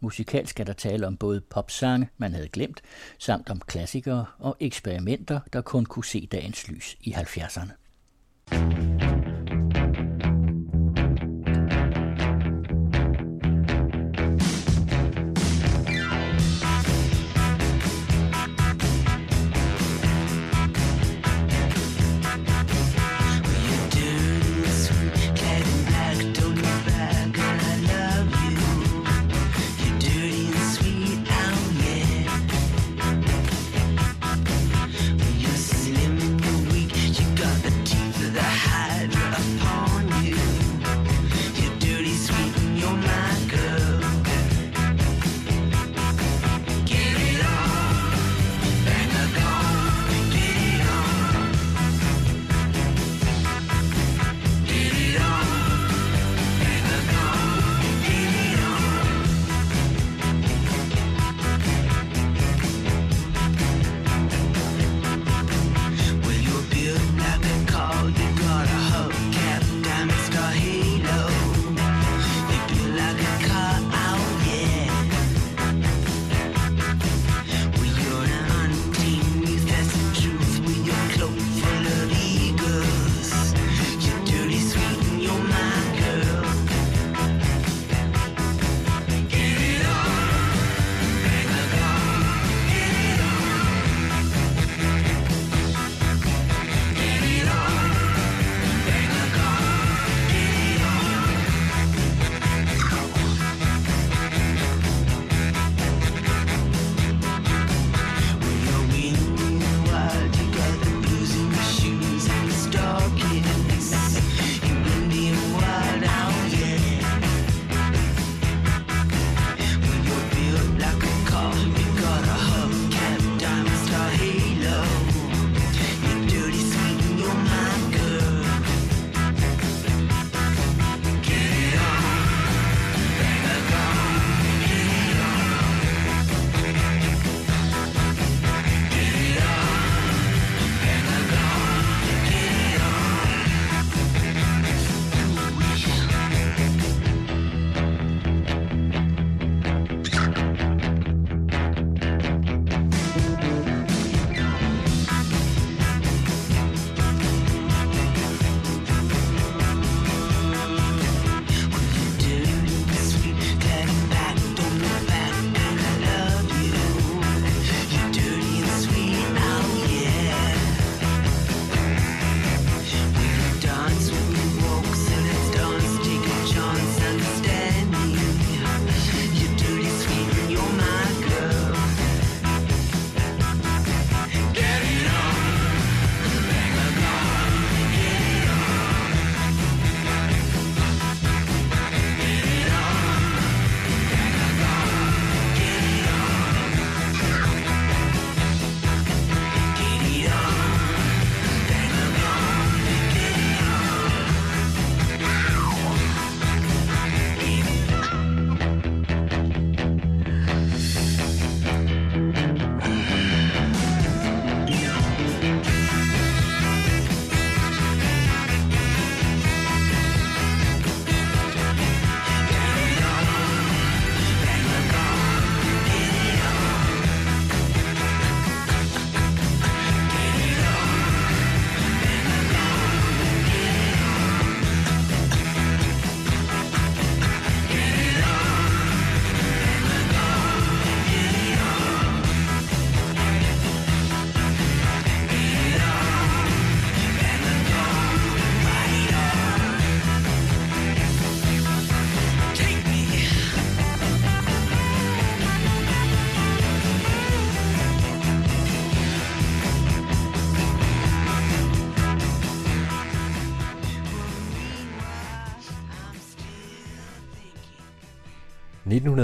[0.00, 2.82] Musikalsk er der tale om både popsange, man havde glemt,
[3.18, 7.70] samt om klassikere og eksperimenter, der kun kunne se dagens lys i 70'erne.
[8.50, 8.99] thank you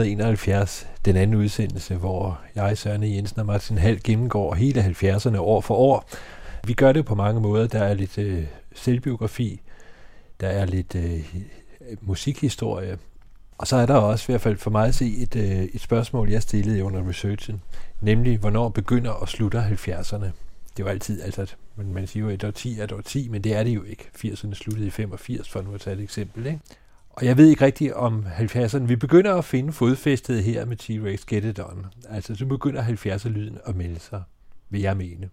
[0.09, 3.07] 1971, den anden udsendelse, hvor jeg, Søren e.
[3.07, 6.10] Jensen og Martin Hall gennemgår hele 70'erne år for år.
[6.67, 7.67] Vi gør det på mange måder.
[7.67, 8.44] Der er lidt øh,
[8.75, 9.60] selvbiografi,
[10.41, 11.35] der er lidt øh,
[12.01, 12.99] musikhistorie,
[13.59, 15.81] og så er der også i hvert fald for mig at se et, øh, et
[15.81, 17.62] spørgsmål, jeg stillede under researchen,
[18.01, 20.26] nemlig hvornår begynder og slutter 70'erne.
[20.76, 23.44] Det var altid, altså man, man siger jo, at et 10 er et 10, men
[23.44, 24.05] det er det jo ikke.
[24.18, 26.47] 80'erne sluttede i 85, for nu at tage et eksempel.
[26.47, 26.60] Ikke?
[27.17, 28.78] Og jeg ved ikke rigtigt om 70'erne.
[28.78, 31.86] Vi begynder at finde fodfæstet her med T-Rex Get It On.
[32.09, 34.23] Altså, så begynder 70'er-lyden at melde sig,
[34.70, 35.31] vil jeg mene.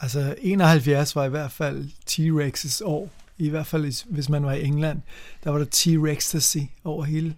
[0.00, 3.10] Altså, 71 var i hvert fald T-Rex's år.
[3.38, 5.00] I hvert fald, hvis man var i England.
[5.44, 7.34] Der var der T-Rextasy over hele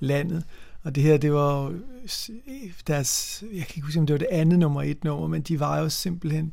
[0.00, 0.44] landet.
[0.82, 1.74] Og det her, det var
[2.86, 5.60] deres, jeg kan ikke huske, om det var det andet nummer et nummer, men de
[5.60, 6.52] var jo simpelthen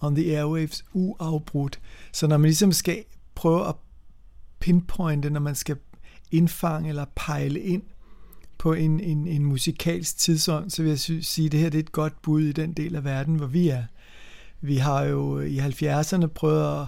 [0.00, 1.80] on the airwaves uafbrudt.
[2.12, 3.04] Så når man ligesom skal
[3.34, 3.74] prøve at
[4.60, 5.76] pinpointe, når man skal
[6.34, 7.82] indfange eller pejle ind
[8.58, 11.82] på en, en, en musikalsk tidsånd, så vil jeg sige, at det her det er
[11.82, 13.82] et godt bud i den del af verden, hvor vi er.
[14.60, 16.86] Vi har jo i 70'erne prøvet at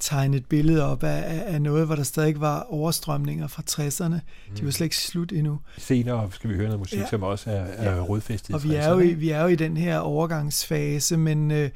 [0.00, 4.14] tegne et billede op af, af noget, hvor der stadig var overstrømninger fra 60'erne.
[4.14, 4.56] Mm.
[4.56, 5.60] De var slet ikke slut endnu.
[5.78, 7.06] Senere skal vi høre noget musik, ja.
[7.06, 8.02] som også er, er ja.
[8.02, 11.70] rodfæstet Og vi er, jo i, vi er jo i den her overgangsfase, men øh,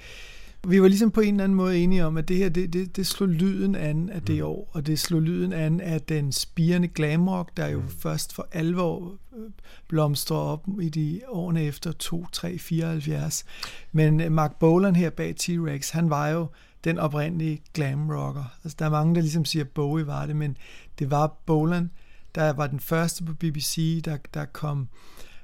[0.68, 2.96] vi var ligesom på en eller anden måde enige om, at det her, det, det,
[2.96, 4.44] det slog lyden an af det mm.
[4.44, 7.88] år, og det slog lyden an af den spirende glamrock, der jo mm.
[7.88, 9.50] først for alvor øh,
[9.88, 13.44] blomstrer op i de årene efter 2, 3, 74.
[13.92, 16.46] Men øh, Mark Bolan her bag T-Rex, han var jo
[16.84, 18.44] den oprindelige glam rocker.
[18.64, 20.56] Altså, der er mange, der ligesom siger, at Bowie var det, men
[20.98, 21.90] det var Bolan,
[22.34, 24.88] der var den første på BBC, der, der kom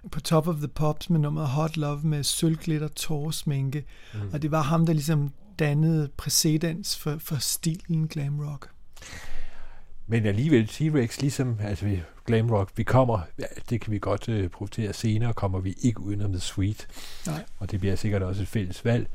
[0.09, 3.85] på Top of the Pops med nummeret Hot Love med sølvglitter, tårsminke.
[4.15, 4.21] Mm.
[4.33, 8.71] Og det var ham, der ligesom dannede præcedens for, for stilen glam rock.
[10.07, 14.29] Men alligevel T-Rex, ligesom altså vi, glam rock, vi kommer, ja, det kan vi godt
[14.29, 16.87] uh, profitere senere, kommer vi ikke udenom The Sweet.
[17.27, 17.45] Nej.
[17.59, 19.09] Og det bliver sikkert også et fælles valg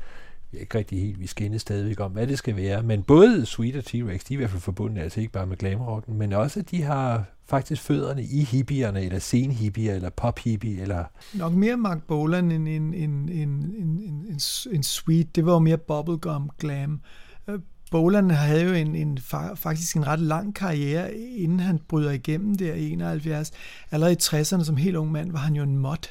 [0.56, 2.82] er ikke rigtig helt, vi skændes stadigvæk om, hvad det skal være.
[2.82, 5.56] Men både Sweet og T-Rex, de er i hvert fald forbundet, altså ikke bare med
[5.56, 11.04] glamrocken, men også, de har faktisk fødderne i hippierne, eller senhippier, eller pop-hippie, eller...
[11.34, 14.40] Nok mere Mark Bolan end en, en, en, en, en, en,
[14.72, 15.36] en Sweet.
[15.36, 17.00] Det var jo mere bubblegum glam.
[17.48, 17.58] Øh,
[17.90, 19.18] Bolan havde jo en, en,
[19.54, 23.50] faktisk en ret lang karriere, inden han bryder igennem der i 71.
[23.90, 26.08] Allerede i 60'erne som helt ung mand var han jo en mod.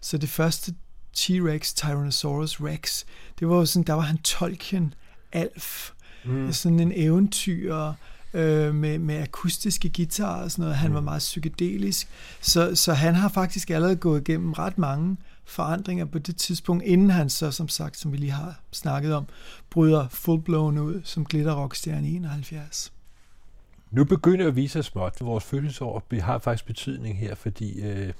[0.00, 0.74] Så det første
[1.16, 3.04] T-Rex, Tyrannosaurus Rex.
[3.40, 4.94] Det var sådan, der var han Tolkien,
[5.32, 5.90] Alf,
[6.24, 6.52] mm.
[6.52, 7.92] sådan en eventyr
[8.34, 10.76] øh, med, med akustiske guitarer og sådan noget.
[10.76, 10.94] Han mm.
[10.94, 12.08] var meget psykedelisk.
[12.40, 17.10] Så, så han har faktisk allerede gået igennem ret mange forandringer på det tidspunkt, inden
[17.10, 19.26] han så, som sagt, som vi lige har snakket om,
[19.70, 22.92] bryder fullblown ud som glitterrockstjerne i 71.
[23.90, 25.16] Nu begynder vi så småt.
[25.20, 28.12] Vores fødselsår har faktisk betydning her, fordi øh,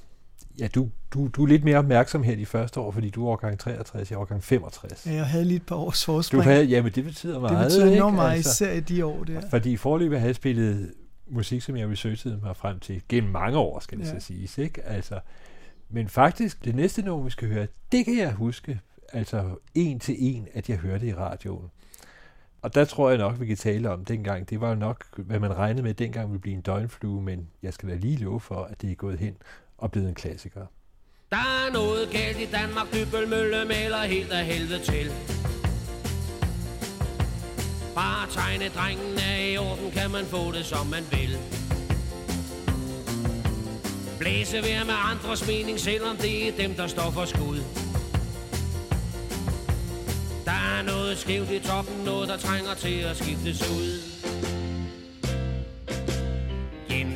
[0.61, 3.31] ja, du, du, du er lidt mere opmærksom her de første år, fordi du er
[3.31, 5.07] årgang 63, jeg er årgang 65.
[5.07, 6.45] Ja, jeg havde lige et par års forspring.
[6.45, 7.59] Du havde, ja, men det betyder meget.
[7.59, 9.41] Det betyder enormt meget, altså, især i de år der.
[9.51, 10.93] Fordi i forløbet havde jeg spillet
[11.29, 14.21] musik, som jeg researchede mig frem til gennem mange år, skal det ja.
[14.21, 14.59] så siges.
[14.59, 14.83] Ikke?
[14.83, 15.21] Altså,
[15.91, 18.81] men faktisk, det næste nummer, vi skal høre, det kan jeg huske,
[19.13, 19.45] altså
[19.75, 21.71] en til en, at jeg hørte i radioen.
[22.63, 24.51] Og der tror jeg nok, vi kan tale om dengang.
[24.51, 27.75] Det var jo nok, hvad man regnede med, dengang ville blive en døgnflue, men jeg
[27.75, 29.37] skal da lige love for, at det er gået hen
[29.79, 30.67] og blevet en klassiker.
[31.31, 35.13] Der er noget galt i Danmark, dybbelmølle maler helt af helvede til.
[37.95, 41.39] Bare tegne drengen er i orden, kan man få det som man vil.
[44.19, 47.59] Blæse vær med andres mening, selvom det er dem, der står for skud.
[50.45, 54.17] Der er noget skævt i toppen, noget der trænger til at skiftes ud.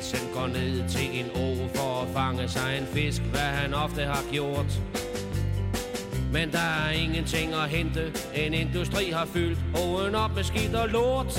[0.01, 4.03] Jensen går ned til en å for at fange sig en fisk, hvad han ofte
[4.03, 4.81] har gjort.
[6.33, 10.89] Men der er ingenting at hente, en industri har fyldt åen op med skidt og
[10.89, 11.33] lort.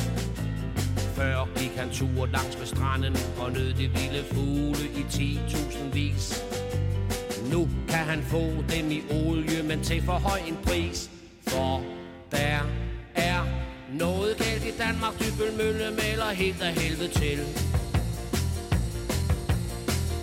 [1.15, 6.43] Før gik han tur langs med stranden og nød de vilde fugle i 10.000 vis.
[7.51, 11.09] Nu kan han få dem i olie, men til for høj en pris.
[11.47, 11.83] For
[12.31, 12.59] der
[13.15, 13.41] er
[13.99, 17.39] noget galt i Danmark, Dybølmølle maler helt af helvede til.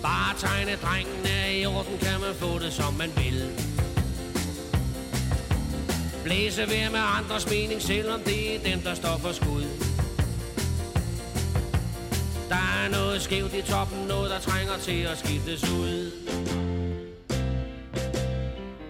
[0.01, 3.49] Bare tegne drengen er i orden, kan man få det som man vil.
[6.23, 9.63] Blæse ved med andres mening, selvom det er dem, der står for skud.
[12.49, 16.11] Der er noget skævt i toppen, noget der trænger til at skiftes ud.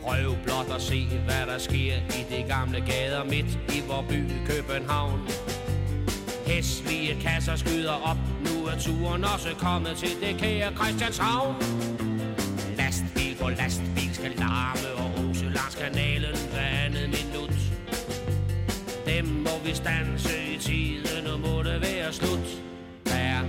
[0.03, 4.23] Prøv blot at se, hvad der sker i de gamle gader midt i vor by
[4.47, 5.48] København.
[6.49, 11.55] Hæslige kasser skyder op, nu er turen også kommet til det kære Christianshavn.
[12.77, 17.55] Lastbil på lastbil skal larme, og rose langs kanalen hver andet minut.
[19.05, 22.47] Dem må vi stanse i tiden, og må det være slut.
[23.07, 23.39] Her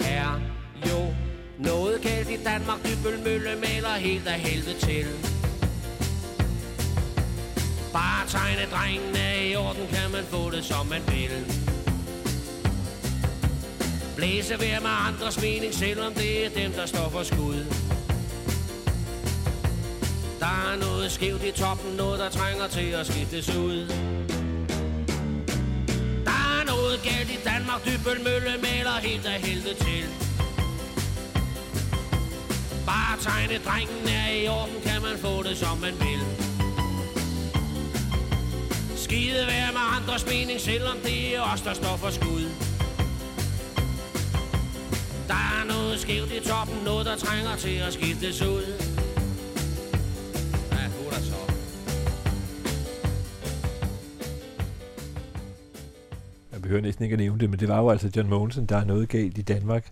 [0.00, 0.40] er
[0.86, 1.14] jo
[1.58, 5.06] noget galt i Danmark, Dybbølmølle maler helt af helvede til.
[7.92, 11.68] Bare tegne drengene i orden, kan man få det som man vil.
[14.18, 17.64] Blæse vær med andres mening, selvom det er dem, der står for skud.
[20.40, 23.78] Der er noget skævt i toppen, noget der trænger til at skiftes ud.
[26.28, 30.04] Der er noget galt i Danmark, Dybøl Mølle maler helt af helvede til.
[32.86, 36.22] Bare tegne drengen er i orden, kan man få det som man vil.
[38.96, 42.67] Skide være med andres mening, selvom det er os, der står for skud.
[45.28, 48.64] Der er noget skævt i toppen, noget der trænger til at skiftes ud.
[50.72, 51.40] Ja, nu er der så.
[56.52, 58.76] Jeg behøver næsten ikke at nævne det, men det var jo altså John Mogensen, der
[58.76, 59.90] er noget galt i Danmark.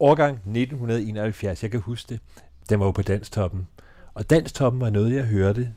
[0.00, 2.20] Årgang 1971, jeg kan huske det.
[2.68, 3.68] Den var jo på Danstoppen.
[4.14, 5.72] Og Danstoppen var noget, jeg hørte.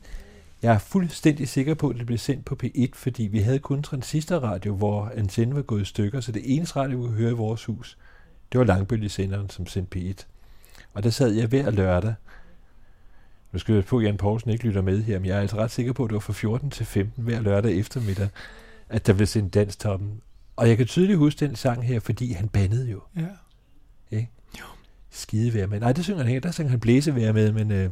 [0.62, 3.84] Jeg er fuldstændig sikker på, at det blev sendt på P1, fordi vi havde kun
[3.84, 7.34] transistorradio, hvor antennen var gået i stykker, så det eneste radio, vi kunne høre i
[7.34, 7.98] vores hus,
[8.52, 10.26] det var langbølgesenderen, som sendte P1.
[10.94, 12.14] Og der sad jeg hver lørdag.
[13.52, 15.58] Nu skal jeg på, at Jan Poulsen ikke lytter med her, men jeg er altså
[15.58, 18.30] ret sikker på, at det var fra 14 til 15 hver lørdag eftermiddag,
[18.90, 20.22] at der blev sendt Danstoppen.
[20.56, 23.02] Og jeg kan tydeligt huske den sang her, fordi han bandede jo.
[23.16, 23.28] Ja.
[24.12, 24.30] Ikke?
[24.60, 24.66] Jo.
[25.10, 25.80] Skide være med.
[25.80, 26.40] Nej, det synger han her.
[26.40, 27.72] Der synger han blæse være med, men...
[27.72, 27.90] Øh,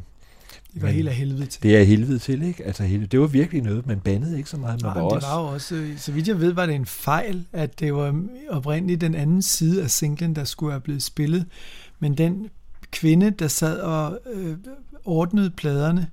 [0.74, 1.64] Det var helt af helvede til.
[1.64, 2.66] Det er helvede til, ikke?
[2.66, 3.88] Altså, det var virkelig noget.
[3.88, 4.82] Man bandede ikke så meget.
[4.82, 5.28] Man Nej, var men også...
[5.28, 7.94] det var jo også, øh, så vidt jeg ved, var det en fejl, at det
[7.94, 11.46] var oprindeligt den anden side af singlen, der skulle have blevet spillet.
[12.00, 12.50] Men den
[12.92, 14.58] kvinde, der sad og øh,
[15.06, 16.08] ordnede pladerne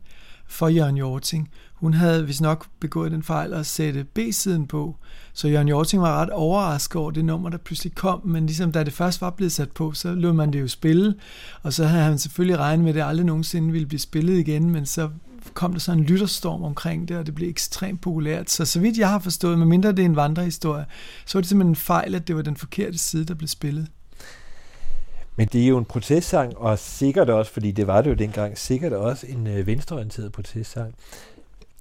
[0.46, 4.96] for Jørgen Jorting, hun havde vist nok begået den fejl at sætte B-siden på.
[5.32, 8.84] Så Jørgen Jorting var ret overrasket over det nummer, der pludselig kom, men ligesom da
[8.84, 11.14] det først var blevet sat på, så lod man det jo spille,
[11.62, 14.70] og så havde han selvfølgelig regnet med, at det aldrig nogensinde ville blive spillet igen,
[14.70, 15.10] men så
[15.54, 18.50] kom der så en lytterstorm omkring det, og det blev ekstremt populært.
[18.50, 20.84] Så så vidt jeg har forstået, medmindre det er en vandrehistorie,
[21.26, 23.86] så var det simpelthen en fejl, at det var den forkerte side, der blev spillet.
[25.36, 28.58] Men det er jo en protestsang, og sikkert også, fordi det var det jo dengang,
[28.58, 30.94] sikkert også en øh, venstreorienteret protestsang.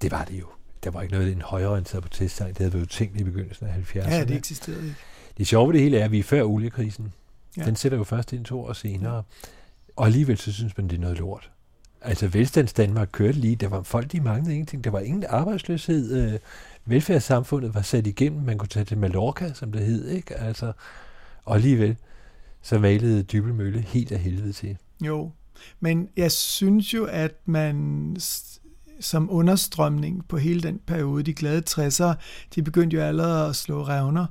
[0.02, 0.46] Det var det jo.
[0.84, 2.50] Der var ikke noget en højreorienteret protestsang.
[2.50, 4.10] Det havde jo tænkt i begyndelsen af 70'erne.
[4.10, 4.96] Ja, det eksisterede ikke.
[5.38, 7.14] Det sjove ved det hele er, at vi er før oliekrisen.
[7.58, 7.66] Ja.
[7.66, 9.24] Den sætter jo først ind to år senere.
[9.96, 11.52] Og alligevel så synes man, det er noget lort.
[12.02, 13.56] Altså velstands Danmark kørte lige.
[13.56, 14.84] Der var folk, de manglede ingenting.
[14.84, 16.34] Der var ingen arbejdsløshed.
[16.34, 16.40] Øh,
[16.86, 18.44] velfærdssamfundet var sat igennem.
[18.44, 20.08] Man kunne tage til Mallorca, som det hed.
[20.08, 20.36] Ikke?
[20.36, 20.72] Altså,
[21.46, 21.98] og alligevel
[22.62, 24.78] så malede Dybelmølle helt af helvede til.
[25.02, 25.32] Jo,
[25.80, 28.18] men jeg synes jo, at man
[29.00, 32.14] som understrømning på hele den periode, de glade 60'ere,
[32.56, 34.26] de begyndte jo allerede at slå revner.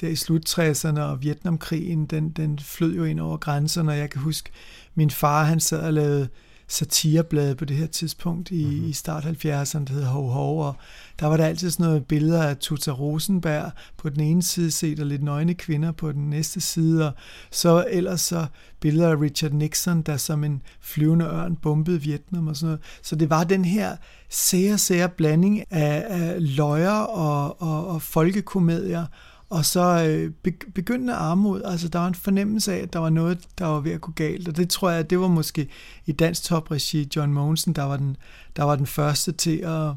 [0.00, 4.10] Der i slut 60'erne og Vietnamkrigen, den, den flød jo ind over grænserne, og jeg
[4.10, 4.50] kan huske,
[4.94, 6.28] min far, han sad og lavede
[6.68, 8.88] satireblade på det her tidspunkt i, mm-hmm.
[8.88, 10.76] i start 70'erne, der hed Hov Hov, og
[11.20, 15.00] der var der altid sådan noget billeder af Tuta Rosenberg på den ene side set,
[15.00, 17.12] og lidt nøgne kvinder på den næste side, og
[17.50, 18.46] så ellers så
[18.80, 22.80] billeder af Richard Nixon, der som en flyvende ørn bombede Vietnam og sådan noget.
[23.02, 23.96] Så det var den her
[24.28, 29.06] sære, sære blanding af, af løjer og, og, og folkekomedier,
[29.50, 33.10] og så øh, be- begyndende armod, altså der var en fornemmelse af, at der var
[33.10, 35.68] noget, der var ved at gå galt, og det tror jeg, det var måske
[36.06, 38.16] i dansk topregi John Mogensen, der var den,
[38.56, 39.92] der var den første til at,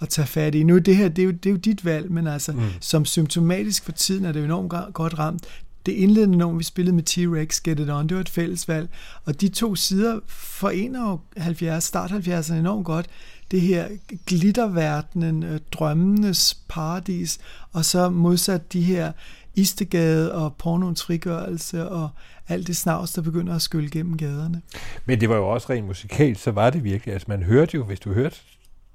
[0.00, 0.62] at tage fat i.
[0.62, 2.60] Nu det her, det er jo, det er jo dit valg, men altså mm.
[2.80, 5.46] som symptomatisk for tiden er det jo enormt godt ramt.
[5.86, 8.88] Det indledende nummer, vi spillede med T-Rex, Get It On, det var et fælles valg,
[9.24, 13.06] og de to sider forener jo 70, start 70'erne enormt godt,
[13.50, 13.88] det her
[14.26, 17.38] glitterverdenen, øh, drømmenes paradis,
[17.72, 19.12] og så modsat de her
[19.54, 22.08] Istegade og pornoens frigørelse og
[22.48, 24.62] alt det snavs, der begynder at skylle gennem gaderne.
[25.06, 27.12] Men det var jo også rent musikalt, så var det virkelig.
[27.12, 28.36] Altså man hørte jo, hvis du hørte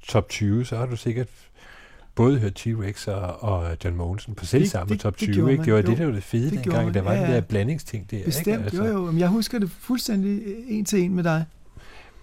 [0.08, 1.28] top 20, så har du sikkert
[2.16, 5.36] både hørt T-Rex og, og John Mogensen på selv Det- samme det- top det 20.
[5.36, 5.64] gjorde ikke?
[5.64, 6.86] Det var Jo, det, der var det fede det det dengang.
[6.86, 6.94] man.
[6.94, 8.24] Der var Ja, ja, den der blandingsting der.
[8.26, 8.64] Bestemt, ikke?
[8.64, 8.84] Altså.
[8.86, 11.46] jo jo, jeg husker det fuldstændig en til en med dig.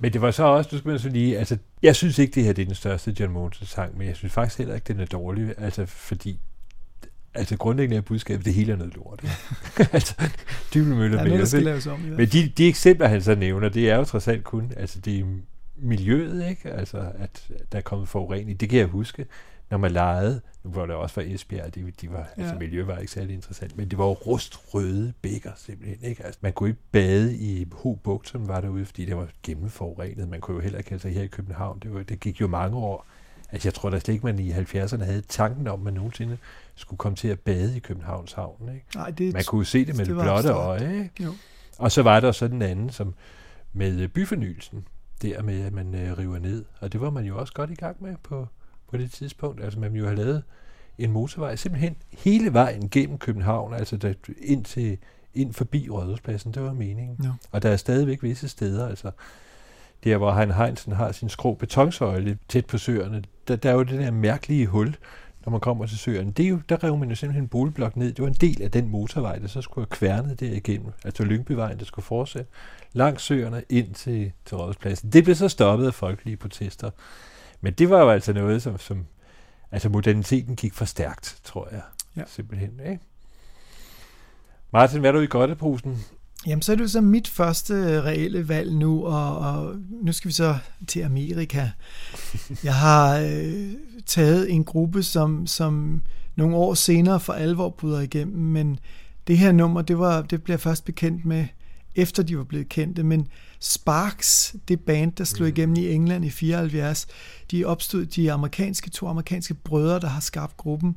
[0.00, 2.44] Men det var så også, du skal man så lige, altså, jeg synes ikke, det
[2.44, 5.00] her det er den største John Mogensen sang, men jeg synes faktisk heller ikke, den
[5.00, 6.38] er dårlig, altså, fordi,
[7.34, 9.24] altså, grundlæggende er budskabet, det hele er noget lort.
[9.92, 10.14] altså,
[10.74, 11.36] dybelmøller Der er med.
[11.36, 14.04] noget, der laves om, hvert Men de, de eksempler, han så nævner, det er jo
[14.04, 15.24] trods alt kun, altså, det er
[15.76, 16.70] miljøet, ikke?
[16.70, 18.60] Altså, at der er kommet forurening.
[18.60, 19.26] Det kan jeg huske,
[19.70, 22.42] når man legede, nu var det også fra Esbjerg, de, de var, ja.
[22.42, 26.24] altså miljø var ikke særlig interessant, men det var jo rustrøde bækker simpelthen, ikke?
[26.24, 30.28] Altså, man kunne ikke bade i Ho Bugt, som var derude, fordi det var gennemforurenet.
[30.28, 32.76] Man kunne jo heller ikke, altså her i København, det, var, det gik jo mange
[32.76, 33.06] år,
[33.52, 36.38] Altså, jeg tror da slet ikke, man i 70'erne havde tanken om, at man nogensinde
[36.74, 38.68] skulle komme til at bade i Københavns Havn.
[38.74, 38.86] Ikke?
[38.94, 41.02] Nej, det, man kunne se det med det, det blotte øje.
[41.02, 41.24] Ikke?
[41.24, 41.34] Jo.
[41.78, 43.14] Og så var der så den anden, som
[43.72, 44.86] med byfornyelsen,
[45.22, 46.64] der med, at man øh, river ned.
[46.80, 48.46] Og det var man jo også godt i gang med på,
[48.90, 49.64] på det tidspunkt.
[49.64, 50.42] Altså, man jo har lavet
[50.98, 54.98] en motorvej simpelthen hele vejen gennem København, altså der, ind, til,
[55.34, 57.16] ind forbi Rådhuspladsen, det var meningen.
[57.22, 57.30] Ja.
[57.50, 59.10] Og der er stadigvæk visse steder, altså
[60.04, 63.82] der hvor Han Heinsen har sin skrå betonsøjle tæt på søerne, der, der er jo
[63.82, 64.96] det der mærkelige hul,
[65.44, 66.30] når man kommer til søerne.
[66.32, 68.12] Det er jo, der rev man jo simpelthen en boligblok ned.
[68.12, 71.78] Det var en del af den motorvej, der så skulle have kværnet derigennem, altså Lyngbyvejen,
[71.78, 72.50] der skulle fortsætte
[72.92, 75.10] langs søerne ind til, til Rådhuspladsen.
[75.12, 76.90] Det blev så stoppet af folkelige protester.
[77.60, 79.06] Men det var jo altså noget, som, som
[79.70, 81.82] altså moderniteten gik for stærkt, tror jeg.
[82.16, 82.22] Ja.
[82.26, 83.00] Simpelthen, ikke?
[84.72, 86.04] Martin, hvad er du i godteposen?
[86.46, 90.28] Jamen, så er det jo så mit første reelle valg nu, og, og nu skal
[90.28, 90.58] vi så
[90.88, 91.68] til Amerika.
[92.64, 93.72] Jeg har øh,
[94.06, 96.02] taget en gruppe, som, som
[96.36, 98.78] nogle år senere for alvor bryder igennem, men
[99.26, 101.46] det her nummer, det, var, det blev jeg først bekendt med,
[101.96, 103.28] efter de var blevet kendte, men
[103.60, 107.06] Sparks, det band, der slog igennem i England i 74,
[107.50, 110.96] de opstod de amerikanske, to amerikanske brødre, der har skabt gruppen,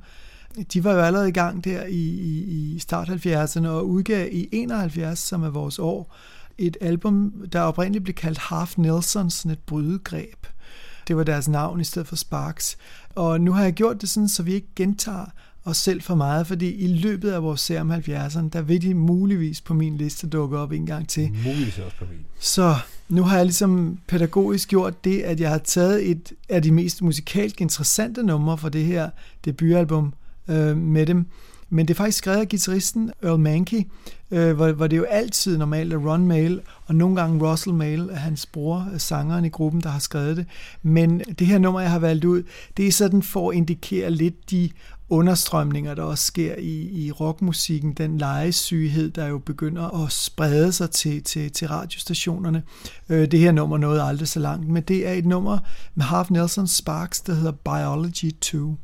[0.73, 4.49] de var jo allerede i gang der i, i, i start 70'erne og udgav i
[4.51, 6.15] 71, som er vores år,
[6.57, 10.47] et album, der oprindeligt blev kaldt Half Nelson, sådan et brydegreb.
[11.07, 12.77] Det var deres navn i stedet for Sparks.
[13.15, 15.25] Og nu har jeg gjort det sådan, så vi ikke gentager
[15.65, 18.93] os selv for meget, fordi i løbet af vores serie om 70'erne, der vil de
[18.93, 21.31] muligvis på min liste dukke op en gang til.
[21.45, 22.19] Muligvis også på min.
[22.39, 22.75] Så
[23.09, 27.01] nu har jeg ligesom pædagogisk gjort det, at jeg har taget et af de mest
[27.01, 29.09] musikalsk interessante numre for det her
[29.45, 30.13] debutalbum,
[30.47, 31.25] øh, med dem.
[31.69, 33.81] Men det er faktisk skrevet af guitaristen Earl Mankey,
[34.31, 38.09] øh, hvor, hvor det jo altid normalt er Ron Mail, og nogle gange Russell Mail,
[38.13, 40.45] hans bror, sangeren i gruppen, der har skrevet det.
[40.83, 42.43] Men det her nummer, jeg har valgt ud,
[42.77, 44.69] det er sådan for at indikere lidt de
[45.13, 50.91] understrømninger, der også sker i, i rockmusikken, den lejesyghed, der jo begynder at sprede sig
[50.91, 52.63] til, til, til radiostationerne.
[53.09, 55.59] Øh, det her nummer nåede aldrig så langt, men det er et nummer
[55.95, 58.77] med Half Nelson Sparks, der hedder Biology 2.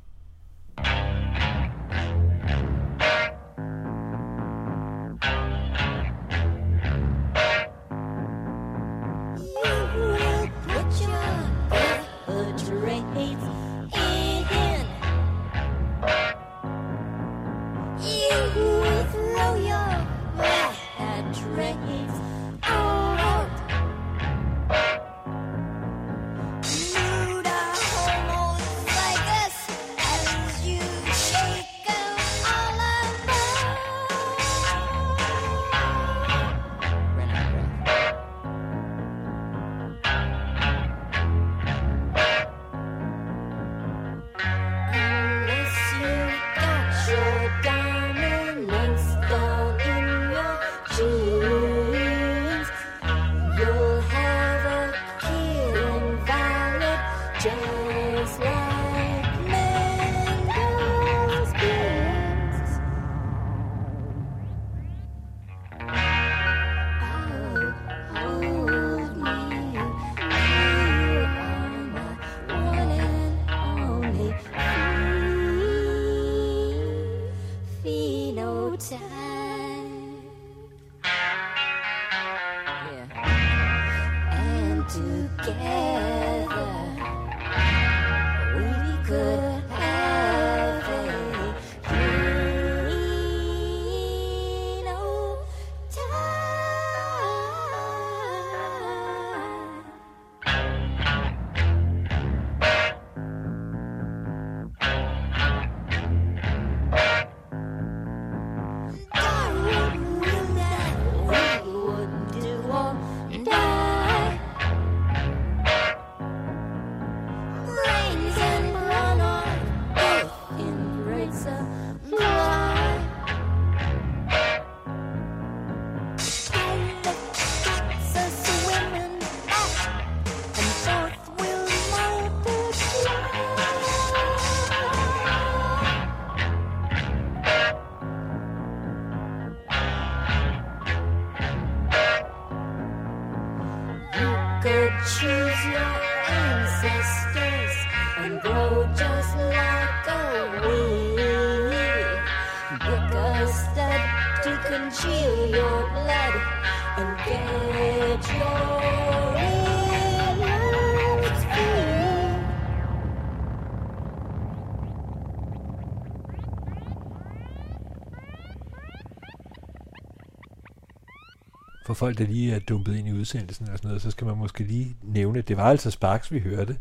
[172.10, 174.64] folk, der lige er dumpet ind i udsendelsen og sådan noget, så skal man måske
[174.64, 176.78] lige nævne, at det var altså Sparks, vi hørte.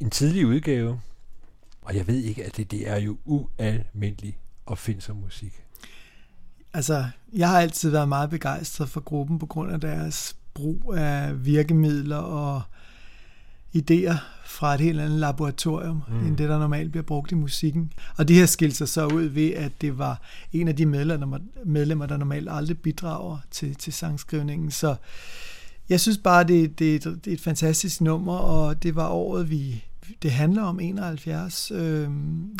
[0.00, 1.00] En tidlig udgave,
[1.82, 5.62] og jeg ved ikke, at det, det er jo ualmindelig opfindsom musik.
[6.72, 11.44] Altså, jeg har altid været meget begejstret for gruppen på grund af deres brug af
[11.44, 12.62] virkemidler og
[13.76, 14.16] idéer
[14.46, 16.26] fra et helt andet laboratorium, mm.
[16.26, 17.92] end det, der normalt bliver brugt i musikken.
[18.16, 21.38] Og det her skilte sig så ud ved, at det var en af de medlemmer,
[21.64, 24.70] medlemmer der normalt aldrig bidrager til, til sangskrivningen.
[24.70, 24.94] Så
[25.88, 29.84] jeg synes bare, det, det, det er et fantastisk nummer, og det var året, vi
[30.22, 31.72] det handler om 71.
[31.74, 32.08] Øh,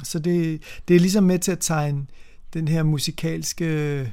[0.05, 2.07] så det, det er ligesom med til at tegne
[2.55, 4.13] den her musikalske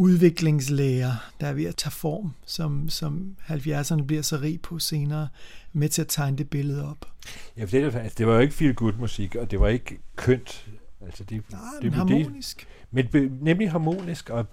[0.00, 5.28] udviklingslæger, der er ved at tage form, som, som 70'erne bliver så rig på senere,
[5.72, 7.06] med til at tegne det billede op.
[7.56, 9.98] Ja, for det, altså, det var jo ikke feel good musik, og det var ikke
[10.16, 10.66] kønt.
[11.00, 12.68] Altså, det, Nej, det, men harmonisk.
[12.94, 14.46] Det, men nemlig harmonisk, og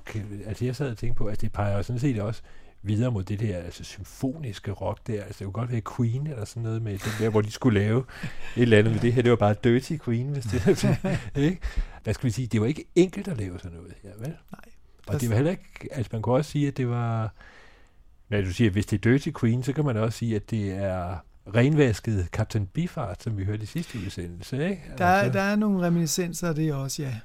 [0.46, 2.42] altså, jeg sad og tænkte på, at det peger sådan set også
[2.84, 5.24] videre mod det der altså, symfoniske rock der.
[5.24, 7.80] Altså, det kunne godt være Queen eller sådan noget med den der, hvor de skulle
[7.80, 8.04] lave
[8.56, 9.22] et eller andet med det her.
[9.22, 11.60] Det var bare Dirty Queen, hvis det er ikke?
[12.04, 12.48] Hvad skal vi sige?
[12.48, 14.36] Det var ikke enkelt at lave sådan noget her, vel?
[14.52, 14.77] Nej.
[15.08, 17.34] Og det var heller ikke, altså man kunne også sige, at det var,
[18.30, 20.50] når du siger, at hvis det er Dirty Queen, så kan man også sige, at
[20.50, 21.18] det er
[21.56, 24.82] renvasket Captain Bifart, som vi hørte i sidste udsendelse, ikke?
[24.98, 25.40] Der, altså.
[25.40, 27.16] der er nogle reminiscenser af det også, ja.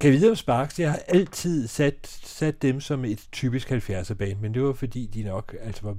[0.00, 0.80] Kan vi vide om Sparks?
[0.80, 5.06] Jeg har altid sat, sat dem som et typisk 70'er band, men det var fordi,
[5.06, 5.96] de nok altså var,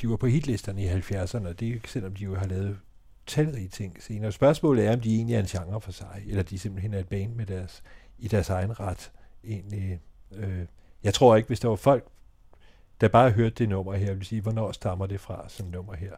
[0.00, 2.78] de var på hitlisterne i 70'erne, og det er selvom de jo har lavet
[3.26, 4.32] talrige ting senere.
[4.32, 7.08] Spørgsmålet er, om de egentlig er en genre for sig, eller de simpelthen er et
[7.08, 7.82] band med deres,
[8.18, 9.12] i deres egen ret.
[9.46, 10.00] Egentlig,
[10.32, 10.66] øh,
[11.04, 12.04] jeg tror ikke, hvis der var folk,
[13.00, 16.12] der bare hørte det nummer her, vil sige, hvornår stammer det fra, sådan nummer her.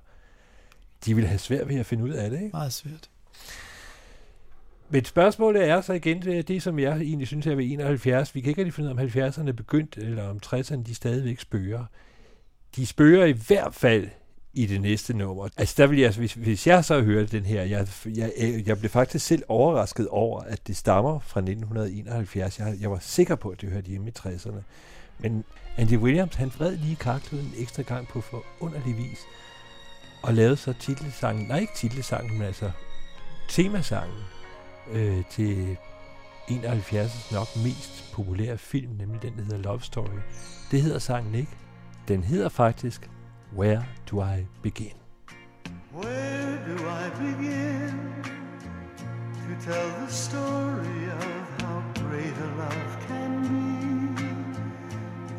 [1.05, 2.56] De ville have svært ved at finde ud af det, ikke?
[2.56, 3.10] Meget svært.
[4.88, 8.34] Men spørgsmålet er så igen det, det, som jeg egentlig synes er ved 71.
[8.34, 10.94] Vi kan ikke rigtig finde ud af, om 70'erne er begyndt, eller om 60'erne de
[10.94, 11.84] stadigvæk spørger.
[12.76, 14.08] De spørger i hvert fald
[14.57, 15.49] i det næste nummer.
[15.57, 18.33] Altså der vil jeg, hvis, hvis jeg så hørte den her, jeg, jeg,
[18.67, 22.59] jeg blev faktisk selv overrasket over, at det stammer fra 1971.
[22.59, 24.62] Jeg, jeg var sikker på, at det hørte hjemme i 60'erne.
[25.18, 25.44] Men
[25.76, 29.18] Andy Williams, han vred lige karakteren en ekstra gang på forunderlig vis,
[30.23, 32.70] og lavede så titelsangen, nej ikke titelsangen, men altså
[33.49, 34.23] temasangen,
[34.93, 35.76] øh, til
[36.49, 40.18] 71's nok mest populære film, nemlig den, der hedder Love Story.
[40.70, 41.52] Det hedder sangen ikke.
[42.09, 43.10] Den hedder faktisk
[43.57, 44.93] Where Do I Begin?
[45.91, 48.23] Where do I begin
[49.49, 54.60] to tell the story of how great a love can be?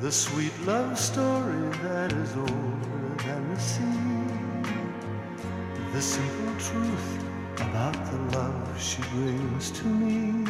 [0.01, 3.83] The sweet love story that is older than the sea.
[5.93, 7.23] The simple truth
[7.57, 10.43] about the love she brings to me.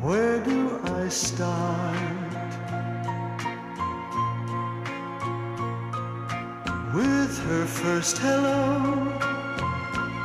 [0.00, 2.29] Where do I start?
[6.94, 9.12] With her first hello,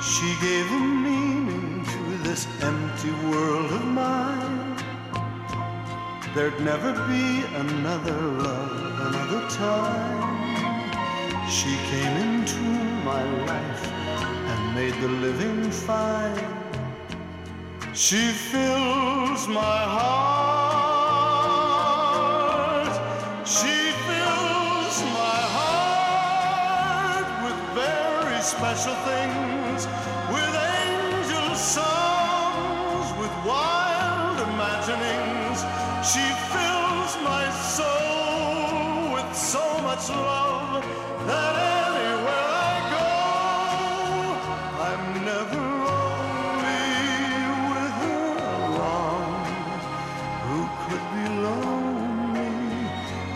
[0.01, 4.75] she gave a meaning to this empty world of mine.
[6.33, 10.41] There'd never be another love, another time.
[11.47, 12.61] She came into
[13.05, 13.87] my life
[14.49, 16.35] and made the living fine.
[17.93, 20.25] She fills my heart.
[23.47, 23.84] She
[28.45, 29.87] special things,
[30.29, 35.59] with angel songs, with wild imaginings.
[36.05, 36.21] She
[36.53, 40.85] fills my soul with so much love
[41.25, 41.55] that
[41.89, 43.11] anywhere I go,
[44.89, 46.85] I'm never lonely
[47.71, 48.29] with her
[48.67, 49.29] along.
[50.45, 52.53] Who could be lonely?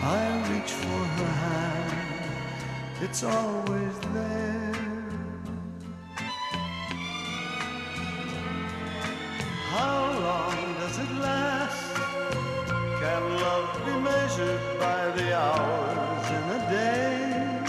[0.04, 0.22] I
[0.52, 3.69] reach for her hand, it's always
[13.20, 17.62] Can love be measured by the hours in a day?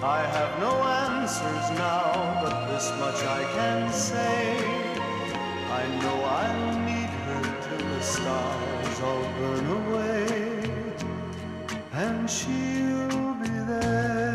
[0.00, 0.72] I have no
[1.04, 4.56] answers now, but this much I can say.
[5.80, 10.70] I know I'll need her till the stars all burn away,
[11.92, 14.25] and she'll be there.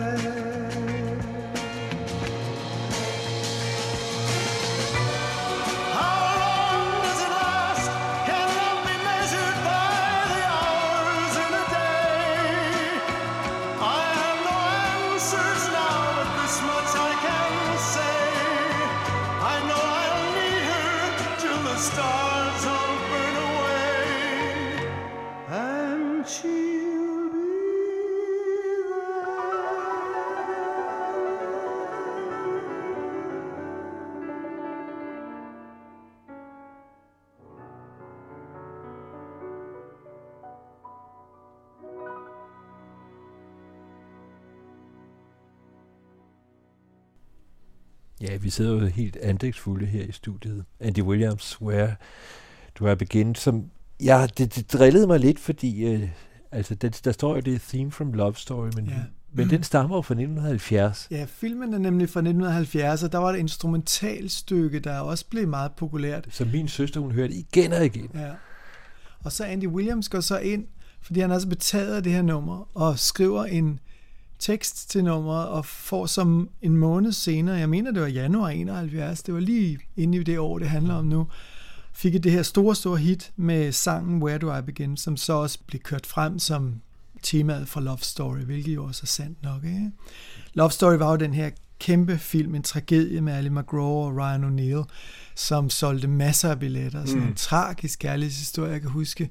[48.22, 50.66] Ja, vi sidder jo helt andægtsfulde her i studiet.
[50.80, 51.96] Andy Williams, Where
[52.80, 53.66] Du er begyndt, som...
[54.04, 55.86] Ja, det, det drillede mig lidt, fordi...
[55.86, 56.10] Øh,
[56.52, 58.94] altså, det, der står jo, det Theme from Love Story, men, ja.
[59.34, 59.50] men mm.
[59.50, 61.08] den stammer jo fra 1970.
[61.12, 65.72] Ja, filmen er nemlig fra 1970, og der var et instrumentalstykke, der også blev meget
[65.72, 66.28] populært.
[66.30, 68.10] Så min søster, hun hørte igen og igen.
[68.16, 68.32] Ja.
[69.20, 70.66] Og så Andy Williams går så ind,
[71.02, 73.80] fordi han er så betaget af det her nummer, og skriver en
[74.42, 79.24] tekst til nummeret, og får som en måned senere, jeg mener det var januar 71,
[79.24, 81.28] det var lige inde i det år, det handler om nu,
[81.94, 85.60] fik det her store, store hit med sangen Where Do I Begin, som så også
[85.68, 86.82] blev kørt frem som
[87.24, 89.64] temaet for Love Story, hvilket jo også er sandt nok.
[89.64, 89.92] Ikke?
[90.54, 94.44] Love Story var jo den her kæmpe film, en tragedie med Ali McGraw og Ryan
[94.44, 94.84] O'Neill,
[95.36, 97.06] som solgte masser af billetter.
[97.06, 97.28] Sådan mm.
[97.28, 99.30] en tragisk kærlighedshistorie, jeg kan huske.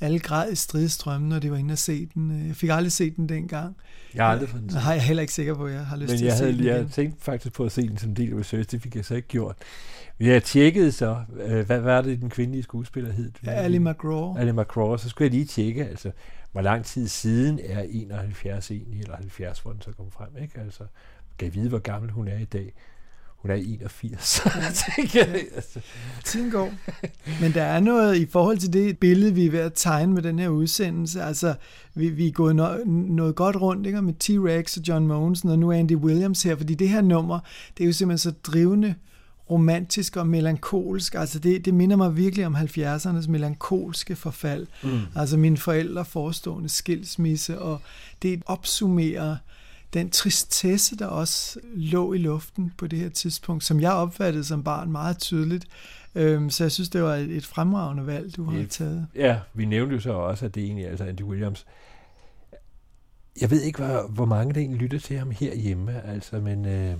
[0.00, 2.46] Alle græd i stridstrømmen, når de var inde og se den.
[2.48, 3.76] Jeg fik aldrig set den dengang.
[4.14, 4.70] Jeg har aldrig fået den.
[4.72, 6.38] Nej, jeg er heller ikke sikker på, at jeg har lyst Men til jeg at
[6.38, 6.88] se havde, den jeg igen.
[6.88, 9.28] tænkte faktisk på at se den som del af research, det fik jeg så ikke
[9.28, 9.56] gjort.
[10.18, 13.32] Men jeg tjekkede så, øh, hvad var det, den kvindelige skuespiller hed?
[13.46, 14.36] Ali McGraw.
[14.36, 16.10] Ali McGraw, så skulle jeg lige tjekke, altså,
[16.52, 20.60] hvor lang tid siden er 71 egentlig, eller 70, hvor den så kom frem, ikke?
[20.60, 20.84] Altså,
[21.38, 22.72] kan jeg vide, hvor gammel hun er i dag?
[23.42, 24.42] Hun er 81.
[25.14, 25.24] Ja.
[25.54, 25.80] altså.
[26.24, 26.72] Tiden går.
[27.40, 30.22] Men der er noget i forhold til det billede, vi er ved at tegne med
[30.22, 31.22] den her udsendelse.
[31.22, 31.54] Altså,
[31.94, 34.02] vi, vi er gået no, noget godt rundt ikke?
[34.02, 37.38] med T-Rex og John Mogensen, og nu er Andy Williams her, fordi det her nummer,
[37.78, 38.94] det er jo simpelthen så drivende
[39.50, 41.14] romantisk og melankolsk.
[41.14, 44.66] Altså det, det minder mig virkelig om 70'ernes melankolske forfald.
[44.82, 45.00] Mm.
[45.16, 47.80] Altså mine forældre forestående skilsmisse, og
[48.22, 49.36] det opsummerer
[49.92, 54.64] den tristesse, der også lå i luften på det her tidspunkt, som jeg opfattede som
[54.64, 55.66] barn meget tydeligt.
[56.14, 59.06] Øhm, så jeg synes, det var et, et fremragende valg, du har taget.
[59.14, 61.66] Ja, vi nævnte jo så også, at det egentlig altså Andy Williams.
[63.40, 66.96] Jeg ved ikke, hvor, hvor mange der egentlig lytter til ham herhjemme, altså, men øh,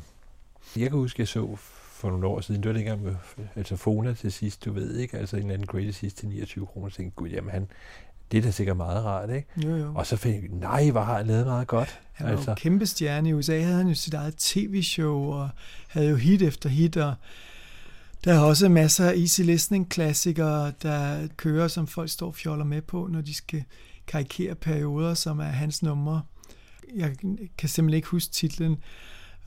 [0.76, 1.56] jeg kan huske, jeg så
[2.00, 3.14] for nogle år siden, det var dengang med
[3.56, 6.66] altså Fona til sidst, du ved ikke, altså en eller anden greatest sidst til 29
[6.66, 7.68] kroner, tænkte, gud, jamen han,
[8.32, 9.48] det er da sikkert meget rart, ikke?
[9.56, 9.92] Jo, jo.
[9.94, 12.00] Og så fandt jeg, nej, hvor har han lavet meget godt.
[12.12, 12.50] Han var altså.
[12.50, 13.28] jo kæmpe stjerne.
[13.28, 15.48] I USA havde han jo sit eget tv-show, og
[15.88, 17.14] havde jo hit efter hit, og
[18.24, 22.64] der er også masser af easy listening klassikere, der kører, som folk står og fjoller
[22.64, 23.64] med på, når de skal
[24.06, 26.22] karikere perioder, som er hans numre.
[26.96, 27.16] Jeg
[27.58, 28.76] kan simpelthen ikke huske titlen.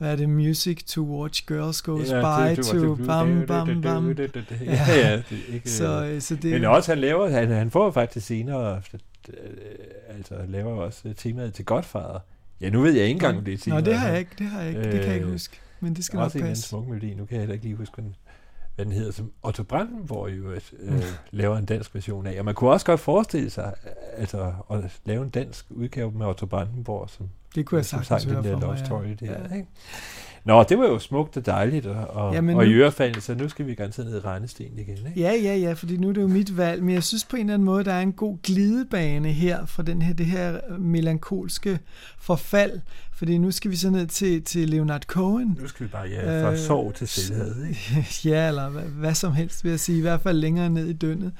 [0.04, 0.28] Hvad er det?
[0.28, 4.08] Music to watch girls goes Ja, by det- to bam, bam, bam.
[4.08, 4.14] Ja,
[4.88, 8.26] ja, det er ikke, så, så det, Men også, han laver, han, han får faktisk
[8.26, 8.80] senere,
[9.28, 9.34] øh,
[10.16, 12.18] altså laver også temaet til Godfather.
[12.60, 13.84] Ja, nu ved jeg ikke engang, om det er temaet.
[13.86, 15.94] det har jeg ikke, det har jeg ikke, det kan jeg ikke Øh, huske, men
[15.94, 16.68] det skal også nok en eller anden passe.
[16.68, 18.14] smuk melodi, nu kan jeg heller ikke lige huske, den,
[18.74, 20.60] hvad den hedder, som Otto Brandenborg jo øh,
[20.94, 21.00] Mm.
[21.30, 22.38] laver en dansk version af.
[22.38, 23.74] Og man kunne også godt forestille sig,
[24.16, 28.32] altså at lave en dansk udgave med Otto Brandenborg, som, Det kunne jeg som sagtens
[28.32, 28.84] sang den der love mig, ja.
[28.84, 29.54] story der, Ja.
[29.56, 29.68] ikke?
[30.44, 33.48] Nå, det var jo smukt og dejligt, og, og, Jamen og i ørefald, så nu
[33.48, 35.20] skal vi garanteret ned i regnestenen igen, ikke?
[35.20, 37.40] Ja, ja, ja, fordi nu er det jo mit valg, men jeg synes på en
[37.40, 41.78] eller anden måde, der er en god glidebane her fra den her, det her melankolske
[42.18, 42.80] forfald,
[43.16, 45.58] fordi nu skal vi så ned til, til Leonard Cohen.
[45.60, 48.06] Nu skal vi bare, ja, fra sorg til selvhed, ikke?
[48.30, 50.92] ja, eller hvad, hvad som helst, vil jeg sige, i hvert fald længere ned i
[50.92, 51.32] dønnet,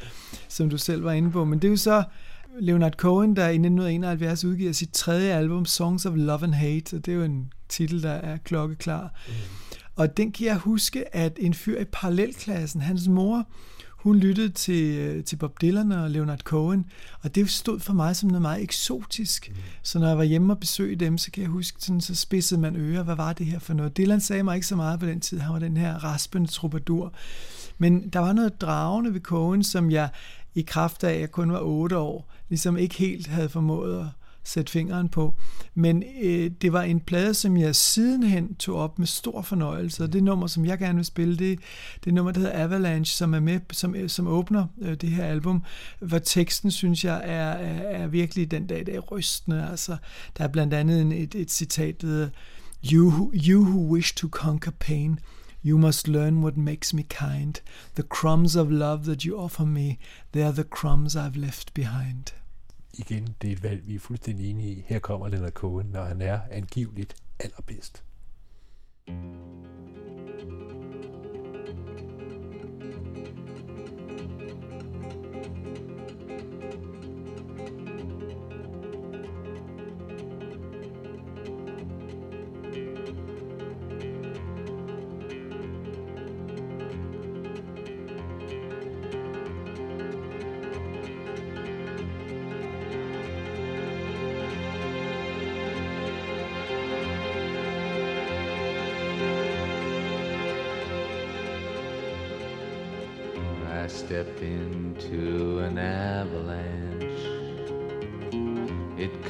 [0.49, 2.03] som du selv var inde på, men det er jo så
[2.61, 7.07] Leonard Cohen, der i 1971 udgiver sit tredje album, Songs of Love and Hate, og
[7.07, 9.15] det er jo en titel, der er klokkeklar.
[9.29, 9.33] Mm.
[9.97, 13.47] Og den kan jeg huske, at en fyr i parallelklassen, hans mor,
[14.05, 16.87] hun lyttede til, øh, til Bob Dylan og Leonard Cohen,
[17.23, 19.51] og det stod for mig som noget meget eksotisk.
[19.51, 19.57] Mm.
[19.83, 22.61] Så når jeg var hjemme og besøgte dem, så kan jeg huske, sådan, så spidsede
[22.61, 23.97] man ører, hvad var det her for noget?
[23.97, 27.13] Dylan sagde mig ikke så meget på den tid, han var den her raspende troubadour.
[27.79, 30.09] Men der var noget dragende ved Cohen, som jeg
[30.55, 34.07] i kraft af, at jeg kun var otte år, ligesom ikke helt havde formået at
[34.45, 35.35] sætte fingeren på.
[35.75, 40.13] Men øh, det var en plade, som jeg sidenhen tog op med stor fornøjelse, og
[40.13, 41.59] det nummer, som jeg gerne vil spille, det,
[42.05, 45.25] det nummer, der hedder Avalanche, som er med, som, øh, som åbner øh, det her
[45.25, 45.63] album,
[46.01, 49.69] hvor teksten, synes jeg, er, er, er virkelig den dag, der er rystende.
[49.71, 49.97] Altså,
[50.39, 52.29] der er blandt andet en, et, et citat, der hedder,
[52.93, 55.19] you, who- you who wish to conquer pain,
[55.67, 57.55] You must learn what makes me kind.
[57.95, 59.99] The crumbs of love that you offer me,
[60.33, 62.33] they are the crumbs I've left behind.
[62.99, 64.85] Igen, det er et valg, vi er fuldstændig enige i.
[64.87, 68.05] Her kommer Leonard Cohen, når han er angiveligt allerbedst.
[69.07, 69.74] Thank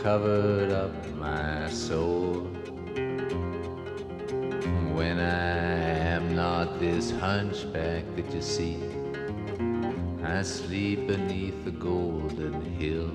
[0.05, 2.43] covered up my soul.
[4.93, 5.57] When I
[6.15, 8.83] am not this hunchback that you see,
[10.23, 13.13] I sleep beneath the golden hill.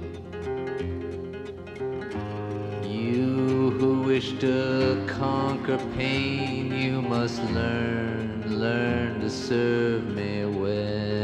[2.84, 11.19] You who wish to conquer pain, you must learn, learn to serve me well.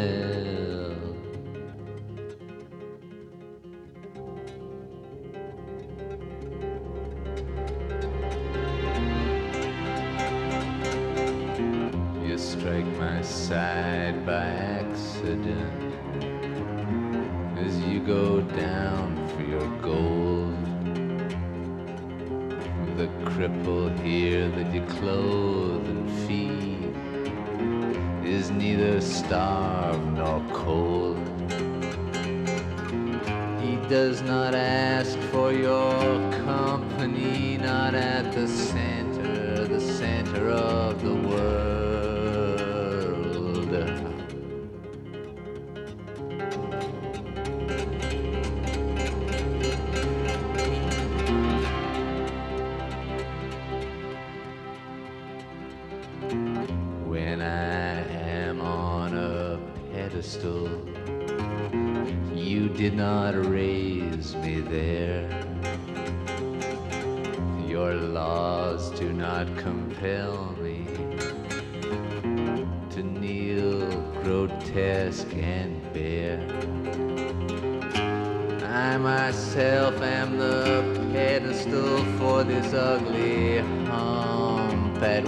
[33.96, 34.35] Does not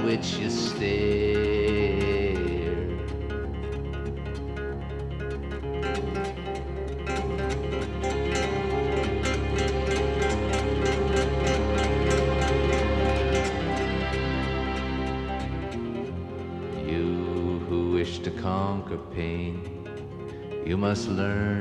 [0.08, 0.88] which you stare.
[16.88, 19.60] You who wish to conquer pain,
[20.66, 21.57] you must learn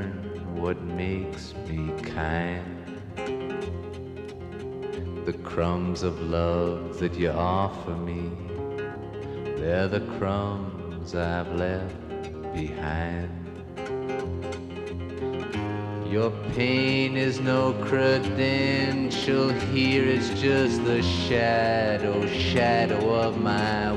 [5.97, 8.29] crumbs of love that you offer me,
[9.59, 11.95] they're the crumbs I've left
[12.53, 13.31] behind.
[16.07, 23.91] Your pain is no credential here, it's just the shadow, shadow of my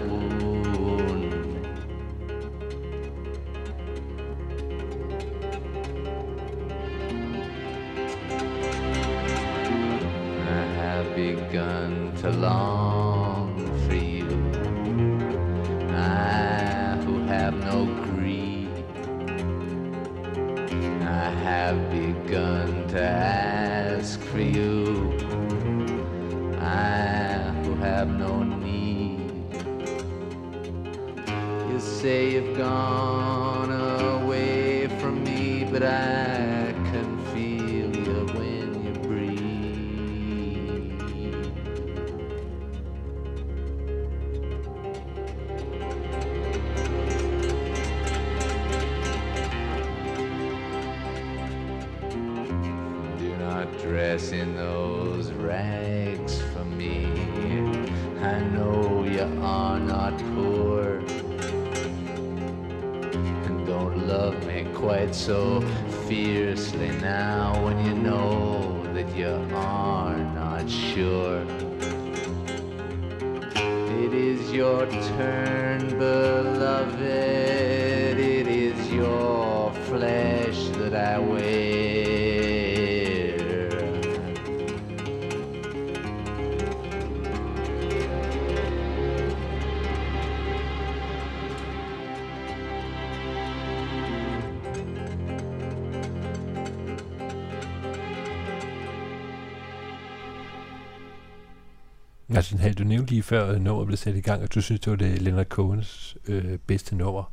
[102.41, 104.81] Altså, hey, du nævnte lige før, at nummeret blev sat i gang, og du synes,
[104.81, 107.33] det var det Leonard Cohens øh, bedste nummer.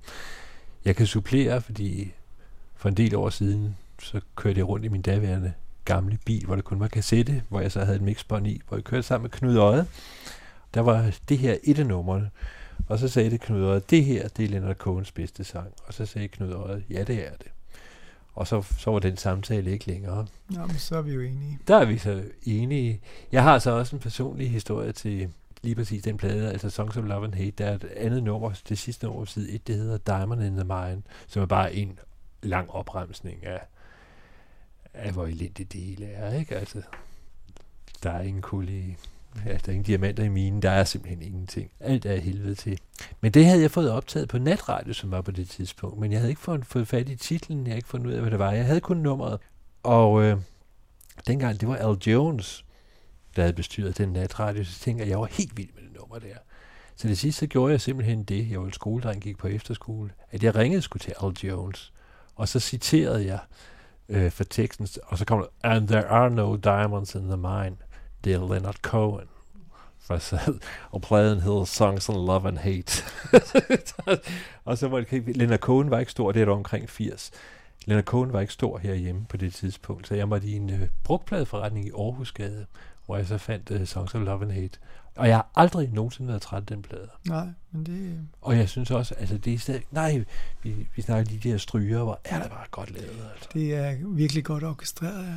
[0.86, 2.12] Jeg kan supplere, fordi
[2.76, 5.54] for en del år siden, så kørte jeg rundt i min daværende
[5.86, 8.78] gamle bil, hvor der kun var kassette, hvor jeg så havde et mixbånd i, hvor
[8.78, 9.86] jeg kørte sammen med Knud Øje.
[10.74, 12.30] Der var det her et af numrene,
[12.88, 15.68] og så sagde det Knud Øje, det her, det er Leonard Cohens bedste sang.
[15.86, 17.48] Og så sagde Knud Øje, ja, det er det.
[18.38, 20.28] Og så, så var den samtale ikke længere.
[20.54, 21.60] Jamen, så er vi jo enige.
[21.68, 23.02] Der er vi så enige.
[23.32, 25.30] Jeg har så også en personlig historie til
[25.64, 27.52] lige præcis den plade, altså Songs of Love and Hate.
[27.52, 30.64] Der er et andet nummer, det sidste nummer side 1, det hedder Diamond in the
[30.64, 32.00] Mine, som er bare en
[32.44, 33.62] lang opremsning af,
[34.94, 36.56] af hvor elendigt det hele er, ikke?
[36.56, 36.82] Altså,
[38.04, 38.96] der er ingen kul i,
[39.46, 41.72] ja, der er ingen diamanter i minen, der er simpelthen ingenting.
[41.80, 42.80] Alt er helvede til.
[43.22, 46.20] Men det havde jeg fået optaget på natradio, som var på det tidspunkt, men jeg
[46.20, 48.40] havde ikke fået, fået fat i titlen, jeg havde ikke fundet ud af, hvad det
[48.40, 48.52] var.
[48.52, 49.40] Jeg havde kun nummeret,
[49.84, 50.38] og øh,
[51.28, 52.66] dengang det var Al Jones,
[53.36, 56.00] der havde bestyret den natradio, så tænkte jeg, at jeg var helt vild med det
[56.00, 56.38] nummer der.
[56.96, 60.44] Så det sidste så gjorde jeg simpelthen det, jeg var skoledreng, gik på efterskole, at
[60.44, 61.94] jeg ringede skulle til Al Jones,
[62.36, 63.40] og så citerede jeg
[64.10, 67.78] øh, for teksten, og så kom der, and there are no diamonds in the mine,
[68.24, 69.28] det er Leonard Cohen.
[70.00, 70.60] For så,
[70.92, 73.04] og pladen hedder Songs on Love and Hate.
[74.66, 77.32] og så var det, Leonard Cohen var ikke stor, det er omkring 80.
[77.86, 80.88] Leonard Cohen var ikke stor herhjemme på det tidspunkt, så jeg var i en øh,
[81.04, 82.66] brugtpladeforretning i Aarhusgade,
[83.06, 84.80] hvor jeg så fandt uh, Songs of Love and Hate.
[85.16, 87.10] Og jeg har aldrig nogensinde været træt af den plade.
[87.28, 88.28] Nej, men det...
[88.42, 89.84] Og jeg synes også, altså det er stadig...
[89.92, 90.24] Nej,
[90.64, 93.30] vi, vi snakker lige de her stryger, hvor er det bare godt lavet.
[93.34, 93.50] Altså.
[93.54, 95.34] Det er virkelig godt orkestreret, ja.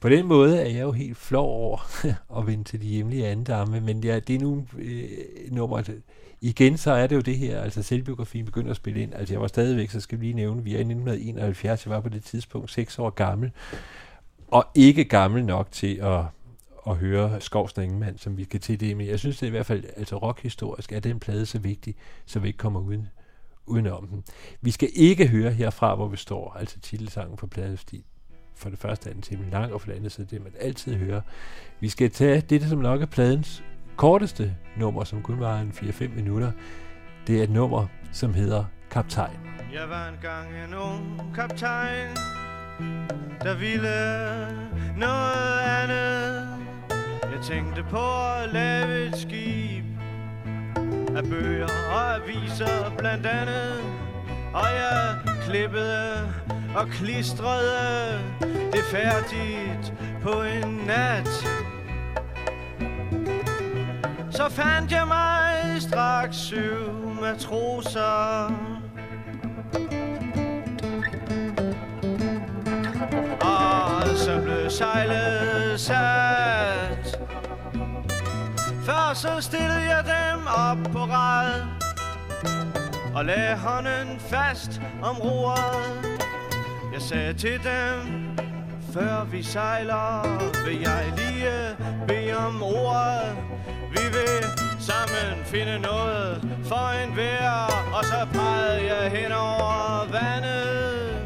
[0.00, 2.04] På den måde er jeg jo helt flov over
[2.38, 5.08] at vende til de hjemlige andamme, men ja, det er nu øh,
[5.50, 5.82] nummer...
[6.40, 9.14] Igen så er det jo det her, altså selvbiografien begynder at spille ind.
[9.14, 12.00] Altså jeg var stadigvæk, så skal vi lige nævne, vi er i 1971, jeg var
[12.00, 13.50] på det tidspunkt 6 år gammel,
[14.48, 16.24] og ikke gammel nok til at,
[16.86, 19.50] at høre Skovsner Ingemann, som vi kan til det Men Jeg synes det er i
[19.50, 21.94] hvert fald, altså rockhistorisk er den plade så vigtig,
[22.26, 23.08] så vi ikke kommer uden,
[23.66, 24.24] uden om den.
[24.60, 28.04] Vi skal ikke høre herfra, hvor vi står, altså titelsangen på pladen, fordi
[28.56, 30.52] for det første er den temmelig lang, og for det andet så er det, man
[30.60, 31.20] altid hører.
[31.80, 33.64] Vi skal tage det, som nok er pladens
[33.96, 36.52] korteste nummer, som kun var en 4-5 minutter.
[37.26, 39.36] Det er et nummer, som hedder Kaptajn.
[39.72, 42.16] Jeg var engang en ung kaptajn,
[43.42, 43.96] der ville
[44.96, 46.48] noget andet.
[47.22, 49.84] Jeg tænkte på at lave et skib
[51.16, 54.05] af bøger og aviser blandt andet.
[54.56, 56.34] Og jeg klippede
[56.76, 58.20] og klistrede
[58.72, 61.28] det færdigt på en nat.
[64.30, 68.52] Så fandt jeg mig straks syv matroser.
[73.40, 77.20] Og så blev sejlet sat.
[78.84, 81.76] Før så stillede jeg dem op på rad
[83.16, 86.18] og lagde hånden fast om roret.
[86.92, 88.28] Jeg sagde til dem,
[88.92, 90.22] før vi sejler,
[90.64, 91.76] vil jeg lige
[92.08, 93.36] bede om ordet.
[93.90, 94.44] Vi vil
[94.80, 97.50] sammen finde noget for en vær,
[97.98, 101.16] og så pegede jeg hen over vandet.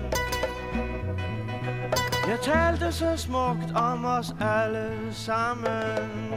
[2.29, 6.31] Jeg talte så smukt om os alle sammen.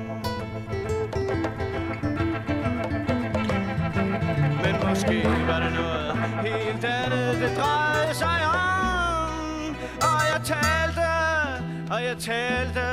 [4.94, 9.76] Måske var det noget helt andet, det drejede sig om.
[10.02, 11.08] Og jeg talte,
[11.92, 12.88] og jeg talte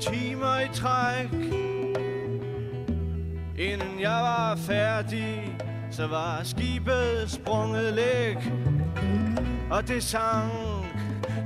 [0.00, 1.32] timer i træk.
[3.58, 5.56] Inden jeg var færdig,
[5.90, 8.52] så var skibet sprunget læk.
[9.70, 10.52] Og det sank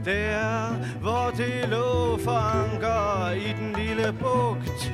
[0.05, 0.69] der,
[1.01, 4.93] hvor det lå for anker i den lille bugt.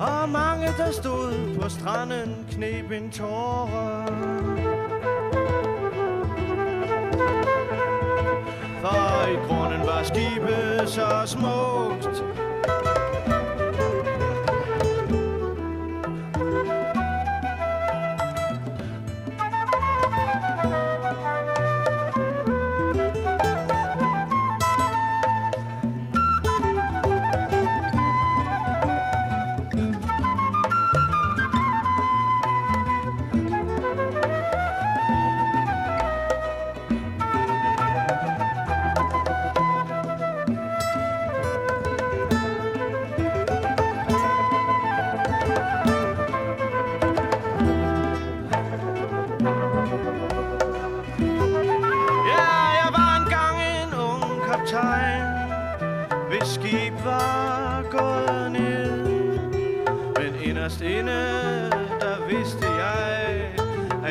[0.00, 4.06] Og mange, der stod på stranden, knep en tåre.
[8.80, 12.24] For i grunden var skibet så smukt.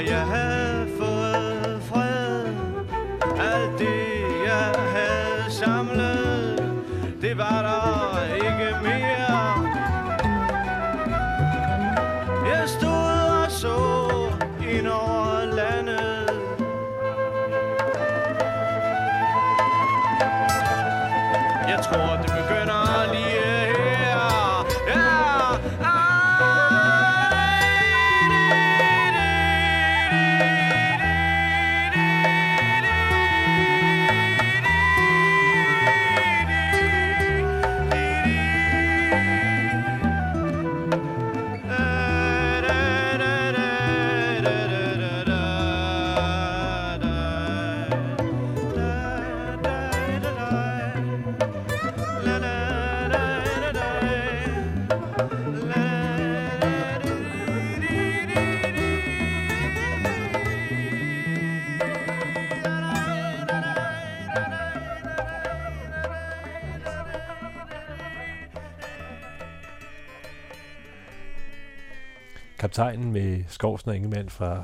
[0.09, 2.45] Jeg havde fået fred.
[3.39, 6.73] Alt det, jeg havde samlet
[7.21, 8.02] Det var der
[72.73, 74.63] kaptajnen med Skovsen og Ingemann fra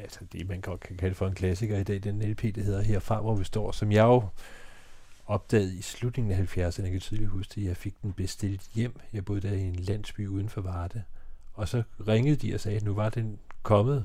[0.00, 2.82] altså det, man godt kan kalde for en klassiker i dag, den LP, der hedder
[2.82, 4.22] Herfra, hvor vi står, som jeg jo
[5.26, 6.82] opdagede i slutningen af 70'erne.
[6.82, 9.00] Jeg kan tydeligt huske, at jeg fik den bestilt hjem.
[9.12, 11.02] Jeg boede der i en landsby uden for Varde.
[11.54, 14.04] Og så ringede de og sagde, at nu var den kommet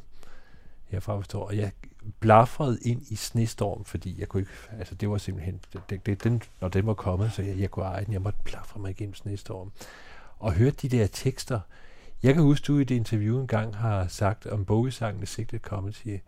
[0.85, 1.45] herfra, vi står.
[1.45, 1.71] Og jeg
[2.19, 5.59] blafrede ind i snestorm, fordi jeg kunne ikke, altså det var simpelthen,
[5.89, 8.39] det, det, den, når den var kommet, så jeg, jeg kunne eje den, jeg måtte
[8.43, 9.71] blafre mig igennem snestorm.
[10.39, 11.59] Og hørte de der tekster.
[12.23, 16.19] Jeg kan huske, du i det interview engang har sagt om bogesangen Sigtet Comedy,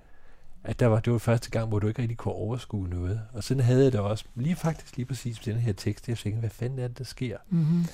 [0.63, 3.21] at der var, det var første gang, hvor du ikke rigtig kunne overskue noget.
[3.33, 6.17] Og sådan havde jeg det også, lige faktisk lige præcis med den her tekst, jeg
[6.17, 7.37] tænkte, hvad fanden er det, der sker?
[7.49, 7.85] Mhm.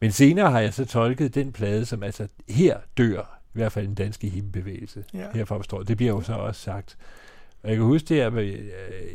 [0.00, 3.86] Men senere har jeg så tolket den plade som, altså her dør i hvert fald
[3.86, 5.04] den danske himmelbevægelse.
[5.14, 5.26] Ja.
[5.34, 6.96] Herfra forstår Det bliver jo så også sagt.
[7.62, 8.70] Og jeg kan huske det her med, øh,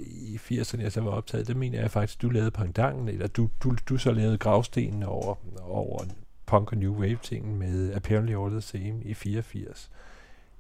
[0.08, 3.50] i 80'erne, jeg så var optaget, der mener jeg faktisk, du lavede pangdangen, eller du,
[3.64, 6.04] du, du så lavede gravstenen over, over
[6.52, 9.90] punk og new wave tingen med Apparently All the Same i 84.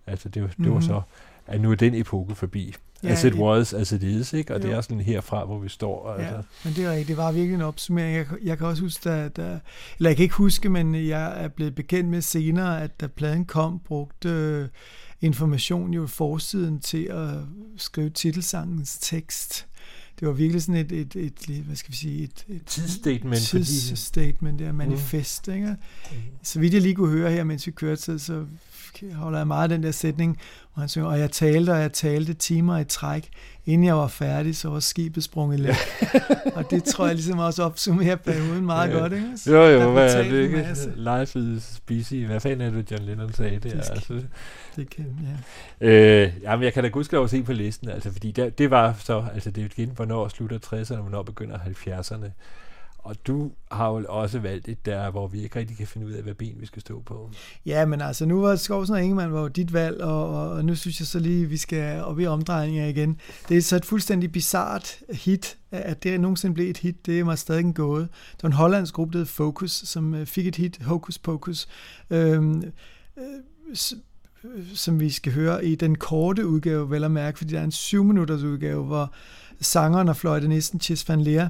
[0.07, 0.71] Altså det, var- det mm-hmm.
[0.73, 0.87] var Mhm.
[0.87, 1.01] så,
[1.47, 2.75] at nu er den epoke forbi.
[3.03, 4.53] Ja, as it det- was, as it is, ikke?
[4.55, 4.73] Og det Jo.
[4.77, 6.13] er sådan herfra, hvor vi står.
[6.13, 6.35] Altså.
[6.35, 7.07] Ja, men det er rigtigt.
[7.07, 8.15] Det var virkelig en opsummering.
[8.17, 9.59] Jeg, jeg kan også huske, da, da,
[9.97, 13.45] eller jeg kan ikke huske, men jeg er blevet bekendt med senere, at da pladen
[13.45, 14.67] kom, brugte øh,
[15.21, 17.29] information jo forsiden til at
[17.77, 19.67] skrive titelsangens tekst.
[20.21, 23.63] Det var virkelig sådan et, et, et, hvad skal vi sige, et, et Tidsstatement, fordi-
[23.63, 25.53] Tidsstatement, det er manifest, mm.
[25.53, 25.75] ikke?
[26.43, 28.45] Så vidt jeg lige kunne høre her, mens vi kørte, så, så
[29.15, 30.39] holder jeg meget af den der sætning,
[30.73, 33.29] hvor han synger, og jeg talte, og jeg talte timer i træk.
[33.65, 35.75] Inden jeg var færdig, så var skibet sprunget læk.
[36.55, 38.97] og det tror jeg ligesom også opsummerer perioden meget Ja.
[38.99, 39.27] godt, ikke?
[39.37, 40.65] Så Jo, jo, hvad er det ikke?
[40.95, 42.13] Life is busy.
[42.13, 43.63] Hvad fanden er det, John Lennon sagde det?
[43.63, 44.21] Det skal- altså.
[44.75, 45.05] det kan,
[45.81, 45.87] ja.
[45.87, 49.23] Øh, jamen, jeg kan da gudskelov se på listen, altså, fordi der, det var så,
[49.33, 52.25] altså det er igen, hvornår slutter 60'erne, og hvornår begynder 70'erne.
[53.03, 56.11] Og du har jo også valgt et der, hvor vi ikke rigtig kan finde ud
[56.11, 57.31] af, hvad ben vi skal stå på.
[57.65, 60.65] Ja, men altså, nu var Skovsen og Ingemann var jo dit valg, og, og, og
[60.65, 63.17] nu synes jeg så lige, vi skal op i omdrejninger igen.
[63.49, 67.23] Det er så et fuldstændig bizart hit, at det nogensinde blev et hit, det er
[67.23, 68.01] mig stadig en gåde.
[68.01, 71.67] Det var en hollandsk gruppe, der hed Focus, som øh, fik et hit, Hocus Pocus,
[72.09, 72.63] øhm,
[73.17, 73.23] øh,
[74.43, 77.63] øh, som vi skal høre i den korte udgave, vel at mærke, fordi der er
[77.63, 79.13] en syv minutters udgave, hvor
[79.61, 81.49] sangeren og fløjtenisten Chis van Leer,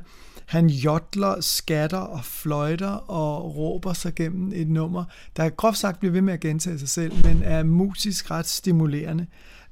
[0.51, 5.03] han jodler, skatter og fløjter og råber sig gennem et nummer,
[5.37, 9.25] der groft sagt bliver ved med at gentage sig selv, men er musisk ret stimulerende.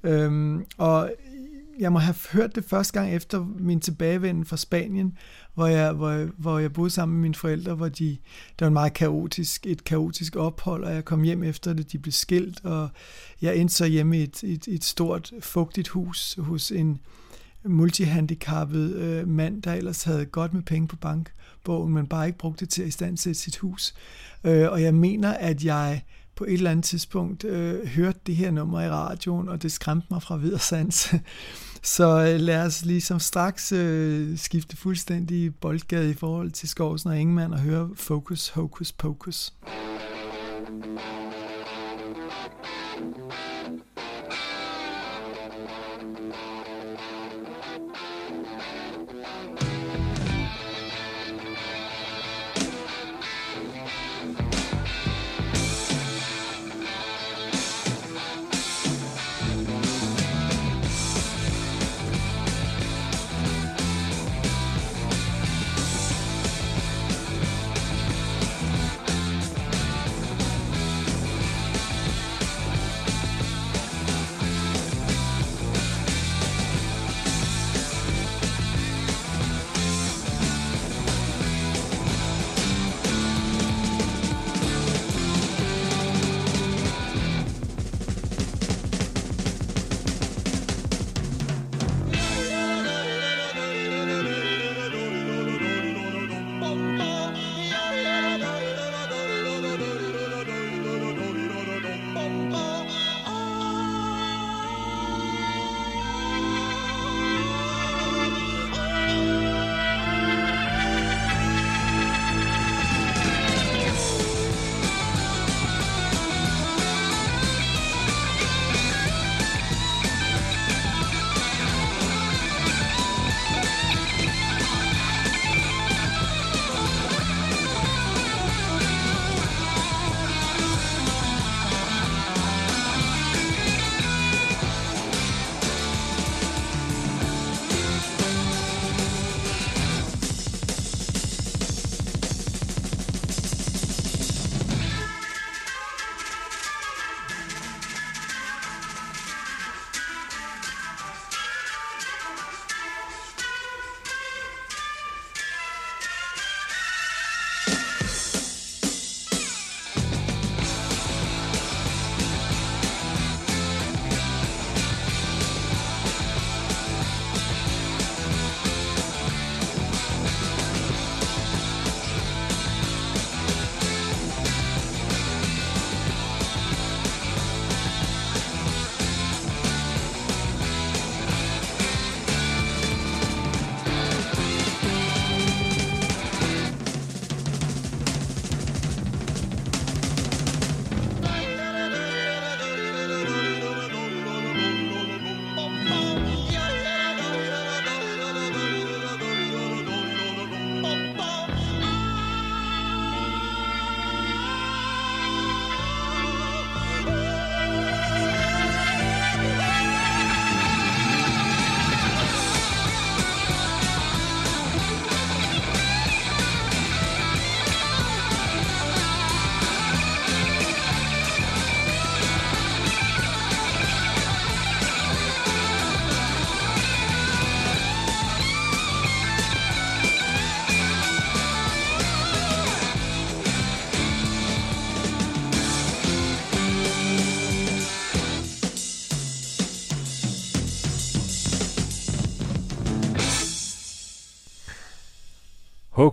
[0.03, 1.11] Øhm, og
[1.79, 5.17] jeg må have hørt det første gang efter min tilbagevenden fra Spanien,
[5.53, 8.67] hvor jeg, hvor, jeg- hvor jeg boede sammen med mine forældre, hvor de, det var
[8.67, 12.65] en meget kaotisk, et kaotisk ophold, og jeg kom hjem efter det, de blev skilt,
[12.65, 12.89] og
[13.41, 16.99] jeg endte så hjemme i et, et, et stort, fugtigt hus hos en
[17.65, 22.65] multihandicappet øh, mand, der ellers havde godt med penge på bankbogen, men bare ikke brugte
[22.65, 23.93] det til at istandsætte sit hus.
[24.43, 26.01] Øh, og jeg mener, at jeg
[26.35, 30.07] på et eller andet tidspunkt øh, hørte det her nummer i radioen, og det skræmte
[30.09, 31.13] mig fra videresans.
[31.83, 37.19] Så øh, lad os ligesom straks øh, skifte fuldstændig boldgade i forhold til Skovsen og
[37.19, 39.53] Ingemann og høre Focus, Hocus Pocus.
[42.99, 43.48] Focus,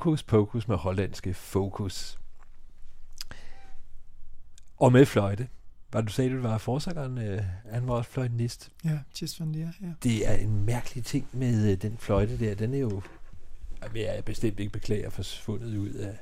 [0.06, 2.18] Hokus Pokus med hollandske fokus.
[4.76, 5.48] Og med fløjte.
[5.92, 8.70] Var du sagde, du var forsangeren, øh, han var også fløjtenist.
[8.84, 9.86] Ja, Chess van der, ja.
[10.02, 12.54] Det er en mærkelig ting med øh, den fløjte der.
[12.54, 13.02] Den er jo,
[13.94, 16.18] jeg er bestemt ikke beklager, forsvundet ud af,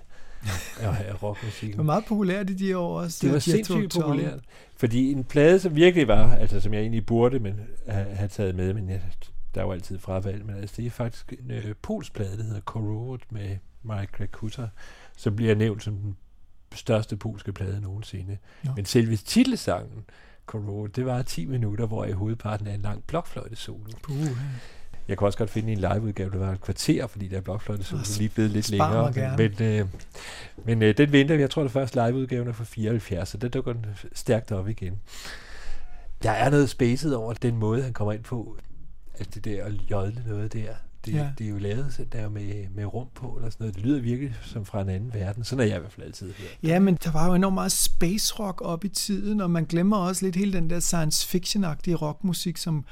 [0.81, 1.71] af, af rockmusikken.
[1.71, 3.19] Det var meget populært i de år også.
[3.27, 4.41] Det var sindssygt populært.
[4.77, 8.55] Fordi en plade, som virkelig var, altså som jeg egentlig burde men, have, have taget
[8.55, 9.03] med, men jeg,
[9.55, 12.45] der er jo altid fravalg, men altså, det er faktisk en øh, polsk plade, der
[12.45, 14.69] hedder Corrode med Mike Krakuta,
[15.17, 16.17] som bliver nævnt som den
[16.75, 18.39] største polske plade nogensinde.
[18.63, 18.73] Nå.
[18.77, 20.05] Men selve titelsangen,
[20.47, 23.91] Corrode, det var 10 minutter, hvor i hovedparten er en lang blokfløjte solo.
[24.03, 24.17] Puh,
[25.09, 27.85] Jeg kan også godt finde en liveudgave, der var et kvarter, fordi der er blokfløjte
[27.85, 29.37] solo Åh, lige blevet lidt længere.
[29.37, 29.87] Men, øh,
[30.65, 31.35] men øh, den venter.
[31.35, 35.01] Jeg tror, det første liveudgaven er fra 74, så der dukker den stærkt op igen.
[36.23, 38.59] Der er noget spacet over den måde, han kommer ind på.
[39.19, 40.75] Altså det der at jodle noget der.
[41.07, 41.29] Det, Ja.
[41.39, 43.75] det er jo lavet der med, med rum på, eller sådan noget.
[43.75, 45.45] Det lyder virkelig som fra en anden verden.
[45.45, 46.59] Sådan er jeg i hvert fald altid hørt.
[46.63, 49.97] Ja, men der var jo enormt meget space rock op i tiden, og man glemmer
[49.97, 52.85] også lidt hele den der science fiction-agtige rockmusik, som,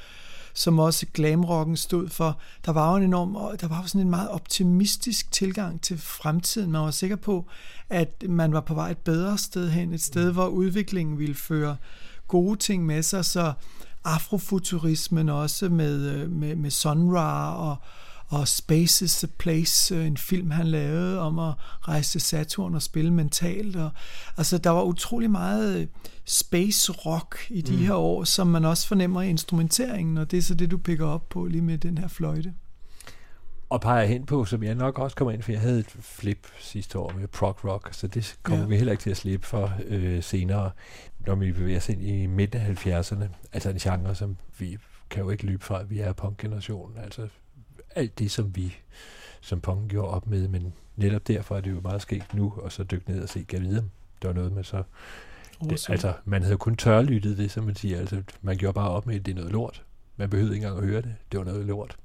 [0.53, 2.39] som også glamrocken stod for.
[2.65, 6.71] Der var jo en enorm, der var jo sådan en meget optimistisk tilgang til fremtiden.
[6.71, 7.45] Man var sikker på,
[7.89, 11.77] at man var på vej et bedre sted hen, et sted, hvor udviklingen ville føre
[12.27, 13.53] gode ting med sig, så
[14.05, 17.75] afrofuturismen også med, øh, med, med Sun Ra og,
[18.27, 22.75] og Space is the Place, øh, en film han lavede om at rejse til Saturn
[22.75, 23.75] og spille mentalt.
[23.75, 23.89] Og,
[24.37, 25.87] altså der var utrolig meget øh,
[26.25, 27.77] space rock i de Mm.
[27.77, 31.05] her år, som man også fornemmer i instrumenteringen, og det er så det, du picker
[31.07, 32.53] op på lige med den her fløjte.
[33.69, 36.47] Og peger hen på, som jeg nok også kommer ind, for jeg havde et flip
[36.59, 38.67] sidste år med prog rock, så det kommer ja.
[38.67, 40.71] vi heller ikke til at slippe for øh, senere,
[41.27, 43.25] når vi bevæger os ind i midten af 70'erne.
[43.53, 44.77] Altså en genre, som vi
[45.09, 46.97] kan jo ikke løbe fra, vi er punkgenerationen.
[46.97, 47.27] Altså
[47.95, 48.75] alt det, som vi
[49.41, 52.71] som punk gjorde op med, men netop derfor er det jo meget skægt nu, og
[52.71, 53.89] så dykke ned og se, kan vide,
[54.21, 54.83] det var noget med så...
[55.63, 57.99] Det, altså, man havde kun tørlyttet det, som man siger.
[57.99, 59.85] Altså, man gjorde bare op med, at det er noget lort.
[60.17, 61.15] Man behøvede ikke engang at høre det.
[61.31, 61.97] Det var noget lort.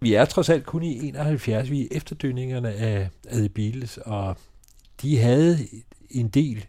[0.00, 1.70] Vi er trods alt kun i 71.
[1.70, 4.36] Vi er efterdønningerne af, The Beatles, og
[5.02, 5.58] de havde
[6.10, 6.66] en del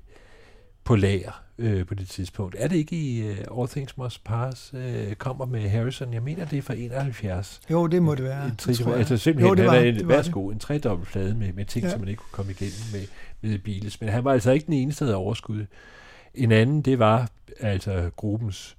[0.86, 2.56] på lager øh, på det tidspunkt.
[2.60, 6.14] Er det ikke i uh, All Things Must Pass øh, kommer med Harrison?
[6.14, 7.62] Jeg mener, det er fra 71.
[7.72, 8.46] Jo, det må det være.
[8.46, 8.98] En Det tri- jeg.
[8.98, 11.54] altså simpelthen, Jo, det han var- er en, det var værsgo, en tredobbelt plade med,
[11.54, 11.92] med ting, Ja.
[11.92, 13.08] som man ikke kunne komme igennem med,
[13.42, 14.02] med Beatles.
[14.02, 15.66] Men han var altså ikke den eneste, der havde overskud.
[16.34, 18.78] En anden, det var altså gruppens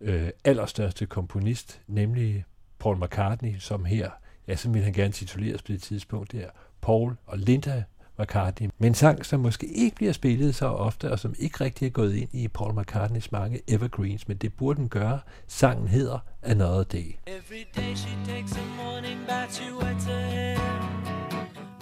[0.00, 2.44] øh, allerstørste komponist, nemlig
[2.78, 4.10] Paul McCartney, som her,
[4.48, 6.46] ja, så ville han gerne tituleres på det tidspunkt der,
[6.80, 7.84] Paul og Linda
[8.22, 8.68] McCartney.
[8.78, 11.90] Men en sang, som måske ikke bliver spillet så ofte, og som ikke rigtig er
[11.90, 15.20] gået ind i Paul McCartneys mange evergreens, men det burde den gøre.
[15.48, 17.14] Sangen hedder Another Day.
[17.26, 20.58] Every day she takes a morning bath, she wets her hair.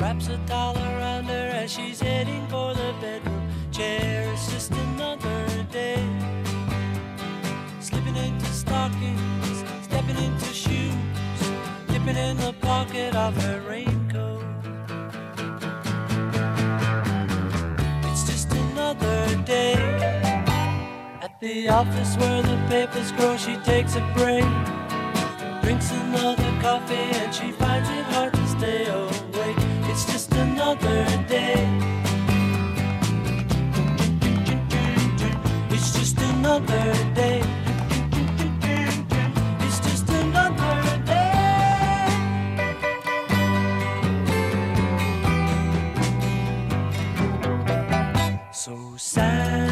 [0.01, 4.33] Wraps a dollar around her as she's heading for the bedroom chair.
[4.33, 6.03] It's just another day.
[7.81, 11.41] Slipping into stockings, stepping into shoes,
[11.89, 14.00] dipping in the pocket of her raincoat.
[21.41, 24.45] The office where the papers grow, she takes a break.
[25.63, 29.57] Drinks another coffee and she finds it hard to stay awake.
[29.89, 31.67] It's just another day.
[35.71, 37.43] It's just another day.
[39.61, 41.31] It's just another day.
[48.53, 49.70] So sad,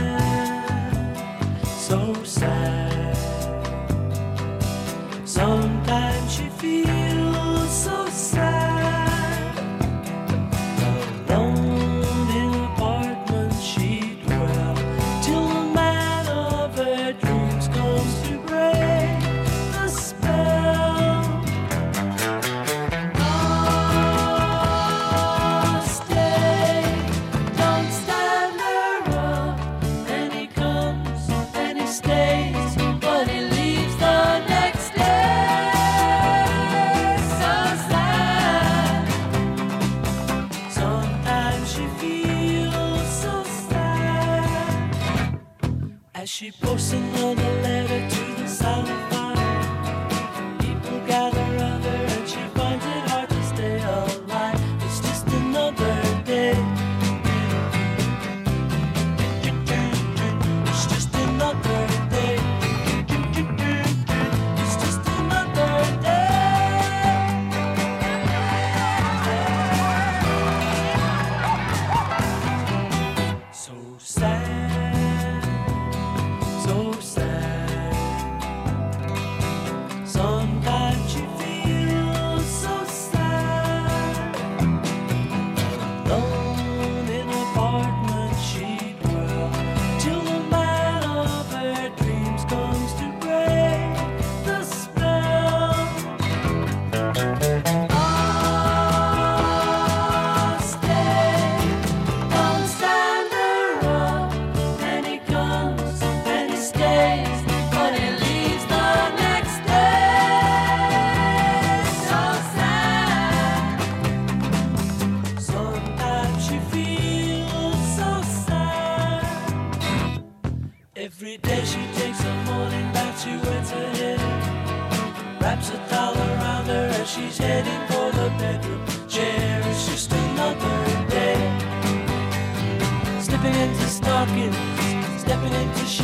[46.50, 47.07] as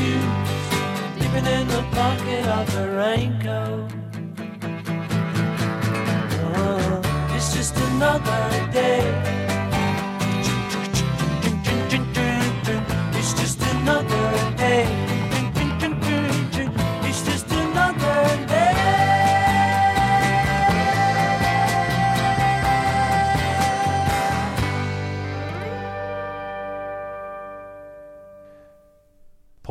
[0.05, 0.25] shoes,
[1.19, 3.91] dipping in the pocket of her raincoat.
[6.57, 9.34] Oh, it's just another day.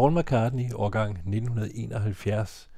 [0.04, 2.70] Paul McCartney, årgang 1971.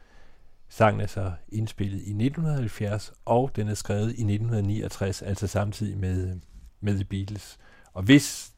[0.70, 6.40] Sangen er så indspillet i 1970, og den er skrevet i 1969, altså samtidig med,
[6.82, 7.58] med The Beatles.
[7.94, 8.52] Og hvis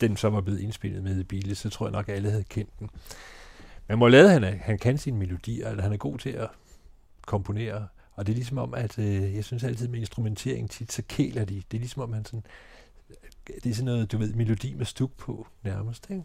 [0.00, 2.44] den så var blevet indspillet med The Beatles, så tror jeg nok, at alle havde
[2.44, 2.90] kendt den.
[3.88, 6.48] Men Morlade, han, er, han kan sine melodier, eller han er god til at
[7.26, 11.02] komponere, og det er ligesom om, at øh, jeg synes altid med instrumentering tit, så
[11.08, 11.54] kæler de.
[11.54, 12.44] Det er ligesom om, han sådan,
[13.46, 16.24] det er sådan noget, du ved, melodi med stuk på nærmest, ikke?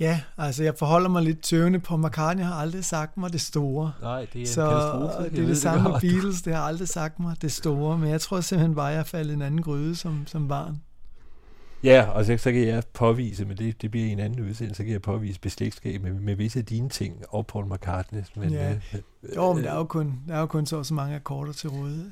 [0.00, 3.92] Ja, altså jeg forholder mig lidt tøvende på, McCartney har aldrig sagt mig det store.
[4.02, 5.22] Nej, det er en så katastrofe.
[5.22, 6.00] Jeg det er det det samme med.
[6.00, 9.06] Beatles, det har aldrig sagt mig det store, men jeg tror simpelthen bare, at jeg
[9.06, 10.82] faldt i en anden gryde som, som barn.
[11.84, 14.84] Ja, og så, så kan jeg påvise, men det, det bliver en anden udsendelse, så
[14.84, 18.22] kan jeg påvise beslægtskab med, med visse af dine ting og Paul McCartney.
[18.36, 18.72] Men, ja.
[18.72, 19.00] øh,
[19.36, 21.70] Jo, men der er jo kun, der er jo kun så, så mange akkorder til
[21.70, 22.10] rådighed.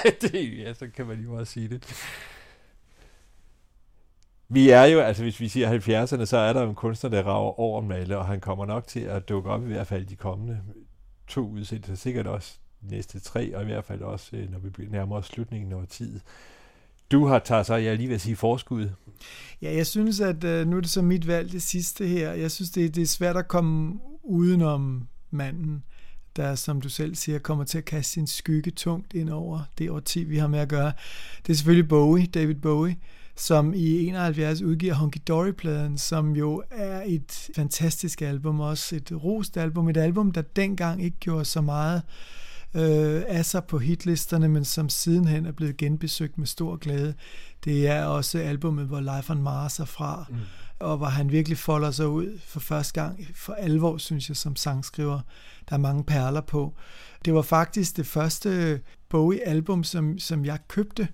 [0.20, 1.94] det, ja, så kan man lige meget sige det.
[4.48, 7.22] Vi er jo, altså hvis vi siger 70'erne, så er der jo en kunstner, der
[7.22, 10.16] rager over male, og han kommer nok til at dukke op i hvert fald de
[10.16, 10.60] kommende
[11.28, 14.86] to udsendelser, sikkert også de næste tre, og i hvert fald også, øh, når vi
[14.86, 16.20] nærmer os slutningen af tid.
[17.10, 18.88] Du har taget så, jeg lige vil sige forskud.
[19.62, 22.32] Ja, jeg synes, at øh, nu er det så mit valg det sidste her.
[22.32, 25.84] Jeg synes, det, det er svært at komme udenom manden,
[26.36, 29.90] der, som du selv siger, kommer til at kaste sin skygge tungt ind over det
[29.90, 30.92] årti, vi har med at gøre.
[31.46, 32.96] Det er selvfølgelig Bowie, David Bowie,
[33.36, 39.56] som i 71 udgiver Hunky Dory-pladen, som jo er et fantastisk album, også et rost
[39.56, 42.02] album, et album, der dengang ikke gjorde så meget
[42.74, 47.14] øh, af sig på hitlisterne, men som sidenhen er blevet genbesøgt med stor glæde.
[47.64, 50.36] Det er også albumet, hvor Life on Mars er fra, mm.
[50.78, 54.56] og hvor han virkelig folder sig ud for første gang for alvor, synes jeg, som
[54.56, 55.20] sangskriver.
[55.68, 56.74] Der er mange perler på.
[57.24, 61.08] Det var faktisk det første Bowie-album, som, som jeg købte.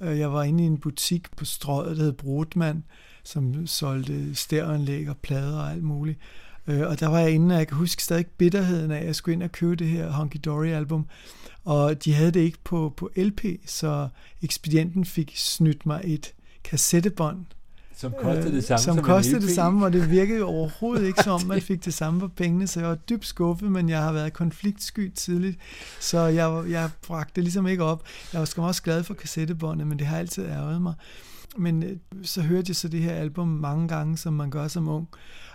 [0.00, 2.84] Øh, Jeg var inde i en butik på strøget, der hed Brotman,
[3.24, 6.18] som solgte stereoanlæg og plader og alt muligt.
[6.66, 9.14] Øh, Og der var jeg inde, og jeg kan huske stadig bitterheden af, at jeg
[9.14, 11.06] skulle ind og købe det her Honky Dory album.
[11.64, 14.08] Og de havde det ikke på, på LP, så
[14.42, 16.32] ekspedienten fik snydt mig et
[16.64, 17.46] kassettebånd.
[17.96, 19.42] Som kostede det samme Som som en kostede LP.
[19.42, 22.66] det samme, og det virkede jo overhovedet ikke som, man fik det samme for pengene,
[22.66, 25.58] så jeg var dybt skuffet, men jeg har været konfliktsky tidligt,
[26.00, 28.02] så jeg, jeg bragte det ligesom ikke op.
[28.32, 30.94] Jeg var skam også glad for kassettebåndet, men det har altid ærget mig.
[31.58, 34.88] Men øh, så hørte jeg så det her album mange gange, som man gør som
[34.88, 35.08] ung.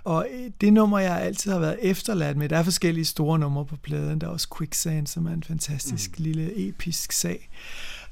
[0.04, 3.66] Og øh, det nummer, jeg altid har været efterladt med, der er forskellige store numre
[3.66, 4.22] på pladen.
[4.22, 6.24] Der er også Quicksand, som er en fantastisk mm.
[6.24, 7.50] lille episk sag.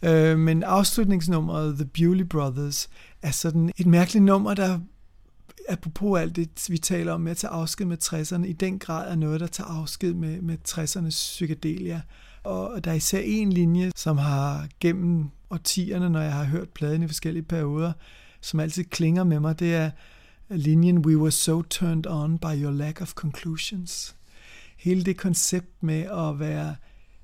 [0.03, 2.89] Øh, men afslutningsnummeret, The Bewley Brothers,
[3.21, 4.79] er sådan et mærkeligt nummer, der
[5.69, 9.11] apropos alt det, vi taler om med at tage afsked med 60'erne, i den grad
[9.11, 12.01] er noget, der tager afsked med, med 60'ernes psykedelia.
[12.43, 17.03] Og der er især en linje, som har gennem årtierne, når jeg har hørt pladen
[17.03, 17.91] i forskellige perioder,
[18.41, 19.91] som altid klinger med mig, det er
[20.49, 24.15] linjen We were so turned on by your lack of conclusions.
[24.77, 26.75] Hele det koncept med at være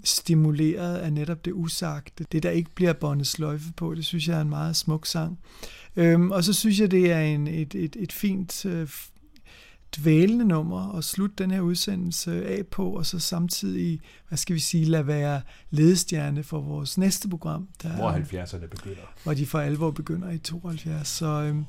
[0.03, 4.38] stimuleret af netop det usagte, det der ikke bliver bondet sløjfe på, det synes jeg
[4.38, 5.40] er en meget smuk sang.
[5.95, 8.88] Øhm, og så synes jeg, det er en, et, et, et fint øh,
[9.98, 14.59] dvælende nummer at slutte den her udsendelse af på, og så samtidig, hvad skal vi
[14.59, 17.67] sige, lade være ledestjerne for vores næste program.
[17.83, 19.14] Der, Hvor 70'erne begynder.
[19.24, 21.07] Hvor de for alvor begynder i 72.
[21.07, 21.65] Så øhm,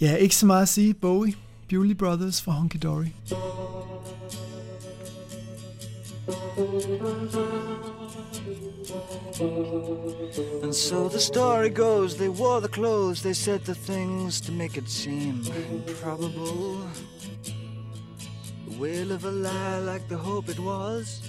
[0.00, 0.94] ja, ikke så meget at sige.
[0.94, 1.34] Bowie,
[1.68, 3.06] Bewley Brothers fra Hunky Dory.
[10.62, 14.78] And so the story goes, they wore the clothes, they said the things to make
[14.78, 16.80] it seem improbable.
[18.68, 21.20] The wail of a lie like the hope it was.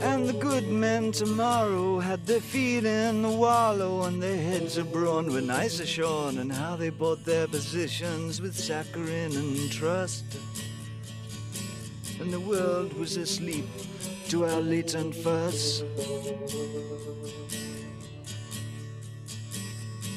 [0.00, 5.30] And the good men tomorrow had their feet in the wallow and their heads abroad
[5.30, 10.24] when ice ashorn and how they bought their positions with saccharine and trust.
[12.20, 13.66] And the world was asleep
[14.28, 15.82] to our latent fuss.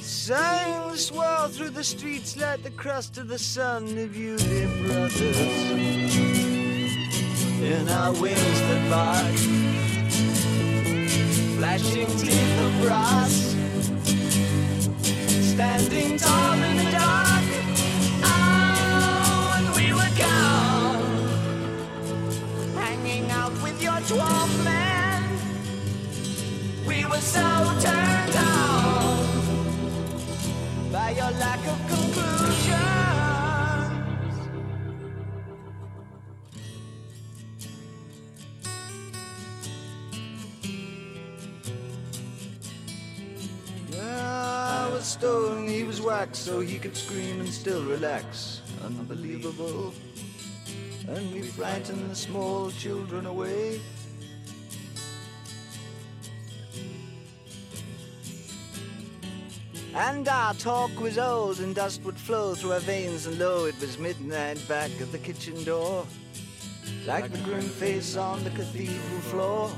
[0.01, 4.37] Sang the swirl through the streets like the crust of the sun of you,
[4.87, 6.24] brothers.
[7.61, 9.35] In our wings that bark,
[11.57, 13.55] flashing teeth of brass,
[15.53, 17.45] standing tall in the dark.
[18.23, 21.01] Oh, and we were gone,
[22.75, 25.23] hanging out with your twelve men.
[26.85, 27.41] We were so
[27.79, 29.17] turned on
[30.91, 32.44] by your lack of conclusions.
[45.15, 48.61] Stone, he was wax, so he could scream and still relax.
[48.83, 49.93] Unbelievable.
[51.07, 53.79] And we frightened the small children away.
[59.95, 63.79] And our talk was old, and dust would flow through our veins, and lo, it
[63.79, 66.05] was midnight back at the kitchen door,
[67.07, 69.71] like the grim face on the cathedral floor.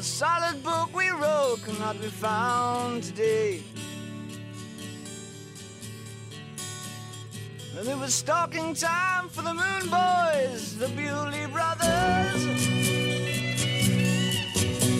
[0.00, 3.62] The solid book we wrote cannot be found today.
[7.76, 12.46] And it was stalking time for the Moon Boys, the Bewley Brothers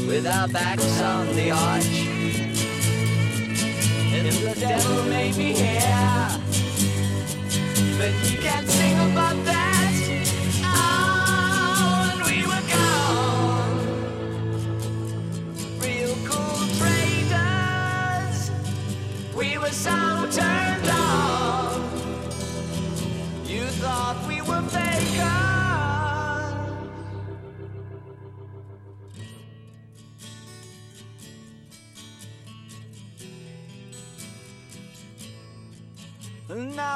[0.07, 2.01] with our backs on the arch.
[4.13, 6.29] And the devil may be here,
[7.97, 9.60] but he can't sing about that.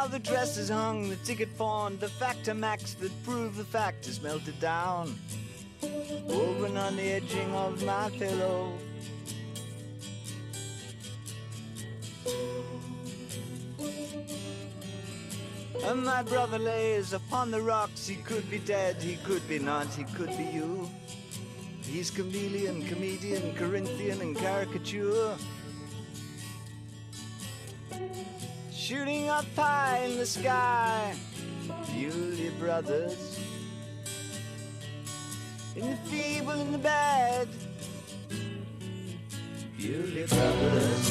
[0.05, 4.07] Now the dress is hung, the ticket pawned, the factor max that proved the fact
[4.07, 5.15] is melted down.
[5.83, 8.73] And on the edging of my pillow.
[15.83, 18.07] And my brother lays upon the rocks.
[18.07, 20.89] He could be dead, he could be not, he could be you.
[21.83, 25.37] He's chameleon, comedian, Corinthian, and caricature.
[28.85, 31.15] shooting up high in the sky.
[31.87, 33.41] Bewley brothers,
[35.75, 37.49] in the feeble in the bad.
[39.79, 41.11] Bewley brothers,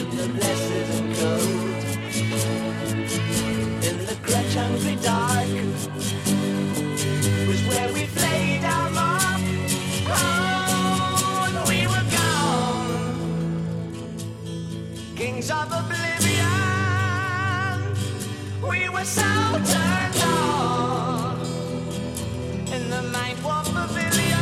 [0.00, 1.65] in the blessed and cold,
[7.48, 9.40] was where we played our mark.
[10.08, 13.16] Oh, we were gone
[15.16, 16.46] kings of oblivion.
[18.68, 19.22] We were so
[19.72, 21.40] turned on
[22.74, 24.36] in the mind warp pavilion.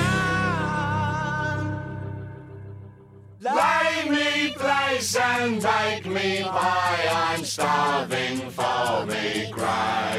[3.41, 4.55] Lay me
[5.21, 7.09] and take me pie.
[7.11, 10.14] I'm starving for me gravy.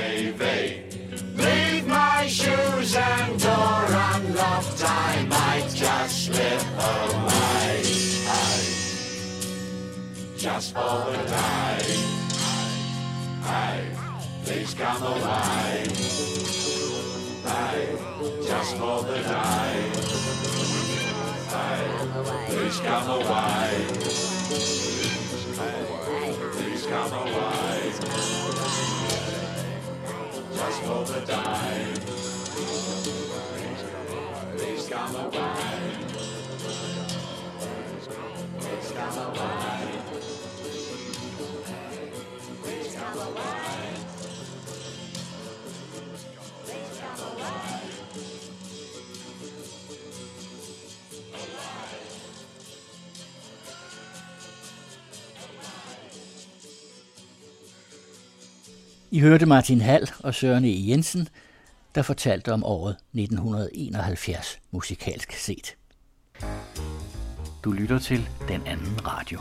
[10.45, 11.81] Just for the day.
[13.41, 13.89] Hey,
[14.43, 15.87] please come away.
[17.49, 17.97] Hey,
[18.45, 19.89] just for the day.
[21.49, 21.85] Hey,
[22.47, 23.87] please come away.
[26.53, 27.91] Please come away.
[30.53, 31.85] Just for the day.
[34.57, 35.91] Please come away.
[38.59, 40.04] Please come away.
[59.15, 60.89] I hørte Martin Hall og Søren E.
[60.89, 61.27] Jensen,
[61.95, 65.75] der fortalte om året 1971 musikalsk set.
[67.63, 69.39] Du lytter til den anden radio.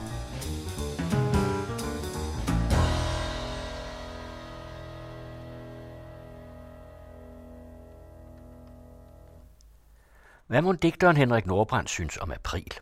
[10.46, 12.72] Hvad må digteren Henrik Nordbrandt synes om april?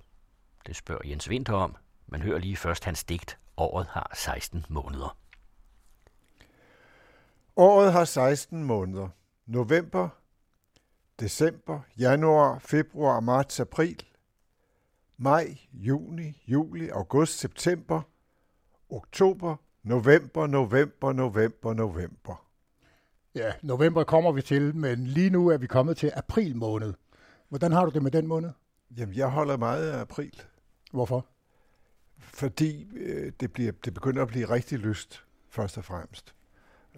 [0.67, 1.77] Det spørger Jens Winter om.
[2.07, 3.39] Man hører lige først hans digt.
[3.57, 5.17] Året har 16 måneder.
[7.57, 9.09] Året har 16 måneder.
[9.47, 10.09] November,
[11.21, 14.03] december, januar, februar, marts, april,
[15.17, 18.01] maj, juni, juli, august, september,
[18.91, 22.47] oktober, november, november, november, november.
[23.35, 26.95] Ja, november kommer vi til, men lige nu er vi kommet til april måned.
[27.53, 28.51] Hvordan har du det med den måned?
[28.97, 30.43] Jamen, jeg holder meget af april.
[30.93, 31.27] Hvorfor?
[32.19, 36.35] Fordi øh, det, bliver, det begynder at blive rigtig lyst, først og fremmest.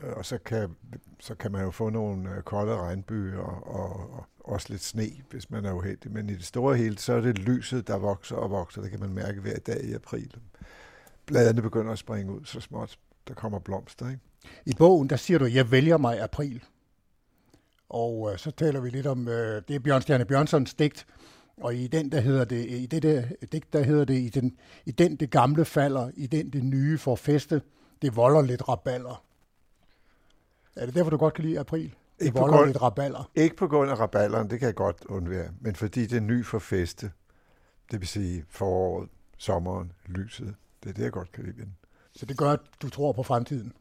[0.03, 0.77] Øh, og så kan,
[1.21, 5.11] så kan man jo få nogle øh, kolde regnbyer og, og, og også lidt sne,
[5.31, 6.13] hvis man er uheldig.
[6.13, 8.83] Men i det store hele, så er det lyset, der vokser og vokser.
[8.83, 10.37] Det kan man mærke hver dag i april.
[11.27, 12.99] Bladene begynder at springe ud så småt.
[13.29, 14.21] Der kommer blomster, ikke?
[14.67, 16.65] I bogen, der siger du, jeg vælger mig april.
[17.95, 21.07] Og øh, så taler vi lidt om, øh, det er Bjørn Stjerne Bjørnsons digt,
[21.57, 24.57] og i den, der hedder det, i det der digt, der hedder det, i den,
[24.87, 27.63] i den det gamle falder, i den det nye får feste,
[28.03, 29.25] det volder lidt raballer.
[30.77, 31.95] Er det derfor, du godt kan lide april?
[32.19, 33.31] Det Ikke på, volder grund, lidt raballer.
[33.35, 36.45] ikke på grund af raballeren, det kan jeg godt undvære, men fordi det er ny
[36.45, 37.11] for feste.
[37.91, 39.09] Det vil sige foråret,
[39.39, 40.55] sommeren, lyset.
[40.83, 41.67] Det er det, jeg godt kan lide.
[42.13, 43.73] Så det gør, at du tror på fremtiden.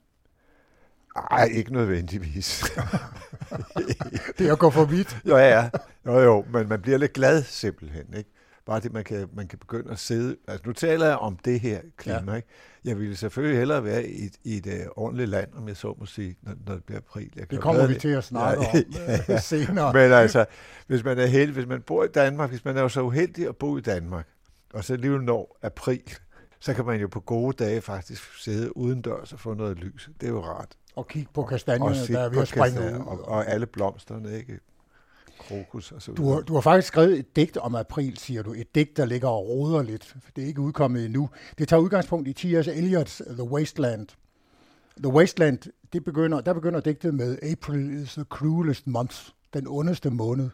[1.16, 2.64] Ej, ikke nødvendigvis.
[4.38, 5.18] det er at gå for vidt.
[5.26, 5.70] Jo, ja.
[6.06, 8.30] Jo, jo, men man bliver lidt glad simpelthen, ikke?
[8.66, 10.36] Bare det, man kan, man kan begynde at sidde...
[10.48, 12.36] Altså, nu taler jeg om det her klima, ja.
[12.36, 12.48] ikke?
[12.86, 15.96] Jeg ville selvfølgelig hellere være i et, i et uh, ordentligt land, om jeg så
[16.00, 17.32] må sige, når, når det bliver april.
[17.36, 18.76] Jeg Det kommer vi til at snakke om,
[19.30, 19.94] øh, senere.
[19.94, 20.46] Men altså,
[20.88, 23.48] hvis man er heldig, hvis man bor i Danmark, hvis man er jo så uheldig
[23.48, 24.28] at bo i Danmark,
[24.74, 26.16] og så alligevel når april,
[26.60, 30.10] så kan man jo på gode dage faktisk sidde udendørs og få noget lys.
[30.22, 30.76] Det er jo rart.
[30.96, 33.06] Og kigge på kastanjerne, der er ved at springe kastanjer, ud.
[33.06, 34.60] Og, og alle blomsterne, ikke?
[35.40, 38.54] Krokus og så Du har, du har faktisk skrevet et digt om april, siger du.
[38.54, 40.06] Et digt, der ligger og roder lidt.
[40.06, 41.30] For det er ikke udkommet endnu.
[41.58, 42.68] Det tager udgangspunkt i T.S.
[42.68, 44.08] Eliot's The Wasteland.
[44.98, 45.60] The Wasteland,
[45.94, 49.30] det begynder, der begynder digtet med April is the cruelest month.
[49.54, 50.50] Den ondeste måned.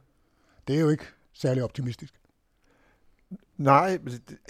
[0.67, 2.13] Det er jo ikke særlig optimistisk.
[3.57, 3.99] Nej,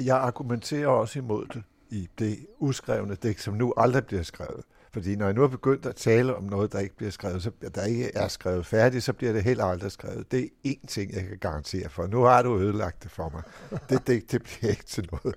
[0.04, 4.64] jeg argumenterer også imod det i det uskrevne digt, som nu aldrig bliver skrevet.
[4.94, 7.52] Fordi når jeg nu er begyndt at tale om noget, der ikke bliver skrevet, så
[7.76, 10.32] der ikke er skrevet færdigt, så bliver det heller aldrig skrevet.
[10.32, 12.08] Det er én ting, jeg kan garantere for.
[12.08, 13.42] Nu har du ødelagt det for mig.
[13.90, 15.36] Det digt, det bliver ikke til noget.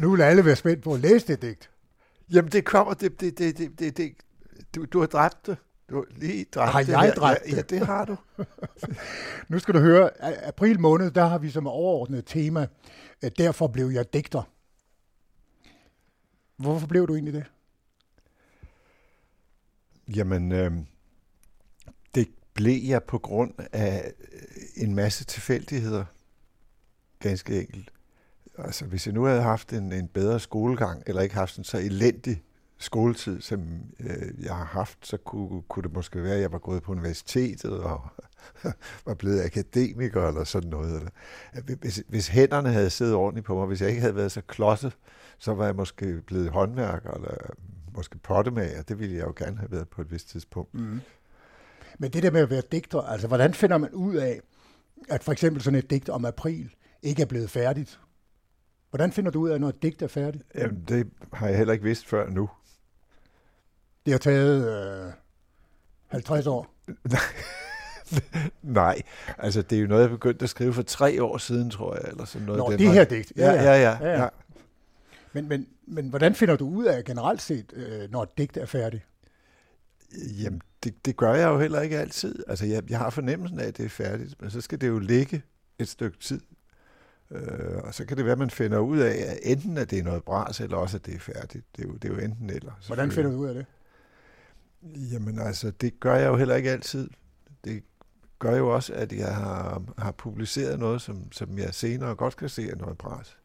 [0.00, 1.70] Nu vil alle være spændt på at læse det digt.
[2.32, 4.12] Jamen, det kommer, det, det, det, det, det, det
[4.74, 5.56] du, du har dræbt det.
[5.90, 6.88] Du har lige dræbt Har det.
[6.88, 7.14] jeg her.
[7.14, 7.56] dræbt ja, det?
[7.56, 8.16] Ja, det har du.
[9.48, 10.10] Nu skal du høre,
[10.46, 12.66] april måned, der har vi som overordnet tema,
[13.38, 14.42] derfor blev jeg digter.
[16.56, 17.44] Hvorfor blev du egentlig det?
[20.08, 20.72] Jamen, øh,
[22.14, 26.04] det blev jeg på grund af øh, en masse tilfældigheder.
[27.18, 27.92] Ganske enkelt.
[28.58, 31.78] Altså, hvis jeg nu havde haft en, en bedre skolegang, eller ikke haft en så
[31.78, 32.42] elendig
[32.78, 33.60] skoletid, som
[34.00, 36.92] øh, jeg har haft, så kunne, kunne det måske være, at jeg var gået på
[36.92, 38.00] universitetet og
[39.06, 40.94] var blevet akademiker eller sådan noget.
[40.94, 44.40] Eller, hvis, hvis hænderne havde siddet ordentligt på mig, hvis jeg ikke havde været så
[44.40, 44.96] klodset,
[45.38, 47.36] så var jeg måske blevet håndværker eller
[47.96, 48.82] måske pottemager.
[48.82, 50.74] Det ville jeg jo gerne have været på et vist tidspunkt.
[50.74, 51.00] Mm.
[51.98, 54.40] Men det der med at være digter, altså hvordan finder man ud af,
[55.08, 56.70] at for eksempel sådan et digt om april
[57.02, 58.00] ikke er blevet færdigt?
[58.90, 60.44] Hvordan finder du ud af, når et digt er færdigt?
[60.54, 62.50] Jamen, det har jeg heller ikke vidst før nu.
[64.06, 65.12] Det har taget øh,
[66.06, 66.74] 50 år.
[68.62, 69.02] Nej,
[69.38, 72.04] altså det er jo noget, jeg begyndte at skrive for tre år siden, tror jeg,
[72.10, 72.58] eller sådan noget.
[72.58, 73.32] Nå, det var- her digt.
[73.36, 73.98] Ja, ja, ja.
[74.00, 74.28] ja, ja.
[75.32, 78.66] Men, men, men hvordan finder du ud af generelt set, øh, når et digt er
[78.66, 79.02] færdigt?
[80.42, 82.44] Jamen, det, det gør jeg jo heller ikke altid.
[82.48, 84.98] Altså, jeg, jeg har fornemmelsen af, at det er færdigt, men så skal det jo
[84.98, 85.42] ligge
[85.78, 86.40] et stykke tid.
[87.30, 89.98] Øh, og så kan det være, at man finder ud af, at enten at det
[89.98, 91.64] er noget bras, eller også at det er færdigt.
[91.76, 92.72] Det er jo, det er jo enten eller.
[92.86, 93.66] Hvordan finder du ud af det?
[94.82, 97.10] Jamen altså, det gør jeg jo heller ikke altid.
[97.64, 97.82] Det
[98.38, 102.48] gør jo også, at jeg har, har publiceret noget, som, som jeg senere godt kan
[102.48, 103.36] se er noget bras.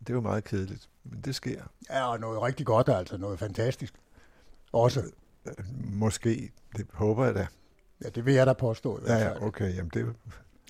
[0.00, 1.62] Det er jo meget kedeligt, men det sker.
[1.90, 3.94] Ja, og noget rigtig godt, altså noget fantastisk.
[4.72, 5.02] Også.
[5.84, 7.46] Måske, det håber jeg da.
[8.04, 9.00] Ja, det vil jeg da påstå.
[9.06, 10.14] Ja, ja, okay, jamen det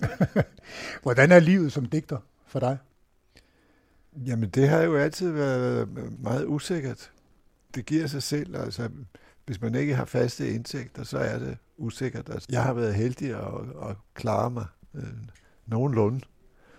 [1.03, 2.77] Hvordan er livet som digter for dig?
[4.25, 7.11] Jamen, det har jo altid været meget usikkert.
[7.75, 8.55] Det giver sig selv.
[8.55, 8.89] Altså,
[9.45, 12.29] hvis man ikke har faste indtægter, så er det usikkert.
[12.29, 15.03] Altså, jeg har været heldig at, at klare mig øh,
[15.65, 16.21] nogenlunde.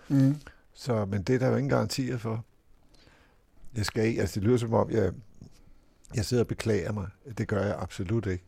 [0.07, 0.35] Mm.
[0.73, 2.45] Så, men det er der jo ingen garantier for.
[3.77, 5.11] Jeg skal ikke, altså det lyder som om, jeg,
[6.15, 7.07] jeg sidder og beklager mig.
[7.37, 8.43] Det gør jeg absolut ikke.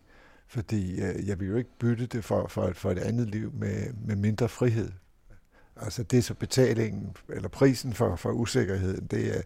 [0.47, 3.93] Fordi øh, jeg vil jo ikke bytte det for, for, for et andet liv med,
[4.07, 4.91] med mindre frihed.
[5.75, 9.41] Altså det er så betalingen, eller prisen for, for usikkerheden, det er,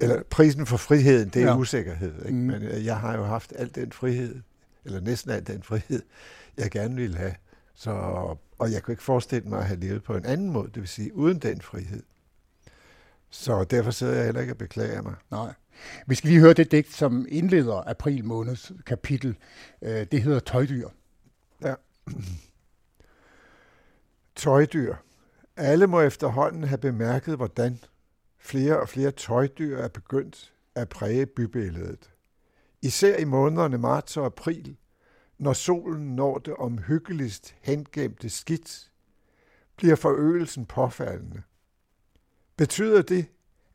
[0.00, 1.56] eller prisen for friheden, det er Ja.
[1.56, 2.14] usikkerhed.
[2.18, 2.32] Ikke?
[2.32, 2.40] Mm.
[2.40, 2.46] Mm.
[2.46, 4.40] Men øh, jeg har jo haft al den frihed,
[4.84, 6.02] eller næsten al den frihed,
[6.58, 7.34] jeg gerne ville have.
[7.74, 7.90] Så,
[8.58, 10.88] og jeg kunne ikke forestille mig at have levet på en anden måde, det vil
[10.88, 12.02] sige uden den frihed.
[13.30, 15.14] Så derfor sidder jeg heller ikke og beklager mig.
[15.30, 15.54] Nej.
[16.06, 19.36] Vi skal lige høre det digt, som indleder april måneds kapitel.
[19.82, 20.88] Øh, Det hedder Tøjdyr.
[21.62, 21.74] Ja.
[24.36, 24.94] Tøjdyr.
[25.56, 27.78] Alle må efterhånden have bemærket, hvordan
[28.38, 32.10] flere og flere tøjdyr er begyndt at præge bybilledet.
[32.82, 34.76] Især i månederne marts og april,
[35.38, 38.90] når solen når det omhyggeligst hengemte skidt,
[39.76, 41.42] bliver forøgelsen påfaldende.
[42.58, 43.26] Betyder det,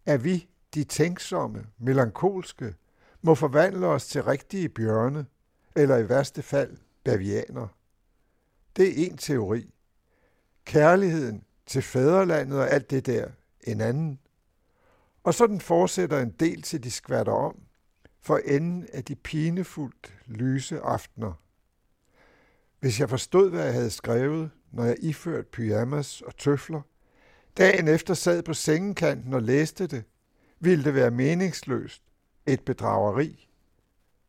[0.06, 2.76] at vi, de tænksomme, melankolske,
[3.22, 5.26] må forvandle os til rigtige bjørne,
[5.76, 7.68] eller i værste fald bavianer?
[8.76, 9.74] Det er en teori.
[10.66, 13.28] Kærligheden til fædrelandet og alt det der,
[13.62, 14.20] en anden.
[15.24, 17.60] Og sådan fortsætter en del til de skvatter om,
[18.22, 21.34] for enden af de pinefuldt lyse aftener.
[22.80, 26.82] Hvis jeg forstod, hvad jeg havde skrevet, når jeg iført pyjamas og tøfler,
[27.57, 30.03] dagen efter sad på sengekanten og læste det,
[30.59, 32.03] ville det være meningsløst,
[32.45, 33.49] et bedrageri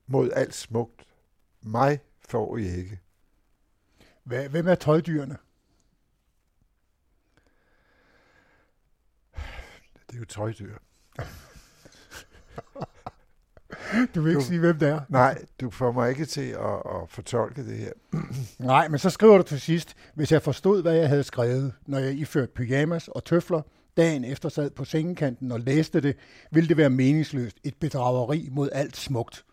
[0.07, 1.07] mod alt smukt.
[1.63, 3.01] Mig får I ikke.
[4.25, 5.37] Hvad- Hvem er tøjdyrene?
[10.11, 10.79] Det er jo tøjdyr.
[14.15, 15.01] Du vil ikke sige, hvem det er?
[15.09, 17.93] Nej, du får mig ikke til at, at fortolke det her.
[18.67, 21.99] Nej, men så skriver du til sidst, hvis jeg forstod, hvad jeg havde skrevet, når
[21.99, 23.63] jeg iført pyjamas og tøfler,
[23.97, 26.17] dagen efter sad på sengekanten og læste det,
[26.51, 27.57] ville det være meningsløst.
[27.65, 29.45] Et bedrageri mod alt smukt.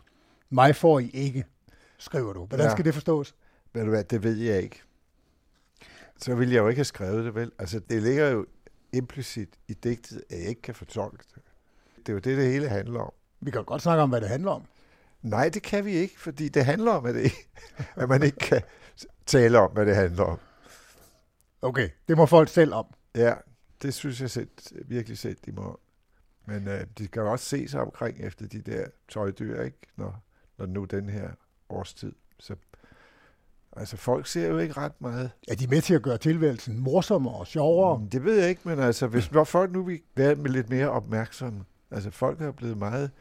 [0.49, 1.45] Mig får I ikke,
[1.97, 2.45] skriver du.
[2.45, 2.71] Hvordan Ja.
[2.71, 3.35] skal det forstås?
[3.73, 4.81] Ved du hvad, det ved jeg ikke.
[6.17, 7.51] Så ville jeg jo ikke have skrevet det, vel?
[7.59, 8.45] Altså, det ligger jo
[8.93, 11.41] implicit i digtet, at jeg ikke kan fortolke det.
[11.97, 13.11] Det er jo det, det hele handler om.
[13.41, 14.63] Vi kan godt snakke om, hvad det handler om.
[15.21, 17.31] Nej, det kan vi ikke, fordi det handler om, at, det,
[17.95, 18.61] at man ikke kan
[19.25, 20.39] tale om, hvad det handler om.
[21.61, 22.85] Okay, det må folk selv om.
[23.15, 23.33] Ja,
[23.81, 24.47] det synes jeg selv,
[24.85, 25.79] virkelig selv, de må.
[26.45, 29.77] Men øh, de kan jo også se sig omkring efter de der tøjdyr, ikke?
[29.97, 30.23] Når,
[30.57, 31.29] når nu den her
[31.69, 32.11] årstid.
[32.39, 32.55] Så,
[33.77, 35.31] altså, folk ser jo ikke ret meget.
[35.47, 37.97] Er de med til at gøre tilværelsen morsommere og sjovere?
[37.99, 40.89] Mm, Det ved jeg ikke, men altså, hvis når folk nu vil være lidt mere
[40.89, 43.11] opmærksomme, altså folk er blevet meget,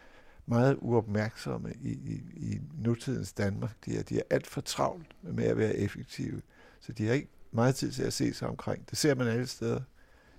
[0.50, 3.76] meget uopmærksomme i, i, i nutidens Danmark.
[3.84, 6.42] De er, de er alt for travlt med at være effektive,
[6.80, 8.90] så de har ikke meget tid til at se sig omkring.
[8.90, 9.80] Det ser man alle steder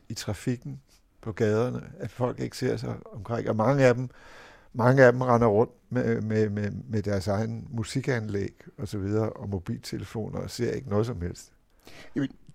[0.09, 0.81] i trafikken,
[1.21, 4.09] på gaderne, at folk ikke ser sig omkring, og mange af dem,
[4.73, 9.29] mange af dem render rundt med, med, med, med deres egen musikanlæg og så videre,
[9.29, 11.53] og mobiltelefoner, og ser ikke noget som helst.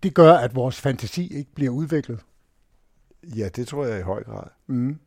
[0.03, 2.21] Det gør, at vores fantasi ikke bliver udviklet.
[3.23, 4.49] Ja, det tror jeg i høj grad.
[4.67, 4.99] Mm.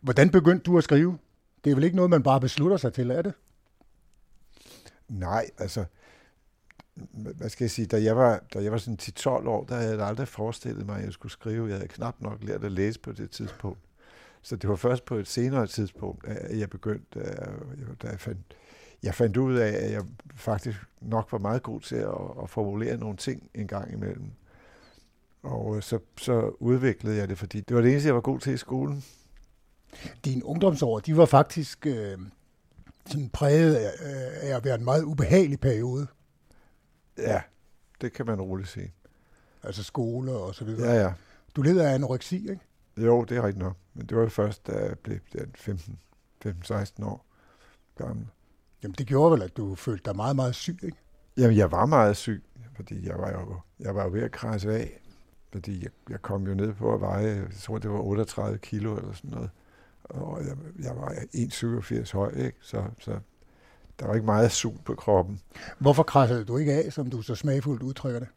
[0.00, 1.18] Hvordan begyndte du at skrive?
[1.64, 3.32] Det er vel ikke noget, man bare beslutter sig til, er det?
[5.08, 5.84] Nej, altså,
[7.12, 9.98] hvad skal jeg sige, da jeg var, da jeg var sådan 10-12 år, der havde
[9.98, 11.68] jeg aldrig forestillet mig, at jeg skulle skrive.
[11.68, 13.78] Jeg havde knap nok lært at læse på det tidspunkt.
[14.42, 17.20] Så det var først på et senere tidspunkt, at jeg begyndte,
[18.02, 18.40] da jeg fandt,
[19.02, 20.02] jeg fandt ud af, at jeg
[20.34, 24.30] faktisk nok var meget god til at, at formulere nogle ting en gang imellem.
[25.42, 28.52] Og så, så udviklede jeg det, fordi det var det eneste, jeg var god til
[28.52, 29.04] i skolen.
[30.24, 32.18] Dine ungdomsår, de var faktisk øh,
[33.06, 36.06] sådan præget af, øh, af at være en meget ubehagelig periode.
[37.18, 37.40] Ja,
[38.00, 38.92] det kan man roligt sige.
[39.62, 40.92] Altså skole og så videre.
[40.92, 41.12] Ja, ja.
[41.56, 42.60] Du led af anoreksi, ikke?
[42.96, 43.76] Jo, det er rigtigt nok.
[43.94, 45.98] Men det var jo først, da jeg blev der 15
[46.46, 47.26] 15-16 år
[47.96, 48.26] gammel.
[48.82, 50.96] Jamen det gjorde vel, at du følte dig meget, meget syg, ikke?
[51.36, 52.44] Jamen, jeg var meget syg,
[52.76, 55.00] fordi jeg var jo, jeg var jo ved at krasse af.
[55.52, 58.96] Fordi jeg, jeg kom jo ned på at veje, jeg tror det var 38 kilo
[58.96, 59.50] eller sådan noget.
[60.08, 62.58] Og jeg, jeg var 1,87 høj, ikke?
[62.60, 63.18] Så, så
[64.00, 65.40] der var ikke meget sug på kroppen.
[65.78, 68.28] Hvorfor krassede du ikke af, som du så smagfuldt udtrykker det?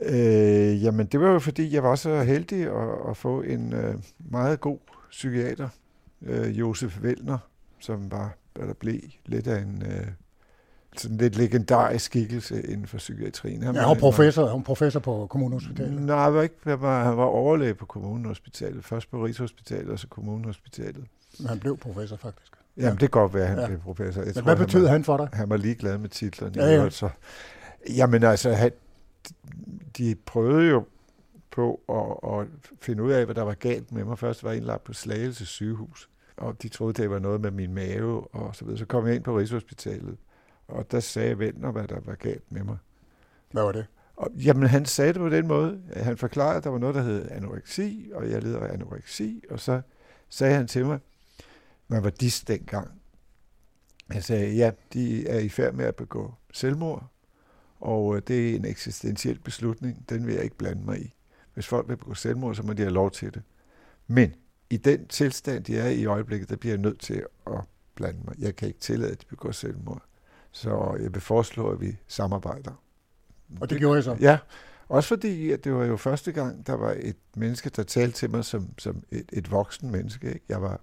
[0.00, 3.94] Øh, jamen, det var jo fordi, jeg var så heldig at, at få en øh,
[4.18, 4.78] meget god
[5.10, 5.68] psykiater,
[6.22, 7.38] øh, Josef Vellner,
[7.78, 10.06] som var, eller blev lidt af en øh,
[11.00, 13.60] sådan lidt legendarisk skikkelse inden for psykiatrien.
[13.62, 16.02] Ja, var han var en- professor, han var professor på Kommunehospitalet.
[16.02, 18.84] Nej, han var, ikke, han var, han var overlæge på kommunehospitalet.
[18.84, 21.04] Først på Rigshospitalet, og så kommunehospitalet.
[21.38, 22.52] Men han blev professor, faktisk.
[22.76, 23.62] Jamen, det kan godt være, at han Ja.
[23.62, 23.68] ja.
[23.68, 24.22] blev professor.
[24.22, 25.28] Jeg Men hvad betød var, han for dig?
[25.32, 26.52] Han var ligeglad med titlerne.
[26.56, 26.82] Ja, ja.
[26.84, 27.08] Altså,
[27.96, 28.70] jamen altså, han,
[29.98, 30.84] de prøvede jo
[31.50, 32.46] på at, at
[32.80, 34.18] finde ud af, hvad der var galt med mig.
[34.18, 37.74] Først var jeg indlagt på Slagelse sygehus, og de troede, det var noget med min
[37.74, 38.78] mave og så videre.
[38.78, 40.16] Så kom jeg ind på Rigshospitalet,
[40.68, 42.76] og der sagde Ventner, hvad der var galt med mig.
[43.50, 43.86] Hvad var det?
[44.16, 45.82] Og, jamen, han sagde det på den måde.
[45.96, 49.60] Han forklarede, at der var noget, der hed anoreksi, og jeg led af anoreksi, og
[49.60, 49.80] så
[50.28, 50.98] sagde han til mig,
[51.88, 52.90] man var dis dengang.
[54.10, 57.06] Han sagde, ja, de er i færd med at begå selvmord,
[57.80, 61.14] og øh, det er en eksistentiel beslutning, den vil jeg ikke blande mig i.
[61.54, 63.42] Hvis folk vil begå selvmord, så må de have lov til det.
[64.06, 64.34] Men
[64.70, 67.60] i den tilstand, de er i øjeblikket, der bliver jeg nødt til at
[67.94, 68.34] blande mig.
[68.38, 70.02] Jeg kan ikke tillade, at de begår selvmord.
[70.56, 72.82] Så jeg vil foreslå, at vi samarbejder.
[73.60, 74.16] Og det gjorde jeg så?
[74.20, 74.38] Ja,
[74.88, 78.30] også fordi at det var jo første gang, der var et menneske, der talte til
[78.30, 80.26] mig som, som et, et voksen menneske.
[80.26, 80.44] Ikke?
[80.48, 80.80] Jeg var,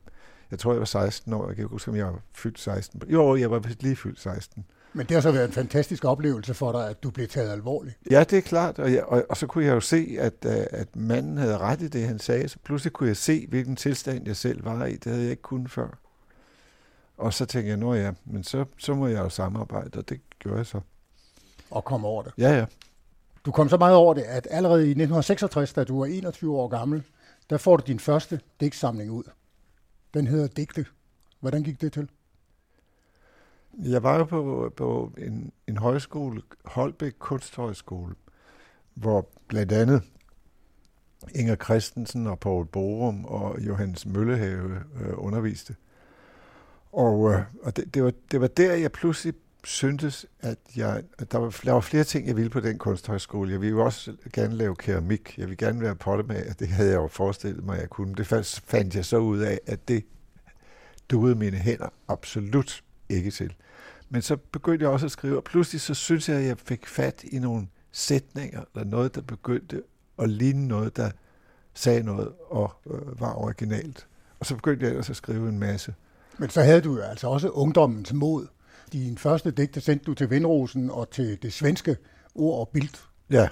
[0.52, 1.48] jeg tror, jeg var 16 år.
[1.48, 3.02] Jeg kan ikke huske, om jeg var fyldt 16.
[3.10, 4.66] Jo, jeg var lige fyldt 16.
[4.94, 7.98] Men det har så været en fantastisk oplevelse for dig, at du blev taget alvorligt.
[8.12, 8.80] Ja, det er klart.
[8.80, 11.82] Og, jeg, og, og så kunne jeg jo se, at, øh, at manden havde ret
[11.82, 12.50] i det, han sagde.
[12.50, 14.96] Så pludselig kunne jeg se, hvilken tilstand jeg selv var i.
[14.96, 16.03] Det havde jeg ikke kunnet før.
[17.24, 20.22] Og så tænkte jeg, nå ja, men så, så må jeg jo samarbejde, og det
[20.40, 20.80] gjorde jeg så.
[21.72, 22.34] Og kom over det.
[22.38, 22.66] Ja, ja.
[23.46, 26.68] Du kom så meget over det, at allerede i 1966, da du var 21 år
[26.68, 27.04] gammel,
[27.50, 29.24] der får du din første digtsamling ud.
[30.14, 30.86] Den hedder Digte.
[31.40, 32.10] Hvordan gik det til?
[33.74, 38.16] Jeg var jo på, på en, en højskole, Holbæk Kunsthøjskole,
[38.94, 40.04] hvor blandt andet
[41.36, 45.76] Inger Christensen og Paul Borum og Johannes Møllehave øh, underviste.
[46.94, 51.32] Og, øh, og det, det, var, det var der, jeg pludselig syntes, at, jeg, at
[51.32, 53.52] der, var, der var flere ting, jeg ville på den kunsthøjskole.
[53.52, 55.38] Jeg ville jo også gerne lave keramik.
[55.38, 56.54] Jeg ville gerne være pottemager.
[56.54, 58.16] Det havde jeg jo forestillet mig, at jeg kunne.
[58.16, 60.06] Det fandt, fandt jeg så ud af, at det
[61.10, 63.54] duede mine hænder absolut ikke til.
[64.10, 66.88] Men så begyndte jeg også at skrive, og pludselig så synes jeg, at jeg fik
[66.88, 69.84] fat i nogle sætninger, eller noget, der begyndte
[70.20, 71.12] at ligne noget, der
[71.74, 74.08] sagde noget og øh, var originalt.
[74.40, 75.94] Og så begyndte jeg ellers at skrive en masse.
[76.38, 78.48] Men så havde du jo altså også ungdommens mod.
[78.94, 81.98] Din første digte sendte du til Vindrosen og til det svenske
[82.36, 82.94] ord og bild.
[83.30, 83.48] Ja.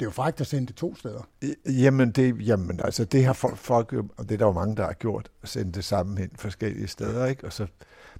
[0.00, 1.28] Det er jo faktisk at sende det to steder.
[1.66, 4.84] Jamen, det, jamen altså, det har folk, folk og det er der jo mange, der
[4.84, 7.44] har gjort, at sende det sammen hen forskellige steder, ikke?
[7.44, 7.66] Og så,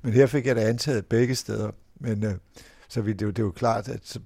[0.03, 1.71] men her fik jeg da antaget begge steder.
[2.01, 2.35] Men øh,
[2.89, 4.19] så vi, det, jo, det er jo klart, at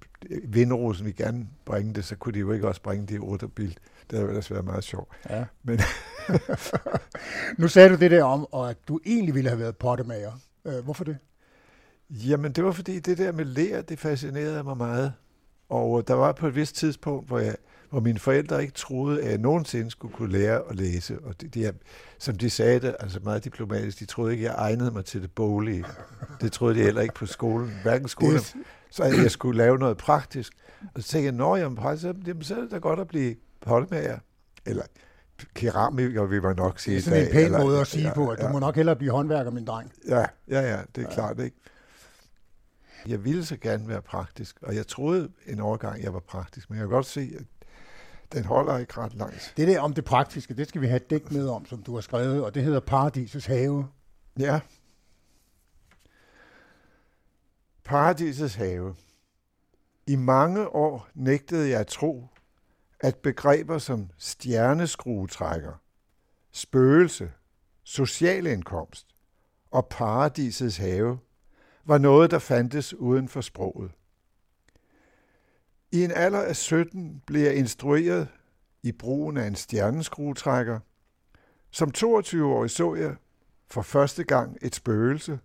[0.44, 3.74] Vindrosen vil gerne bringe det, så kunne de jo ikke også bringe det i Otterbild.
[4.10, 5.08] Det havde ellers været meget sjovt.
[5.30, 5.44] Ja.
[5.62, 5.80] Men,
[7.58, 10.32] nu sagde du det der om, og at du egentlig ville have været pottemager.
[10.64, 11.18] Øh, hvorfor det?
[12.10, 15.12] Jamen, det var fordi det der med lær, det fascinerede mig meget.
[15.68, 17.56] Og der var på et vist tidspunkt, hvor, jeg,
[17.90, 21.18] hvor mine forældre ikke troede, at jeg nogensinde skulle kunne lære at læse.
[21.24, 21.72] Og de, de,
[22.18, 25.22] som de sagde det, altså meget diplomatisk, de troede ikke, at jeg egnede mig til
[25.22, 25.84] det boglige.
[26.40, 28.40] Det troede de heller ikke på skolen, hverken skolen.
[28.90, 30.52] Så jeg skulle lave noget praktisk.
[30.94, 33.34] Og så tænkte jeg, når jeg praktisk, jamen, så er det da godt at blive
[33.62, 34.18] pottemager.
[34.66, 34.82] Eller
[35.54, 36.94] keramiker, vil man nok sige.
[36.94, 38.52] Det er sådan en pæn eller, måde at sige ja, på, at du ja.
[38.52, 39.92] må nok hellere blive håndværker, min dreng.
[40.08, 41.14] Ja, ja, ja, det er ja.
[41.14, 41.56] klart, ikke?
[43.06, 46.78] Jeg ville så gerne være praktisk, og jeg troede en overgang, jeg var praktisk, men
[46.78, 47.44] jeg kan godt se, at
[48.32, 49.54] den holder ikke ret langt.
[49.56, 51.94] Det der om det praktiske, det skal vi have et digt med om, som du
[51.94, 53.86] har skrevet, og det hedder Paradisets have.
[54.38, 54.60] Ja.
[57.84, 58.94] Paradisets have.
[60.06, 62.28] I mange år nægtede jeg at tro,
[63.02, 65.72] at begreber som stjerneskruetrækker,
[66.52, 67.32] spøgelse,
[67.84, 69.06] social indkomst
[69.70, 71.18] og paradisets have
[71.84, 73.90] var noget, der fandtes uden for sproget.
[75.92, 78.28] I en alder af 17 blev jeg instrueret
[78.82, 80.80] i brugen af en stjerneskruetrækker.
[81.70, 83.16] Som 22-årig så jeg
[83.66, 85.38] for første gang et spøgelse,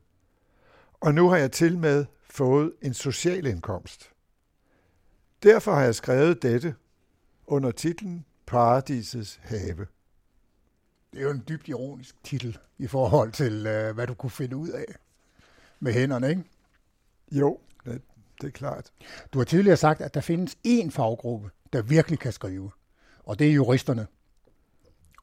[0.93, 4.11] og nu har jeg til med fået en social indkomst.
[5.43, 6.75] Derfor har jeg skrevet dette
[7.47, 9.87] under titlen Paradisets have.
[11.13, 14.55] Det er jo en dybt ironisk titel i forhold til, uh, hvad du kunne finde
[14.55, 14.85] ud af
[15.79, 16.43] med hænderne, ikke?
[17.31, 18.01] Jo, det,
[18.41, 18.91] det er klart.
[19.33, 22.71] Du har tidligere sagt, at der findes én faggruppe, der virkelig kan skrive,
[23.23, 24.07] og det er juristerne.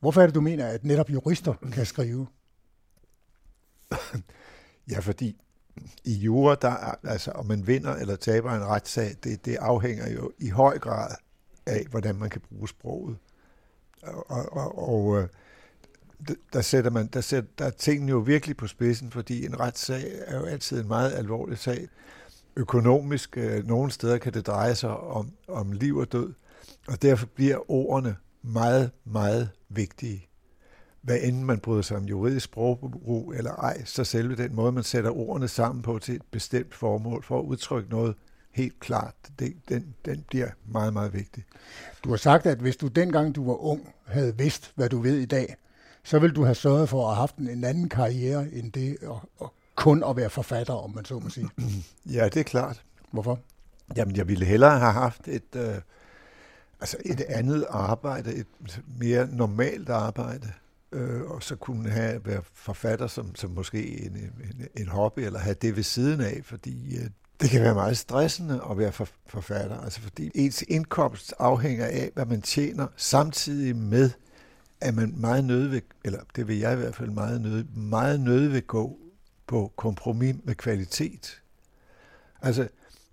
[0.00, 2.26] Hvorfor er det, du mener, at netop jurister kan skrive?
[4.90, 5.40] Ja, fordi
[6.04, 10.10] i jura, der er, altså om man vinder eller taber en retssag, det, det afhænger
[10.10, 11.16] jo i høj grad
[11.66, 13.16] af, hvordan man kan bruge sproget.
[14.02, 15.28] Og, og, og og øh,
[16.52, 20.12] der sætter man, der, sætter, der er tingene jo virkelig på spidsen, fordi en retssag
[20.26, 21.88] er jo altid en meget alvorlig sag.
[22.56, 26.32] Økonomisk, øh, nogle steder kan det dreje sig om, om liv og død,
[26.88, 30.28] og derfor bliver ordene meget, meget vigtige.
[31.02, 34.82] Hvad end man bryder sig om juridisk sprogbrug eller ej, så selve den måde, man
[34.82, 38.14] sætter ordene sammen på til et bestemt formål for at udtrykke noget
[38.54, 41.44] helt klart, det, den, den bliver meget, meget vigtig.
[42.04, 45.18] Du har sagt, at hvis du dengang du var ung havde vidst, hvad du ved
[45.18, 45.56] i dag,
[46.04, 49.20] så ville du have sørget for at have haft en anden karriere end det og,
[49.38, 51.50] og kun at være forfatter, om man så må sige.
[52.06, 52.84] Ja, det er klart.
[53.10, 53.38] Hvorfor?
[53.96, 55.74] Jamen, jeg ville hellere have haft et, øh,
[56.80, 58.46] altså et andet arbejde, et
[58.98, 60.52] mere normalt arbejde,
[60.92, 65.38] øh, og så kunne have være forfatter som, som måske en, en, en hobby, eller
[65.38, 67.10] have det ved siden af, fordi øh,
[67.44, 72.10] det kan være meget stressende at være for, forfatter, altså fordi ens indkomst afhænger af,
[72.14, 74.10] hvad man tjener, samtidig med,
[74.80, 78.20] at man meget nødt vil, eller det vil jeg i hvert fald meget nødt, meget
[78.20, 78.98] nødt vil gå
[79.46, 81.42] på kompromis med kvalitet.
[82.42, 82.68] Altså,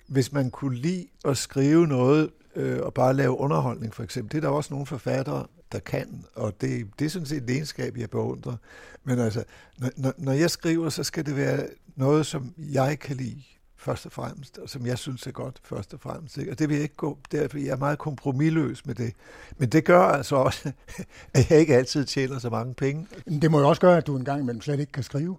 [0.07, 4.37] hvis man kunne lide at skrive noget, øh, og bare lave underholdning for eksempel, det
[4.37, 7.97] er der også nogle forfattere, der kan, og det, det er sådan set et egenskab,
[7.97, 8.55] jeg beundrer.
[9.03, 9.43] Men altså,
[9.77, 13.43] når, når jeg skriver, så skal det være noget, som jeg kan lide
[13.81, 16.37] først og fremmest, og som jeg synes er godt først og fremmest.
[16.37, 16.51] Ikke?
[16.51, 19.13] Og det vil jeg ikke gå, derfor jeg er meget kompromilløs med det.
[19.57, 20.71] Men det gør altså også,
[21.33, 23.07] at jeg ikke altid tjener så mange penge.
[23.25, 25.37] Men det må jo også gøre, at du en gang imellem slet ikke kan skrive.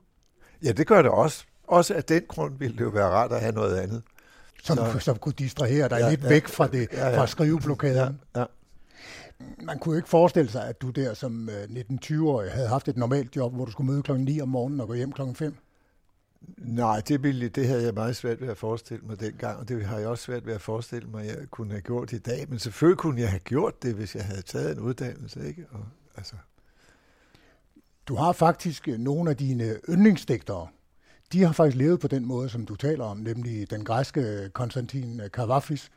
[0.65, 1.45] Ja, det gør det også.
[1.67, 4.03] Også af den grund ville det jo være rart at have noget andet.
[4.63, 7.19] Som, så, som kunne distrahere dig ja, lidt ja, væk fra, det, ja, ja.
[7.19, 8.21] fra skriveblokaden.
[8.35, 8.47] Ja, ja.
[9.63, 13.37] Man kunne jo ikke forestille sig, at du der som 19-20-årig havde haft et normalt
[13.37, 15.57] job, hvor du skulle møde klokken 9 om morgenen og gå hjem klokken 5.
[16.59, 19.85] Nej, det, ville, det havde jeg meget svært ved at forestille mig dengang, og det
[19.85, 22.47] har jeg også svært ved at forestille mig, at jeg kunne have gjort i dag.
[22.49, 25.49] Men selvfølgelig kunne jeg have gjort det, hvis jeg havde taget en uddannelse.
[25.49, 25.67] Ikke?
[25.71, 25.85] Og,
[26.17, 26.35] altså.
[28.07, 30.69] Du har faktisk nogle af dine yndlingsdigtere.
[31.33, 35.21] De har faktisk levet på den måde, som du taler om, nemlig den græske Konstantin
[35.33, 35.91] Kavafis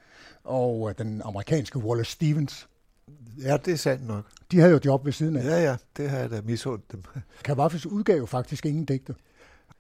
[0.43, 2.67] og den amerikanske Wallace Stevens.
[3.41, 4.25] Ja, det er sandt nok.
[4.51, 5.43] De havde jo job ved siden af.
[5.43, 7.03] Ja, ja, det har jeg da misundt dem.
[7.43, 9.15] Kavafis udgav jo faktisk ingen digte.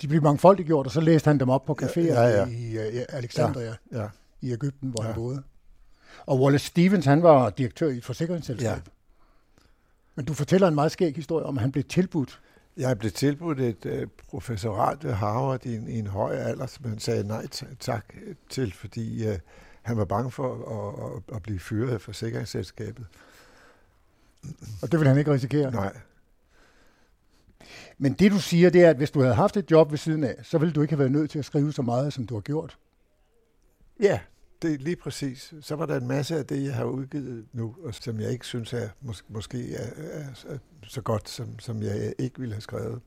[0.01, 2.45] De blev mangfoldigt gjort, og så læste han dem op på caféer ja, ja, ja.
[2.45, 4.07] i, i Alexandria ja, ja.
[4.41, 5.07] i Ægypten, hvor ja.
[5.07, 5.43] han boede.
[6.25, 8.67] Og Wallace Stevens, han var direktør i et forsikringsselskab.
[8.67, 8.79] Ja.
[10.15, 12.41] Men du fortæller en meget skæg historie om, at han blev tilbudt.
[12.77, 16.85] Jeg blev tilbudt et uh, professorat ved Harvard i en, i en høj alder, som
[16.85, 17.47] han sagde nej
[17.79, 18.13] tak
[18.49, 19.35] til, fordi uh,
[19.81, 23.05] han var bange for at, at, at blive fyret af forsikringsselskabet.
[24.81, 25.71] Og det ville han ikke risikere?
[25.71, 25.93] Nej.
[27.97, 30.23] Men det du siger, det er, at hvis du havde haft et job ved siden
[30.23, 32.33] af, så ville du ikke have været nødt til at skrive så meget, som du
[32.33, 32.77] har gjort.
[33.99, 34.19] Ja,
[34.61, 35.53] det er lige præcis.
[35.61, 38.45] Så var der en masse af det, jeg har udgivet nu, og som jeg ikke
[38.45, 40.57] synes er mås- måske er, er, er
[40.87, 43.01] så godt, som, som jeg ikke ville have skrevet.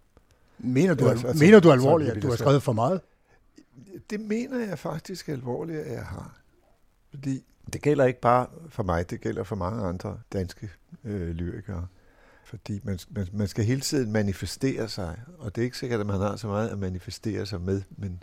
[0.58, 3.00] Mener du, altså, altså, mener du alvorligt, at du har skrevet for meget?
[4.10, 6.40] Det mener jeg faktisk alvorligt, at jeg har.
[7.10, 10.70] Fordi det gælder ikke bare for mig, det gælder for mange andre danske
[11.04, 11.86] øh, lyrikere.
[12.48, 16.06] Fordi man, man, man skal hele tiden manifestere sig, og det er ikke sikkert, at
[16.06, 18.22] man har så meget at manifestere sig med, men,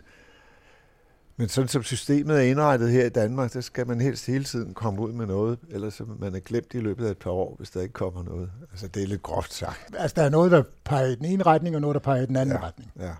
[1.36, 4.74] men sådan som systemet er indrettet her i Danmark, så skal man helst hele tiden
[4.74, 7.54] komme ud med noget, ellers så man er glemt i løbet af et par år,
[7.58, 8.50] hvis der ikke kommer noget.
[8.70, 9.96] Altså det er lidt groft sagt.
[9.98, 12.26] Altså der er noget, der peger i den ene retning, og noget, der peger i
[12.26, 12.92] den anden ja, retning.
[12.98, 13.14] Ja.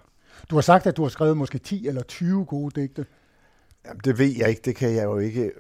[0.50, 3.06] Du har sagt, at du har skrevet måske 10 eller 20 gode digte.
[3.86, 4.62] Jamen, det ved jeg ikke.
[4.64, 5.52] Det kan jeg jo ikke,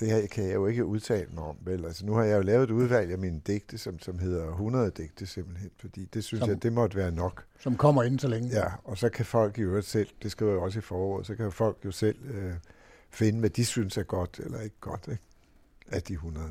[0.00, 1.56] det her kan jeg jo ikke udtale mig om.
[1.64, 1.84] Vel?
[1.84, 4.90] Altså, nu har jeg jo lavet et udvalg af mine digte, som, som hedder 100
[4.96, 7.44] digte simpelthen, fordi det synes Som- jeg, det måtte være nok.
[7.60, 8.48] Som kommer inden så længe.
[8.48, 11.34] Ja, og så kan folk i øvrigt selv, det skriver jeg også i foråret, så
[11.34, 12.52] kan folk jo selv øh,
[13.10, 15.22] finde, hvad de synes er godt eller ikke godt ikke?
[15.92, 16.46] af de 100.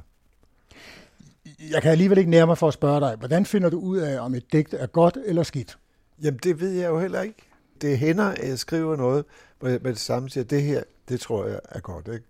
[1.71, 4.19] Jeg kan alligevel ikke nære mig for at spørge dig, hvordan finder du ud af,
[4.19, 5.77] om et digt er godt eller skidt?
[6.23, 7.35] Jamen, det ved jeg jo heller ikke.
[7.81, 9.25] Det hænder, at jeg skriver noget,
[9.59, 12.25] hvor jeg med det samme siger, det her, det tror jeg er godt, ikke?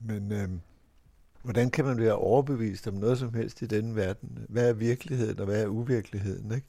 [0.00, 0.48] Men øh,
[1.42, 4.38] hvordan kan man være overbevist om noget som helst i denne verden?
[4.48, 6.66] Hvad er virkeligheden, og hvad er uvirkeligheden, ikke?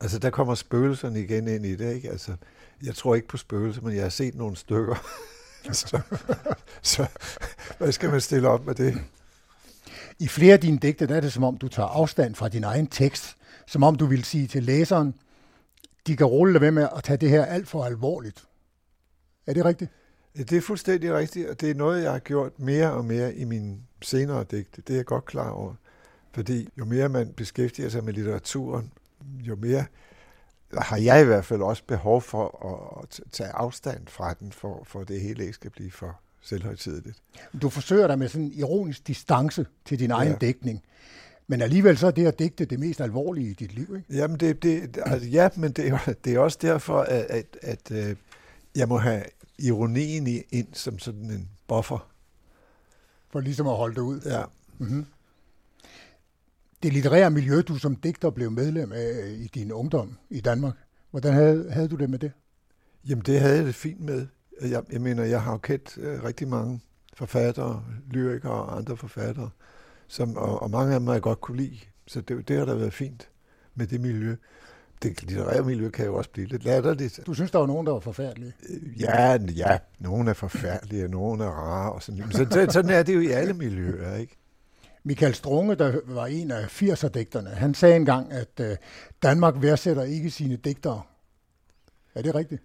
[0.00, 2.10] Altså, der kommer spøgelserne igen ind i det, ikke?
[2.10, 2.36] Altså,
[2.82, 4.94] jeg tror ikke på spøgelser, men jeg har set nogle stykker.
[5.72, 6.00] så,
[6.82, 7.06] så
[7.78, 8.98] hvad skal man stille op med det?
[10.18, 12.64] I flere af dine digte, der er det som om, du tager afstand fra din
[12.64, 13.36] egen tekst.
[13.66, 15.14] Som om du vil sige til læseren,
[16.06, 18.44] de kan rulle ved med at tage det her alt for alvorligt.
[19.46, 19.90] Er det rigtigt?
[20.38, 23.34] Ja, Det er fuldstændig rigtigt, og det er noget, jeg har gjort mere og mere
[23.34, 24.82] i mine senere digte.
[24.86, 25.74] Det er jeg godt klar over.
[26.32, 28.92] Fordi jo mere man beskæftiger sig med litteraturen,
[29.40, 29.84] jo mere
[30.74, 32.68] har jeg i hvert fald også behov for
[33.02, 37.16] at tage afstand fra den, for, for det hele ikke skal blive for selvhøjtideligt.
[37.62, 40.36] Du forsøger dig med sådan en ironisk distance til din egen Ja.
[40.40, 40.82] dækning.
[41.46, 44.14] Men alligevel så er det at digte det mest alvorlige i dit liv, ikke?
[44.18, 47.90] Jamen, det, det, altså, ja, men det, er det er også derfor, at, at, at
[47.90, 48.16] øh,
[48.76, 49.22] jeg må have
[49.58, 52.10] ironien i, ind som sådan en buffer.
[53.30, 54.20] For ligesom at holde det ud.
[54.20, 54.42] Ja.
[54.78, 55.06] Mm-hmm.
[56.82, 60.74] Det litterære miljø, du som digter blev medlem af i din ungdom i Danmark,
[61.10, 62.32] hvordan havde, havde du det med det?
[63.08, 64.26] Jamen, det havde jeg det fint med.
[64.60, 66.80] Jeg, jeg mener, jeg har jo kendt øh, rigtig mange
[67.14, 69.50] forfattere, lyrikere og andre forfattere,
[70.08, 71.78] som, og, og mange af dem har jeg godt kunne lide.
[72.06, 73.28] Så det, det har da været fint
[73.74, 74.36] med det miljø.
[75.02, 77.20] Det litterære miljø kan jo også blive lidt latterligt.
[77.26, 78.52] Du synes, der var nogen, der var forfærdelige?
[79.00, 81.92] Ja, ja, nogle er forfærdelige, og nogle er rare.
[81.92, 84.36] Og sådan, så, så, sådan er det jo i alle miljøer, ikke?
[85.04, 88.76] Michael Strunge, der var en af 80'er-digterne, han sagde engang, at øh,
[89.22, 91.02] Danmark værdsætter ikke sine digtere.
[92.14, 92.62] Er det rigtigt?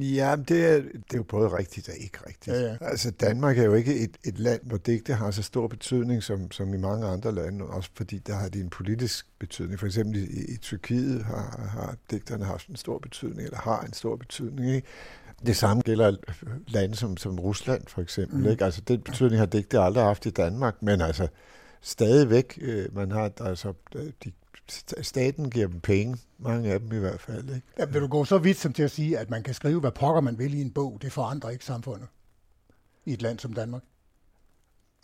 [0.00, 2.56] Ja, det er, det er jo både rigtigt og ikke rigtigt.
[2.56, 2.76] Ja, ja.
[2.80, 6.50] Altså, Danmark er jo ikke et, et land, hvor digte har så stor betydning som,
[6.50, 9.80] som i mange andre lande, også fordi der har de en politisk betydning.
[9.80, 13.92] For eksempel i, i Tyrkiet har, har digterne haft en stor betydning, eller har en
[13.92, 14.74] stor betydning.
[14.74, 14.88] Ikke?
[15.46, 16.16] Det samme gælder
[16.68, 18.38] lande som, som Rusland, for eksempel.
[18.38, 18.50] Mm.
[18.50, 18.64] Ikke?
[18.64, 21.28] Altså, den betydning har digte aldrig haft i Danmark, men altså,
[21.80, 23.72] stadigvæk, øh, man har, altså,
[24.24, 24.32] de,
[25.02, 27.54] staten giver dem penge, mange af dem i hvert fald.
[27.54, 27.66] Ikke?
[27.78, 29.92] Ja, vil du gå så vidt som til at sige, at man kan skrive, hvad
[29.92, 32.08] pokker man vil i en bog, det forandrer ikke samfundet
[33.04, 33.82] i et land som Danmark?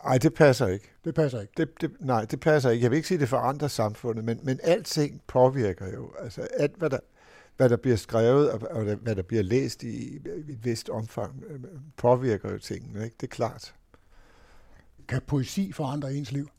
[0.03, 0.91] Nej, det passer ikke.
[1.05, 1.53] Det passer ikke?
[1.57, 2.83] Det, det, nej, det passer ikke.
[2.83, 6.11] Jeg vil ikke sige, at det forandrer samfundet, men, men alting påvirker jo.
[6.19, 6.99] Altså alt, hvad der,
[7.57, 10.15] hvad der bliver skrevet, og, og hvad der bliver læst i, i
[10.49, 11.59] et vist omfang, øh,
[11.97, 13.03] påvirker jo tingene.
[13.03, 13.15] Ikke?
[13.19, 13.73] Det er klart.
[15.07, 16.49] Kan poesi forandre ens liv?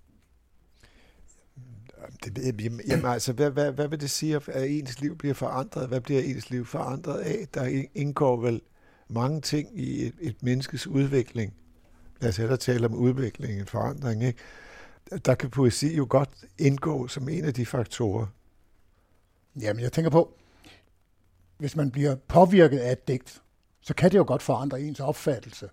[2.24, 5.88] Det, jamen, altså, hvad, hvad, hvad vil det sige, at ens liv bliver forandret?
[5.88, 7.48] Hvad bliver ens liv forandret af?
[7.54, 8.60] Der indgår vel
[9.08, 11.54] mange ting i et, et menneskes udvikling.
[12.20, 14.24] Lad os hellere tale om udvikling, en forandring.
[14.24, 14.38] Ikke?
[15.24, 18.26] Der kan poesi jo godt indgå som en af de faktorer.
[19.60, 20.36] Jamen, jeg tænker på,
[21.58, 23.42] hvis man bliver påvirket af et digt,
[23.80, 25.68] så kan det jo godt forandre ens opfattelse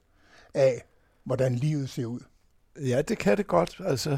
[0.53, 0.85] af,
[1.23, 2.19] hvordan livet ser ud.
[2.75, 3.81] Ja, det kan det godt.
[3.85, 4.17] Altså,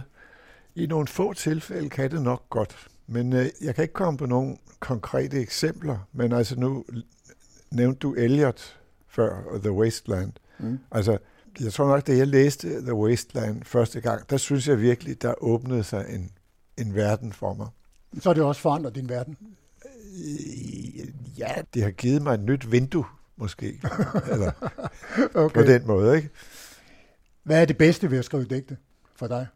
[0.75, 2.87] i nogle få tilfælde kan det nok godt.
[3.07, 5.97] Men øh, jeg kan ikke komme på nogle konkrete eksempler.
[6.13, 6.85] Men altså nu
[7.71, 8.77] nævnte du Eliot
[9.07, 10.33] før, og The Wasteland.
[10.59, 10.79] Mm.
[10.91, 11.17] Altså,
[11.59, 15.33] jeg tror nok, da jeg læste The Wasteland første gang, der synes jeg virkelig, der
[15.43, 16.31] åbnede sig en,
[16.77, 17.67] en verden for mig.
[18.19, 19.37] Så har det også forandret din verden?
[21.37, 23.81] Ja, det har givet mig et nyt vindue, måske.
[24.31, 24.51] Eller
[25.35, 25.61] Okay.
[25.61, 26.29] på den måde, ikke?
[27.43, 28.77] Hvad er det bedste ved at skrive digte
[29.15, 29.47] for dig?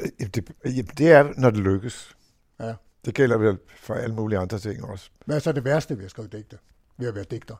[0.00, 2.16] Øh, Det, jamen, det er, når det lykkes.
[2.60, 2.74] Ja.
[3.04, 5.10] Det gælder vel for alle mulige andre ting også.
[5.26, 6.58] Hvad er så det værste ved at skrive digte?
[6.98, 7.54] Ved at være digter?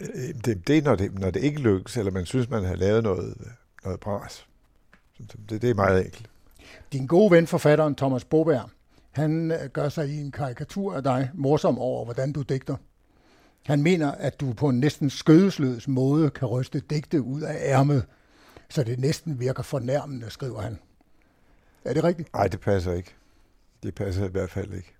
[0.00, 2.74] Øh, Det, det er, når det, når det ikke lykkes, eller man synes, man har
[2.74, 3.36] lavet noget,
[3.84, 4.46] noget bras.
[5.48, 6.30] Det, det er meget enkelt.
[6.92, 8.70] Din gode ven, forfatteren Thomas Boberg,
[9.10, 12.76] han øh, gør sig i en karikatur af dig morsom over, hvordan du digter.
[13.66, 18.04] Han mener, at du på en næsten skødesløs måde kan ryste digte ud af ærmet,
[18.70, 20.78] så det næsten virker fornærmende, skriver han.
[21.84, 22.32] Er det rigtigt?
[22.32, 23.14] Nej, det passer ikke.
[23.82, 24.94] Det passer i hvert fald ikke.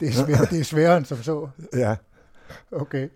[0.00, 1.48] Det er, svær, det er sværere end som så.
[1.72, 1.96] Ja.
[2.70, 3.08] Okay.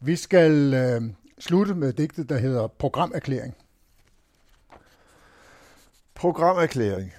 [0.00, 1.02] Vi skal øh,
[1.38, 3.54] slutte med digtet, der hedder Programerklæring.
[6.14, 7.12] Programerklæring.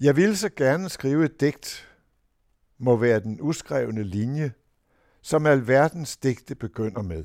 [0.00, 1.88] Jeg ville så gerne skrive et digt,
[2.78, 4.52] må være den uskrevne linje,
[5.22, 7.24] som alverdens digte begynder med.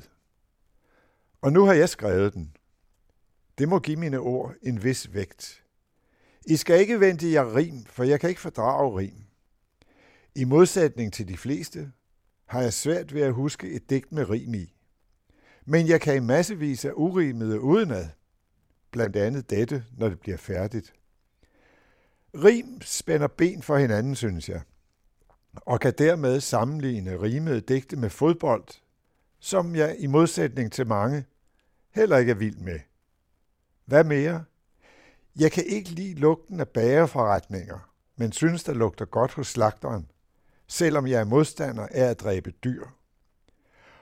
[1.42, 2.56] Og nu har jeg skrevet den.
[3.58, 5.63] Det må give mine ord en vis vægt.
[6.46, 9.24] I skal ikke vente jer rim, for jeg kan ikke fordrage rim.
[10.34, 11.92] I modsætning til de fleste,
[12.46, 14.74] har jeg svært ved at huske et digt med rim i.
[15.64, 18.06] Men jeg kan i massevis af urimede udenad,
[18.90, 20.94] blandt andet dette, når det bliver færdigt.
[22.34, 24.62] Rim spænder ben for hinanden, synes jeg,
[25.54, 28.64] og kan dermed sammenligne rimede digte med fodbold,
[29.38, 31.24] som jeg i modsætning til mange
[31.90, 32.80] heller ikke er vild med.
[33.84, 34.44] Hvad mere?
[35.38, 40.10] Jeg kan ikke lide lugten af bagerforretninger, men synes, der lugter godt hos slagteren,
[40.68, 42.86] selvom jeg er modstander af at dræbe dyr.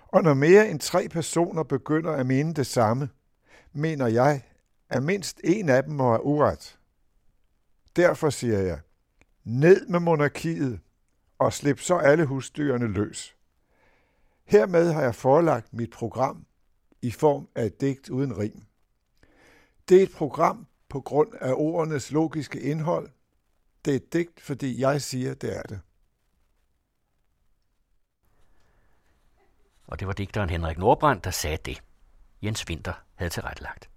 [0.08, 3.08] Og når mere end tre personer begynder at mene det samme,
[3.72, 4.42] mener jeg,
[4.88, 6.78] at mindst en af dem må have uret.
[7.96, 8.80] Derfor siger jeg,
[9.44, 10.80] ned med monarkiet
[11.38, 13.36] og slip så alle husdyrene løs.
[14.44, 16.46] Hermed har jeg forelagt mit program
[17.02, 18.62] i form af et digt uden rim.
[19.88, 23.10] Det er et program på grund af ordenes logiske indhold.
[23.84, 25.80] Det er et digt, fordi jeg siger, det er det.
[29.86, 31.82] Og det var digteren Henrik Nordbrand, der sagde det.
[32.42, 33.90] Jens Winter havde tilrettelagt.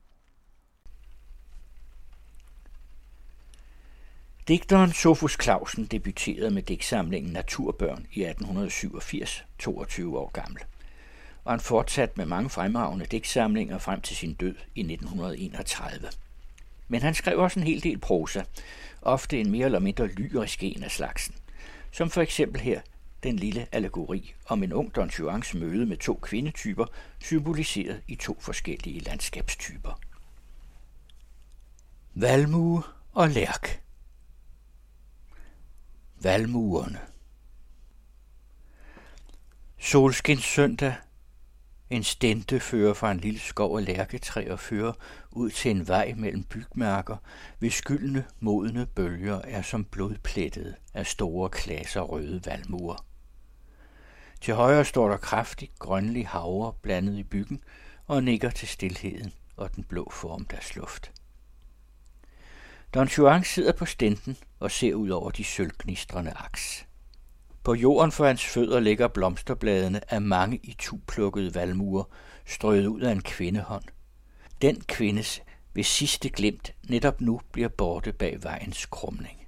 [4.48, 10.64] Digteren Sofus Clausen debuterede med digtsamlingen Naturbørn i 1887, 22 år gammel.
[11.44, 16.10] Og han fortsatte med mange fremragende digtsamlinger frem til sin død i 1931.
[16.88, 18.44] Men han skrev også en hel del prosa,
[19.02, 21.36] ofte en mere eller mindre lyrisk en af slagsen,
[21.92, 22.82] som for eksempel her
[23.24, 26.86] den lille allegori om en ung Don Juans møde med to kvindetyper,
[27.20, 30.00] symboliseret i to forskellige landskabstyper.
[32.14, 32.84] Valmue
[33.14, 33.82] og lærk.
[36.22, 37.00] Valmuerne.
[39.78, 40.96] Solskins søndag.
[41.90, 44.94] En stente fører fra en lille skov af lærketræer fører
[45.32, 47.18] ud til en vej mellem bygmærker,
[47.60, 53.06] hvis skyldne, modne bølger er som blodplettede af store klasser røde valmuer.
[54.42, 57.62] Til højre står der kraftig grønlig havre blandet i byggen
[58.08, 61.12] og nikker til stilheden og den blå formdags luft.
[62.94, 66.88] Don Juan sidder på stenten og ser ud over de sølvgnistrende aks.
[67.66, 72.04] På jorden for hans fødder ligger blomsterbladene af mange i tuplukkede valmuer,
[72.46, 73.84] strøget ud af en kvindehånd.
[74.62, 75.42] Den kvindes
[75.74, 79.48] ved sidste glimt netop nu bliver borte bag vejens krumning.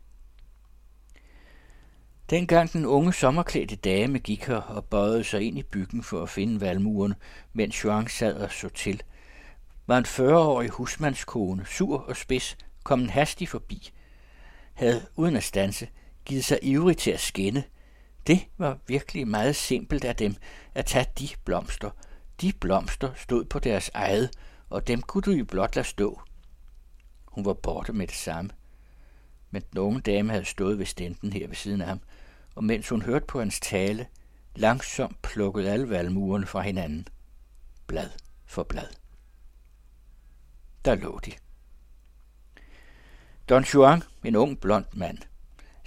[2.29, 6.29] Dengang den unge sommerklædte dame gik her og bøjede sig ind i byggen for at
[6.29, 7.13] finde valmuren,
[7.53, 9.03] mens Joan sad og så til,
[9.87, 13.91] var en 40-årig husmandskone, sur og spids, kom en hastig forbi,
[14.73, 15.87] havde uden at stanse
[16.25, 17.63] givet sig ivrig til at skænde.
[18.27, 20.35] Det var virkelig meget simpelt af dem
[20.73, 21.89] at tage de blomster.
[22.41, 24.29] De blomster stod på deres eget,
[24.69, 26.21] og dem kunne du jo blot lade stå.
[27.25, 28.51] Hun var borte med det samme.
[29.51, 31.99] Men den unge dame havde stået ved stenten her ved siden af ham,
[32.55, 34.07] og mens hun hørte på hans tale,
[34.55, 37.07] langsomt plukkede alle valmurene fra hinanden.
[37.87, 38.09] Blad
[38.45, 38.87] for blad.
[40.85, 41.31] Der lå de.
[43.49, 45.17] Don Juan, en ung blond mand,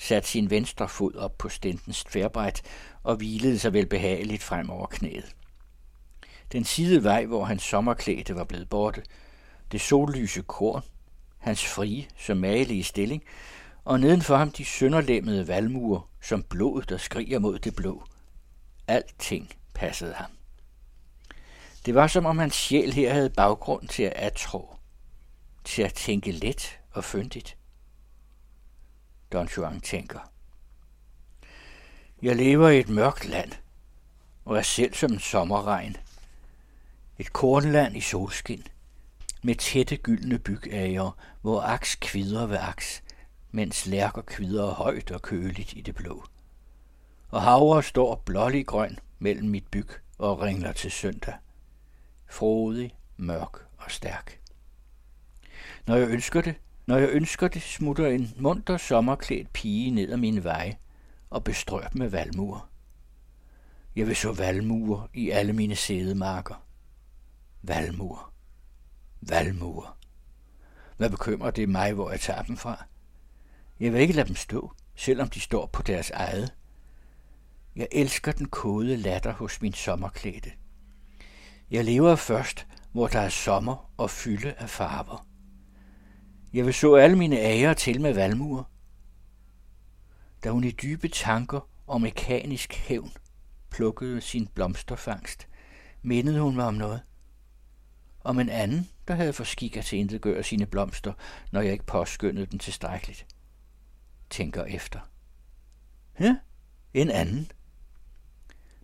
[0.01, 2.63] satte sin venstre fod op på stentens tværbræt
[3.03, 5.37] og hvilede sig vel behageligt frem over knæet.
[6.53, 9.03] Den side vej, hvor hans sommerklæde var blevet borte,
[9.73, 10.83] det sollyse korn,
[11.39, 13.23] hans frie, så magelige stilling,
[13.85, 18.05] og nedenfor ham de sønderlemmede valmuer, som blod, der skriger mod det blå.
[18.89, 20.31] Alting passede ham.
[21.87, 24.75] Det var som om hans sjæl her havde baggrund til at atro,
[25.65, 27.57] til at tænke let og fyndigt.
[29.33, 30.33] Don Juan tænker.
[32.23, 33.53] Jeg lever i et mørkt land,
[34.45, 35.97] og er selv som en sommerregn.
[37.19, 38.67] Et kornland i solskin,
[39.43, 41.11] med tætte gyldne bygager,
[41.41, 43.03] hvor aks kvider ved aks,
[43.51, 46.25] mens lærker kvider højt og køligt i det blå.
[47.29, 51.35] Og havre står blålig grøn mellem mit byg og ringler til søndag.
[52.27, 54.41] Frodig, mørk og stærk.
[55.87, 56.55] Når jeg ønsker det,
[56.87, 60.77] når jeg ønsker det, smutter en munter sommerklædt pige ned ad min vej
[61.31, 62.71] og bestrøb med valmuer.
[63.97, 66.63] Jeg vil så valmuer i alle mine sædemarker.
[67.63, 68.33] Valmuer.
[69.21, 69.99] Valmuer.
[70.97, 72.85] Hvad bekymrer det mig, hvor jeg tager dem fra?
[73.81, 76.55] Jeg vil ikke lade dem stå, selvom de står på deres eget.
[77.77, 80.51] Jeg elsker den kode latter hos min sommerklæde.
[81.71, 85.27] Jeg lever først, hvor der er sommer og fylde af farver.
[86.53, 88.65] Jeg vil så alle mine æger til med valmuer.
[90.45, 93.13] Da hun i dybe tanker og mekanisk hævn
[93.71, 95.49] plukkede sin blomsterfangst,
[96.03, 97.01] mindede hun mig om noget.
[98.25, 101.13] Om en anden, der havde for skik at tilindegøre sine blomster,
[101.53, 103.27] når jeg ikke påskyndede den tilstrækkeligt.
[104.31, 105.01] Tænker efter.
[106.21, 106.37] Ja,
[106.95, 107.51] en anden.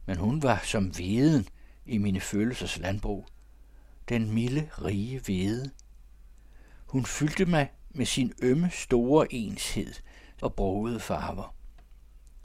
[0.07, 1.49] Men hun var som veden
[1.87, 3.27] i mine følelsers landbrug.
[4.09, 5.71] Den milde, rige vede,
[6.87, 9.93] hun fyldte mig med sin ømme store enshed
[10.43, 11.55] og brogede farver.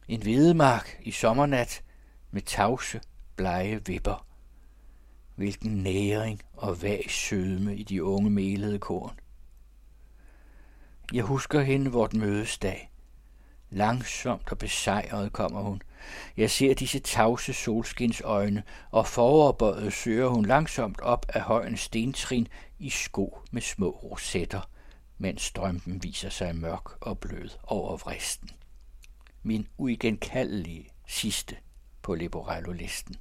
[0.08, 1.84] En hvedemark i sommernat
[2.32, 3.02] med tavse,
[3.36, 4.28] blege vipper.
[5.36, 9.20] Hvilken næring og vag sødme i de unge melede korn.
[11.14, 12.92] Jeg husker hende vort mødesdag.
[13.70, 15.82] Langsomt og besejret kommer hun.
[16.38, 22.48] Jeg ser disse tavse solskins øjne, og foroverbøjet søger hun langsomt op af højens stentrin
[22.82, 24.69] i sko med små rosetter,
[25.18, 28.50] mens strømpen viser sig mørk og blød over vristen.
[29.43, 31.58] Min uigenkaldelige sidste
[32.01, 33.16] på Leporello-listen.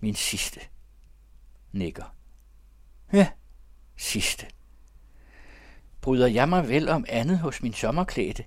[0.00, 0.60] Min sidste.
[1.72, 2.14] Nikker.
[3.12, 3.28] Ja,
[3.96, 4.46] sidste.
[6.00, 8.44] Bryder jeg mig vel om andet hos min sommerklæde,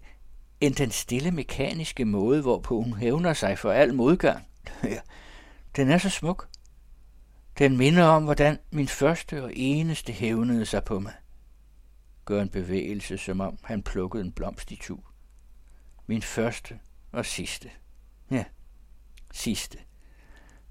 [0.62, 4.48] end den stille mekaniske måde, hvorpå hun hævner sig for al modgang.
[4.84, 5.00] Ja,
[5.76, 6.50] den er så smuk.
[7.58, 11.14] Den minder om, hvordan min første og eneste hævnede sig på mig.
[12.26, 14.98] Gør en bevægelse, som om han plukkede en blomst i tu.
[16.08, 16.80] Min første
[17.12, 17.72] og sidste.
[18.32, 18.44] Ja,
[19.32, 19.78] sidste.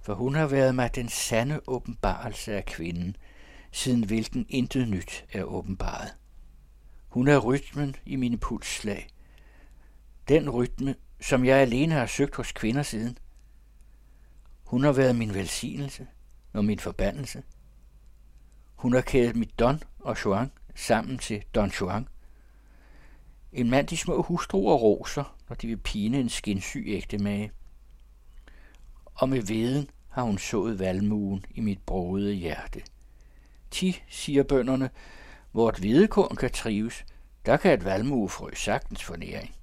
[0.02, 3.16] For hun har været mig den sande åbenbarelse af kvinden,
[3.72, 6.14] siden hvilken intet nyt er åbenbaret.
[7.08, 9.08] Hun er rytmen i mine pulsslag.
[10.28, 13.18] Den rytme, som jeg alene har søgt hos kvinder siden.
[14.64, 16.06] Hun har været min velsignelse,
[16.52, 17.42] og min forbandelse.
[18.74, 22.08] Hun har kædet mit Don og Juan sammen til Don Juan.
[23.52, 27.52] En mand de små hustruer roser, når de vil pine en skinsyg ægte mage.
[29.14, 32.82] Og med veden har hun sået valmuen i mit brogede hjerte.
[33.70, 34.90] Ti, siger bønderne,
[35.52, 37.04] hvor et hvedekorn kan trives,
[37.46, 39.54] der kan et valmuefrø sagtens få næring.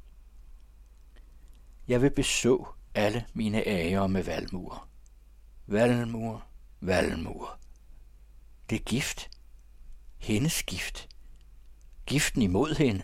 [1.87, 4.89] Jeg vil beså alle mine æger med valmuer.
[5.67, 6.48] Valmuer,
[6.79, 7.59] valmur.
[8.69, 9.29] Det er gift.
[10.17, 11.09] Hendes gift.
[12.05, 13.03] Giften imod hende.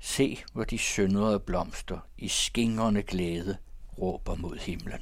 [0.00, 3.58] Se, hvor de søndrede blomster i skingrende glæde
[3.98, 5.00] råber mod himlen.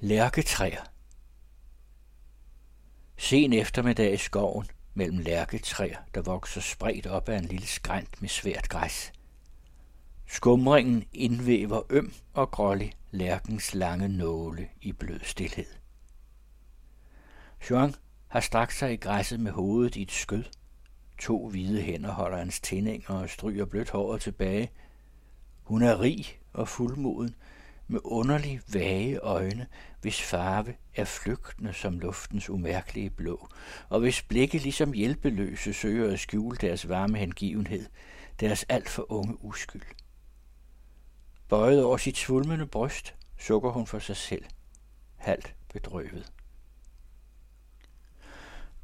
[0.00, 0.84] Lærketræer
[3.16, 8.28] Sen eftermiddag i skoven mellem lærketræer, der vokser spredt op af en lille skrænt med
[8.28, 9.12] svært græs.
[10.30, 15.66] Skumringen indvæver øm og grålig lærkens lange nåle i blød stilhed.
[17.70, 17.94] Jean
[18.28, 20.44] har strakt sig i græsset med hovedet i et skød.
[21.18, 24.70] To hvide hænder holder hans tændinger og stryger blødt håret tilbage.
[25.62, 27.34] Hun er rig og fuldmoden,
[27.86, 29.66] med underlig vage øjne,
[30.00, 33.48] hvis farve er flygtende som luftens umærkelige blå,
[33.88, 37.86] og hvis blikke ligesom hjælpeløse søger at skjule deres varme hengivenhed,
[38.40, 39.82] deres alt for unge uskyld.
[41.48, 44.44] Bøjet over sit svulmende bryst, sukker hun for sig selv,
[45.16, 46.32] halvt bedrøvet.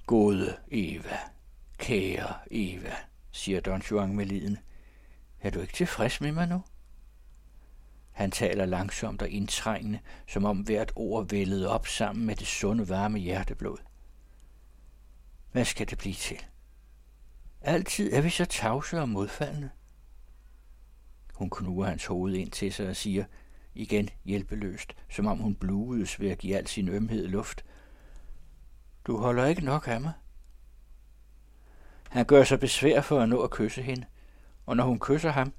[0.07, 1.19] Gode Eva,
[1.79, 2.97] kære Eva,
[3.31, 4.59] siger Don Juan med liden.
[5.41, 6.63] Er du ikke tilfreds med mig nu?
[8.11, 12.89] Han taler langsomt og indtrængende, som om hvert ord vældede op sammen med det sunde,
[12.89, 13.79] varme hjerteblod.
[15.53, 16.45] Hvad skal det blive til?
[17.61, 19.71] Altid er vi så tavse og modfaldende.
[21.35, 23.25] Hun knuger hans hoved ind til sig og siger,
[23.75, 27.65] igen hjælpeløst, som om hun bluedes ved at give al sin ømhed luft.
[29.07, 30.13] Du holder ikke nok af mig.
[32.11, 34.05] Han gør sig besvær for at nå at kysse hende,
[34.67, 35.53] og når hun kysser ham,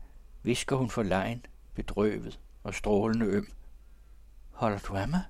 [0.44, 3.48] visker hun for lejen, bedrøvet og strålende øm.
[4.52, 5.24] Holder du af mig?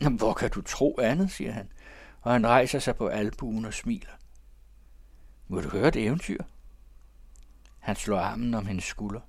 [0.00, 1.72] Jamen, hvor kan du tro andet, siger han,
[2.20, 4.10] og han rejser sig på albuen og smiler.
[5.48, 6.42] Må du høre et eventyr?
[7.90, 9.20] Han slår armen om hendes skulder.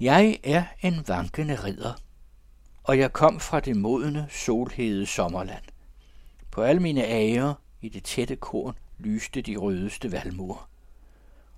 [0.00, 1.92] Jeg er en vankende ridder,
[2.84, 5.64] og jeg kom fra det modne, solhede sommerland.
[6.50, 10.70] På alle mine æger i det tætte korn lyste de rødeste valmuer.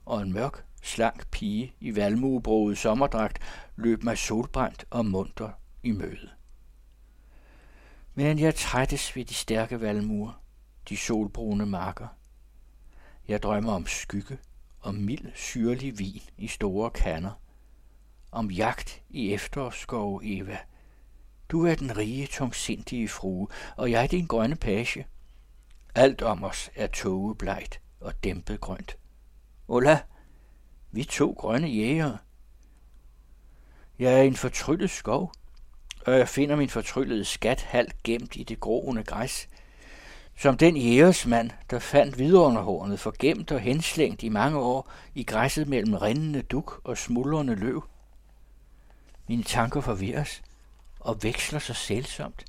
[0.07, 3.39] Og en mørk, slank pige i valmuebroget sommerdragt
[3.77, 5.51] løb mig solbrændt og munter
[5.83, 6.31] i møde.
[8.15, 10.43] Men jeg trættes ved de stærke valmuer,
[10.89, 12.07] de solbrune marker.
[13.29, 14.39] Jeg drømmer om skygge,
[14.83, 17.41] om mild, syrlig vin i store kander,
[18.33, 20.59] om jagt i efterårsskov, Eva.
[21.49, 25.07] Du er den rige, tungsindige frue, og jeg er din grønne page.
[25.95, 28.97] Alt om os er tågeblejt og dæmpet grønt.
[29.69, 30.01] Ola,
[30.91, 32.17] vi to grønne jæger.
[33.99, 35.33] Jeg er i en fortryllet skov,
[36.07, 39.49] og jeg finder min fortryllede skat halvt gemt i det groende græs.
[40.41, 45.95] Som den jægersmand, der fandt vidunderhornet forgemt og henslængt i mange år i græsset mellem
[45.95, 47.89] rindende duk og smuldrende løv.
[49.29, 50.43] Mine tanker forvirres
[51.01, 52.45] og veksler så selvsomt.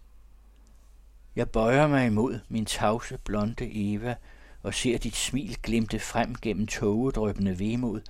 [1.36, 4.16] Jeg bøjer mig imod min tavse, blonde Eva
[4.64, 8.02] og ser dit smil glimte frem gennem tågedrøbende vemod,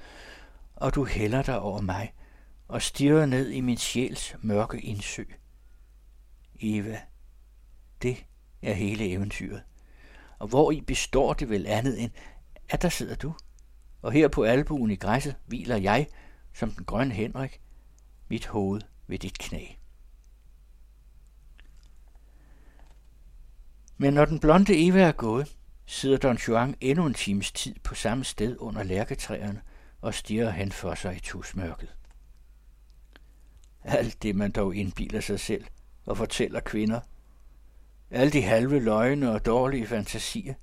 [0.76, 2.14] og du hælder dig over mig
[2.68, 5.24] og stirrer ned i min sjæls mørke indsø.
[6.60, 7.00] Eva,
[8.02, 8.26] det
[8.62, 9.62] er hele eventyret.
[10.42, 12.12] Og hvor i består det vel andet end,
[12.70, 13.34] at der sidder du,
[14.02, 16.08] og her på albuen i græsset hviler jeg,
[16.54, 17.62] som den grønne Henrik,
[18.30, 19.66] mit hoved ved dit knæ.
[23.98, 25.56] Men når den blonde Eva er gået,
[25.86, 29.62] sidder Don Juan endnu en times tid på samme sted under lærketræerne
[30.02, 31.96] og stiger hen for sig i tusmørket.
[33.84, 35.66] Alt det, man dog indbiler sig selv
[36.06, 37.00] og fortæller kvinder.
[38.12, 40.54] Alle de halve løgne og dårlige fantasier.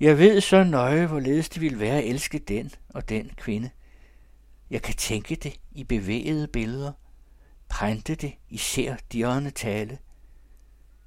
[0.00, 3.70] Jeg ved så nøje, hvorledes det ville være at elske den og den kvinde.
[4.70, 6.92] Jeg kan tænke det i bevægede billeder,
[7.68, 9.98] printe det i ser dirrende tale.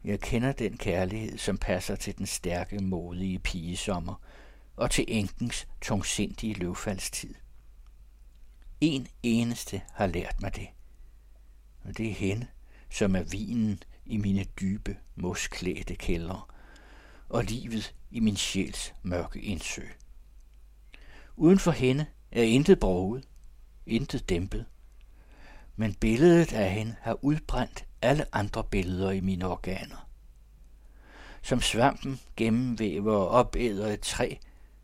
[0.04, 4.22] Jeg kender den kærlighed, som passer til den stærke, modige pigesommer
[4.76, 7.34] og til enkens tungsindige løvfaldstid.
[8.82, 10.68] En eneste har lært mig det,
[11.84, 12.48] og det er hende,
[12.90, 16.42] som er vinen i mine dybe, mosklædte kældre,
[17.30, 19.82] og livet i min sjæls mørke indsø.
[21.36, 23.28] Uden for hende er intet broget,
[23.86, 24.66] intet dæmpet,
[25.76, 30.10] men billedet af hende har udbrændt alle andre billeder i mine organer.
[31.42, 34.36] Som svampen gennemvæver og opæder et træ,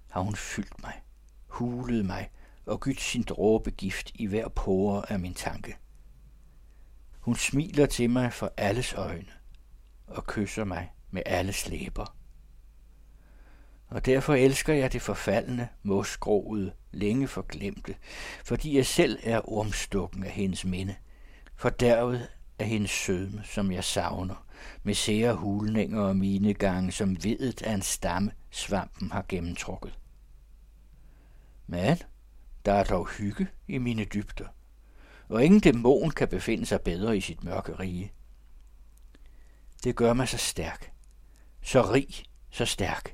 [0.09, 1.01] har hun fyldt mig,
[1.47, 2.29] hulet mig
[2.65, 5.77] og gydt sin dråbegift i hver pore af min tanke.
[7.21, 9.31] Hun smiler til mig for alles øjne
[10.07, 12.15] og kysser mig med alle slæber.
[13.87, 17.95] Og derfor elsker jeg det forfaldende, mosgroede, længe forglemte,
[18.43, 20.95] fordi jeg selv er ormstukken af hendes minde,
[21.55, 22.27] fordærvet
[22.59, 24.45] af hendes sødme, som jeg savner,
[24.83, 29.99] med sære hulninger og minegange, som vedet af en stamme, svampen har gennemtrukket.
[31.67, 31.97] Men
[32.65, 34.47] der er dog hygge i mine dybder,
[35.31, 38.11] og ingen dæmon kan befinde sig bedre i sit mørke rige.
[39.83, 40.91] Det gør mig så stærk,
[41.61, 43.13] så rig, så stærk.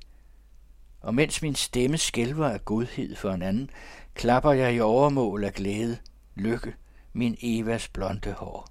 [1.00, 3.70] Og mens min stemme skælver af godhed for en anden,
[4.14, 5.98] klapper jeg i overmål af glæde,
[6.36, 6.76] lykke,
[7.14, 8.68] min Evas blonde hår.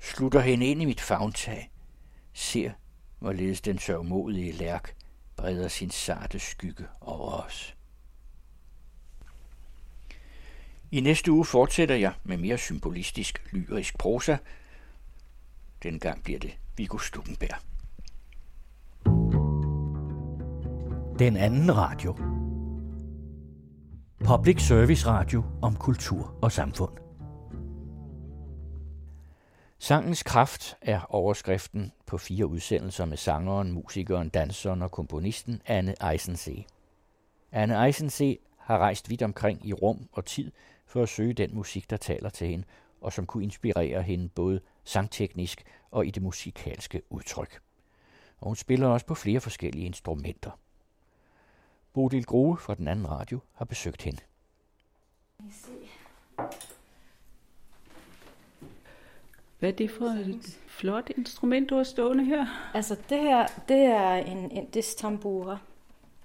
[0.00, 1.70] Slutter hende ind i mit favntag,
[2.32, 2.70] ser,
[3.18, 4.96] hvorledes den sørgmodige lærk
[5.36, 7.75] breder sin sarte skygge over os.
[10.96, 14.36] I næste uge fortsætter jeg med mere symbolistisk, lyrisk prosa.
[15.82, 17.56] Dengang bliver det Viggo Stuckenberg.
[21.18, 22.16] Den anden radio.
[24.24, 26.92] Public Service Radio om kultur og samfund.
[29.78, 36.64] Sangens kraft er overskriften på fire udsendelser med sangeren, musikeren, danseren og komponisten Anne Eisensee.
[37.52, 40.52] Anne Eisensee har rejst vidt omkring i rum og tid
[40.86, 42.64] for at søge den musik, der taler til hende,
[43.00, 47.60] og som kunne inspirere hende både sangteknisk og i det musikalske udtryk.
[48.40, 50.50] Og hun spiller også på flere forskellige instrumenter.
[51.92, 54.20] Bodil Grohe fra den anden radio har besøgt hende.
[59.58, 62.70] Hvad er det for et flot instrument, du har stående her?
[62.74, 65.58] Altså det her, det er en indisk tambura.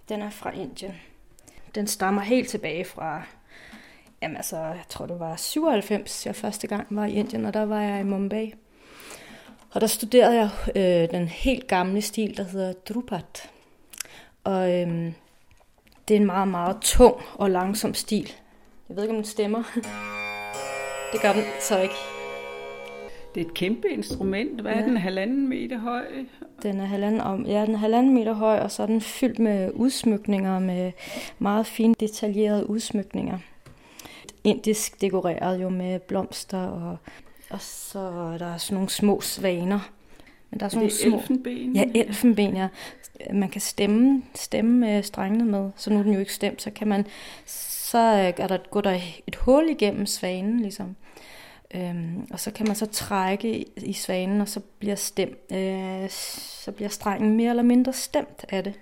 [0.09, 0.93] Den er fra Indien.
[1.75, 3.23] Den stammer helt tilbage fra,
[4.21, 7.65] jamen altså, jeg tror det var 97, jeg første gang var i Indien, og der
[7.65, 8.53] var jeg i Mumbai.
[9.73, 13.49] Og der studerede jeg øh, den helt gamle stil, der hedder Drupat.
[14.43, 15.11] Og øh,
[16.07, 18.31] det er en meget, meget tung og langsom stil.
[18.89, 19.63] Jeg ved ikke, om den stemmer.
[21.13, 21.93] Det gør den så ikke.
[23.35, 24.61] Det er et kæmpe instrument.
[24.61, 24.85] Hvad er Ja.
[24.85, 24.97] den?
[24.97, 26.05] Halvanden meter høj?
[26.63, 29.39] Den er halvanden, om, ja, den er halvanden meter høj, og så er den fyldt
[29.39, 30.91] med udsmykninger, med
[31.39, 33.37] meget fine detaljerede udsmykninger.
[34.43, 36.97] Indisk dekoreret jo med blomster, og,
[37.49, 39.91] og så er der sådan nogle små svaner.
[40.49, 41.75] Men der er sådan Er det nogle små, elfenben?
[41.75, 42.67] Ja, elfenben, ja.
[43.33, 46.71] Man kan stemme, stemme med strengene med, så nu er den jo ikke stemt, så
[46.71, 47.07] kan man,
[47.45, 50.95] så er der, går der et hul igennem svanen, ligesom.
[51.75, 56.09] Øhm, og så kan man så trække i, i svanen, og så bliver, stem, øh,
[56.09, 58.73] så bliver strengen mere eller mindre stemt af det.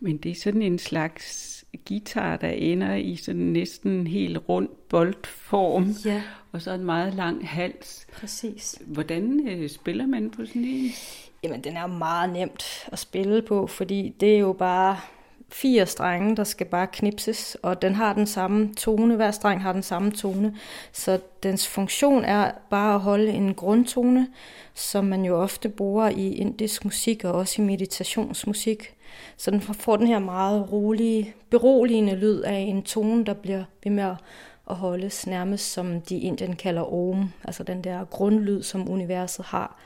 [0.00, 1.53] Men det er sådan en slags
[1.88, 5.94] guitar, der ender i sådan næsten en helt rund boldform.
[6.04, 6.22] Ja.
[6.52, 8.06] Og så en meget lang hals.
[8.12, 8.82] Præcis.
[8.86, 10.90] Hvordan øh, spiller man på sådan en?
[11.42, 14.96] Jamen, den er meget nemt at spille på, fordi det er jo bare
[15.48, 19.72] fire strenge, der skal bare knipses, og den har den samme tone, hver streng har
[19.72, 20.56] den samme tone,
[20.92, 24.28] så dens funktion er bare at holde en grundtone,
[24.74, 28.94] som man jo ofte bruger i indisk musik og også i meditationsmusik.
[29.36, 33.92] Så den får den her meget rolige, beroligende lyd af en tone, der bliver ved
[33.92, 34.14] med
[34.70, 39.78] at holdes nærmest som de Indien kalder om, altså den der grundlyd, som universet har.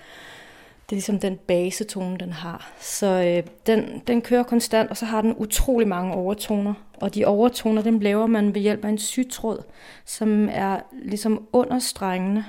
[0.88, 2.72] Det er ligesom den basetone, den har.
[2.80, 6.74] Så øh, den, den kører konstant, og så har den utrolig mange overtoner.
[7.00, 9.62] Og de overtoner, dem laver man ved hjælp af en sygtråd,
[10.04, 12.44] som er ligesom under strengene.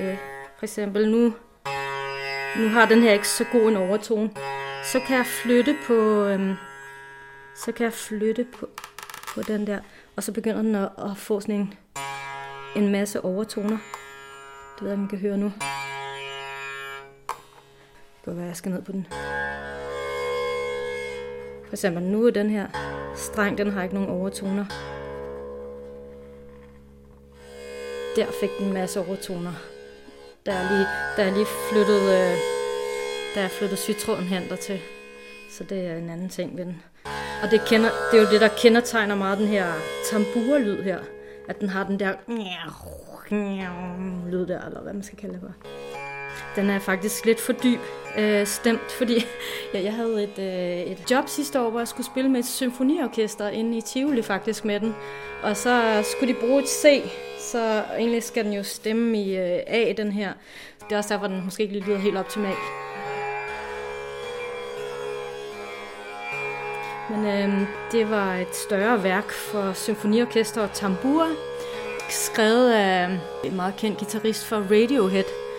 [0.00, 0.16] Øh,
[0.58, 1.32] for eksempel nu,
[2.56, 4.30] nu har den her ikke så god en overtone.
[4.84, 6.54] Så kan jeg flytte på, øhm,
[7.56, 8.68] så kan jeg flytte på,
[9.34, 9.80] på den der,
[10.16, 11.74] og så begynder den at, at få sådan en,
[12.76, 13.78] en masse overtoner.
[14.74, 15.52] Det ved jeg, man kan høre nu.
[18.16, 19.06] Det kan være, jeg skal ned på den.
[21.66, 22.66] For eksempel nu er den her
[23.16, 24.64] streng, den har ikke nogen overtoner.
[28.16, 29.52] Der fik den en masse overtoner.
[30.46, 32.36] Der er lige, der er lige flyttet, øh,
[33.34, 34.80] der er flyttet sygtråden hen dertil.
[35.50, 36.82] Så det er en anden ting ved den.
[37.42, 39.72] Og det, kender, det er jo det, der kendetegner meget den her
[40.10, 40.98] tambura-lyd her.
[41.48, 42.12] At den har den der
[44.30, 45.52] lyd der, eller hvad man skal kalde det for.
[46.56, 47.80] Den er faktisk lidt for dyb
[48.18, 49.14] øh, stemt, fordi
[49.74, 52.46] ja, jeg havde et, øh, et job sidste år, hvor jeg skulle spille med et
[52.46, 54.94] symfoniorkester inde i Tivoli faktisk med den.
[55.42, 57.02] Og så skulle de bruge et C,
[57.38, 60.32] så egentlig skal den jo stemme i øh, A, den her.
[60.80, 62.58] Det er også derfor, den måske ikke lige lyder helt optimalt.
[67.10, 71.28] Men øh, det var et større værk for symfoniorkester og tambura,
[72.08, 75.49] skrevet af en meget kendt guitarist for Radiohead.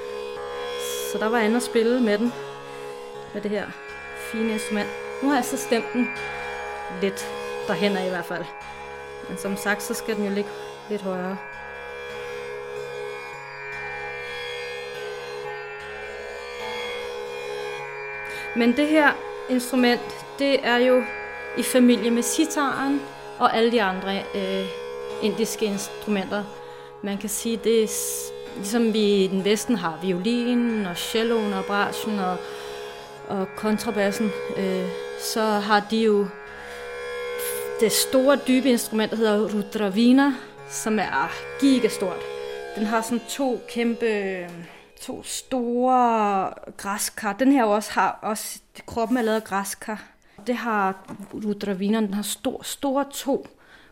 [1.12, 2.34] Så der var andet at spille med den,
[3.34, 3.66] med det her
[4.18, 4.90] fine instrument.
[5.24, 6.08] Nu har jeg så stemt den
[7.02, 7.28] lidt
[7.68, 8.46] derhen i hvert fald.
[9.30, 10.50] Men som sagt, så skal den jo ligge
[10.90, 11.38] lidt højere.
[18.56, 19.12] Men det her
[19.50, 21.04] instrument, det er jo
[21.58, 23.02] i familie med sitaren
[23.40, 24.66] og alle de andre øh,
[25.22, 26.44] indiske instrumenter.
[27.02, 27.88] Man kan sige, det er
[28.56, 32.38] ligesom vi i den vesten har violinen og celloen og brasen og,
[33.28, 34.86] og kontrabassen, øh,
[35.34, 36.28] så har de jo
[37.80, 40.34] det store, dybe instrument, der hedder Rudravina,
[40.70, 42.20] som er gigastort.
[42.76, 44.50] Den har sådan to kæmpe, øh,
[45.02, 47.34] to store græskar.
[47.34, 50.04] Den her også har også, kroppen er lavet af græskar.
[50.48, 50.96] Det har
[51.34, 53.48] Rudravina, den har stor, store to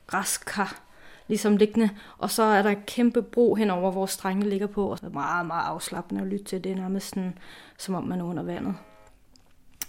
[0.08, 0.89] græskar
[1.30, 1.90] ligesom liggende.
[2.18, 4.92] Og så er der et kæmpe bro henover, hvor strengene ligger på.
[4.92, 6.64] Og det er meget, meget afslappende at lytte til.
[6.64, 7.38] Det er nærmest sådan,
[7.78, 8.76] som om man er under vandet.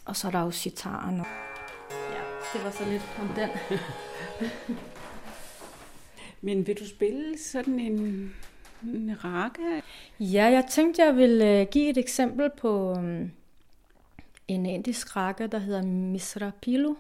[0.05, 1.21] Og så er der jo sitaren.
[1.21, 1.27] Og...
[1.91, 2.23] Ja,
[2.55, 3.49] det var så lidt om den.
[6.43, 8.31] Men vil du spille sådan en,
[8.83, 9.81] en raga?
[10.21, 13.31] Ja, jeg tænkte, jeg ville øh, give et eksempel på øhm,
[14.49, 16.95] en indisk raga, der hedder Misra Pilu,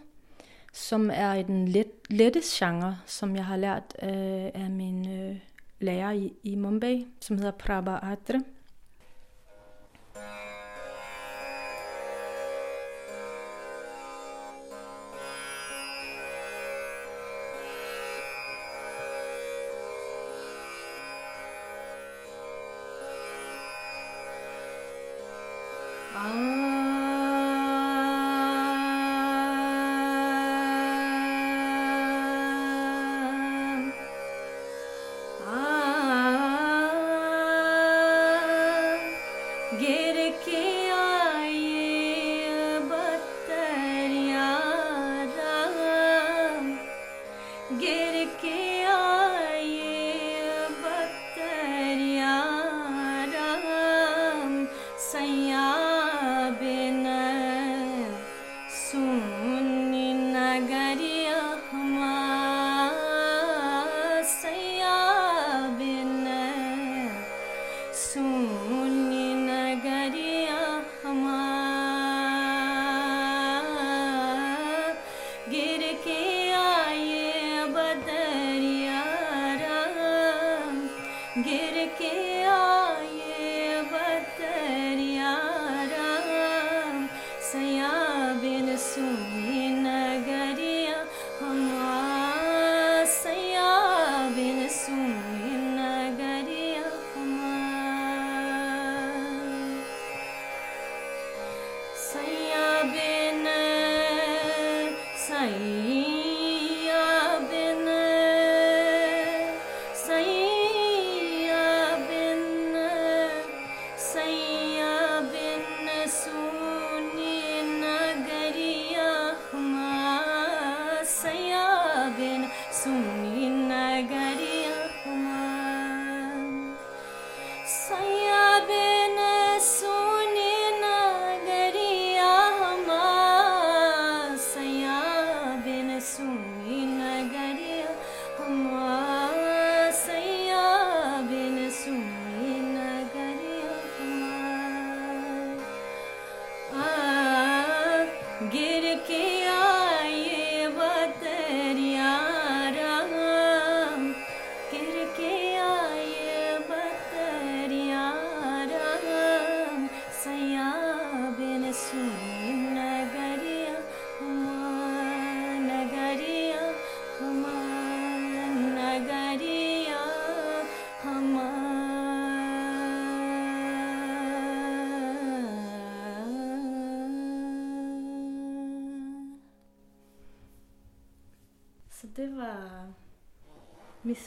[0.72, 5.36] som er i den let, lette genre, som jeg har lært øh, af min øh,
[5.81, 8.42] lærer i, i Mumbai, som hedder Prabha Atre.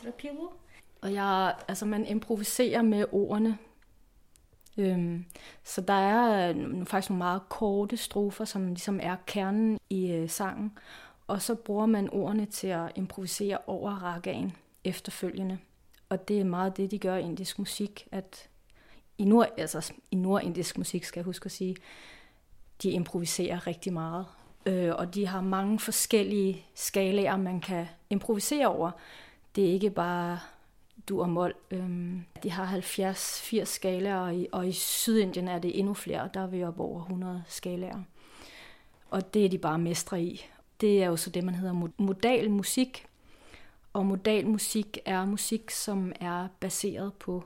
[0.05, 0.11] Misra
[1.01, 3.57] Og jeg, altså man improviserer med ordene.
[4.77, 5.25] Øhm,
[5.63, 10.29] så der er øh, faktisk nogle meget korte strofer, som ligesom er kernen i øh,
[10.29, 10.77] sangen.
[11.27, 15.57] Og så bruger man ordene til at improvisere over ragaen efterfølgende.
[16.09, 18.49] Og det er meget det, de gør i indisk musik, at
[19.17, 21.75] i, nord, altså, i nordindisk musik, skal jeg huske at sige,
[22.83, 24.25] de improviserer rigtig meget.
[24.65, 28.91] Øh, og de har mange forskellige skalaer, man kan improvisere over.
[29.55, 30.39] Det er ikke bare
[31.09, 31.53] du og mol.
[31.71, 36.29] Øhm, de har 70-80 skalaer, og i, og i Sydindien er det endnu flere.
[36.33, 38.03] Der er vi op over 100 skalaer.
[39.09, 40.45] og det er de bare mestre i.
[40.81, 43.05] Det er jo så det, man hedder modal musik,
[43.93, 47.43] og modal musik er musik, som er baseret på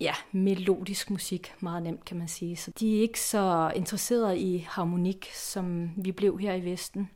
[0.00, 2.56] ja, melodisk musik, meget nemt kan man sige.
[2.56, 7.10] Så de er ikke så interesserede i harmonik, som vi blev her i Vesten.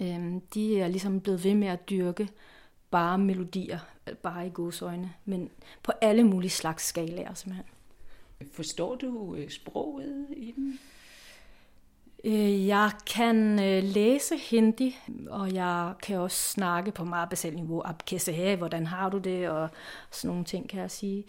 [0.00, 2.28] Øhm, de er ligesom blevet ved med at dyrke
[2.90, 3.78] bare melodier,
[4.22, 5.50] bare i godsøjne, men
[5.82, 7.66] på alle mulige slags skalaer simpelthen.
[8.52, 10.78] Forstår du øh, sproget i den?
[12.24, 17.82] Øh, jeg kan øh, læse hindi, og jeg kan også snakke på meget basalt niveau.
[17.84, 19.68] Abkese hvordan har du det, og
[20.10, 21.24] sådan nogle ting kan jeg sige.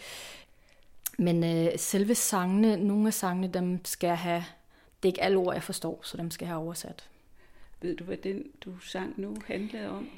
[1.17, 4.46] Men øh, selve sangene, nogle af sangene, dem skal have,
[5.03, 7.10] det er ikke alle ord, jeg forstår, så dem skal jeg have oversat.
[7.81, 10.09] Ved du, hvad den, du sang nu, handlede om?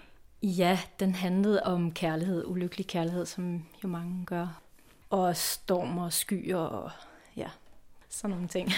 [0.44, 4.62] Ja, den handlede om kærlighed, ulykkelig kærlighed, som jo mange gør.
[5.10, 6.92] Og storm og skyer og
[7.36, 7.50] ja,
[8.10, 8.70] sådan nogle ting.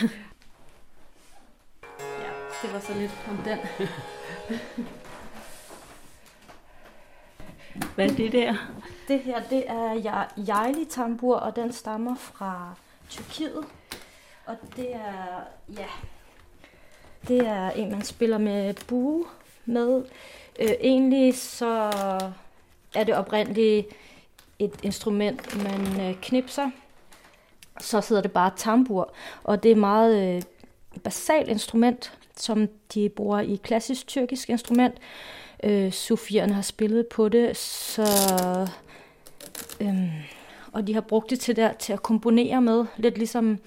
[2.00, 2.32] ja,
[2.62, 3.60] det var så lidt om den.
[7.96, 8.56] Hvad er det der?
[9.08, 12.76] Det her, det er Jejli tambur, og den stammer fra
[13.10, 13.66] Tyrkiet.
[14.46, 15.44] Og det er,
[15.78, 15.88] ja,
[17.28, 19.26] det er en, man spiller med bue
[19.66, 20.04] med.
[20.60, 21.92] Øh, egentlig så
[22.96, 23.88] er det oprindeligt
[24.60, 26.70] et instrument, man øh, knipser.
[27.82, 30.42] Så sidder det bare tambur, og det er meget øh,
[31.04, 34.96] basalt instrument, som de bruger i klassisk tyrkisk instrument.
[35.64, 38.08] Øh, Sofierne har spillet på det, så
[39.82, 40.26] øh,
[40.72, 43.60] og de har brugt det til der til at komponere med, lidt ligesom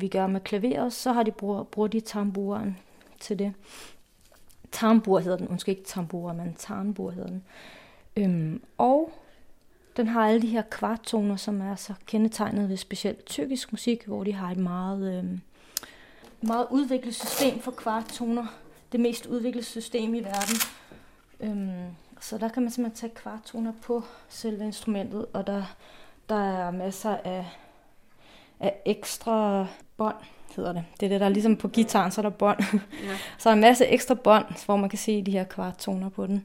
[0.00, 2.78] vi gør med klaveret, så har de brugt, bruger de tamburen
[3.20, 3.54] til det.
[4.72, 7.44] Tambur hedder den, måske ikke tambur, men tambur hedder den.
[8.16, 9.12] Øhm, og
[9.96, 14.24] den har alle de her kvarttoner, som er så kendetegnet ved specielt tyrkisk musik, hvor
[14.24, 15.40] de har et meget, øhm,
[16.40, 18.46] meget udviklet system for kvarttoner.
[18.92, 20.56] Det mest udviklede system i verden.
[21.40, 25.76] Øhm, så der kan man simpelthen tage kvarttoner på selve instrumentet, og der,
[26.28, 27.46] der er masser af,
[28.60, 30.16] af ekstra bånd,
[30.56, 30.84] hedder det.
[31.00, 32.58] Det er det, der er ligesom på gitaren, så er der bånd.
[33.04, 33.16] Ja.
[33.38, 36.26] så er der en masse ekstra bånd, hvor man kan se de her kvarttoner på
[36.26, 36.44] den.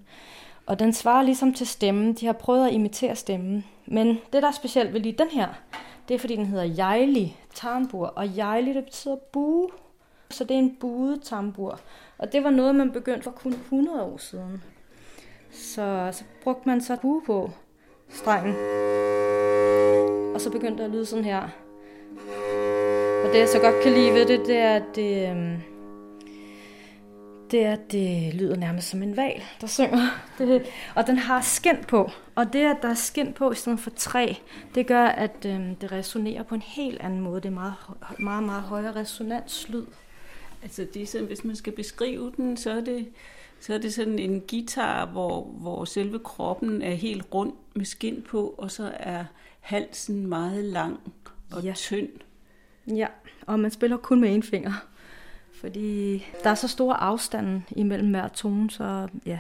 [0.66, 2.14] Og den svarer ligesom til stemmen.
[2.14, 3.66] De har prøvet at imitere stemmen.
[3.86, 5.48] Men det, der er specielt ved lige den her,
[6.08, 8.06] det er, fordi den hedder Jejli Tarnbur.
[8.06, 9.70] Og Jejli, det betyder bue.
[10.30, 11.80] Så det er en buet tambur.
[12.18, 14.64] Og det var noget, man begyndte for kun 100 år siden.
[15.52, 17.52] Så, så brugte man så bue på
[18.10, 18.56] strengen.
[20.36, 21.50] Og så begyndte det at lyde sådan her.
[23.32, 25.58] Det jeg så godt kan lide ved det, det er, at det, øhm,
[27.52, 30.08] det, er, at det lyder nærmest som en val, der synger.
[30.38, 30.66] Det,
[30.96, 32.12] og den har skin på.
[32.36, 34.34] Og det, at der er skin på i stedet for træ,
[34.76, 37.42] det gør, at øhm, det resonerer på en helt anden måde.
[37.42, 37.74] Det er meget,
[38.20, 39.86] meget, meget højere resonanslyd.
[40.64, 43.08] Altså det er sådan, hvis man skal beskrive den, så er det,
[43.60, 48.26] så er det sådan en guitar, hvor, hvor selve kroppen er helt rund med skin
[48.30, 49.26] på, og så er
[49.60, 51.00] halsen meget lang
[51.52, 51.74] og ja.
[51.76, 52.10] tynd.
[52.88, 53.08] Ja,
[53.48, 54.72] og man spiller kun med en finger.
[55.62, 59.40] Fordi der er så stor afstand imellem hver tone, så ja,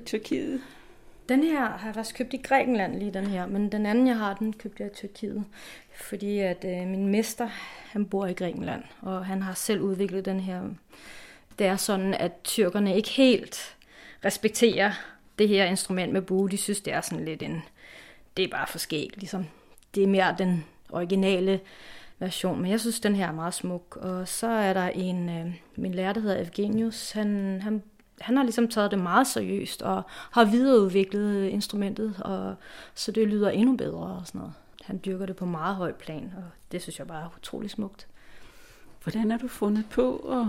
[0.00, 0.60] i Tyrkiet?
[1.28, 3.46] Den her har jeg faktisk købt i Grækenland, lige den her.
[3.46, 5.44] Men den anden, jeg har, den købte jeg i Tyrkiet.
[5.94, 7.48] Fordi at øh, min mester,
[7.92, 10.62] han bor i Grækenland, og han har selv udviklet den her.
[11.58, 13.76] Det er sådan, at tyrkerne ikke helt
[14.24, 14.92] respekterer
[15.38, 16.50] det her instrument med bue.
[16.50, 17.62] De synes, det er sådan lidt en...
[18.36, 19.46] Det er bare for skægt, ligesom.
[19.94, 21.60] Det er mere den originale
[22.18, 23.96] version, men jeg synes, den her er meget smuk.
[23.96, 27.82] Og så er der en, øh, min lærer, der hedder Evgenius, han, han
[28.20, 32.54] han har ligesom taget det meget seriøst og har videreudviklet instrumentet, og
[32.94, 34.54] så det lyder endnu bedre og sådan noget.
[34.82, 38.06] Han dyrker det på meget høj plan, og det synes jeg bare er utrolig smukt.
[39.02, 40.46] Hvordan har du fundet på at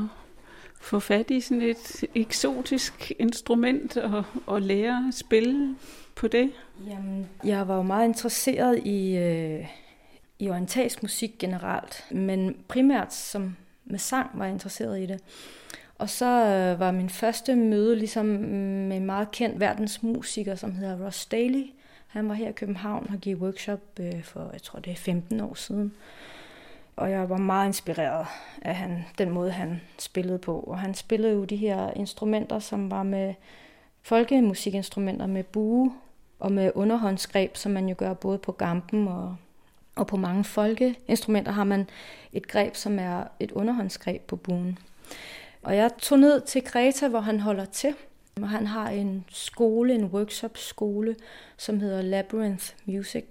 [0.82, 5.76] få fat i sådan et eksotisk instrument og, og lære at spille
[6.16, 6.52] på det?
[6.88, 9.68] Jamen, jeg var jo meget interesseret i, øh,
[10.40, 13.56] i orientalsk musik generelt, men primært som
[13.86, 15.20] med sang var jeg interesseret i det.
[16.02, 20.76] Og så øh, var min første møde ligesom mm, med en meget kendt verdensmusiker, som
[20.76, 21.66] hedder Ross Daly.
[22.08, 25.40] Han var her i København og gav workshop øh, for, jeg tror det er 15
[25.40, 25.94] år siden.
[26.96, 28.26] Og jeg var meget inspireret
[28.62, 30.60] af han, den måde, han spillede på.
[30.60, 33.34] Og han spillede jo de her instrumenter, som var med
[34.02, 35.94] folkemusikinstrumenter med bue
[36.40, 39.36] og med underhåndsgreb, som man jo gør både på gampen og,
[39.96, 41.90] og på mange folkeinstrumenter har man
[42.34, 44.78] et greb, som er et underhåndsgreb på buen.
[45.62, 47.96] Og jeg tog ned til Kreta, hvor han holder til.
[48.42, 51.16] Og han har en skole, en workshop-skole,
[51.58, 53.26] som hedder Labyrinth Music.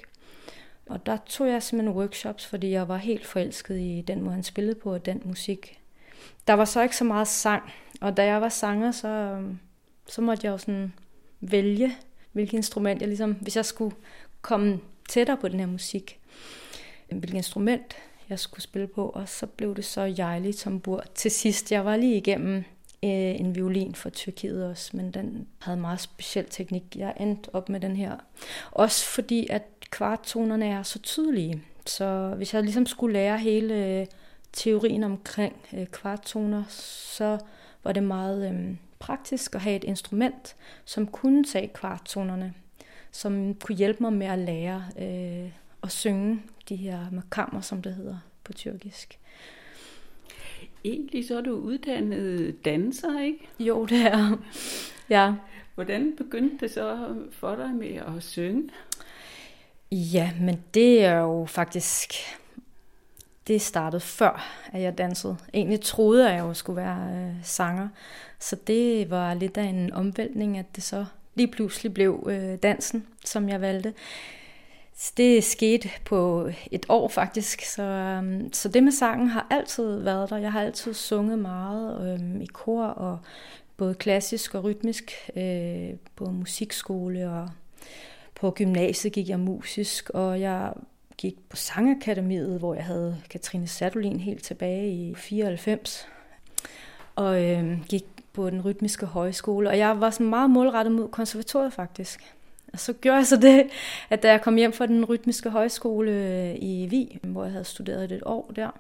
[0.87, 4.43] Og der tog jeg simpelthen workshops, fordi jeg var helt forelsket i den måde, han
[4.43, 5.81] spillede på, og den musik.
[6.47, 9.43] Der var så ikke så meget sang, og da jeg var sanger, så,
[10.07, 10.93] så måtte jeg jo sådan
[11.41, 11.97] vælge,
[12.33, 13.97] hvilket instrument jeg ligesom, hvis jeg skulle
[14.43, 16.21] komme tættere på den her musik,
[17.09, 17.97] hvilket instrument
[18.31, 21.73] jeg skulle spille på, og så blev det så Jejli Tambur til sidst.
[21.73, 22.57] Jeg var lige igennem
[23.05, 26.83] øh, en violin fra Tyrkiet også, men den havde meget speciel teknik.
[26.97, 28.17] Jeg endte op med den her.
[28.71, 31.63] Også fordi, at kvarttonerne er så tydelige.
[31.87, 34.07] Så hvis jeg ligesom skulle lære hele øh,
[34.53, 37.39] teorien omkring øh, kvarttoner, så
[37.85, 42.55] var det meget øh, praktisk at have et instrument, som kunne tage kvarttonerne,
[43.11, 45.51] som kunne hjælpe mig med at lære øh,
[45.83, 49.19] at synge de her makammer, som det hedder på tyrkisk.
[50.85, 53.49] Egentlig så er du uddannet danser, ikke?
[53.59, 54.39] Jo, det er
[55.11, 55.35] Ja.
[55.75, 58.71] Hvordan begyndte det så for dig med at synge?
[59.93, 62.13] Ja, men det er jo faktisk...
[63.47, 65.37] Det startede før, at jeg dansede.
[65.55, 67.89] Egentlig troede jeg, at jeg skulle være øh, sanger.
[68.39, 73.07] Så det var lidt af en omvæltning, at det så lige pludselig blev øh, dansen,
[73.25, 73.95] som jeg valgte.
[75.17, 80.31] Det skete på et år faktisk, så, øhm, så det med sangen har altid været
[80.31, 80.37] der.
[80.37, 83.19] Jeg har altid sunget meget øhm, i kor, og
[83.77, 87.49] både klassisk og rytmisk, øh, på musikskole og
[88.35, 90.73] på gymnasiet gik jeg musisk, og jeg
[91.17, 96.09] gik på Sangakademiet, hvor jeg havde Katrine Sadolin helt tilbage i 94,
[97.17, 101.73] og øh, gik på den rytmiske højskole, og jeg var sådan meget målrettet mod konservatoriet
[101.73, 102.35] faktisk.
[102.73, 103.71] Og så gjorde jeg så det,
[104.11, 107.65] at da jeg kom hjem fra den rytmiske højskole øh, i Vi, hvor jeg havde
[107.65, 108.71] studeret et år der,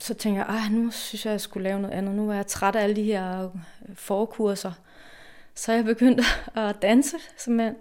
[0.00, 2.14] så tænkte jeg, at nu synes jeg, jeg skulle lave noget andet.
[2.14, 3.50] Nu var jeg træt af alle de her øh,
[3.94, 4.72] forkurser.
[5.54, 7.76] Så jeg begyndte at danse, simpelthen.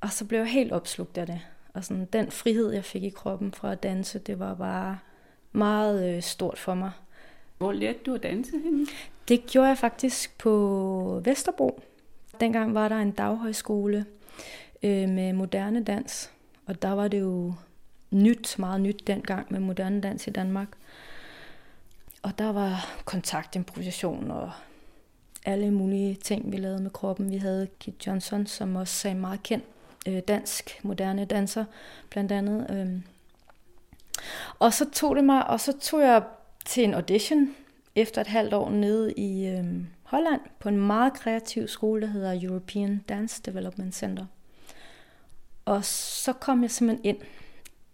[0.00, 1.40] Og så blev jeg helt opslugt af det.
[1.74, 4.98] Og sådan, den frihed, jeg fik i kroppen fra at danse, det var bare
[5.52, 6.90] meget øh, stort for mig.
[7.58, 8.86] Hvor lærte du at danse henne?
[9.28, 11.80] Det gjorde jeg faktisk på Vesterbro.
[12.40, 14.06] Dengang var der en daghøjskole,
[14.84, 16.30] øh, med moderne dans.
[16.66, 17.54] Og der var det jo
[18.10, 20.68] nyt, meget nyt dengang med moderne dans i Danmark.
[22.22, 24.50] Og der var kontaktimprovisation og
[25.44, 27.30] alle mulige ting, vi lavede med kroppen.
[27.30, 29.64] Vi havde Kit Johnson, som også er meget kendt
[30.08, 31.64] øh, dansk moderne danser,
[32.10, 32.66] blandt andet.
[32.70, 33.00] Øh.
[34.58, 36.22] Og så tog det mig, og så tog jeg
[36.64, 37.54] til en audition
[37.94, 39.64] efter et halvt år nede i øh,
[40.02, 44.26] Holland på en meget kreativ skole, der hedder European Dance Development Center.
[45.64, 47.18] Og så kom jeg simpelthen ind,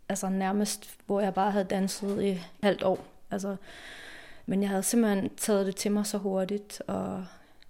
[0.08, 3.06] altså nærmest, hvor jeg bare havde danset i et halvt år.
[3.30, 3.56] Altså,
[4.46, 7.24] men jeg havde simpelthen taget det til mig så hurtigt, og,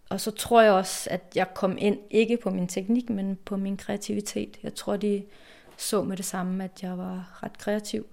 [0.09, 3.57] og så tror jeg også, at jeg kom ind, ikke på min teknik, men på
[3.57, 4.59] min kreativitet.
[4.63, 5.25] Jeg tror, de
[5.77, 8.07] så med det samme, at jeg var ret kreativ.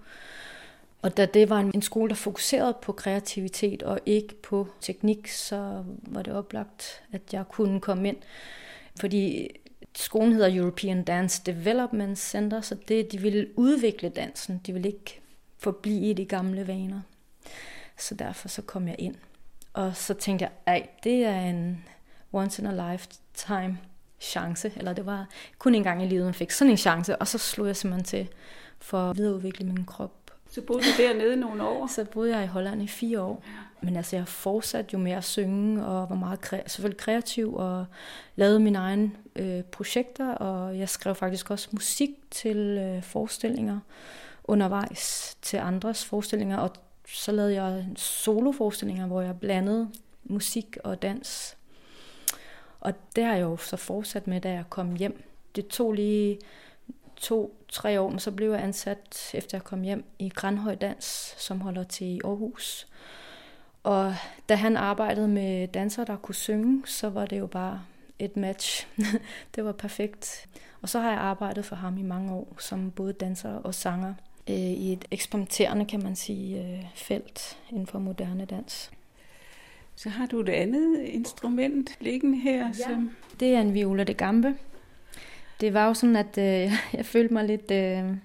[1.02, 5.84] Og da det var en skole, der fokuserede på kreativitet og ikke på teknik, så
[6.02, 8.16] var det oplagt, at jeg kunne komme ind.
[9.00, 9.48] Fordi
[9.96, 14.60] skolen hedder European Dance Development Center, så det, de ville udvikle dansen.
[14.66, 15.20] De ville ikke
[15.58, 17.00] forblive i de gamle vaner.
[17.98, 19.14] Så derfor så kom jeg ind.
[19.72, 21.84] Og så tænkte jeg, ej, det er en
[22.32, 23.78] once in a lifetime
[24.20, 27.28] chance, eller det var kun en gang i livet, man fik sådan en chance, og
[27.28, 28.28] så slog jeg simpelthen til
[28.78, 30.27] for at videreudvikle min krop.
[30.50, 31.86] Så boede du dernede nogle år?
[31.86, 33.42] Så boede jeg i Holland i fire år.
[33.80, 37.86] Men altså, jeg fortsatte jo med at synge, og var meget kre- selvfølgelig kreativ, og
[38.36, 43.80] lavede mine egne øh, projekter, og jeg skrev faktisk også musik til øh, forestillinger
[44.48, 46.70] undervejs til andres forestillinger, og
[47.08, 49.90] så lavede jeg soloforestillinger, hvor jeg blandede
[50.24, 51.56] musik og dans.
[52.80, 55.22] Og det har jeg jo så fortsat med, da jeg kom hjem.
[55.56, 56.38] Det tog lige
[57.20, 61.60] to-tre år, men så blev jeg ansat, efter jeg kom hjem, i Grandhøj Dans, som
[61.60, 62.86] holder til i Aarhus.
[63.82, 64.14] Og
[64.48, 67.82] da han arbejdede med dansere, der kunne synge, så var det jo bare
[68.18, 68.86] et match.
[69.54, 70.48] det var perfekt.
[70.82, 74.14] Og så har jeg arbejdet for ham i mange år som både danser og sanger
[74.50, 78.90] øh, i et eksperimenterende, kan man sige, øh, felt inden for moderne dans.
[79.94, 82.66] Så har du et andet instrument liggende her?
[82.66, 82.72] Ja.
[82.72, 83.10] Som...
[83.40, 84.56] Det er en viola de gambe.
[85.60, 88.16] Det var jo sådan, at øh, jeg følte mig lidt øh,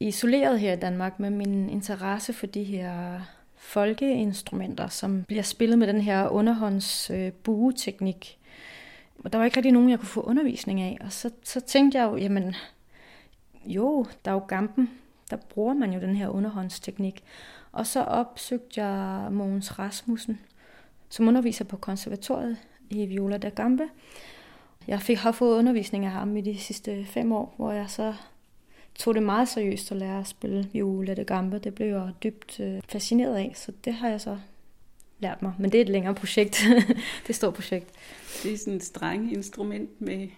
[0.00, 3.20] isoleret her i Danmark med min interesse for de her
[3.56, 8.38] folkeinstrumenter, som bliver spillet med den her underhånds øh, bueteknik.
[9.24, 10.98] Og der var ikke rigtig nogen, jeg kunne få undervisning af.
[11.00, 12.54] Og så, så tænkte jeg jo, jamen,
[13.64, 14.90] jo, der er jo gampen.
[15.30, 17.22] Der bruger man jo den her underhåndsteknik.
[17.72, 20.40] Og så opsøgte jeg Mogens Rasmussen,
[21.08, 22.56] som underviser på konservatoriet
[22.90, 23.88] i Viola da Gambe.
[24.90, 28.14] Jeg fik, har fået undervisning af ham i de sidste fem år, hvor jeg så
[28.94, 31.58] tog det meget seriøst at lære at spille viola da gambe.
[31.58, 34.38] Det blev jeg dybt øh, fascineret af, så det har jeg så
[35.18, 35.52] lært mig.
[35.58, 36.64] Men det er et længere projekt.
[36.66, 37.86] det er et stort projekt.
[38.42, 40.28] Det er sådan et strengeinstrument med,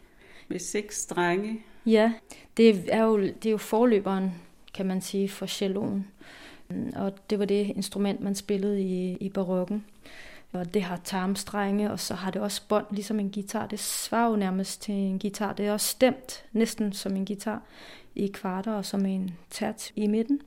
[0.49, 1.61] med seks strenge.
[1.87, 2.13] Ja,
[2.57, 4.31] det er jo, det er jo forløberen,
[4.75, 6.07] kan man sige, for celloen.
[6.97, 9.85] Og det var det instrument, man spillede i, i barokken.
[10.53, 13.67] Og det har tarmstrenge, og så har det også bånd, ligesom en guitar.
[13.67, 15.53] Det svarer jo nærmest til en guitar.
[15.53, 17.63] Det er også stemt næsten som en guitar
[18.15, 20.41] i kvarter og som en tært i midten.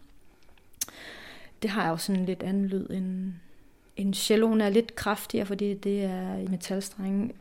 [1.61, 3.33] Det har jo sådan en lidt anden lyd end,
[3.97, 7.33] en celloen er lidt kraftigere, fordi det er i metalstrenge.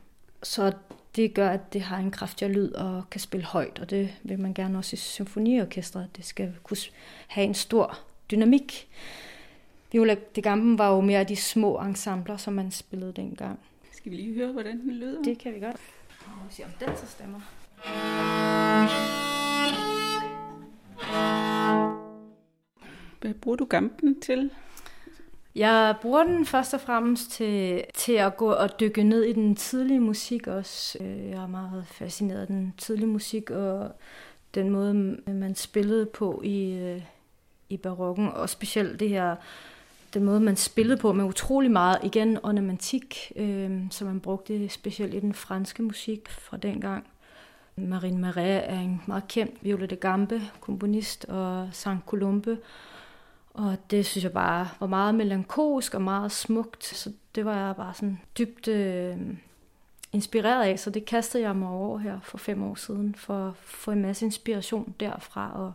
[0.42, 0.72] Så
[1.16, 4.40] det gør, at det har en kraftigere lyd og kan spille højt, og det vil
[4.40, 6.08] man gerne også i symfoniorkestret.
[6.16, 6.76] Det skal kunne
[7.26, 7.98] have en stor
[8.30, 8.88] dynamik.
[9.94, 13.58] Viola de Gamben var jo mere de små ensembler, som man spillede dengang.
[13.92, 15.22] Skal vi lige høre, hvordan den lyder?
[15.22, 15.76] Det kan vi godt.
[16.26, 17.40] Nu se, om den så stemmer.
[23.20, 24.50] Hvad bruger du gampen til?
[25.54, 29.56] Jeg bruger den først og fremmest til, til at gå og dykke ned i den
[29.56, 30.98] tidlige musik også.
[31.00, 33.90] Øh, jeg er meget fascineret af den tidlige musik og
[34.54, 34.94] den måde,
[35.26, 37.02] man spillede på i, øh,
[37.68, 39.36] i barokken, og specielt det her,
[40.14, 45.14] den måde, man spillede på med utrolig meget, igen, ornamentik, øh, som man brugte specielt
[45.14, 47.06] i den franske musik fra dengang.
[47.76, 52.58] Marine Marais er en meget kendt Viola de Gambe, komponist, og Saint Colombe,
[53.54, 57.76] og det synes jeg bare var meget melankolsk og meget smukt, så det var jeg
[57.76, 59.16] bare sådan dybt øh,
[60.12, 63.56] inspireret af, så det kastede jeg mig over her for fem år siden, for at
[63.56, 65.72] få en masse inspiration derfra, og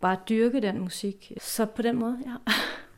[0.00, 1.32] bare dyrke den musik.
[1.40, 2.52] Så på den måde, ja.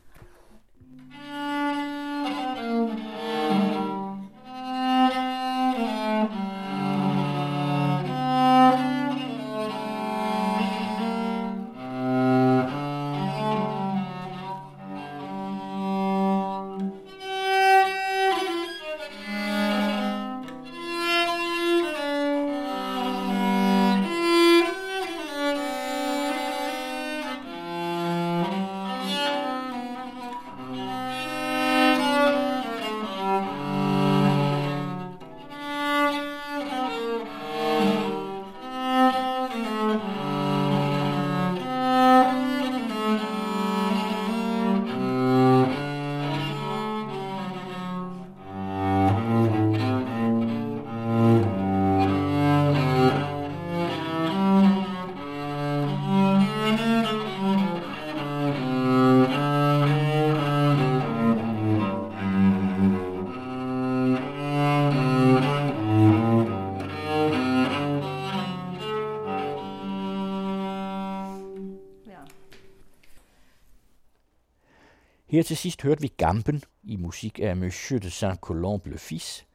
[75.43, 79.45] Her til sidst hørte vi Gampen i musik af Monsieur de Saint-Colombe le Fils.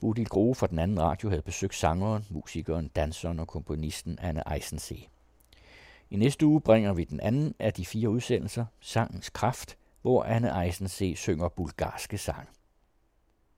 [0.00, 5.06] Bodil Grove fra den anden radio havde besøgt sangeren, musikeren, danseren og komponisten Anne Eisensee.
[6.10, 10.64] I næste uge bringer vi den anden af de fire udsendelser, Sangens Kraft, hvor Anne
[10.66, 12.46] Eisensee synger bulgarske sange.